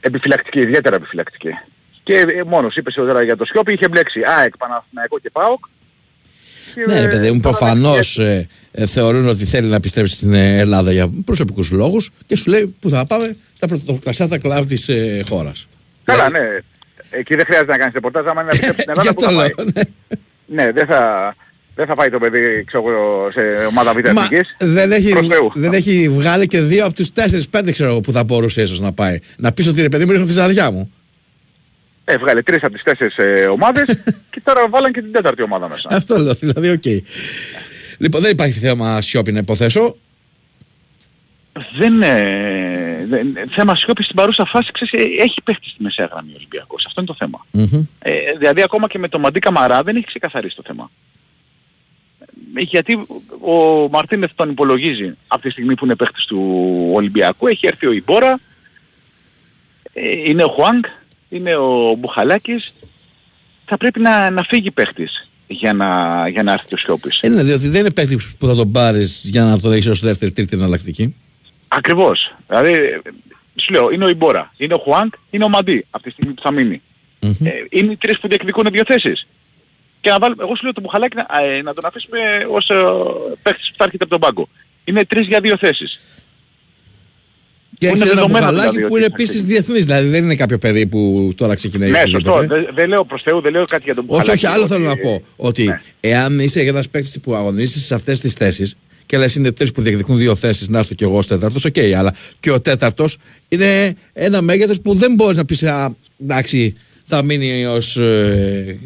επιφυλακτικοί, 0.00 0.58
ιδιαίτερα 0.60 0.96
επιφυλακτικοί. 0.96 1.48
Και 2.02 2.14
ε, 2.14 2.42
μόνος 2.46 2.76
είπες 2.76 2.94
τώρα 2.94 3.22
για 3.22 3.36
το 3.36 3.44
Σιώπη, 3.44 3.72
είχε 3.72 3.88
μπλέξει 3.88 4.20
ΑΕΚ, 4.38 4.56
Παναθηναϊκό 4.56 5.18
και 5.18 5.30
ΠΑΟΚ. 5.30 5.64
Και, 6.74 6.84
Ναι, 6.86 6.98
ρε 6.98 7.04
ε, 7.04 7.08
παιδί 7.08 7.30
μου, 7.30 7.40
τώρα 7.40 7.56
προφανώς 7.58 8.14
δεν- 8.16 8.86
θεωρούν 8.86 9.28
ότι 9.28 9.44
θέλει 9.44 9.68
να 9.68 9.76
επιστρέψει 9.76 10.14
στην 10.14 10.34
ε, 10.34 10.58
Ελλάδα 10.58 10.92
για 10.92 11.10
προσωπικούς 11.24 11.70
λόγους 11.70 12.10
και 12.26 12.36
σου 12.36 12.50
λέει 12.50 12.74
που 12.80 12.88
θα 12.90 13.06
πάμε 13.06 13.36
στα 13.52 13.66
πρωτοκλασσάτα 13.66 14.38
κλαμπ 14.38 14.64
της 14.66 14.88
ε, 14.88 15.22
χώρας. 15.28 15.66
Καλά, 16.04 16.30
ναι. 16.30 16.40
Εκεί 17.10 17.34
δεν 17.34 17.44
χρειάζεται 17.44 17.70
να 17.72 17.78
κάνεις 17.78 17.94
ρεπορτάζ, 17.94 18.26
άμα 18.26 18.40
είναι 18.42 18.50
να 18.50 18.56
πιστέψεις 18.58 18.82
στην 18.82 18.90
Ελλάδα, 18.90 19.08
Γι' 19.08 19.14
πού 19.14 19.24
αυτό 19.24 19.34
θα 19.36 19.42
λέω. 19.42 19.54
πάει. 19.74 19.84
Ναι, 20.46 20.72
δεν 20.72 20.86
θα, 20.86 21.34
δεν 21.76 21.86
θα 21.86 21.94
πάει 21.94 22.10
το 22.10 22.18
παιδί 22.18 22.64
ξέρω, 22.64 22.90
εγώ, 22.90 23.30
σε 23.32 23.40
ομάδα 23.68 23.92
Β' 23.92 24.12
Εθνικής. 24.12 24.56
δεν 24.58 24.92
έχει, 24.92 25.08
Προς 25.10 25.26
Θεού. 25.26 25.50
δεν 25.54 25.72
έχει 25.72 26.08
βγάλει 26.08 26.46
και 26.46 26.60
δύο 26.60 26.84
από 26.84 26.94
τους 26.94 27.12
τέσσερι-πέντε 27.12 27.70
ξέρω 27.70 27.90
εγώ 27.90 28.00
που 28.00 28.12
θα 28.12 28.24
μπορούσε 28.24 28.62
ίσως 28.62 28.80
να 28.80 28.92
πάει. 28.92 29.18
Να 29.36 29.52
πεις 29.52 29.66
ότι 29.66 29.82
ρε 29.82 29.88
παιδί 29.88 30.04
μου 30.04 30.10
ρίχνω 30.10 30.26
τη 30.26 30.32
ζαριά 30.32 30.70
μου. 30.70 30.92
Ε, 32.04 32.16
βγάλε 32.18 32.42
τρεις 32.42 32.62
από 32.62 32.72
τις 32.72 32.82
τέσσερις 32.82 33.16
ε, 33.16 33.46
ομάδες 33.46 33.86
και 34.32 34.40
τώρα 34.44 34.68
βάλαν 34.68 34.92
και 34.92 35.02
την 35.02 35.12
τέταρτη 35.12 35.42
ομάδα 35.42 35.68
μέσα. 35.68 35.88
Αυτό 35.90 36.18
λέω, 36.18 36.34
δηλαδή, 36.34 36.68
οκ. 36.70 36.84
Λοιπόν, 37.98 38.20
δεν 38.20 38.30
υπάρχει 38.30 38.58
θέμα 38.58 39.00
Σιώπη 39.02 39.32
να 39.32 39.38
υποθέσω. 39.38 39.96
Δεν, 41.78 42.02
ε, 42.02 43.06
δεν, 43.08 43.34
θέμα 43.50 43.76
Σιώπης 43.76 44.04
στην 44.04 44.16
παρούσα 44.16 44.44
φάση 44.44 44.70
ξέρεις, 44.72 44.92
ε, 44.92 45.22
έχει 45.22 45.42
παίχτη 45.44 45.68
στη 45.68 45.82
μεσαία 45.82 46.08
γραμμή 46.12 46.30
ο 46.32 46.34
Ολυμπιακός. 46.36 46.84
Αυτό 46.86 47.00
είναι 47.00 47.10
το 47.10 47.16
θέμα. 47.18 47.46
Ε, 47.98 48.12
δηλαδή 48.38 48.62
ακόμα 48.62 48.86
και 48.88 48.98
με 48.98 49.08
τον 49.08 49.20
Μαντί 49.20 49.38
Καμαρά 49.38 49.82
δεν 49.82 49.96
έχει 49.96 50.06
ξεκαθαρίσει 50.06 50.56
το 50.56 50.62
θέμα. 50.66 50.90
Ε, 52.54 52.60
Γιατί 52.60 53.06
ο 53.40 53.88
Μαρτίνεθ 53.90 54.30
τον 54.34 54.50
υπολογίζει 54.50 55.16
από 55.26 55.42
τη 55.42 55.50
στιγμή 55.50 55.74
που 55.74 55.84
είναι 55.84 55.94
παίχτης 55.94 56.24
του 56.24 56.40
Ολυμπιακού. 56.92 57.46
Έχει 57.46 57.66
έρθει 57.66 57.86
ο 57.86 57.92
Ιμπόρα, 57.92 58.40
ε, 59.92 60.10
είναι 60.10 60.44
ο 60.44 60.48
Χουάνγκ, 60.48 60.82
είναι 61.28 61.56
ο 61.56 61.94
Μπουχαλάκης. 61.98 62.72
Θα 63.64 63.76
πρέπει 63.76 64.00
να, 64.00 64.30
να 64.30 64.42
φύγει 64.42 64.70
παίχτης 64.70 65.28
για 65.46 65.72
να, 65.72 66.28
για 66.28 66.42
να 66.42 66.52
έρθει 66.52 66.74
ο 66.74 66.76
Σιώπης. 66.76 67.20
Είναι 67.22 67.42
διότι 67.42 67.68
δεν 67.68 67.80
είναι 67.80 67.92
παίκτης 67.92 68.36
που 68.36 68.46
θα 68.46 68.54
τον 68.54 68.72
πάρεις 68.72 69.24
για 69.24 69.42
να 69.42 69.60
τον 69.60 69.72
έχεις 69.72 69.86
ως 69.86 70.00
δεύτερη, 70.00 70.32
τρίτη 70.32 70.56
εναλλακτική. 70.56 71.14
Ακριβώς. 71.68 72.34
Δηλαδή, 72.48 72.72
ε, 72.72 73.00
σου 73.56 73.72
λέω, 73.72 73.90
είναι 73.90 74.04
ο 74.04 74.08
Ιμπόρα, 74.08 74.52
είναι 74.56 74.74
ο 74.74 74.78
Χουάνκ, 74.78 75.14
είναι 75.30 75.44
ο 75.44 75.48
Μαντί 75.48 75.86
από 75.90 76.02
τη 76.02 76.10
στιγμή 76.10 76.32
που 76.32 76.42
θα 76.42 76.50
μείνει. 76.50 76.82
Ε, 77.20 77.50
είναι 77.70 77.92
οι 77.92 77.96
τρεις 77.96 78.18
που 78.18 78.28
διεκδικούν 78.28 78.66
δύο 78.72 78.82
θέσεις. 78.86 79.26
Και 80.06 80.12
να 80.12 80.18
βάλουμε, 80.18 80.42
εγώ 80.42 80.56
σου 80.56 80.62
λέω 80.62 80.72
το 80.72 80.80
Μπουχαλάκι 80.80 81.16
να, 81.16 81.26
ε, 81.42 81.62
να 81.62 81.74
τον 81.74 81.84
αφήσουμε 81.86 82.18
ως 82.50 82.68
ε, 82.70 82.74
παίχτης 83.42 83.68
που 83.70 83.74
θα 83.76 83.84
έρχεται 83.84 84.04
από 84.04 84.12
τον 84.12 84.20
πάγκο. 84.20 84.48
Είναι 84.84 85.04
τρεις 85.04 85.26
για 85.26 85.40
δύο 85.40 85.56
θέσεις. 85.56 86.00
Και 87.78 87.86
Που 87.86 87.92
έχεις 87.92 88.00
είναι 88.00 88.10
ένα 88.10 88.14
δεδομένο 88.20 88.38
μπουχαλάκι 88.46 88.70
δηλαδή 88.70 88.88
που 88.88 88.94
ότι 88.94 89.04
είναι 89.04 89.08
θα 89.08 89.14
επίσης 89.22 89.42
διεθνής. 89.44 89.84
Δηλαδή 89.84 90.08
δεν 90.08 90.24
είναι 90.24 90.34
κάποιο 90.36 90.58
παιδί 90.58 90.86
που 90.86 91.32
τώρα 91.36 91.54
ξεκινάει. 91.54 91.90
Ναι, 91.90 92.02
η 92.06 92.10
σωστό. 92.10 92.32
Ολυμπιακή. 92.32 92.64
Δεν 92.64 92.74
δεν 92.74 92.88
λέω 92.88 93.04
προς 93.04 93.22
Θεού, 93.22 93.40
δεν 93.40 93.52
λέω 93.52 93.64
κάτι 93.64 93.82
για 93.84 93.94
τον 93.94 94.04
Όχι, 94.08 94.12
Μπουχαλάκι. 94.18 94.44
όχι, 94.46 94.54
άλλο 94.54 94.66
θέλω 94.66 94.90
ότι- 94.90 95.02
να 95.04 95.10
πω. 95.10 95.22
Ότι 95.36 95.80
εάν 96.00 96.38
είσαι 96.38 96.60
ένας 96.60 96.88
παίκτης 96.88 97.20
που 97.20 97.34
αγωνίζει 97.34 97.80
σε 97.80 97.94
αυτές 97.94 98.20
τις 98.20 98.32
θέσεις 98.32 98.74
και 99.06 99.18
λες 99.18 99.34
είναι 99.34 99.52
τρεις 99.52 99.72
που 99.72 99.80
διεκδικούν 99.80 100.16
δύο 100.18 100.34
θέσεις, 100.34 100.68
να 100.68 100.78
έρθω 100.78 100.94
κι 100.94 101.04
εγώ 101.04 101.16
ως 101.18 101.26
τέταρτος, 101.26 101.64
οκ, 101.64 101.78
αλλά 101.96 102.14
και 102.40 102.50
ο 102.50 102.60
τέταρτος 102.60 103.16
είναι 103.48 103.94
ένα 104.12 104.40
μέγεθος 104.40 104.80
που 104.80 104.94
δεν 104.94 105.14
μπορείς 105.14 105.36
να 105.36 105.44
πεις, 105.44 105.62
Α, 105.62 105.94
εντάξει, 106.22 106.76
θα 107.04 107.24
μείνει 107.24 107.66
ως 107.66 107.96
ε, 107.96 108.78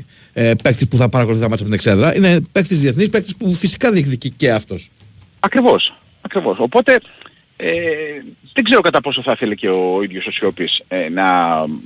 ε, 0.42 0.54
παίκτης 0.62 0.88
που 0.88 0.96
θα 0.96 1.08
παρακολουθεί 1.08 1.42
τα 1.42 1.48
μάτια 1.48 1.66
από 1.66 1.74
την 1.76 1.86
εξέδρα. 1.86 2.16
Είναι 2.16 2.40
παίκτης 2.52 2.80
διεθνής, 2.80 3.08
παίκτης 3.08 3.36
που 3.36 3.52
φυσικά 3.52 3.90
διεκδικεί 3.90 4.30
και 4.30 4.52
αυτός. 4.52 4.90
Ακριβώς. 5.40 5.94
Ακριβώς. 6.20 6.58
Οπότε 6.58 7.00
ε, 7.56 7.70
δεν 8.52 8.64
ξέρω 8.64 8.80
κατά 8.80 9.00
πόσο 9.00 9.22
θα 9.22 9.32
ήθελε 9.32 9.54
και 9.54 9.68
ο 9.68 10.02
ίδιος 10.02 10.26
ο 10.26 10.30
Σιώπης 10.30 10.82
ε, 10.88 11.08
να, 11.08 11.26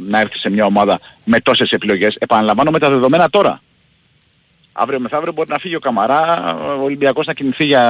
να 0.08 0.20
έρθει 0.20 0.38
σε 0.38 0.50
μια 0.50 0.64
ομάδα 0.64 1.00
με 1.24 1.40
τόσες 1.40 1.70
επιλογές. 1.70 2.16
Επαναλαμβάνω 2.18 2.70
με 2.70 2.78
τα 2.78 2.88
δεδομένα 2.90 3.30
τώρα. 3.30 3.62
Αύριο 4.72 5.00
μεθαύριο 5.00 5.32
μπορεί 5.32 5.48
να 5.50 5.58
φύγει 5.58 5.76
ο 5.76 5.80
Καμαρά, 5.80 6.54
ο 6.56 6.82
Ολυμπιακός 6.82 7.26
να 7.26 7.32
κινηθεί 7.32 7.64
για 7.64 7.84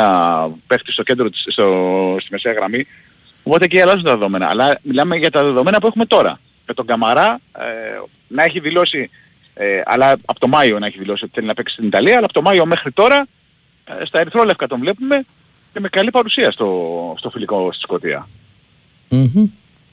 παίχτη 0.66 0.93
στο 0.93 1.03
κέντρο, 1.03 1.31
της, 1.31 1.45
στο, 1.49 2.16
στη 2.20 2.28
μεσαία 2.31 2.53
γραμμή. 2.53 2.86
Οπότε 3.43 3.66
και 3.66 3.82
αλλάζουν 3.82 4.03
τα 4.03 4.11
δεδομένα. 4.11 4.49
Αλλά 4.49 4.78
μιλάμε 4.82 5.16
για 5.16 5.31
τα 5.31 5.45
δεδομένα 5.45 5.78
που 5.78 5.86
έχουμε 5.86 6.07
τώρα. 6.07 6.41
Με 6.66 6.74
τον 6.74 6.86
Καμαρά 6.86 7.41
ε, 7.59 7.65
να 8.28 8.43
έχει 8.45 8.61
δηλώσει, 8.61 9.11
ε, 9.55 9.82
αλλά 9.85 10.10
από 10.24 10.40
το 10.40 10.48
Μάιο 10.48 10.78
να 10.78 10.86
έχει 10.86 10.98
δηλώσει 10.98 11.24
ότι 11.24 11.32
θέλει 11.35 11.47
να 11.47 11.55
παίξει 11.55 11.74
στην 11.74 11.86
Ιταλία, 11.86 12.16
αλλά 12.16 12.24
από 12.24 12.32
το 12.32 12.43
Μάιο 12.43 12.66
μέχρι 12.66 12.93
τώρα 12.93 13.26
ε, 13.85 14.05
στα 14.05 14.20
ερυθρόλευκα 14.20 14.66
τον 14.66 14.81
βλέπουμε 14.81 15.24
και 15.72 15.81
με 15.81 15.89
καλή 15.89 16.10
παρουσία 16.10 16.51
στο, 16.51 17.14
στο 17.18 17.31
φιλικό 17.31 17.72
στη 17.72 17.82
Σκωτία. 17.82 18.28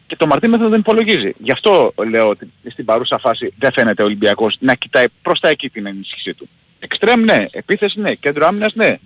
Και 0.07 0.15
το 0.15 0.27
Μαρτίνεθ 0.27 0.61
δεν 0.61 0.79
υπολογίζει. 0.79 1.33
Γι' 1.37 1.51
αυτό 1.51 1.93
λέω 2.09 2.27
ότι 2.29 2.51
στην 2.69 2.85
παρούσα 2.85 3.17
φάση 3.17 3.53
δεν 3.57 3.71
φαίνεται 3.71 4.01
ο 4.01 4.05
Ολυμπιακός 4.05 4.57
να 4.59 4.75
κοιτάει 4.75 5.05
προς 5.21 5.39
τα 5.39 5.49
εκεί 5.49 5.69
την 5.69 5.85
ενίσχυσή 5.85 6.33
του. 6.33 6.49
Εξτρέμ 6.79 7.23
ναι, 7.23 7.45
επίθεση 7.51 7.99
ναι, 7.99 8.13
κέντρο 8.13 8.47
άμυνας 8.47 8.73
ναι. 8.75 8.99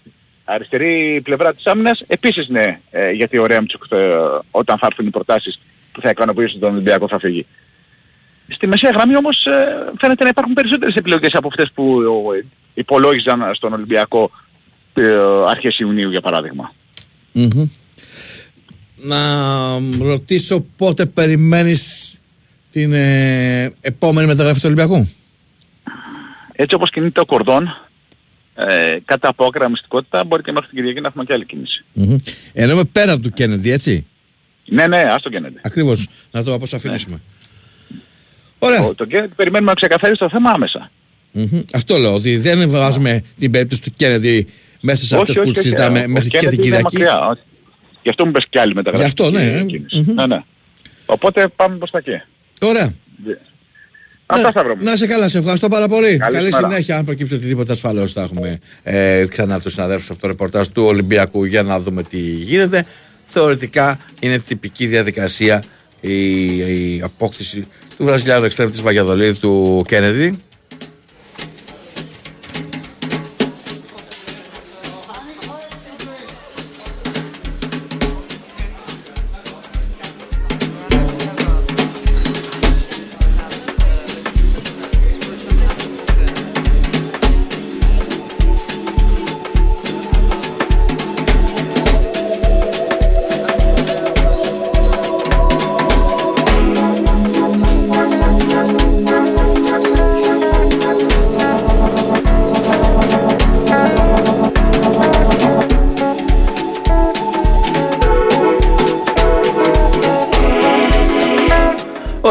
Αριστερή 0.44 1.22
πλευρά 1.23 1.53
της 1.53 1.65
άμυνας 1.65 2.03
επίσης 2.07 2.48
ναι, 2.48 2.80
ε, 2.91 3.11
γιατί 3.11 3.38
ο 3.38 3.45
Ρέμτσουκ 3.45 3.84
ε, 3.90 4.18
όταν 4.52 4.77
θα 4.77 4.86
έρθουν 4.86 5.07
οι 5.07 5.10
προτάσεις 5.10 5.60
που 5.91 6.02
θα 6.02 6.10
ικανοποιήσουν 6.10 6.60
τον 6.60 6.72
Ολυμπιακό 6.72 7.07
θα 7.07 7.19
φύγει. 7.19 7.45
Στη 8.48 8.68
μεσαία 8.68 8.92
γραμμή 8.92 9.16
όμως 9.16 9.46
ε, 9.46 9.92
φαίνεται 10.00 10.24
να 10.24 10.30
υπάρχουν 10.30 10.54
περισσότερες 10.54 10.96
επιλογές 10.96 11.34
από 11.34 11.48
αυτές 11.48 11.72
που 11.74 12.02
ε, 12.36 12.46
υπολόγιζαν 12.74 13.54
στον 13.54 13.74
Ολυμπιακό 13.74 14.32
ε, 14.94 15.16
αρχές 15.50 15.80
Ιουνίου 15.80 16.10
για 16.10 16.22
παράδειγμα. 16.22 16.74
Μμμ. 17.32 17.68
Να 18.96 19.18
ρωτήσω 20.00 20.66
πότε 20.78 21.06
περιμένεις 21.06 22.16
την 22.72 22.94
ε, 22.94 23.74
επόμενη 23.82 24.28
μεταγραφή 24.28 24.60
του 24.60 24.66
Ολυμπιακού; 24.66 25.10
Έτσι 26.52 26.76
όπως 26.76 26.90
κινείται 26.90 27.20
ο 27.20 27.26
κορδόν, 27.26 27.78
ε, 28.56 28.98
κατά 29.06 29.30
απόκρα 29.30 29.70
μυστικότητα 29.70 30.24
μπορεί 30.24 30.44
και 30.44 30.52
μέχρι 30.52 30.68
την 30.68 30.78
Κυριακή 30.78 31.02
να 31.02 31.08
έχουμε 31.08 31.24
και 31.24 31.34
άλλη 31.34 31.46
κίνηση. 31.46 31.84
Μμμ. 31.94 32.16
Εννοούμε 32.54 32.84
πέραν 32.84 33.22
του 33.22 33.30
Κέννεντι, 33.30 33.72
έτσι; 33.72 34.06
Ναι, 34.66 34.88
ναι, 34.88 35.02
ας 35.02 35.22
το 35.22 35.30
Κέννεντι. 35.30 35.60
Ακριβώς. 35.62 36.08
Να 36.32 36.44
το 36.44 36.54
αποσαφηνίσουμε. 36.54 37.22
Ωραία. 38.66 38.80
Το, 38.80 38.96
το 38.96 39.06
Kennedy 39.12 39.30
περιμένουμε 39.36 39.70
να 39.70 39.76
ξεκαθαρίσει 39.76 40.20
το 40.20 40.30
θέμα 40.30 40.52
άμεσα. 40.52 40.92
Μμμ. 41.32 41.62
Αυτό 41.74 41.98
λέω, 41.98 42.14
ότι 42.14 42.38
δεν 42.38 42.70
βάζουμε 42.70 43.22
την 43.40 43.52
περίπτωση 43.52 43.82
του 43.82 43.92
Κέννεντι 43.96 44.48
μέσα 44.82 45.06
σε 45.06 45.16
αυτές 45.16 45.36
που 45.36 45.52
τις 45.52 45.62
συζητάμε 45.62 46.00
ο 46.00 46.10
μέχρι 46.10 46.30
και 46.30 46.38
Kennedy 46.38 46.50
την 46.50 46.52
είναι 46.52 46.62
Κυριακή. 46.62 46.84
μακριά, 46.84 47.28
όχι. 47.28 47.42
Γι' 48.02 48.10
αυτό 48.10 48.26
μου 48.26 48.32
πες 48.32 48.46
και 48.50 48.60
άλλη 48.60 48.74
μεταγραφή. 48.74 49.04
Γι' 49.04 49.10
αυτό, 49.10 49.30
ναι, 49.32 49.44
ε. 49.44 49.64
κίνηση. 49.64 50.14
Ναι, 50.14 50.26
ναι. 50.26 50.44
Οπότε 51.06 51.48
πάμε 51.56 51.76
προς 51.78 51.92
τα 51.92 51.98
εκεί. 51.98 52.22
Ωραία. 52.62 52.94
Αυτά 54.26 54.50
Σταύρο 54.50 54.76
μου. 54.76 54.84
Να 54.84 54.96
σε 54.96 55.08
καλά, 55.08 55.28
σε 55.28 55.38
ευχαριστώ 55.38 55.68
πάρα 55.68 55.88
πολύ. 55.88 56.18
Καλή 56.18 56.36
μέρα. 56.36 56.58
συνέχεια. 56.58 56.98
Αν 56.98 57.06
προκύψει 57.06 57.34
οτιδήποτε 57.34 57.72
ασφαλώς 57.72 58.14
θα 58.14 58.22
έχουμε 58.22 58.60
ε, 58.84 59.26
ξανά 59.26 59.60
τους 59.60 59.74
συναδέλφους 59.74 60.10
από 60.10 60.20
το 60.22 60.28
ρεπορτάζ 60.28 60.68
του 60.68 60.84
Ολυμπιακού 60.84 61.44
για 61.44 61.64
να 61.64 61.80
δούμε 61.80 62.04
τι 62.04 62.18
γίνεται. 62.20 62.86
Θεωρητικά 63.26 64.00
είναι 64.20 64.40
τυπική 64.40 64.86
διαδικασία 64.86 65.64
η, 66.06 66.57
η 66.57 67.02
απόκτηση 67.02 67.68
του 67.98 68.03
Βραζιλιάνου 68.03 68.45
εξτρέμ 68.45 68.69
της 68.69 68.82
Βαγιαδολίδη 68.82 69.40
του 69.40 69.84
Κέννεδη. 69.88 70.38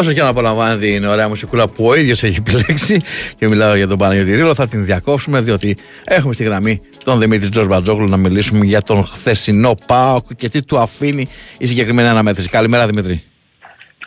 Όσο 0.05 0.13
και 0.13 0.21
αν 0.21 0.27
απολαμβάνετε 0.27 0.87
την 0.87 1.05
ωραία 1.05 1.29
μουσικούλα 1.29 1.69
που 1.69 1.87
ο 1.87 1.95
ίδιο 1.95 2.13
έχει 2.13 2.37
επιλέξει 2.47 2.97
και 3.39 3.49
μιλάω 3.49 3.75
για 3.75 3.89
τον 3.89 3.99
Παναγιώτη 3.99 4.35
Ρίλο, 4.35 4.55
θα 4.55 4.69
την 4.69 4.85
διακόψουμε 4.85 5.41
διότι 5.41 5.77
έχουμε 6.05 6.33
στη 6.35 6.45
γραμμή 6.45 6.81
τον 7.05 7.21
Δημήτρη 7.21 7.49
Τζορμπατζόγλου 7.49 8.09
να 8.09 8.17
μιλήσουμε 8.17 8.65
για 8.65 8.83
τον 8.83 9.05
χθεσινό 9.05 9.75
ΠΑΟΚ 9.87 10.35
και 10.37 10.49
τι 10.49 10.63
του 10.63 10.79
αφήνει 10.79 11.29
η 11.59 11.67
συγκεκριμένη 11.67 12.09
αναμέτρηση. 12.09 12.49
Καλημέρα 12.49 12.87
Δημήτρη. 12.87 13.23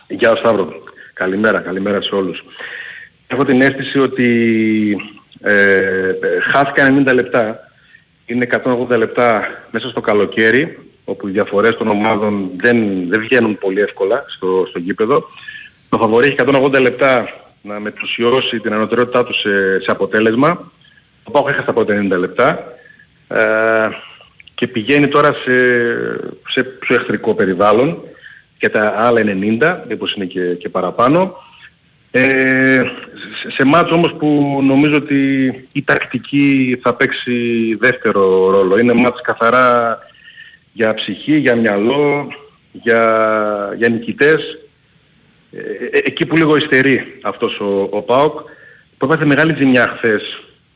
Γεια 0.08 0.30
σου 0.30 0.38
Σταύρο. 0.38 0.74
Καλημέρα, 1.14 1.60
καλημέρα 1.60 2.02
σε 2.02 2.16
όλους. 2.16 2.44
Έχω 3.28 3.46
την 3.46 3.62
αίσθηση 3.62 4.00
ότι 4.00 4.28
ε, 5.42 6.12
χάθηκαν 6.52 7.06
90 7.08 7.14
λεπτά. 7.14 7.60
Είναι 8.26 8.48
180 8.66 8.98
λεπτά 8.98 9.48
μέσα 9.72 9.90
στο 9.90 10.02
καλοκαίρι, 10.02 10.80
όπου 11.06 11.28
οι 11.28 11.32
διαφορές 11.32 11.78
των 11.78 11.88
ομάδων 11.88 12.50
δεν, 12.58 13.08
δεν 13.10 13.20
βγαίνουν 13.20 13.58
πολύ 13.58 13.82
εύκολα 13.82 14.26
στο, 14.28 14.66
στο 14.70 14.80
γήπεδο. 14.80 15.26
Το 15.90 15.98
φαβορεί 15.98 16.28
έχει 16.28 16.36
180 16.40 16.82
λεπτά 16.82 17.30
να 17.62 17.80
μετουσιώσει 17.80 18.60
την 18.60 18.74
ανωτερότητά 18.74 19.26
του 19.26 19.34
σε, 19.34 19.80
σε 19.80 19.92
αποτέλεσμα. 19.92 20.72
Ο 21.24 21.32
Πάοκ 21.32 21.48
έχασε 21.48 21.66
τα 21.66 21.74
πρώτα 21.74 22.08
90 22.10 22.20
λεπτά 22.20 22.64
ε, 23.28 23.90
και 24.56 24.68
πηγαίνει 24.68 25.08
τώρα 25.08 25.34
σε, 25.34 25.54
σε 26.48 26.64
πιο 26.64 26.96
εχθρικό 26.96 27.34
περιβάλλον 27.34 27.98
και 28.58 28.70
τα 28.70 28.94
άλλα 28.98 29.22
90, 29.26 29.78
μήπως 29.88 30.14
είναι 30.14 30.26
και, 30.26 30.54
και 30.54 30.70
παραπάνω. 30.70 31.36
Ε, 32.12 32.84
σε, 33.42 33.52
σε 33.52 33.66
μάτς 33.66 33.92
όμως 33.92 34.14
που 34.14 34.60
νομίζω 34.64 34.96
ότι 34.96 35.46
η 35.72 35.84
τακτική 35.84 36.80
θα 36.84 36.94
παίξει 36.94 37.76
δεύτερο 37.80 38.50
ρόλο. 38.50 38.78
Είναι 38.78 38.94
μάτς 38.94 39.22
καθαρά 39.22 40.00
για 40.74 40.94
ψυχή, 40.94 41.36
για 41.36 41.56
μυαλό, 41.56 42.28
για, 42.72 43.74
για 43.78 43.90
νικητές. 43.90 44.58
Ε, 45.52 45.60
ε, 45.98 46.02
εκεί 46.06 46.26
που 46.26 46.38
λίγο 46.38 46.56
υστερεί 46.56 47.20
αυτός 47.22 47.60
ο, 47.60 47.88
ο 47.92 48.02
ΠΑΟΚ, 48.02 48.40
που 48.98 49.06
έπαθε 49.06 49.26
μεγάλη 49.26 49.56
ζημιά 49.58 49.88
χθες 49.98 50.22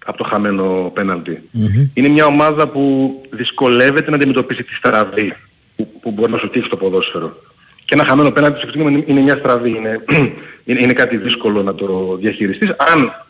από 0.06 0.18
το 0.18 0.23
χαμένο 0.23 0.91
πέναλτι. 0.93 1.49
Είναι 1.93 2.07
μια 2.07 2.26
ομάδα 2.26 2.68
που 2.68 3.15
δυσκολεύεται 3.30 4.10
να 4.10 4.15
αντιμετωπίσει 4.15 4.64
τη 4.64 4.73
στραβή 4.73 5.35
που, 5.76 5.88
που 6.02 6.11
μπορεί 6.11 6.31
να 6.31 6.38
σου 6.38 6.49
τύχει 6.49 6.65
στο 6.65 6.77
ποδόσφαιρο. 6.77 7.38
Και 7.85 7.93
ένα 7.93 8.06
χαμένο 8.06 8.31
πέναλτι 8.31 8.68
στο 8.68 8.80
είναι, 8.80 9.03
είναι 9.07 9.19
μια 9.19 9.35
στραβή, 9.35 9.69
είναι, 9.69 10.03
είναι, 10.65 10.81
είναι 10.81 10.93
κάτι 10.93 11.18
δύσκολο 11.18 11.64
να 11.64 11.76
το 11.76 12.18
διαχειριστείς 12.19 12.69
αν, 12.69 13.26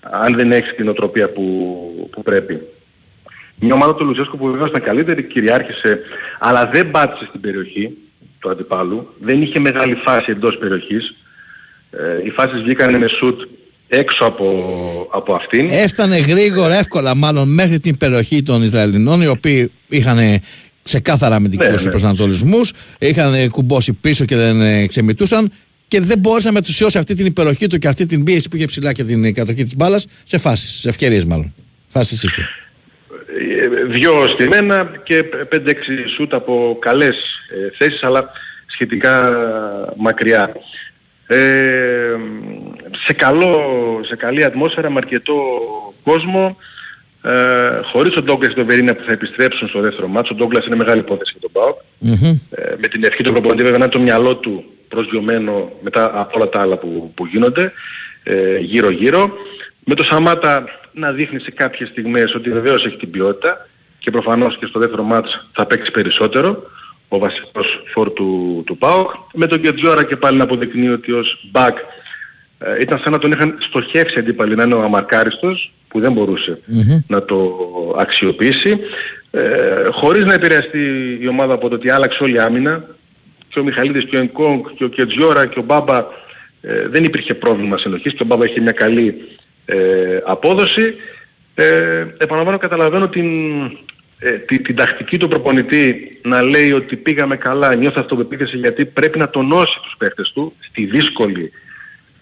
αν 0.00 0.34
δεν 0.34 0.52
έχεις 0.52 0.74
την 0.74 0.88
οτροπία 0.88 1.32
που, 1.32 2.08
που 2.10 2.22
πρέπει. 2.22 2.60
Μια 3.54 3.74
ομάδα 3.74 3.94
του 3.94 4.04
Λουτσέσκου 4.04 4.38
που 4.38 4.46
βεβαίως 4.46 4.68
ήταν 4.68 4.82
καλύτερη, 4.82 5.22
κυριάρχησε, 5.22 6.00
αλλά 6.38 6.66
δεν 6.66 6.90
πάτησε 6.90 7.26
στην 7.28 7.40
περιοχή 7.40 7.96
του 8.42 8.50
αντιπάλου. 8.50 9.14
Δεν 9.20 9.42
είχε 9.42 9.58
μεγάλη 9.58 9.94
φάση 9.94 10.30
εντός 10.30 10.58
περιοχής. 10.58 11.14
Ε, 11.90 12.26
οι 12.26 12.30
φάσεις 12.30 12.62
βγήκαν 12.62 12.98
με 12.98 13.08
σουτ 13.08 13.40
έξω 13.88 14.24
από, 14.24 14.46
από 15.12 15.34
αυτήν. 15.34 15.68
Έφτανε 15.70 16.18
γρήγορα, 16.18 16.78
εύκολα 16.78 17.14
μάλλον 17.14 17.48
μέχρι 17.48 17.80
την 17.80 17.96
περιοχή 17.96 18.42
των 18.42 18.62
Ισραηλινών, 18.62 19.22
οι 19.22 19.26
οποίοι 19.26 19.70
είχαν 19.88 20.18
ξεκάθαρα 20.82 21.34
αμυντικούς 21.34 21.66
Ναι, 21.66 21.82
ναι. 21.82 21.90
προσανατολισμούς, 21.90 22.72
είχαν 22.98 23.50
κουμπώσει 23.50 23.92
πίσω 23.92 24.24
και 24.24 24.36
δεν 24.36 24.60
ε, 24.60 24.86
ξεμητούσαν 24.86 25.52
και 25.88 26.00
δεν 26.00 26.18
μπόρεσε 26.18 26.46
να 26.46 26.52
μετουσιώσει 26.52 26.98
αυτή 26.98 27.14
την 27.14 27.26
υπεροχή 27.26 27.66
του 27.66 27.78
και 27.78 27.88
αυτή 27.88 28.06
την 28.06 28.24
πίεση 28.24 28.48
που 28.48 28.56
είχε 28.56 28.66
ψηλά 28.66 28.92
και 28.92 29.04
την 29.04 29.34
κατοχή 29.34 29.64
της 29.64 29.76
μπάλας 29.76 30.06
σε 30.22 30.38
φάσεις, 30.38 30.80
σε 30.80 30.88
ευκαιρίες 30.88 31.24
μάλλον. 31.24 31.54
Φάσεις 31.88 32.22
είχε. 32.22 32.48
Ε, 33.38 33.84
Δυο 33.84 34.26
στημένα 34.26 34.90
και 35.02 35.24
5-6 35.52 35.58
σούτ 36.16 36.34
από 36.34 36.76
καλές 36.80 37.16
ε, 37.50 37.76
θέσεις 37.76 38.02
αλλά 38.02 38.30
σχετικά 38.66 39.30
μακριά. 39.96 40.52
Ε, 41.26 42.16
σε, 43.06 43.12
καλό, 43.12 43.60
σε 44.06 44.16
καλή 44.16 44.44
ατμόσφαιρα 44.44 44.90
με 44.90 44.98
αρκετό 44.98 45.34
κόσμο 46.02 46.56
ε, 47.22 47.80
χωρίς 47.82 48.14
τον 48.14 48.24
Ντόγκλας 48.24 48.48
και 48.48 48.58
τον 48.58 48.66
Βερίνα 48.66 48.94
που 48.94 49.02
θα 49.06 49.12
επιστρέψουν 49.12 49.68
στο 49.68 49.80
δεύτερο 49.80 50.08
μάτσο. 50.08 50.32
Ο 50.34 50.36
Ντόγκλας 50.36 50.66
είναι 50.66 50.76
μεγάλη 50.76 51.00
υπόθεση 51.00 51.36
για 51.38 51.48
τον 51.48 51.52
ΠΑΟΚ. 51.52 51.78
Ε, 52.50 52.74
με 52.78 52.88
την 52.88 53.04
ευχή 53.04 53.22
του 53.22 53.32
προπονητή 53.32 53.62
βέβαια 53.62 53.78
να 53.78 53.84
είναι 53.84 53.92
το 53.92 54.00
μυαλό 54.00 54.36
του 54.36 54.64
προσγειωμένο 54.88 55.72
μετά 55.82 56.20
από 56.20 56.30
όλα 56.34 56.48
τα 56.48 56.60
άλλα 56.60 56.76
που, 56.76 57.12
που 57.14 57.26
γίνονται 57.26 57.72
ε, 58.22 58.58
γύρω 58.58 58.90
γύρω. 58.90 59.32
Με 59.84 59.94
το 59.94 60.04
Σαμάτα 60.04 60.64
να 60.92 61.12
δείχνει 61.12 61.40
σε 61.40 61.50
κάποιες 61.50 61.88
στιγμές 61.88 62.34
ότι 62.34 62.50
βεβαίως 62.50 62.86
έχει 62.86 62.96
την 62.96 63.10
ποιότητα 63.10 63.68
και 63.98 64.10
προφανώς 64.10 64.58
και 64.58 64.66
στο 64.66 64.78
δεύτερο 64.78 65.02
μάτς 65.02 65.48
θα 65.52 65.66
παίξει 65.66 65.90
περισσότερο 65.90 66.62
ο 67.08 67.18
βασικός 67.18 67.82
φόρ 67.92 68.10
του, 68.10 68.62
του 68.66 68.78
ΠΑΟΚ. 68.78 69.10
Με 69.34 69.46
τον 69.46 69.60
Γκετζόρα 69.60 70.04
και 70.04 70.16
πάλι 70.16 70.36
να 70.36 70.44
αποδεικνύει 70.44 70.88
ότι 70.88 71.12
ως 71.12 71.48
back 71.52 71.74
ε, 72.58 72.80
ήταν 72.80 72.98
σαν 72.98 73.12
να 73.12 73.18
τον 73.18 73.32
είχαν 73.32 73.56
στοχεύσει 73.60 74.18
αντίπαλοι 74.18 74.54
να 74.54 74.62
είναι 74.62 74.74
ο 74.74 74.82
αμαρκάριστος 74.82 75.72
που 75.88 76.00
δεν 76.00 76.12
μπορούσε 76.12 76.60
να 77.06 77.24
το 77.24 77.56
αξιοποιήσει 77.98 78.78
ε, 79.30 79.88
χωρίς 79.90 80.24
να 80.24 80.34
επηρεαστεί 80.34 81.18
η 81.20 81.28
ομάδα 81.28 81.54
από 81.54 81.68
το 81.68 81.74
ότι 81.74 81.90
άλλαξε 81.90 82.22
όλη 82.22 82.34
η 82.34 82.38
άμυνα 82.38 82.84
και 83.48 83.58
ο 83.58 83.62
Μιχαλίδης 83.62 84.04
και 84.04 84.16
ο 84.16 84.18
Ενκόγκ 84.18 84.66
και 84.76 84.84
ο 84.84 84.88
Κετζιόρα 84.88 85.46
και 85.46 85.58
ο 85.58 85.62
Μπάμπα 85.62 86.04
ε, 86.60 86.88
δεν 86.88 87.04
υπήρχε 87.04 87.34
πρόβλημα 87.34 87.78
συνοχής 87.78 88.12
και 88.12 88.22
ο 88.22 88.26
Μπάμπα 88.26 88.44
είχε 88.44 88.60
μια 88.60 88.72
καλή 88.72 89.28
ε, 89.64 90.20
απόδοση. 90.24 90.94
Ε, 91.54 92.06
επαναλαμβάνω 92.18 92.58
καταλαβαίνω 92.58 93.08
την, 93.08 93.26
ε, 94.18 94.30
τη- 94.30 94.58
την 94.62 94.76
τακτική 94.76 95.18
του 95.18 95.28
προπονητή 95.28 96.18
να 96.22 96.42
λέει 96.42 96.72
ότι 96.72 96.96
πήγαμε 96.96 97.36
καλά, 97.36 97.74
νιώθω 97.74 98.00
αυτοπεποίθηση 98.00 98.56
γιατί 98.56 98.84
πρέπει 98.84 99.18
να 99.18 99.30
τονώσει 99.30 99.78
τους 99.82 99.94
παίχτες 99.98 100.30
του 100.34 100.52
στη 100.60 100.84
δύσκολη 100.84 101.52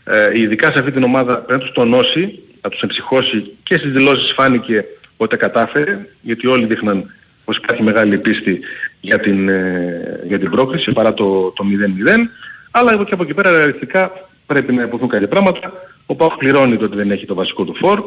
ε, 0.05 0.31
ειδικά 0.41 0.73
σε 0.73 0.79
αυτή 0.79 0.91
την 0.91 1.03
ομάδα 1.03 1.35
πρέπει 1.37 1.53
να 1.53 1.59
τους 1.59 1.73
τονώσει, 1.75 2.39
να 2.63 2.71
τους 2.71 2.81
εμψυχώσει 2.81 3.57
και 3.63 3.75
στις 3.75 3.93
δηλώσεις 3.93 4.33
φάνηκε 4.33 4.85
ότι 5.17 5.31
τα 5.31 5.37
κατάφερε, 5.37 6.01
γιατί 6.21 6.47
όλοι 6.47 6.67
δείχναν 6.67 7.15
πως 7.45 7.57
υπάρχει 7.57 7.83
μεγάλη 7.83 8.19
πίστη 8.19 8.61
για 9.01 9.19
την, 9.19 9.49
ε, 9.49 10.21
για 10.27 10.39
την 10.39 10.51
πρόκριση 10.51 10.93
παρά 10.93 11.15
το, 11.15 11.51
το 11.51 11.65
0-0. 11.65 12.31
Αλλά 12.71 12.93
εγώ 12.93 13.05
και 13.05 13.15
από 13.15 13.23
εκεί 13.23 13.35
πέρα 13.35 13.51
ρεαλιστικά 13.51 14.29
πρέπει 14.51 14.73
να 14.73 14.83
υποθούν 14.83 15.09
κάποια 15.09 15.29
πράγματα. 15.29 15.73
Ο 16.07 16.15
Πάουκ 16.15 16.37
πληρώνει 16.37 16.77
το 16.77 16.85
ότι 16.85 16.97
δεν 16.97 17.11
έχει 17.11 17.27
το 17.27 17.35
βασικό 17.35 17.65
του 17.65 17.75
φόρ, 17.75 18.01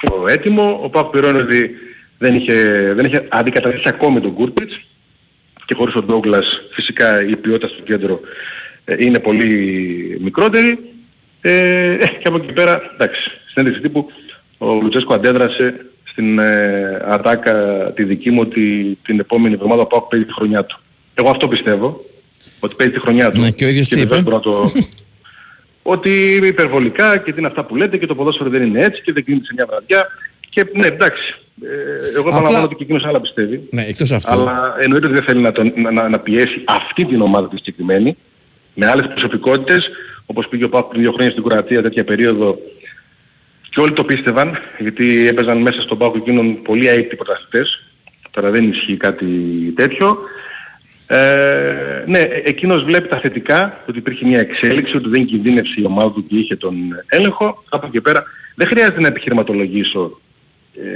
το 0.00 0.26
έτοιμο. 0.28 0.80
Ο 0.82 0.88
Πάουκ 0.88 1.10
πληρώνει 1.10 1.38
ότι 1.38 1.70
δεν 2.18 2.34
είχε, 2.34 2.54
δεν 2.94 3.04
είχε 3.04 3.26
αντικαταστήσει 3.28 3.88
ακόμη 3.88 4.20
τον 4.20 4.32
Κούρτιτς 4.34 4.80
και 5.64 5.74
χωρίς 5.74 5.94
τον 5.94 6.04
Ντόγκλας 6.04 6.62
φυσικά 6.72 7.22
η 7.22 7.36
ποιότητα 7.36 7.68
στο 7.68 7.82
κέντρο 7.82 8.20
ε, 8.84 8.94
είναι 8.98 9.18
πολύ 9.18 10.18
μικρότερη. 10.22 10.78
Ε, 11.40 11.92
ε, 11.92 12.06
και 12.06 12.28
από 12.28 12.36
εκεί 12.36 12.52
πέρα, 12.52 12.82
εντάξει, 12.94 13.30
συνέντευξη 13.50 13.82
τύπου 13.82 14.10
ο 14.58 14.74
Λουτσέσκο 14.82 15.14
αντέδρασε 15.14 15.86
στην 16.04 16.38
ε, 16.38 17.02
ατάκα 17.04 17.54
τη 17.94 18.04
δική 18.04 18.30
μου 18.30 18.40
ότι 18.40 18.98
την 19.04 19.18
επόμενη 19.18 19.54
εβδομάδα 19.54 19.82
ο 19.82 19.86
Πάοκ 19.86 20.08
παίζει 20.08 20.26
τη 20.26 20.32
χρονιά 20.32 20.64
του. 20.64 20.80
Εγώ 21.14 21.30
αυτό 21.30 21.48
πιστεύω, 21.48 22.04
ότι 22.60 22.74
παίζει 22.74 22.92
τη 22.92 23.00
χρονιά 23.00 23.30
του. 23.30 23.40
Ναι, 23.40 23.50
και 23.50 23.64
ο 23.64 23.68
ίδιος 23.68 23.88
τι 23.88 23.96
βεβαίως 23.96 24.20
είπε; 24.20 24.30
μπορώ 24.30 24.36
να 24.36 24.42
το... 24.42 24.72
ότι 25.86 26.40
υπερβολικά 26.42 27.16
και 27.16 27.32
τι 27.32 27.38
είναι 27.38 27.48
αυτά 27.48 27.64
που 27.64 27.76
λέτε 27.76 27.96
και 27.96 28.06
το 28.06 28.14
ποδόσφαιρο 28.14 28.50
δεν 28.50 28.62
είναι 28.62 28.84
έτσι 28.84 29.02
και 29.02 29.12
δεν 29.12 29.24
κρίνεται 29.24 29.44
σε 29.44 29.52
μια 29.54 29.66
βραδιά. 29.66 30.06
Και 30.48 30.66
ναι, 30.72 30.86
εντάξει. 30.86 31.34
Ε, 31.62 32.16
εγώ 32.16 32.28
επαναλαμβάνω 32.28 32.64
ότι 32.64 32.74
και 32.74 32.82
εκείνος 32.82 33.04
άλλα 33.04 33.20
πιστεύει. 33.20 33.68
Ναι, 33.70 33.82
εκτός 33.82 34.12
αυτού. 34.12 34.30
Αλλά 34.30 34.76
εννοείται 34.80 35.06
ότι 35.06 35.14
δεν 35.14 35.24
θέλει 35.24 35.40
να, 35.40 35.52
τον, 35.52 35.72
να, 35.76 35.90
να, 35.90 36.08
να 36.08 36.18
πιέσει 36.18 36.62
αυτή 36.64 37.04
την 37.04 37.20
ομάδα 37.20 37.48
τη 37.48 37.56
συγκεκριμένη 37.56 38.16
με 38.74 38.86
άλλες 38.86 39.06
προσωπικότητες 39.06 39.90
όπως 40.26 40.48
πήγε 40.48 40.64
ο 40.64 40.68
Πάπου 40.68 40.88
πριν 40.88 41.00
δύο 41.00 41.12
χρόνια 41.12 41.30
στην 41.30 41.44
Κροατία 41.44 41.82
τέτοια 41.82 42.04
περίοδο 42.04 42.58
και 43.70 43.80
όλοι 43.80 43.92
το 43.92 44.04
πίστευαν 44.04 44.58
γιατί 44.78 45.28
έπαιζαν 45.28 45.58
μέσα 45.58 45.80
στον 45.80 45.98
Πάκο 45.98 46.16
εκείνον 46.16 46.62
πολλοί 46.62 46.88
αίτητοι 46.88 47.16
πρωταθλητές 47.16 47.82
τώρα 48.30 48.50
δεν 48.50 48.68
ισχύει 48.68 48.96
κάτι 48.96 49.26
τέτοιο 49.76 50.18
ε, 51.16 52.04
ναι, 52.06 52.18
ε- 52.18 52.42
εκείνος 52.44 52.84
βλέπει 52.84 53.08
τα 53.08 53.20
θετικά, 53.20 53.82
ότι 53.88 53.98
υπήρχε 53.98 54.26
μια 54.26 54.40
εξέλιξη, 54.40 54.96
ότι 54.96 55.08
δεν 55.08 55.26
κινδύνευσε 55.26 55.74
η 55.76 55.84
ομάδα 55.84 56.12
του 56.12 56.26
και 56.26 56.36
είχε 56.36 56.56
τον 56.56 56.74
έλεγχο. 57.06 57.62
Από 57.68 57.86
εκεί 57.86 57.94
και 57.94 58.00
πέρα 58.00 58.22
δεν 58.54 58.66
χρειάζεται 58.66 59.00
να 59.00 59.06
επιχειρηματολογήσω 59.06 60.20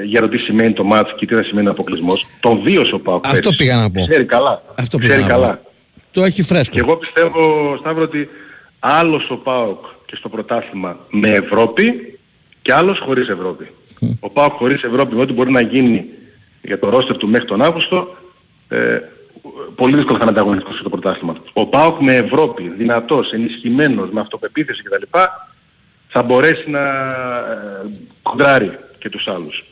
ε, 0.01 0.05
για 0.05 0.21
το 0.21 0.29
τι 0.29 0.39
σημαίνει 0.39 0.73
το 0.73 0.85
μάτς 0.85 1.15
και 1.17 1.27
τι 1.27 1.35
θα 1.35 1.43
σημαίνει 1.43 1.69
ο 1.69 1.71
αποκλεισμός. 1.71 2.27
Τον 2.41 2.61
βίωσε 2.63 2.95
ο 2.95 3.01
Πάοκ 3.01 3.27
Αυτό 3.27 3.41
πέρυσι. 3.41 3.57
πήγα 3.57 3.77
να 3.77 3.91
πω. 3.91 4.07
Ξέρει 4.09 4.25
καλά. 4.25 4.63
Αυτό 4.75 4.99
πήγα 4.99 5.13
Ξέρει 5.13 5.29
να 5.29 5.35
πω. 5.35 5.41
καλά. 5.41 5.61
Το 6.11 6.23
έχει 6.23 6.43
φρέσκο. 6.43 6.75
Και 6.75 6.81
εγώ 6.81 6.97
πιστεύω, 6.97 7.77
Σταύρο, 7.81 8.03
ότι 8.03 8.29
άλλος 8.79 9.31
ο 9.31 9.37
ΠΑΟΚ 9.37 9.85
και 10.07 10.17
στο 10.17 10.29
πρωτάθλημα 10.29 10.99
με 11.11 11.31
Ευρώπη 11.31 12.19
και 12.63 12.73
άλλος 12.73 12.99
χωρίς 12.99 13.29
Ευρώπη. 13.29 13.69
Ο 14.21 14.31
ΠΑΟΚ 14.31 14.53
χωρίς 14.53 14.83
Ευρώπη, 14.83 15.15
με 15.15 15.21
ό,τι 15.21 15.33
μπορεί 15.33 15.51
να 15.51 15.61
γίνει 15.61 16.05
για 16.63 16.79
το 16.79 16.89
ρόστερ 16.89 17.17
του 17.17 17.29
μέχρι 17.29 17.47
τον 17.47 17.63
Αύγουστο, 17.63 18.17
ε, 18.69 18.99
πολύ 19.75 19.97
δύσκολο 19.97 20.19
θα 20.19 20.23
είναι 20.23 20.33
ανταγωνιστικός 20.33 20.79
στο 20.79 20.89
πρωτάθλημα. 20.89 21.37
Ο 21.53 21.67
ΠΑΟΚ 21.67 22.01
με 22.01 22.15
Ευρώπη, 22.15 22.69
δυνατός, 22.69 23.33
ενισχυμένος, 23.33 24.11
με 24.11 24.21
αυτοπεποίθηση 24.21 24.83
κτλ. 24.83 25.19
θα 26.09 26.23
μπορέσει 26.23 26.71
να 26.71 26.81
ε, 26.81 27.87
κοντράρει 28.23 28.79
και 28.99 29.11
τους 29.11 29.29
άλλους. 29.29 29.65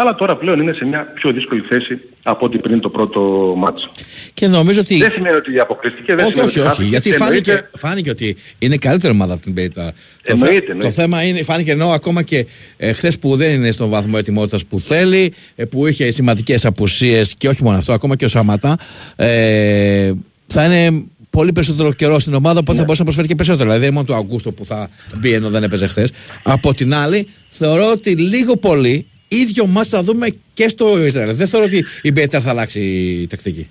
Αλλά 0.00 0.14
τώρα 0.14 0.36
πλέον 0.36 0.60
είναι 0.60 0.72
σε 0.72 0.84
μια 0.84 1.12
πιο 1.14 1.32
δύσκολη 1.32 1.60
θέση 1.60 2.00
από 2.22 2.46
ό,τι 2.46 2.58
πριν 2.58 2.80
το 2.80 2.90
πρώτο 2.90 3.20
μάτς. 3.56 3.88
Και 4.34 4.46
νομίζω 4.46 4.80
ότι. 4.80 4.96
Δεν 4.96 5.10
σημαίνει 5.12 5.36
ότι 5.36 5.58
αποκλειστική, 5.58 6.14
δεν 6.14 6.18
όχι, 6.26 6.30
σημαίνει 6.30 6.48
όχι, 6.48 6.58
ότι 6.58 6.60
όχι. 6.60 6.68
χάθηκε. 6.68 6.88
Γιατί 6.88 7.10
Εννοείται- 7.10 7.50
φάνηκε, 7.52 7.68
φάνηκε 7.76 8.10
ότι 8.10 8.36
είναι 8.58 8.76
καλύτερη 8.76 9.12
ομάδα 9.12 9.32
από 9.32 9.42
την 9.42 9.54
Πέιτα. 9.54 9.92
Το, 9.92 9.92
Εννοείται, 10.32 10.54
θε- 10.54 10.68
εννοείται. 10.68 10.86
το 10.86 10.90
θέμα 11.00 11.22
είναι, 11.22 11.42
φάνηκε 11.42 11.70
ενώ 11.70 11.88
ακόμα 11.90 12.22
και 12.22 12.46
ε, 12.76 12.92
χθες 12.92 13.18
που 13.18 13.36
δεν 13.36 13.50
είναι 13.54 13.70
στον 13.70 13.88
βαθμό 13.88 14.14
ετοιμότητας 14.16 14.64
που 14.66 14.80
θέλει, 14.80 15.32
ε, 15.56 15.64
που 15.64 15.86
είχε 15.86 16.10
σημαντικές 16.10 16.64
απουσίες 16.64 17.34
και 17.38 17.48
όχι 17.48 17.62
μόνο 17.62 17.76
αυτό, 17.76 17.92
ακόμα 17.92 18.16
και 18.16 18.24
ο 18.24 18.28
Σαματά, 18.28 18.76
ε, 19.16 20.12
θα 20.46 20.64
είναι 20.64 21.04
πολύ 21.30 21.52
περισσότερο 21.52 21.92
καιρό 21.92 22.18
στην 22.18 22.34
ομάδα, 22.34 22.58
οπότε 22.58 22.72
θα 22.78 22.82
μπορούσε 22.82 22.98
να 22.98 23.04
προσφέρει 23.04 23.28
και 23.28 23.34
περισσότερο. 23.34 23.64
Δηλαδή 23.70 23.84
δεν 23.86 23.92
είναι 23.94 24.02
μόνο 24.04 24.18
το 24.18 24.24
Αγκούστο 24.24 24.52
που 24.52 24.64
θα 24.64 24.88
μπει 25.16 25.32
ενώ 25.32 25.50
δεν 25.50 25.62
έπαιζε 25.62 25.86
χθες. 25.86 26.10
Από 26.42 26.74
την 26.74 26.94
άλλη, 26.94 27.28
θεωρώ 27.48 27.90
ότι 27.90 28.10
λίγο 28.10 28.56
πολύ 28.56 29.06
ίδιο 29.28 29.66
μα 29.66 29.84
θα 29.84 30.02
δούμε 30.02 30.28
και 30.54 30.68
στο 30.68 31.04
Ισραήλ. 31.04 31.34
Δεν 31.34 31.46
θεωρώ 31.46 31.66
ότι 31.66 31.84
η 32.02 32.12
Πέιτα 32.12 32.40
θα 32.40 32.50
αλλάξει 32.50 32.80
η 33.22 33.26
τακτική. 33.26 33.70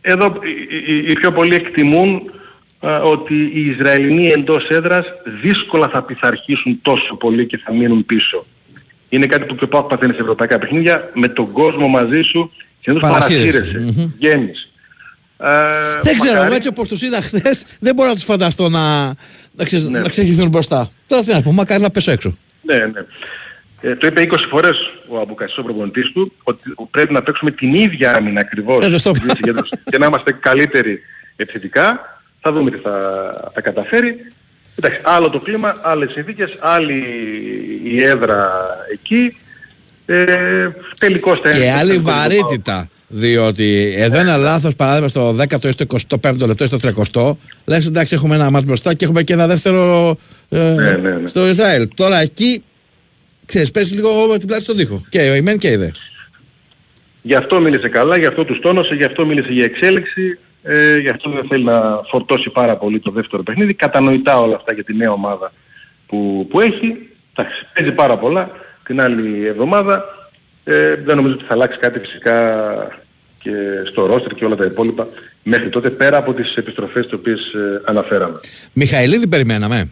Εδώ 0.00 0.26
οι, 0.26 0.92
οι- 0.92 1.10
οι 1.10 1.12
πιο 1.12 1.32
πολλοί 1.32 1.54
εκτιμούν 1.54 2.22
ε, 2.80 2.88
ότι 2.88 3.34
οι 3.54 3.60
Ισραηλινοί 3.70 4.26
εντός 4.26 4.68
έδρας 4.68 5.06
δύσκολα 5.42 5.88
θα 5.88 6.02
πειθαρχήσουν 6.02 6.78
τόσο 6.82 7.16
πολύ 7.16 7.46
και 7.46 7.60
θα 7.64 7.72
μείνουν 7.74 8.06
πίσω. 8.06 8.46
Είναι 9.08 9.26
κάτι 9.26 9.44
που 9.44 9.54
και 9.54 9.64
ο 9.64 9.68
Πάοκ 9.68 9.88
παθαίνει 9.88 10.12
σε 10.14 10.20
ευρωπαϊκά 10.20 10.58
παιχνίδια 10.58 11.10
με 11.14 11.28
τον 11.28 11.52
κόσμο 11.52 11.88
μαζί 11.88 12.20
σου 12.22 12.50
και 12.80 12.92
δεν 12.92 12.94
τους 13.00 13.08
Παρασύρεσαι. 13.10 13.58
παρασύρεσαι. 13.58 14.10
Βγαίνεις. 14.16 14.68
Ε, 15.38 15.46
Δεν 16.02 16.12
ξέρω, 16.12 16.24
μακάρι- 16.24 16.44
εγώ 16.46 16.54
έτσι 16.54 16.68
όπως 16.68 16.88
τους 16.88 17.02
είδα 17.02 17.20
χθες, 17.20 17.62
δεν 17.80 17.94
μπορώ 17.94 18.08
να 18.08 18.14
τους 18.14 18.24
φανταστώ 18.24 18.68
να, 18.68 19.06
να, 19.54 19.64
ξε, 19.64 19.78
Ναι. 19.78 20.00
να 20.00 20.08
ξεχυθούν 20.08 20.48
μπροστά. 20.48 20.90
Τώρα 21.06 21.22
τι 21.24 21.32
να 21.32 21.42
πω, 21.42 21.52
μακάρι 21.52 21.82
να 21.82 21.90
πέσω 21.90 22.10
έξω. 22.10 22.36
Ναι, 22.62 22.74
ναι. 22.78 23.00
Ε, 23.86 23.96
το 23.96 24.06
είπε 24.06 24.26
20 24.30 24.36
φορές 24.50 24.76
ο 25.08 25.18
Αμπουκασής 25.18 25.58
ο 25.58 25.62
προπονητής 25.62 26.12
του 26.12 26.32
ότι 26.42 26.74
πρέπει 26.90 27.12
να 27.12 27.22
παίξουμε 27.22 27.50
την 27.50 27.74
ίδια 27.74 28.14
άμυνα 28.16 28.40
ακριβώς 28.40 28.84
Ε, 28.84 28.88
δεν 28.88 28.98
στο 28.98 29.14
στην 29.14 29.34
συγκέντρωση 29.34 29.70
και 29.84 29.98
να 29.98 30.06
είμαστε 30.06 30.32
καλύτεροι 30.32 31.00
επιθετικά. 31.36 32.00
Θα 32.40 32.52
δούμε 32.52 32.70
τι 32.70 32.78
θα, 32.78 32.90
θα 33.54 33.60
καταφέρει. 33.60 34.16
Εντάξει, 34.78 35.00
άλλο 35.02 35.30
το 35.30 35.38
κλίμα, 35.38 35.76
άλλες 35.82 36.12
συνθήκες, 36.12 36.56
άλλη 36.60 37.04
η 37.84 38.02
έδρα 38.02 38.50
εκεί. 38.92 39.36
Ε, 40.06 40.68
τελικώς 40.98 41.40
θα 41.40 41.50
Και 41.50 41.56
έρθει 41.56 41.68
άλλη 41.68 41.96
το 41.96 42.02
τελικό 42.02 42.10
βαρύτητα. 42.10 42.88
Διότι 43.08 43.94
εδώ 43.96 44.18
ένα 44.18 44.36
λάθος 44.36 44.74
παράδειγμα 44.74 45.08
στο 45.08 45.36
10ο 45.40 45.64
ή 45.64 45.70
στο 45.70 45.84
25ο 46.20 46.46
λεπτό 46.46 46.64
ή 46.64 46.66
στο 46.66 46.78
30ο, 46.82 47.36
λες 47.64 47.86
εντάξει, 47.86 48.14
έχουμε 48.14 48.34
ένα 48.34 48.50
μάτς 48.50 48.64
μπροστά 48.64 48.94
και 48.94 49.04
έχουμε 49.04 49.22
και 49.22 49.32
ένα 49.32 49.46
δεύτερο 49.46 50.16
ε, 50.48 50.58
Ναι, 50.58 50.90
ναι, 50.90 51.10
ναι. 51.10 51.28
στο 51.28 51.48
Ισραήλ. 51.48 51.88
Τώρα 51.94 52.20
εκεί, 52.20 52.62
ξέρεις, 53.46 53.70
πέσει 53.70 53.94
λίγο 53.94 54.10
με 54.30 54.38
την 54.38 54.46
πλάτη 54.46 54.62
στον 54.62 54.76
τοίχο. 54.76 55.04
Και 55.08 55.20
η 55.20 55.40
μεν 55.40 55.58
και 55.58 55.70
η 55.70 55.76
δε. 55.76 55.90
Γι' 57.22 57.34
αυτό 57.34 57.60
μίλησε 57.60 57.88
καλά, 57.88 58.18
γι' 58.18 58.26
αυτό 58.26 58.44
τους 58.44 58.58
τόνωσε, 58.60 58.94
γι' 58.94 59.04
αυτό 59.04 59.26
μίλησε 59.26 59.52
για 59.52 59.64
εξέλιξη, 59.64 60.38
ε, 60.62 60.98
γι' 60.98 61.08
αυτό 61.08 61.30
δεν 61.30 61.46
θέλει 61.48 61.64
να 61.64 62.00
φορτώσει 62.10 62.50
πάρα 62.50 62.76
πολύ 62.76 63.00
το 63.00 63.10
δεύτερο 63.10 63.42
παιχνίδι. 63.42 63.74
Κατανοητά 63.74 64.40
όλα 64.40 64.56
αυτά 64.56 64.72
για 64.72 64.84
τη 64.84 64.94
νέα 64.94 65.12
ομάδα 65.12 65.52
που, 66.06 66.46
που 66.50 66.60
έχει. 66.60 67.08
Εντάξει, 67.34 67.66
παίζει 67.74 67.92
πάρα 67.92 68.18
πολλά 68.18 68.50
την 68.84 69.00
άλλη 69.00 69.46
εβδομάδα. 69.46 70.04
Ε, 70.64 70.94
δεν 70.94 71.16
νομίζω 71.16 71.34
ότι 71.34 71.44
θα 71.44 71.54
αλλάξει 71.54 71.78
κάτι 71.78 71.98
φυσικά 71.98 72.62
και 73.38 73.50
στο 73.90 74.06
ρόστερ 74.06 74.34
και 74.34 74.44
όλα 74.44 74.56
τα 74.56 74.64
υπόλοιπα 74.64 75.08
μέχρι 75.42 75.68
τότε 75.68 75.90
πέρα 75.90 76.16
από 76.16 76.32
τις 76.32 76.54
επιστροφές 76.54 77.04
τις 77.04 77.12
οποίες 77.12 77.40
ε, 77.40 77.82
αναφέραμε. 77.84 78.40
Μιχαηλίδη 78.72 79.26
περιμέναμε. 79.26 79.90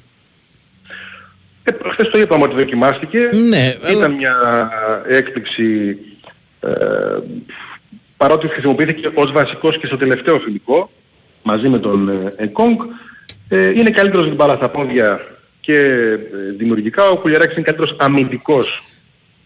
Ε, 1.65 1.73
χθες 1.91 2.11
το 2.11 2.19
είπαμε 2.19 2.45
ότι 2.45 2.55
δοκιμάστηκε. 2.55 3.29
Ναι, 3.49 3.75
Ήταν 3.91 4.13
μια 4.13 4.35
έκπληξη 5.09 5.99
ε, 6.61 6.71
παρότι 8.17 8.49
χρησιμοποιήθηκε 8.49 9.11
ως 9.15 9.33
βασικός 9.33 9.79
και 9.79 9.87
στο 9.87 9.97
τελευταίο 9.97 10.39
φιλικό 10.39 10.91
μαζί 11.43 11.69
με 11.69 11.79
τον 11.79 12.09
ε, 12.09 12.33
Εκόνγκ. 12.37 12.81
Ε, 13.49 13.69
είναι 13.69 13.91
καλύτερος 13.91 14.23
με 14.23 14.29
την 14.29 14.37
μπάλα 14.37 14.55
στα 14.55 14.69
πόδια 14.69 15.21
και 15.61 15.77
ε, 15.77 16.19
δημιουργικά. 16.57 17.09
Ο 17.09 17.17
Κουλιαράκης 17.17 17.55
είναι 17.55 17.65
καλύτερος 17.65 17.97
αμυντικός. 17.99 18.83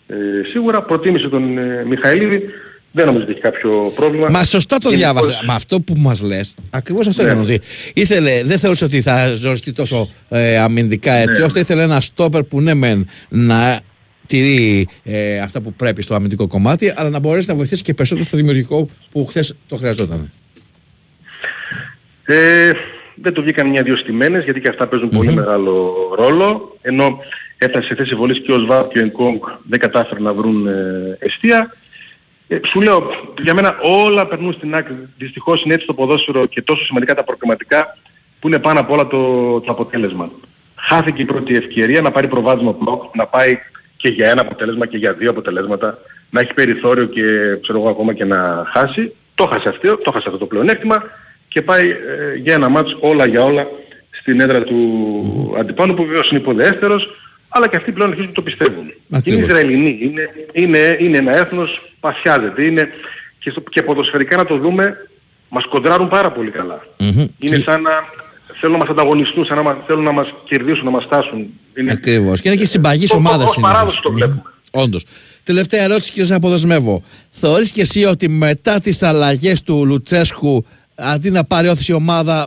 Ε, 0.07 0.15
σίγουρα 0.51 0.83
προτίμησε 0.83 1.29
τον 1.29 1.59
ε, 1.59 1.85
Μιχαηλίδη. 1.87 2.51
Δεν 2.97 3.07
νομίζω 3.07 3.23
ότι 3.25 3.33
έχει 3.33 3.41
κάποιο 3.41 3.93
πρόβλημα. 3.95 4.29
Μα 4.31 4.45
σωστά 4.45 4.79
το 4.79 4.91
Γενικώς- 4.91 5.13
διάβασα. 5.23 5.45
Με 5.47 5.53
αυτό 5.53 5.81
που 5.81 5.95
μας 5.97 6.21
λες, 6.23 6.55
ακριβώς 6.71 7.07
αυτό 7.07 7.23
Ναι. 7.23 7.29
ήταν. 7.31 7.43
Ότι 7.43 7.61
ήθελε, 7.95 8.43
δεν 8.45 8.59
θεωρούσε 8.59 8.85
ότι 8.85 9.01
θα 9.01 9.35
ζοριστεί 9.35 9.73
τόσο 9.73 10.09
ε, 10.29 10.59
αμυντικά 10.59 11.13
έτσι, 11.13 11.39
Ναι. 11.41 11.45
ώστε 11.47 11.61
ήθελε 11.61 11.83
ένα 11.83 12.01
στόπερ 12.01 12.43
που 12.43 12.61
ναι, 12.61 12.75
μεν 12.75 13.09
να 13.29 13.81
τηρεί 14.27 14.89
ε, 15.05 15.39
αυτά 15.39 15.61
που 15.61 15.73
πρέπει 15.73 16.03
στο 16.03 16.15
αμυντικό 16.15 16.47
κομμάτι, 16.47 16.93
αλλά 16.97 17.11
να 17.11 17.19
μπορέσει 17.19 17.49
να 17.49 17.55
βοηθήσει 17.55 17.83
και 17.83 17.95
περισσότερο 17.95 18.27
στο 18.27 18.37
δημιουργικό 18.37 18.89
που 19.11 19.27
χθες 19.27 19.55
το 19.69 19.77
χρειαζόταν. 19.77 20.31
Ε, 22.25 22.71
δεν 23.15 23.33
το 23.33 23.43
βγήκαν 23.43 23.67
μια-δυο 23.69 23.97
στιμένες 23.97 24.45
γιατί 24.45 24.61
και 24.61 24.69
αυτά 24.69 24.87
παίζουν 24.89 25.09
πολύ 25.09 25.33
μεγάλο 25.35 25.95
ρόλο 26.17 26.77
ενώ 26.83 27.19
έφτασε 27.59 27.87
σε 27.87 27.95
θέση 27.95 28.15
βολής 28.15 28.41
και 28.45 28.53
ο 28.53 28.59
Σβάπ 28.59 28.93
και 28.93 28.99
ο 28.99 29.03
Ενκόγκ 29.03 29.41
δεν 29.69 29.79
κατάφεραν 29.79 30.23
να 30.23 30.33
βρουν 30.33 30.67
ε, 30.67 31.17
αιστεία. 31.19 31.77
Ε, 32.49 32.59
σου 32.67 32.81
λέω, 32.81 33.11
για 33.43 33.55
μένα 33.55 33.77
όλα 33.83 34.27
περνούν 34.27 34.53
στην 34.53 34.75
άκρη. 34.75 35.09
Δυστυχώς 35.19 35.63
είναι 35.63 35.75
έτσι 35.75 35.87
το 35.87 35.95
ποδόσφαιρο 35.95 36.47
και 36.47 36.63
τόσο 36.63 36.85
σημαντικά 36.85 37.15
τα 37.15 37.25
προκριματικά 37.25 37.97
που 38.41 38.49
είναι 38.49 38.59
πάνω 38.59 38.81
απ' 38.81 38.91
όλα 38.91 39.07
το, 39.07 39.61
το 39.61 39.73
αποτέλεσμα. 39.73 40.31
Χάθηκε 40.77 41.23
η 41.23 41.25
πρώτη 41.25 41.57
ευκαιρία 41.57 42.01
να 42.01 42.11
πάρει 42.11 42.29
προβάδισμα 42.29 42.71
ο 42.71 42.75
Πλοκ, 42.75 43.15
να 43.15 43.27
πάει 43.27 43.59
και 43.97 44.09
για 44.09 44.31
ένα 44.31 44.41
αποτέλεσμα 44.41 44.87
και 44.87 44.97
για 44.97 45.13
δύο 45.13 45.31
αποτελέσματα, 45.31 45.99
να 46.31 46.41
έχει 46.41 46.55
περιθώριο 46.55 47.05
και 47.05 47.23
ξέρω 47.63 47.79
εγώ 47.79 47.89
ακόμα 47.89 48.13
και 48.13 48.25
να 48.25 48.65
χάσει. 48.73 49.15
Το 49.35 49.47
χάσε 49.47 49.69
αυτό, 49.69 49.97
το 49.97 50.11
χάσε 50.11 50.25
αυτό 50.27 50.39
το 50.39 50.47
πλεονέκτημα 50.47 51.03
και 51.49 51.63
πάει 51.63 51.91
ε, 51.91 52.35
για 52.35 52.55
ένα 52.55 52.69
μάτς 52.69 52.97
όλα 53.01 53.27
για 53.27 53.45
όλα 53.45 53.67
στην 54.11 54.41
έδρα 54.41 54.63
του 54.63 55.55
αντιπάλου 55.59 55.95
που 55.95 56.05
βεβαίως 56.05 56.31
είναι 56.31 56.41
υποδεέστερος 56.41 57.09
αλλά 57.57 57.69
και 57.69 57.77
αυτοί 57.77 57.93
πλέον 57.93 58.09
αρχίζουν 58.11 58.29
και 58.31 58.35
το 58.41 58.43
πιστεύουν. 58.43 58.93
Ακριβώς. 59.11 59.43
Είναι 59.43 59.53
Ισραηλινοί, 59.53 59.99
είναι, 60.01 60.23
είναι, 60.53 60.97
είναι 61.01 61.19
ένα 61.19 61.37
έθνος, 61.37 61.93
παθιάζεται, 62.01 62.65
είναι 62.65 62.89
και, 63.39 63.51
στο, 63.51 63.61
και 63.61 63.83
ποδοσφαιρικά 63.83 64.37
να 64.37 64.45
το 64.45 64.59
δούμε, 64.59 64.97
μας 65.49 65.65
κοντράρουν 65.67 66.09
πάρα 66.09 66.33
πολύ 66.33 66.51
καλά. 66.51 66.87
Είναι 67.39 67.57
σαν 67.57 67.83
να 67.83 67.91
θέλουν 68.61 68.77
να 68.77 68.83
μας 68.83 68.89
ανταγωνιστούν, 68.91 69.45
σαν 69.45 69.57
να 69.57 69.63
μας, 69.63 69.77
θέλουν 69.87 70.03
να 70.03 70.13
μας 70.13 70.35
κερδίσουν, 70.45 70.85
να 70.85 70.91
μας 70.91 71.05
φτάσουν. 71.05 71.47
Είναι... 71.79 71.93
Ακριβώς. 71.93 72.41
Και 72.41 72.49
είναι 72.49 72.57
και 72.57 72.67
συμπαγής 72.67 73.11
Ως- 73.11 73.19
ομάδας 73.19 73.51
ως 73.51 73.59
παράδοση 73.61 74.01
το 74.03 74.13
βλέπουμε. 74.13 74.43
Όντως. 74.71 75.05
Τελευταία 75.43 75.83
ερώτηση 75.83 76.13
και 76.13 76.25
σε 76.25 76.35
αποδεσμεύω. 76.35 77.03
Θεωρείς 77.31 77.71
και 77.71 77.81
εσύ 77.81 78.05
ότι 78.05 78.29
μετά 78.29 78.81
τις 78.81 79.03
αλλαγές 79.03 79.63
του 79.63 79.87
Λουτσέσκου, 79.87 80.65
αντί 80.95 81.31
να 81.31 81.45
πάρει 81.45 81.69
όθηση 81.69 81.93
η 81.93 81.95
ομάδα, 81.95 82.47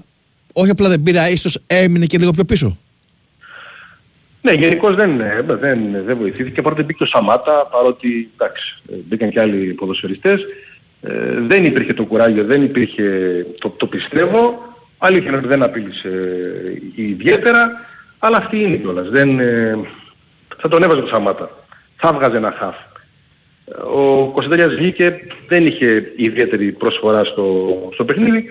όχι 0.54 0.70
απλά 0.70 0.90
δεν 0.90 1.04
πήρε, 1.04 1.30
ίσως 1.30 1.60
έμεινε 1.68 2.06
και 2.06 2.18
λίγο 2.18 2.32
πιο 2.32 2.44
πίσω; 2.44 2.78
Ναι, 4.42 4.52
γενικώς 4.52 4.96
δεν, 4.96 5.20
ε, 5.20 5.42
δεν, 5.42 5.80
δεν 6.06 6.18
βοηθήθηκε. 6.18 6.62
Παρότι 6.62 6.84
μπήκε 6.84 7.04
ο 7.04 7.06
Σαμάτα, 7.06 7.68
παρότι 7.72 8.30
εντάξει, 8.34 8.82
ε, 8.92 8.96
μπήκαν 9.06 9.30
και 9.30 9.40
άλλοι 9.40 9.74
ποδοσφαιριστές. 9.74 10.46
Ε, 11.02 11.40
δεν 11.48 11.66
υπήρχε 11.66 11.94
το 11.94 12.06
κουράγιο, 12.06 12.44
δεν 12.44 12.64
υπήρχε, 12.64 13.46
το, 13.60 13.70
το 13.70 13.88
πιστεύω. 13.88 14.68
Αλήθεια 14.98 15.28
είναι 15.28 15.38
ότι 15.38 15.48
δεν 15.48 15.64
απείλησε 15.64 16.08
ε, 16.96 17.02
ιδιαίτερα, 17.04 17.72
αλλά 18.20 18.38
αυτή 18.38 18.64
είναι 18.64 18.76
κιόλας. 18.76 19.10
Δεν, 19.10 19.40
ε, 19.40 19.80
θα 20.58 20.68
τον 20.68 20.84
έβαζε 20.84 21.02
το 21.02 21.08
Σαμάτα. 21.08 21.50
Θα 21.96 22.14
βγάζε 22.14 22.38
ένα 22.38 22.56
χαφ. 22.58 22.76
Ο 23.96 24.32
Κωνσταντέλιας 24.32 24.76
βγήκε, 24.76 25.20
δεν 25.48 25.66
είχε 25.66 26.14
ιδιαίτερη 26.16 26.72
προσφορά 26.72 27.24
στο, 27.24 27.76
στο 27.94 28.06
παιχνίδι. 28.06 28.46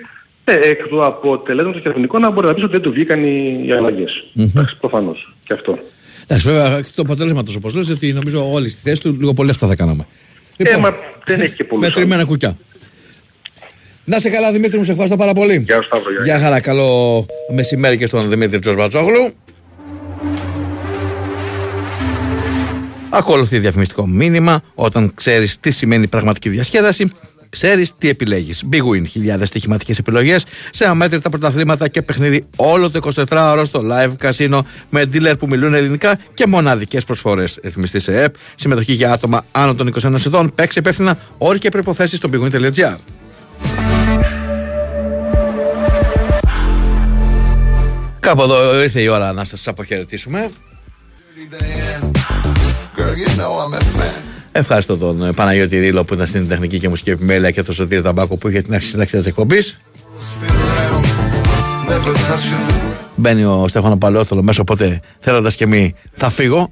Ε, 0.49 0.69
εκ 0.69 0.87
του 0.87 1.05
αποτελέσματος 1.05 1.81
και 1.81 1.89
εθνικό 1.89 2.19
να 2.19 2.29
μπορεί 2.29 2.47
να 2.47 2.53
πεις 2.53 2.63
ότι 2.63 2.71
δεν 2.71 2.81
του 2.81 2.91
βγήκαν 2.91 3.23
οι, 3.23 3.63
οι 3.65 3.71
αλλαγές. 3.71 4.23
Εντάξει, 4.35 4.77
προφανώς. 4.79 5.33
Και 5.43 5.53
αυτό. 5.53 5.79
Εντάξει, 6.23 6.49
βέβαια, 6.51 6.79
το 6.95 7.01
αποτέλεσμα 7.01 7.43
όπως 7.55 7.73
λες, 7.73 7.89
ότι 7.89 8.13
νομίζω 8.13 8.51
όλοι 8.51 8.69
στη 8.69 8.81
θέση 8.83 9.01
του 9.01 9.15
λίγο 9.19 9.33
πολύ 9.33 9.49
αυτά 9.49 9.67
θα 9.67 9.75
κάναμε. 9.75 10.07
Ε, 10.57 10.77
μα 10.77 10.95
δεν 11.25 11.41
έχει 11.41 11.55
και 11.55 11.63
πολλούς 11.63 11.85
Μετρημένα 11.85 12.23
κουκιά. 12.25 12.57
Να 14.05 14.19
σε 14.19 14.29
καλά, 14.29 14.51
Δημήτρη 14.51 14.77
μου, 14.77 14.83
σε 14.83 14.91
ευχαριστώ 14.91 15.17
πάρα 15.17 15.33
πολύ. 15.33 15.57
Γεια 15.57 15.75
σου, 15.75 15.83
Σταύρο. 15.83 16.11
γεια. 16.11 16.23
Γεια 16.23 16.39
χαρά, 16.39 16.59
καλό 16.59 17.25
μεσημέρι 17.55 17.97
και 17.97 18.05
στον 18.05 18.29
Δημήτρη 18.29 18.59
Τζορμπατζόγλου. 18.59 19.33
Ακολουθεί 23.09 23.59
διαφημιστικό 23.59 24.07
μήνυμα. 24.07 24.61
Όταν 24.75 25.13
ξέρεις 25.13 25.59
τι 25.59 25.71
σημαίνει 25.71 26.07
πραγματική 26.07 26.49
διασκέδαση, 26.49 27.11
ξέρεις 27.49 27.91
τι 27.97 28.09
επιλέγεις. 28.09 28.63
Big 28.71 28.81
Win, 28.81 29.07
χιλιάδες 29.07 29.47
στοιχηματικές 29.47 29.97
επιλογές 29.97 30.45
σε 30.71 30.85
αμέτρητα 30.85 31.29
πρωταθλήματα 31.29 31.87
και 31.87 32.01
παιχνίδι 32.01 32.43
όλο 32.55 32.89
το 32.89 33.11
24ωρο 33.13 33.63
στο 33.65 33.83
live 33.91 34.27
casino 34.27 34.59
με 34.89 35.03
dealer 35.13 35.33
που 35.39 35.47
μιλούν 35.47 35.73
ελληνικά 35.73 36.19
και 36.33 36.47
μοναδικές 36.47 37.05
προσφορές. 37.05 37.59
Ρυθμιστή 37.63 37.99
σε 37.99 38.21
ΕΠ, 38.21 38.35
συμμετοχή 38.55 38.93
για 38.93 39.11
άτομα 39.11 39.45
άνω 39.51 39.75
των 39.75 39.93
21 40.01 40.25
ετών, 40.25 40.51
παίξει 40.55 40.79
υπεύθυνα 40.79 41.17
όροι 41.37 41.59
και 41.59 41.69
προποθέσει 41.69 42.15
στο 42.15 42.29
bigwin.gr. 42.33 42.95
Κάπου 48.19 48.41
εδώ 48.41 48.81
ήρθε 48.81 49.01
η 49.01 49.07
ώρα 49.07 49.33
να 49.33 49.43
σας 49.43 49.67
αποχαιρετήσουμε. 49.67 50.49
Ευχαριστώ 54.59 54.97
τον 54.97 55.23
ε, 55.23 55.31
Παναγιώτη 55.31 55.79
Ρίλο 55.79 56.03
που 56.03 56.13
ήταν 56.13 56.27
στην 56.27 56.47
τεχνική 56.47 56.79
και 56.79 56.89
μουσική 56.89 57.09
επιμέλεια 57.09 57.51
και 57.51 57.63
τον 57.63 57.73
Σωτήρη 57.73 58.01
Ταμπάκο 58.01 58.37
που 58.37 58.47
είχε 58.47 58.61
την 58.61 58.73
αρχή 58.73 58.87
σύνταξη 58.87 59.17
της 59.17 59.25
εκπομπής. 59.25 59.77
Μπαίνει 63.15 63.43
ο 63.43 63.65
Στέφανο 63.67 63.97
Παλαιότολο 63.97 64.43
μέσα, 64.43 64.61
οπότε 64.61 64.99
θέλοντας 65.19 65.55
και 65.55 65.67
μη 65.67 65.95
θα 66.13 66.29
φύγω. 66.29 66.71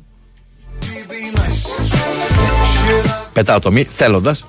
Πετάω 3.34 3.60
το 3.60 3.72
μη, 3.72 3.84
θέλοντας. 3.96 4.46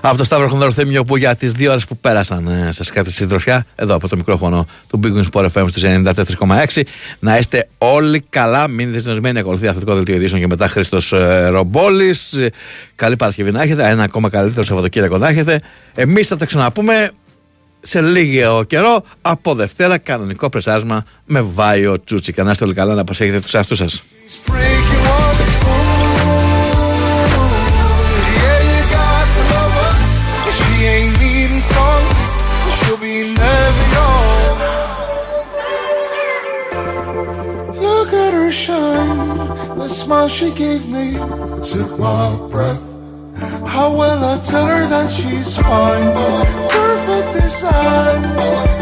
από 0.00 0.16
το 0.16 0.24
Σταύρο 0.24 0.48
Χονδροθέμιο 0.48 1.04
που 1.04 1.16
για 1.16 1.36
τις 1.36 1.52
δύο 1.52 1.70
ώρες 1.70 1.84
που 1.84 1.96
πέρασαν 1.96 2.46
ε, 2.46 2.72
σας 2.72 2.88
είχατε 2.88 3.10
συντροφιά 3.10 3.66
εδώ 3.74 3.94
από 3.94 4.08
το 4.08 4.16
μικρόφωνο 4.16 4.66
του 4.88 5.00
Big 5.04 5.06
News 5.06 5.24
Sport 5.32 5.48
FM 5.52 5.66
στους 5.68 5.82
94,6. 5.84 6.82
Να 7.18 7.38
είστε 7.38 7.68
όλοι 7.78 8.24
καλά. 8.30 8.68
Μην 8.68 8.94
συντονισμένοι. 8.94 9.38
Ακολουθεί 9.38 9.66
αθλητικό 9.66 9.94
δελτίο 9.94 10.14
ειδήσεων 10.14 10.40
και 10.40 10.46
μετά 10.46 10.68
Χρήστος 10.68 11.12
ε, 11.12 11.48
Ρομπόλης. 11.48 12.32
Ε, 12.32 12.50
καλή 12.94 13.16
Παρασκευή 13.16 13.50
να 13.50 13.62
έχετε. 13.62 13.88
Ένα 13.88 14.02
ακόμα 14.02 14.30
καλύτερο 14.30 14.66
Σαββατοκύριακο 14.66 15.18
να 15.18 15.28
έχετε. 15.28 15.60
Εμείς 15.94 16.26
θα 16.26 16.36
τα 16.36 16.46
ξαναπούμε 16.46 17.10
σε 17.80 18.00
λίγο 18.00 18.64
καιρό 18.64 19.04
από 19.20 19.54
Δευτέρα 19.54 19.98
κανονικό 19.98 20.48
πρεσάσμα 20.48 21.04
με 21.24 21.40
Βάιο 21.40 22.04
τσούτσι. 22.04 22.32
Κανάστε 22.32 22.64
όλοι 22.64 22.74
καλά 22.74 22.94
να 22.94 23.04
προσέχετε 23.04 23.40
τους 23.40 23.54
αυτούς 23.54 23.76
σας. 23.76 24.02
The 39.88 39.94
smile 39.94 40.28
she 40.28 40.50
gave 40.52 40.86
me 40.86 41.12
took 41.62 41.98
my 41.98 42.36
breath. 42.50 42.82
How 43.66 43.90
will 43.90 44.22
I 44.22 44.38
tell 44.44 44.66
her 44.66 44.86
that 44.86 45.10
she's 45.10 45.56
fine? 45.56 46.12
Perfect 46.68 47.42
design. 47.42 48.78